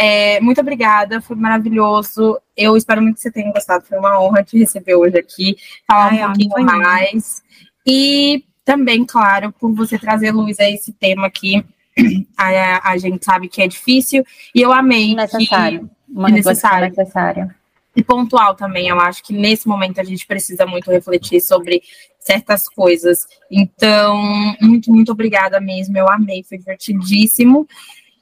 É, 0.05 0.40
muito 0.40 0.60
obrigada, 0.60 1.20
foi 1.20 1.36
maravilhoso. 1.36 2.36
Eu 2.56 2.77
espero 2.77 3.01
muito 3.01 3.14
que 3.14 3.20
você 3.20 3.31
tenha 3.31 3.52
gostado. 3.52 3.85
Foi 3.85 3.97
uma 3.97 4.20
honra 4.20 4.43
te 4.43 4.59
receber 4.59 4.97
hoje 4.97 5.16
aqui, 5.16 5.56
falar 5.86 6.10
Ai, 6.10 6.24
um 6.24 6.32
pouquinho 6.32 6.66
mais. 6.66 7.40
E 7.86 8.44
também, 8.64 9.05
claro, 9.05 9.52
por 9.52 9.73
você 9.73 9.97
trazer 9.97 10.32
luz 10.32 10.59
a 10.59 10.69
esse 10.69 10.93
tema 10.93 11.28
aqui. 11.28 11.64
A, 12.36 12.90
a 12.90 12.97
gente 12.97 13.23
sabe 13.23 13.48
que 13.48 13.62
é 13.62 13.69
difícil 13.69 14.24
e 14.55 14.62
eu 14.62 14.73
amei 14.73 15.14
Necessário. 15.14 15.89
Uma 16.12 16.28
É 16.28 16.32
reflexão 16.32 16.70
necessário. 16.70 16.89
necessária. 16.89 17.56
e 17.94 18.02
pontual 18.02 18.55
também. 18.55 18.89
Eu 18.89 18.98
acho 19.01 19.22
que 19.22 19.32
nesse 19.34 19.68
momento 19.68 20.01
a 20.01 20.05
gente 20.05 20.26
precisa 20.26 20.64
muito 20.64 20.90
refletir 20.90 21.40
sobre 21.43 21.82
certas 22.18 22.68
coisas. 22.68 23.26
Então, 23.51 24.16
muito, 24.60 24.90
muito 24.90 25.12
obrigada 25.12 25.60
mesmo. 25.60 25.97
Eu 25.98 26.09
amei, 26.09 26.43
foi 26.43 26.56
divertidíssimo. 26.59 27.66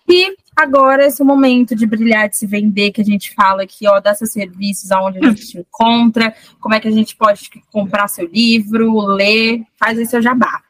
E 0.08 0.34
agora 0.56 1.06
esse 1.06 1.22
é 1.22 1.24
momento 1.24 1.76
de 1.76 1.86
brilhar, 1.86 2.28
de 2.28 2.36
se 2.36 2.46
vender, 2.46 2.90
que 2.90 3.00
a 3.00 3.04
gente 3.04 3.32
fala 3.32 3.62
aqui, 3.62 3.86
ó, 3.86 4.00
dá 4.00 4.12
seus 4.12 4.32
serviços, 4.32 4.90
aonde 4.90 5.18
a 5.18 5.28
gente 5.28 5.46
te 5.46 5.58
encontra, 5.58 6.34
como 6.58 6.74
é 6.74 6.80
que 6.80 6.88
a 6.88 6.90
gente 6.90 7.14
pode 7.14 7.48
comprar 7.70 8.08
seu 8.08 8.26
livro, 8.26 8.98
ler, 9.06 9.62
faz 9.78 9.96
aí 9.98 10.06
seu 10.06 10.20
jabá. 10.20 10.62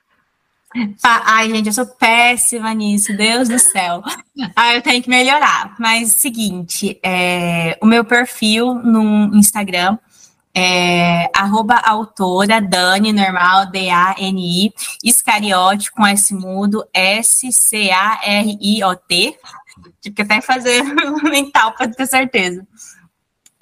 Ai, 1.03 1.51
gente, 1.51 1.67
eu 1.67 1.73
sou 1.73 1.87
péssima 1.87 2.73
nisso, 2.73 3.17
Deus 3.17 3.49
do 3.49 3.59
céu. 3.59 4.03
Ah, 4.55 4.75
eu 4.75 4.83
tenho 4.83 5.03
que 5.03 5.11
melhorar. 5.11 5.75
Mas, 5.79 6.13
seguinte, 6.13 7.01
é, 7.03 7.77
o 7.83 7.87
meu 7.87 8.05
perfil 8.05 8.75
no 8.75 9.35
Instagram 9.35 9.99
é 10.55 11.29
autora 11.85 12.61
Dani, 12.61 13.13
normal, 13.13 13.67
D-A-N-I, 13.67 14.73
Iscariote 15.03 15.91
com 15.91 16.07
S 16.07 16.33
mudo, 16.35 16.85
S-C-A-R-I-O-T. 16.93 17.89
Tive 20.01 20.15
que 20.15 20.23
até 20.23 20.41
fazer 20.41 20.83
mental 21.25 21.73
para 21.73 21.89
ter 21.89 22.07
certeza. 22.07 22.65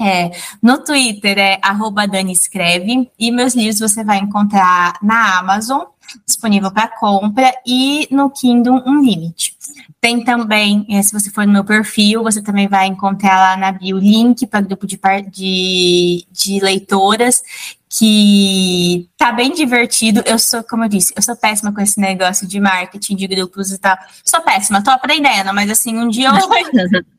É, 0.00 0.30
no 0.62 0.84
Twitter 0.84 1.38
é 1.38 1.58
arroba 1.60 2.06
Dani 2.06 2.32
Escreve, 2.32 3.10
e 3.18 3.32
meus 3.32 3.54
livros 3.54 3.80
você 3.80 4.04
vai 4.04 4.18
encontrar 4.18 4.94
na 5.02 5.38
Amazon, 5.38 5.86
disponível 6.26 6.70
para 6.70 6.88
compra, 6.88 7.52
e 7.66 8.08
no 8.10 8.30
Kindle 8.30 8.82
Unlimited. 8.86 9.56
Tem 10.00 10.22
também, 10.24 10.86
eh, 10.88 11.02
se 11.02 11.12
você 11.12 11.30
for 11.30 11.46
no 11.46 11.52
meu 11.52 11.64
perfil, 11.64 12.22
você 12.22 12.42
também 12.42 12.68
vai 12.68 12.86
encontrar 12.86 13.36
lá 13.36 13.56
na 13.56 13.72
bio 13.72 13.98
link 13.98 14.46
para 14.46 14.60
grupo 14.60 14.86
de, 14.86 14.98
de, 15.30 16.26
de 16.30 16.60
leitoras, 16.60 17.42
que 17.88 19.08
tá 19.16 19.32
bem 19.32 19.52
divertido. 19.52 20.22
Eu 20.26 20.38
sou, 20.38 20.62
como 20.62 20.84
eu 20.84 20.88
disse, 20.88 21.12
eu 21.16 21.22
sou 21.22 21.36
péssima 21.36 21.72
com 21.72 21.80
esse 21.80 21.98
negócio 22.00 22.46
de 22.46 22.60
marketing, 22.60 23.16
de 23.16 23.26
grupos 23.26 23.72
e 23.72 23.78
tal. 23.78 23.96
Sou 24.24 24.40
péssima, 24.42 24.82
tô 24.82 24.90
aprendendo, 24.90 25.52
mas 25.54 25.70
assim, 25.70 25.96
um 25.96 26.08
dia 26.08 26.28
eu 26.28 26.34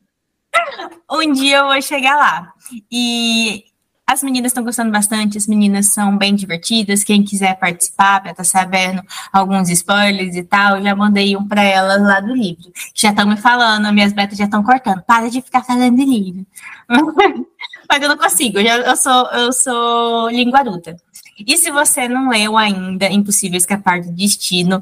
um 1.11 1.31
dia 1.31 1.57
eu 1.57 1.67
vou 1.67 1.81
chegar 1.81 2.15
lá. 2.15 2.53
E 2.91 3.65
as 4.09 4.23
meninas 4.23 4.49
estão 4.49 4.63
gostando 4.63 4.89
bastante, 4.89 5.37
as 5.37 5.45
meninas 5.45 5.89
são 5.89 6.17
bem 6.17 6.33
divertidas. 6.33 7.03
Quem 7.03 7.23
quiser 7.23 7.59
participar 7.59 8.19
para 8.19 8.31
estar 8.31 8.43
sabendo 8.43 9.03
alguns 9.31 9.69
spoilers 9.69 10.35
e 10.35 10.41
tal, 10.41 10.77
eu 10.77 10.83
já 10.83 10.95
mandei 10.95 11.37
um 11.37 11.47
para 11.47 11.61
elas 11.61 12.01
lá 12.01 12.19
do 12.19 12.33
livro. 12.33 12.71
Já 12.95 13.11
estão 13.11 13.27
me 13.27 13.37
falando, 13.37 13.93
minhas 13.93 14.11
betas 14.11 14.35
já 14.35 14.45
estão 14.45 14.63
cortando. 14.63 15.03
Para 15.03 15.29
de 15.29 15.43
ficar 15.43 15.63
falando 15.63 15.95
de 15.95 16.05
livro. 16.05 16.43
Mas 17.87 18.01
eu 18.01 18.09
não 18.09 18.17
consigo, 18.17 18.57
eu, 18.57 18.65
já, 18.65 18.77
eu, 18.77 18.95
sou, 18.95 19.27
eu 19.27 19.53
sou 19.53 20.29
linguaruda. 20.31 20.97
E 21.45 21.55
se 21.55 21.69
você 21.69 22.07
não 22.07 22.29
leu 22.29 22.57
ainda 22.57 23.07
Impossível 23.09 23.57
Escapar 23.57 24.01
do 24.01 24.11
Destino, 24.11 24.81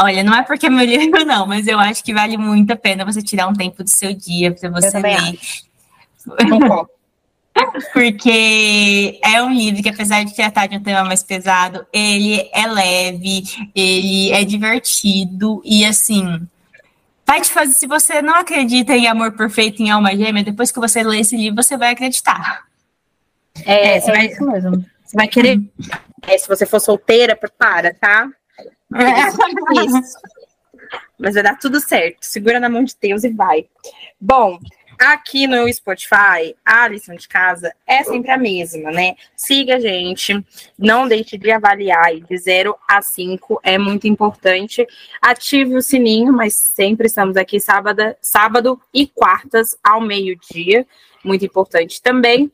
Olha, 0.00 0.24
não 0.24 0.34
é 0.34 0.42
porque 0.42 0.66
é 0.66 0.70
meu 0.70 0.84
livro, 0.88 1.22
não, 1.24 1.46
mas 1.46 1.68
eu 1.68 1.78
acho 1.78 2.02
que 2.02 2.14
vale 2.14 2.38
muito 2.38 2.72
a 2.72 2.76
pena 2.76 3.04
você 3.04 3.20
tirar 3.20 3.46
um 3.46 3.52
tempo 3.52 3.84
do 3.84 3.94
seu 3.94 4.12
dia 4.14 4.52
para 4.52 4.70
você 4.70 4.98
ler. 4.98 5.38
Concordo. 6.48 6.93
Porque 7.92 9.18
é 9.22 9.42
um 9.42 9.52
livro 9.52 9.82
que, 9.82 9.88
apesar 9.88 10.24
de 10.24 10.34
tratar 10.34 10.66
de 10.66 10.76
um 10.76 10.82
tema 10.82 11.04
mais 11.04 11.22
pesado, 11.22 11.86
ele 11.92 12.48
é 12.52 12.66
leve, 12.66 13.44
ele 13.74 14.32
é 14.32 14.44
divertido 14.44 15.62
e 15.64 15.84
assim. 15.84 16.46
Vai 17.26 17.40
te 17.40 17.50
fazer, 17.50 17.72
se 17.72 17.86
você 17.86 18.20
não 18.20 18.34
acredita 18.34 18.94
em 18.94 19.06
amor 19.06 19.32
perfeito 19.32 19.82
em 19.82 19.90
alma 19.90 20.14
gêmea, 20.14 20.44
depois 20.44 20.70
que 20.70 20.80
você 20.80 21.02
lê 21.02 21.20
esse 21.20 21.36
livro, 21.36 21.62
você 21.62 21.76
vai 21.76 21.92
acreditar. 21.92 22.64
É, 23.64 23.96
É, 23.96 24.00
você 24.00 24.10
é 24.10 24.14
vai- 24.14 24.26
isso 24.26 24.44
mesmo. 24.44 24.84
Você 25.04 25.16
vai 25.16 25.28
querer. 25.28 25.60
É, 26.26 26.36
se 26.36 26.48
você 26.48 26.66
for 26.66 26.80
solteira, 26.80 27.36
prepara, 27.36 27.94
tá? 27.98 28.28
Isso. 28.92 30.18
Mas 31.18 31.34
vai 31.34 31.42
dar 31.42 31.58
tudo 31.58 31.80
certo. 31.80 32.18
Segura 32.22 32.58
na 32.60 32.68
mão 32.68 32.82
de 32.84 32.94
Deus 33.00 33.24
e 33.24 33.28
vai. 33.30 33.66
Bom, 34.20 34.58
aqui 34.98 35.46
no 35.46 35.72
Spotify, 35.72 36.54
a 36.64 36.88
lição 36.88 37.14
de 37.14 37.28
casa 37.28 37.74
é 37.86 38.02
sempre 38.04 38.30
a 38.30 38.38
mesma, 38.38 38.90
né? 38.90 39.14
Siga 39.36 39.76
a 39.76 39.80
gente, 39.80 40.44
não 40.78 41.08
deixe 41.08 41.36
de 41.36 41.50
avaliar 41.50 42.14
de 42.14 42.36
0 42.36 42.76
a 42.88 43.02
5 43.02 43.60
é 43.62 43.78
muito 43.78 44.06
importante. 44.06 44.86
Ative 45.20 45.76
o 45.76 45.82
sininho, 45.82 46.32
mas 46.32 46.54
sempre 46.54 47.06
estamos 47.06 47.36
aqui 47.36 47.60
sábado, 47.60 48.14
sábado 48.20 48.80
e 48.92 49.06
quartas 49.06 49.76
ao 49.82 50.00
meio-dia, 50.00 50.86
muito 51.24 51.44
importante 51.44 52.02
também. 52.02 52.50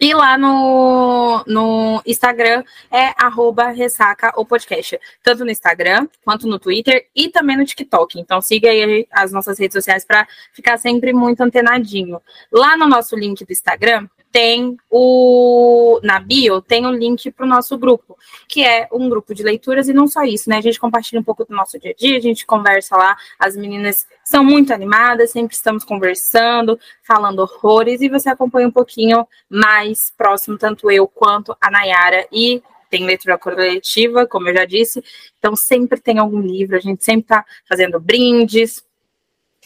E 0.00 0.14
lá 0.14 0.38
no, 0.38 1.42
no 1.46 2.02
Instagram 2.06 2.62
é 2.90 3.12
arroba 3.16 3.68
ressaca 3.70 4.32
podcast. 4.44 4.98
Tanto 5.22 5.44
no 5.44 5.50
Instagram, 5.50 6.06
quanto 6.24 6.46
no 6.46 6.58
Twitter 6.58 7.06
e 7.14 7.28
também 7.28 7.56
no 7.56 7.64
TikTok. 7.64 8.20
Então 8.20 8.40
siga 8.40 8.68
aí 8.70 9.06
as 9.10 9.32
nossas 9.32 9.58
redes 9.58 9.74
sociais 9.74 10.04
para 10.04 10.26
ficar 10.52 10.78
sempre 10.78 11.12
muito 11.12 11.40
antenadinho. 11.40 12.20
Lá 12.52 12.76
no 12.76 12.86
nosso 12.86 13.16
link 13.16 13.44
do 13.44 13.52
Instagram 13.52 14.08
tem 14.30 14.76
o 14.90 16.00
na 16.02 16.18
bio 16.18 16.60
tem 16.60 16.86
o 16.86 16.90
link 16.90 17.30
para 17.30 17.44
o 17.44 17.48
nosso 17.48 17.76
grupo, 17.78 18.16
que 18.46 18.64
é 18.64 18.88
um 18.92 19.08
grupo 19.08 19.34
de 19.34 19.42
leituras 19.42 19.88
e 19.88 19.92
não 19.92 20.06
só 20.06 20.22
isso, 20.22 20.48
né? 20.48 20.58
A 20.58 20.60
gente 20.60 20.78
compartilha 20.78 21.20
um 21.20 21.24
pouco 21.24 21.44
do 21.44 21.54
nosso 21.54 21.78
dia 21.78 21.92
a 21.92 21.94
dia, 21.94 22.16
a 22.16 22.20
gente 22.20 22.46
conversa 22.46 22.96
lá, 22.96 23.16
as 23.38 23.56
meninas 23.56 24.06
são 24.24 24.44
muito 24.44 24.72
animadas, 24.72 25.30
sempre 25.30 25.54
estamos 25.54 25.84
conversando, 25.84 26.78
falando 27.02 27.40
horrores 27.40 28.00
e 28.00 28.08
você 28.08 28.28
acompanha 28.28 28.68
um 28.68 28.72
pouquinho 28.72 29.26
mais 29.48 30.12
próximo 30.16 30.58
tanto 30.58 30.90
eu 30.90 31.06
quanto 31.06 31.56
a 31.60 31.70
Nayara 31.70 32.26
e 32.32 32.62
tem 32.90 33.04
leitura 33.04 33.38
coletiva, 33.38 34.26
como 34.26 34.48
eu 34.48 34.54
já 34.54 34.64
disse, 34.64 35.02
então 35.38 35.54
sempre 35.54 36.00
tem 36.00 36.18
algum 36.18 36.40
livro, 36.40 36.76
a 36.76 36.80
gente 36.80 37.04
sempre 37.04 37.22
está 37.22 37.44
fazendo 37.68 38.00
brindes, 38.00 38.82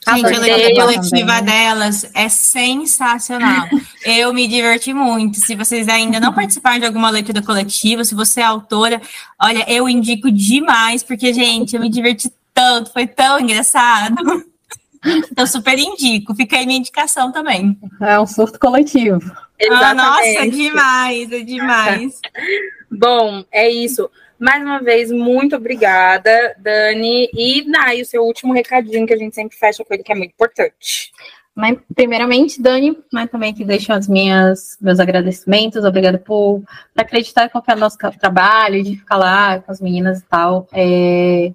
Gente, 0.09 0.27
a 0.27 0.39
leitura 0.39 0.75
coletiva 0.75 1.43
delas 1.43 2.11
é 2.13 2.29
sensacional. 2.29 3.69
Eu 4.05 4.35
me 4.35 4.49
diverti 4.49 4.93
muito. 4.93 5.39
Se 5.39 5.55
vocês 5.55 5.89
ainda 5.89 6.19
não 6.19 6.33
participaram 6.33 6.81
de 6.81 6.87
alguma 6.87 7.09
leitura 7.09 7.41
coletiva, 7.41 8.05
se 8.05 8.15
você 8.15 8.41
é 8.41 8.45
autora, 8.45 9.01
olha, 9.41 9.65
eu 9.71 9.89
indico 9.89 10.31
demais, 10.31 11.05
porque, 11.05 11.33
gente, 11.33 11.77
eu 11.77 11.81
me 11.81 11.89
diverti 11.89 12.33
tanto, 12.53 12.93
foi 12.93 13.07
tão 13.07 13.39
engraçado. 13.39 14.45
Então, 15.05 15.47
super 15.47 15.79
indico. 15.79 16.35
Fica 16.35 16.57
aí 16.57 16.67
minha 16.67 16.79
indicação 16.79 17.33
também. 17.33 17.79
É 18.01 18.19
um 18.21 18.27
surto 18.27 18.59
coletivo. 18.59 19.21
Ah, 19.71 19.95
nossa, 19.95 20.25
é 20.25 20.47
demais, 20.49 21.33
é 21.33 21.41
demais. 21.41 22.21
Bom, 22.91 23.45
é 23.51 23.71
isso. 23.71 24.11
Mais 24.43 24.61
uma 24.61 24.81
vez, 24.81 25.13
muito 25.13 25.55
obrigada, 25.55 26.57
Dani. 26.59 27.31
E, 27.33 27.65
Nai, 27.65 28.01
o 28.01 28.05
seu 28.05 28.25
último 28.25 28.53
recadinho 28.53 29.07
que 29.07 29.15
a 29.15 29.17
gente 29.17 29.37
sempre 29.37 29.57
fecha 29.57 29.85
com 29.85 29.95
ele, 29.95 30.03
que 30.03 30.11
é 30.11 30.17
muito 30.17 30.33
importante. 30.33 31.13
Mas, 31.55 31.79
primeiramente, 31.95 32.61
Dani, 32.61 32.99
mas 33.13 33.31
também 33.31 33.55
que 33.55 33.65
deixo 33.65 33.93
as 33.93 34.09
minhas 34.09 34.77
meus 34.81 34.99
agradecimentos, 34.99 35.85
obrigada 35.85 36.19
por, 36.19 36.61
por 36.93 37.01
acreditar 37.01 37.45
em 37.45 37.51
qualquer 37.51 37.77
nosso 37.77 37.97
trabalho, 38.19 38.83
de 38.83 38.97
ficar 38.97 39.17
lá 39.17 39.61
com 39.61 39.71
as 39.71 39.81
meninas 39.81 40.19
e 40.19 40.25
tal, 40.25 40.67
é, 40.73 41.53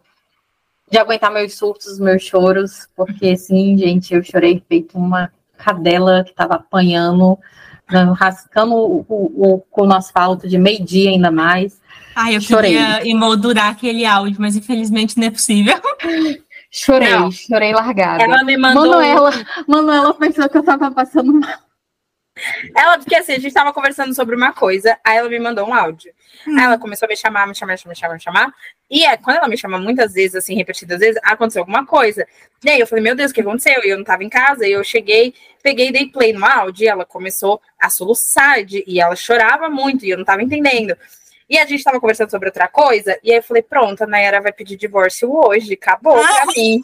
de 0.89 0.97
aguentar 0.97 1.29
meus 1.29 1.57
surtos, 1.57 1.99
meus 1.99 2.23
choros, 2.23 2.87
porque 2.95 3.35
sim, 3.35 3.77
gente, 3.77 4.13
eu 4.13 4.23
chorei 4.23 4.63
feito 4.65 4.97
uma 4.97 5.29
cadela 5.57 6.23
que 6.23 6.29
estava 6.29 6.55
apanhando, 6.55 7.37
rascando 8.15 8.75
o, 8.75 9.05
o, 9.09 9.65
o, 9.69 9.85
no 9.85 9.93
asfalto 9.93 10.47
de 10.47 10.57
meio-dia 10.57 11.09
ainda 11.09 11.29
mais. 11.29 11.85
Ai, 12.19 12.35
eu 12.35 12.41
chorei. 12.41 12.71
queria 12.71 13.07
emoldurar 13.07 13.69
aquele 13.69 14.03
áudio, 14.03 14.37
mas 14.39 14.55
infelizmente 14.55 15.19
não 15.19 15.27
é 15.27 15.31
possível. 15.31 15.75
Chorei, 16.69 17.09
não. 17.11 17.31
chorei 17.31 17.71
largada. 17.71 18.21
Ela 18.21 18.43
me 18.43 18.57
mandou. 18.57 18.87
Manuela, 18.87 19.31
Manuela 19.65 20.13
pensou 20.15 20.49
que 20.49 20.57
eu 20.57 20.63
tava 20.63 20.91
passando 20.91 21.33
mal. 21.33 21.57
Ela, 22.75 22.97
porque 22.97 23.15
assim, 23.15 23.33
a 23.33 23.39
gente 23.39 23.53
tava 23.53 23.71
conversando 23.71 24.13
sobre 24.13 24.35
uma 24.35 24.51
coisa, 24.51 24.97
aí 25.03 25.17
ela 25.17 25.29
me 25.29 25.39
mandou 25.39 25.65
um 25.65 25.73
áudio. 25.73 26.11
Hum. 26.45 26.57
Aí 26.57 26.65
ela 26.65 26.77
começou 26.77 27.05
a 27.05 27.09
me 27.09 27.15
chamar, 27.15 27.47
me 27.47 27.55
chamar, 27.55 27.73
me 27.73 27.77
chamar, 27.77 27.93
me 27.93 27.95
chamar, 27.95 28.13
me 28.15 28.19
chamar. 28.19 28.53
E 28.89 29.05
é, 29.05 29.15
quando 29.15 29.37
ela 29.37 29.47
me 29.47 29.57
chama 29.57 29.79
muitas 29.79 30.13
vezes, 30.13 30.35
assim, 30.35 30.55
repetidas 30.55 30.99
vezes, 30.99 31.19
aconteceu 31.23 31.61
alguma 31.61 31.85
coisa. 31.85 32.27
E 32.63 32.69
aí 32.69 32.79
eu 32.79 32.85
falei, 32.85 33.03
meu 33.03 33.15
Deus, 33.15 33.31
o 33.31 33.33
que 33.33 33.41
aconteceu? 33.41 33.81
E 33.85 33.89
eu 33.89 33.97
não 33.97 34.03
tava 34.03 34.23
em 34.23 34.29
casa, 34.29 34.67
e 34.67 34.71
eu 34.71 34.83
cheguei, 34.83 35.33
peguei, 35.63 35.89
dei 35.91 36.07
play 36.07 36.33
no 36.33 36.45
áudio, 36.45 36.83
e 36.83 36.87
ela 36.87 37.05
começou 37.05 37.61
a 37.79 37.89
soluçar, 37.89 38.63
de, 38.65 38.83
e 38.85 38.99
ela 38.99 39.15
chorava 39.15 39.69
muito, 39.69 40.05
e 40.05 40.09
eu 40.09 40.17
não 40.17 40.25
tava 40.25 40.43
entendendo. 40.43 40.95
E 41.49 41.57
a 41.57 41.65
gente 41.65 41.83
tava 41.83 41.99
conversando 41.99 42.29
sobre 42.29 42.49
outra 42.49 42.67
coisa, 42.67 43.17
e 43.23 43.31
aí 43.31 43.37
eu 43.37 43.43
falei, 43.43 43.63
pronto, 43.63 44.03
a 44.03 44.07
Nayara 44.07 44.41
vai 44.41 44.51
pedir 44.51 44.75
divórcio 44.75 45.33
hoje, 45.33 45.73
acabou 45.73 46.19
pra 46.19 46.45
mim. 46.47 46.81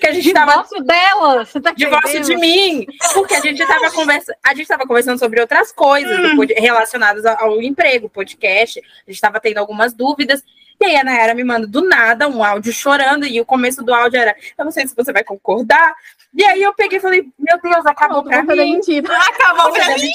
Que 0.00 0.08
a 0.08 0.12
gente 0.12 0.24
divórcio 0.32 0.84
tava... 0.84 0.84
dela, 0.84 1.44
você 1.44 1.60
tá 1.60 1.72
Divórcio 1.72 2.20
de 2.22 2.36
mim, 2.36 2.86
porque 3.12 3.34
a 3.34 3.40
gente 3.40 3.64
tava 3.66 3.90
conversando, 3.90 4.36
a 4.42 4.54
gente 4.54 4.66
tava 4.66 4.86
conversando 4.86 5.18
sobre 5.18 5.40
outras 5.40 5.70
coisas 5.70 6.18
hum. 6.18 6.36
pod... 6.36 6.52
relacionadas 6.54 7.24
ao 7.24 7.60
emprego, 7.62 8.08
podcast, 8.08 8.80
a 9.06 9.10
gente 9.10 9.20
tava 9.20 9.38
tendo 9.38 9.58
algumas 9.58 9.92
dúvidas, 9.92 10.42
e 10.80 10.84
aí 10.86 10.96
a 10.96 11.04
Nayara 11.04 11.34
me 11.34 11.44
manda 11.44 11.66
do 11.66 11.86
nada 11.86 12.26
um 12.28 12.42
áudio 12.42 12.72
chorando, 12.72 13.26
e 13.26 13.40
o 13.40 13.44
começo 13.44 13.82
do 13.84 13.94
áudio 13.94 14.18
era, 14.18 14.34
eu 14.58 14.64
não 14.64 14.72
sei 14.72 14.88
se 14.88 14.96
você 14.96 15.12
vai 15.12 15.22
concordar, 15.22 15.94
e 16.34 16.44
aí 16.44 16.62
eu 16.62 16.72
peguei 16.74 16.98
e 16.98 17.00
falei, 17.00 17.28
meu 17.38 17.60
Deus, 17.60 17.86
acabou 17.86 18.24
não, 18.24 18.24
pra 18.24 18.42
mim. 18.42 18.80
Acabou 19.04 19.72
pra 19.72 19.94
mim. 19.96 20.10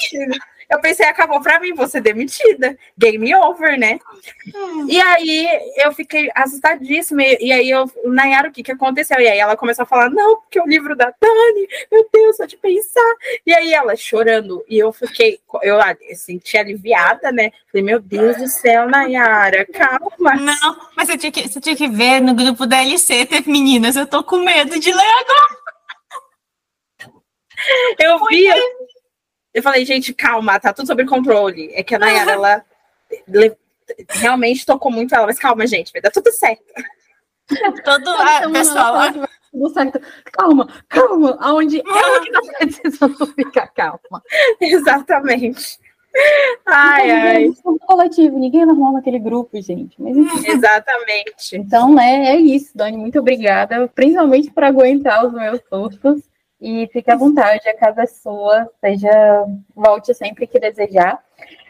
Eu 0.76 0.82
pensei, 0.82 1.06
acabou 1.06 1.42
pra 1.42 1.60
mim, 1.60 1.74
vou 1.74 1.88
ser 1.88 2.02
demitida. 2.02 2.78
Game 2.98 3.34
over, 3.34 3.80
né? 3.80 3.98
Hum. 4.54 4.88
E 4.90 5.00
aí 5.00 5.48
eu 5.78 5.94
fiquei 5.94 6.30
assustadíssima. 6.36 7.24
E 7.24 7.52
aí 7.52 7.70
eu, 7.70 7.90
Nayara, 8.04 8.50
o 8.50 8.52
que 8.52 8.62
que 8.62 8.74
aconteceu? 8.74 9.20
E 9.20 9.28
aí 9.28 9.40
ela 9.40 9.56
começou 9.56 9.84
a 9.84 9.86
falar, 9.86 10.10
não, 10.10 10.42
porque 10.42 10.60
o 10.60 10.68
livro 10.68 10.96
da 10.96 11.06
Dani, 11.06 11.68
meu 11.90 12.08
Deus, 12.12 12.36
só 12.36 12.46
de 12.46 12.58
pensar. 12.58 13.16
E 13.46 13.54
aí 13.54 13.74
ela 13.74 13.96
chorando. 13.96 14.66
E 14.68 14.78
eu 14.78 14.92
fiquei, 14.92 15.40
eu 15.64 15.78
senti 16.14 16.58
aliviada, 16.58 17.32
né? 17.32 17.52
Falei, 17.72 17.86
meu 17.86 18.00
Deus 18.00 18.36
do 18.36 18.48
céu, 18.48 18.90
Nayara, 18.90 19.66
calma. 19.68 20.36
Não, 20.36 20.78
mas 20.96 21.08
você 21.08 21.18
tinha 21.18 21.32
que, 21.32 21.48
você 21.48 21.62
tinha 21.62 21.76
que 21.76 21.88
ver 21.88 22.20
no 22.20 22.36
grupo 22.36 22.66
da 22.66 22.82
LC, 22.82 23.26
teve 23.26 23.50
meninas, 23.50 23.96
eu 23.96 24.06
tô 24.06 24.22
com 24.24 24.38
medo 24.38 24.78
de 24.78 24.92
ler 24.92 25.02
agora. 25.02 25.66
Eu 27.98 28.20
vi, 28.28 28.48
eu 29.56 29.64
falei, 29.64 29.86
gente, 29.86 30.14
calma, 30.14 30.60
tá 30.60 30.74
tudo 30.74 30.86
sob 30.86 31.06
controle. 31.06 31.72
É 31.74 31.82
que 31.82 31.96
a 31.96 32.00
Nayara, 32.00 32.32
ela 32.34 32.66
realmente 34.10 34.66
tocou 34.66 34.92
muito 34.92 35.16
ela, 35.16 35.26
mas 35.26 35.40
calma, 35.40 35.66
gente, 35.66 35.94
vai 35.94 36.02
dar 36.02 36.12
tudo 36.12 36.30
certo. 36.34 36.62
Todo 37.86 38.10
ah, 38.10 38.50
pessoal. 38.52 39.14
Tudo 39.52 39.70
certo. 39.70 40.02
Calma, 40.34 40.68
calma. 40.90 41.38
Aonde 41.40 41.82
ela 41.88 42.20
que 42.20 42.32
tá 42.32 42.42
precisando 42.60 43.28
ficar 43.28 43.68
calma. 43.68 44.22
Exatamente. 44.60 45.80
Ai, 46.66 47.12
ai. 47.12 47.54
coletivo, 47.88 48.38
ninguém 48.38 48.64
é 48.64 48.66
normal 48.66 48.92
naquele 48.92 49.20
grupo, 49.20 49.62
gente. 49.62 49.96
Mas, 50.02 50.18
enfim. 50.18 50.50
Exatamente. 50.52 51.56
Então, 51.56 51.94
né, 51.94 52.26
é 52.26 52.36
isso, 52.36 52.72
Dani. 52.76 52.98
Muito 52.98 53.20
obrigada, 53.20 53.88
principalmente 53.88 54.52
por 54.52 54.66
aguentar 54.66 55.26
os 55.26 55.32
meus 55.32 55.62
sustos. 55.70 56.24
E 56.68 56.88
fique 56.88 57.12
à 57.12 57.16
vontade, 57.16 57.70
a 57.70 57.78
casa 57.78 58.02
é 58.02 58.06
sua, 58.08 58.68
seja, 58.82 59.46
volte 59.76 60.16
sempre 60.16 60.48
que 60.48 60.60
desejar. 60.60 61.24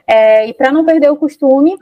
É, 0.07 0.47
e 0.47 0.53
para 0.53 0.71
não 0.71 0.85
perder 0.85 1.11
o 1.11 1.17
costume, 1.17 1.77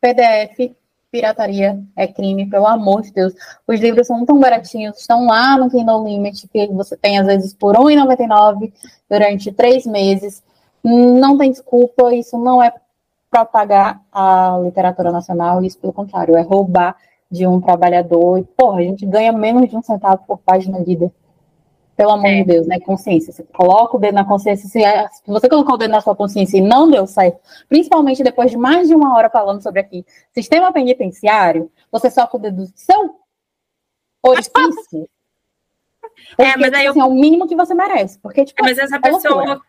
PDF, 0.00 0.72
pirataria 1.10 1.82
é 1.96 2.06
crime, 2.06 2.48
pelo 2.48 2.68
amor 2.68 3.02
de 3.02 3.12
Deus. 3.12 3.34
Os 3.66 3.80
livros 3.80 4.06
são 4.06 4.24
tão 4.24 4.38
baratinhos, 4.38 5.00
estão 5.00 5.26
lá 5.26 5.58
no 5.58 5.68
Kindle 5.68 6.04
Limit, 6.04 6.46
que 6.46 6.68
você 6.68 6.96
tem 6.96 7.18
às 7.18 7.26
vezes 7.26 7.52
por 7.52 7.74
R$ 7.74 7.96
1,99 7.96 8.72
durante 9.10 9.50
três 9.50 9.84
meses. 9.84 10.40
Não 10.80 11.36
tem 11.36 11.50
desculpa, 11.50 12.14
isso 12.14 12.38
não 12.38 12.62
é 12.62 12.72
propagar 13.28 14.00
a 14.12 14.60
literatura 14.62 15.10
nacional, 15.10 15.64
isso 15.64 15.76
pelo 15.80 15.92
contrário, 15.92 16.36
é 16.36 16.42
roubar 16.42 16.94
de 17.28 17.48
um 17.48 17.60
trabalhador. 17.60 18.38
E, 18.38 18.44
porra, 18.44 18.78
a 18.78 18.82
gente 18.82 19.04
ganha 19.04 19.32
menos 19.32 19.68
de 19.68 19.76
um 19.76 19.82
centavo 19.82 20.22
por 20.24 20.38
página 20.38 20.78
lida. 20.78 21.10
Pelo 21.96 22.10
amor 22.10 22.26
é. 22.26 22.42
de 22.42 22.44
Deus, 22.44 22.66
né? 22.66 22.80
Consciência. 22.80 23.32
Você 23.32 23.42
coloca 23.44 23.96
o 23.96 24.00
dedo 24.00 24.14
na 24.14 24.24
consciência. 24.24 24.68
Se 24.68 25.22
você 25.26 25.48
colocou 25.48 25.74
o 25.74 25.78
dedo 25.78 25.90
na 25.90 26.00
sua 26.00 26.16
consciência 26.16 26.58
e 26.58 26.60
não 26.60 26.90
deu 26.90 27.06
certo, 27.06 27.38
principalmente 27.68 28.22
depois 28.22 28.50
de 28.50 28.56
mais 28.56 28.88
de 28.88 28.94
uma 28.94 29.16
hora 29.16 29.30
falando 29.30 29.62
sobre 29.62 29.80
aqui, 29.80 30.04
sistema 30.32 30.72
penitenciário, 30.72 31.70
você 31.92 32.10
soca 32.10 32.36
o 32.36 32.40
dedo 32.40 32.64
do 32.64 32.72
seu 32.74 33.16
orifício. 34.22 35.08
é, 36.38 36.56
mas 36.56 36.72
aí 36.72 36.86
assim, 36.86 37.00
eu... 37.00 37.06
é 37.06 37.08
o 37.08 37.14
mínimo 37.14 37.46
que 37.46 37.54
você 37.54 37.74
merece. 37.74 38.18
Porque, 38.18 38.44
tipo, 38.44 38.60
é, 38.60 38.68
mas 38.68 38.78
essa 38.78 38.96
é 38.96 39.00
pessoa. 39.00 39.62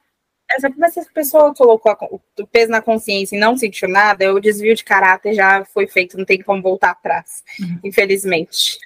Essa, 0.50 0.70
mas 0.78 0.96
essa 0.96 1.10
pessoa 1.12 1.54
colocou 1.56 2.22
o 2.40 2.48
peso 2.48 2.72
na 2.72 2.82
consciência 2.82 3.36
e 3.36 3.40
não 3.40 3.58
sentiu 3.58 3.90
nada, 3.90 4.32
o 4.32 4.40
desvio 4.40 4.76
de 4.76 4.84
caráter 4.84 5.34
já 5.34 5.66
foi 5.66 5.88
feito, 5.88 6.18
não 6.18 6.26
tem 6.26 6.40
como 6.40 6.62
voltar 6.62 6.92
atrás, 6.92 7.44
uhum. 7.60 7.80
infelizmente. 7.84 8.78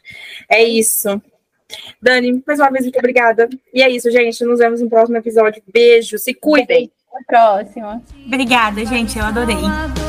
É 0.47 0.63
isso. 0.63 1.21
Dani, 2.01 2.43
mais 2.45 2.59
uma 2.59 2.71
vez, 2.71 2.85
muito 2.85 2.97
obrigada. 2.97 3.49
E 3.73 3.81
é 3.81 3.89
isso, 3.89 4.09
gente. 4.11 4.43
Nos 4.43 4.59
vemos 4.59 4.81
no 4.81 4.89
próximo 4.89 5.17
episódio. 5.17 5.61
Beijo, 5.71 6.17
se 6.17 6.33
cuidem. 6.33 6.91
Até 7.11 7.37
a 7.37 7.55
próxima. 7.57 8.01
Obrigada, 8.25 8.85
gente. 8.85 9.17
Eu 9.17 9.25
adorei. 9.25 10.08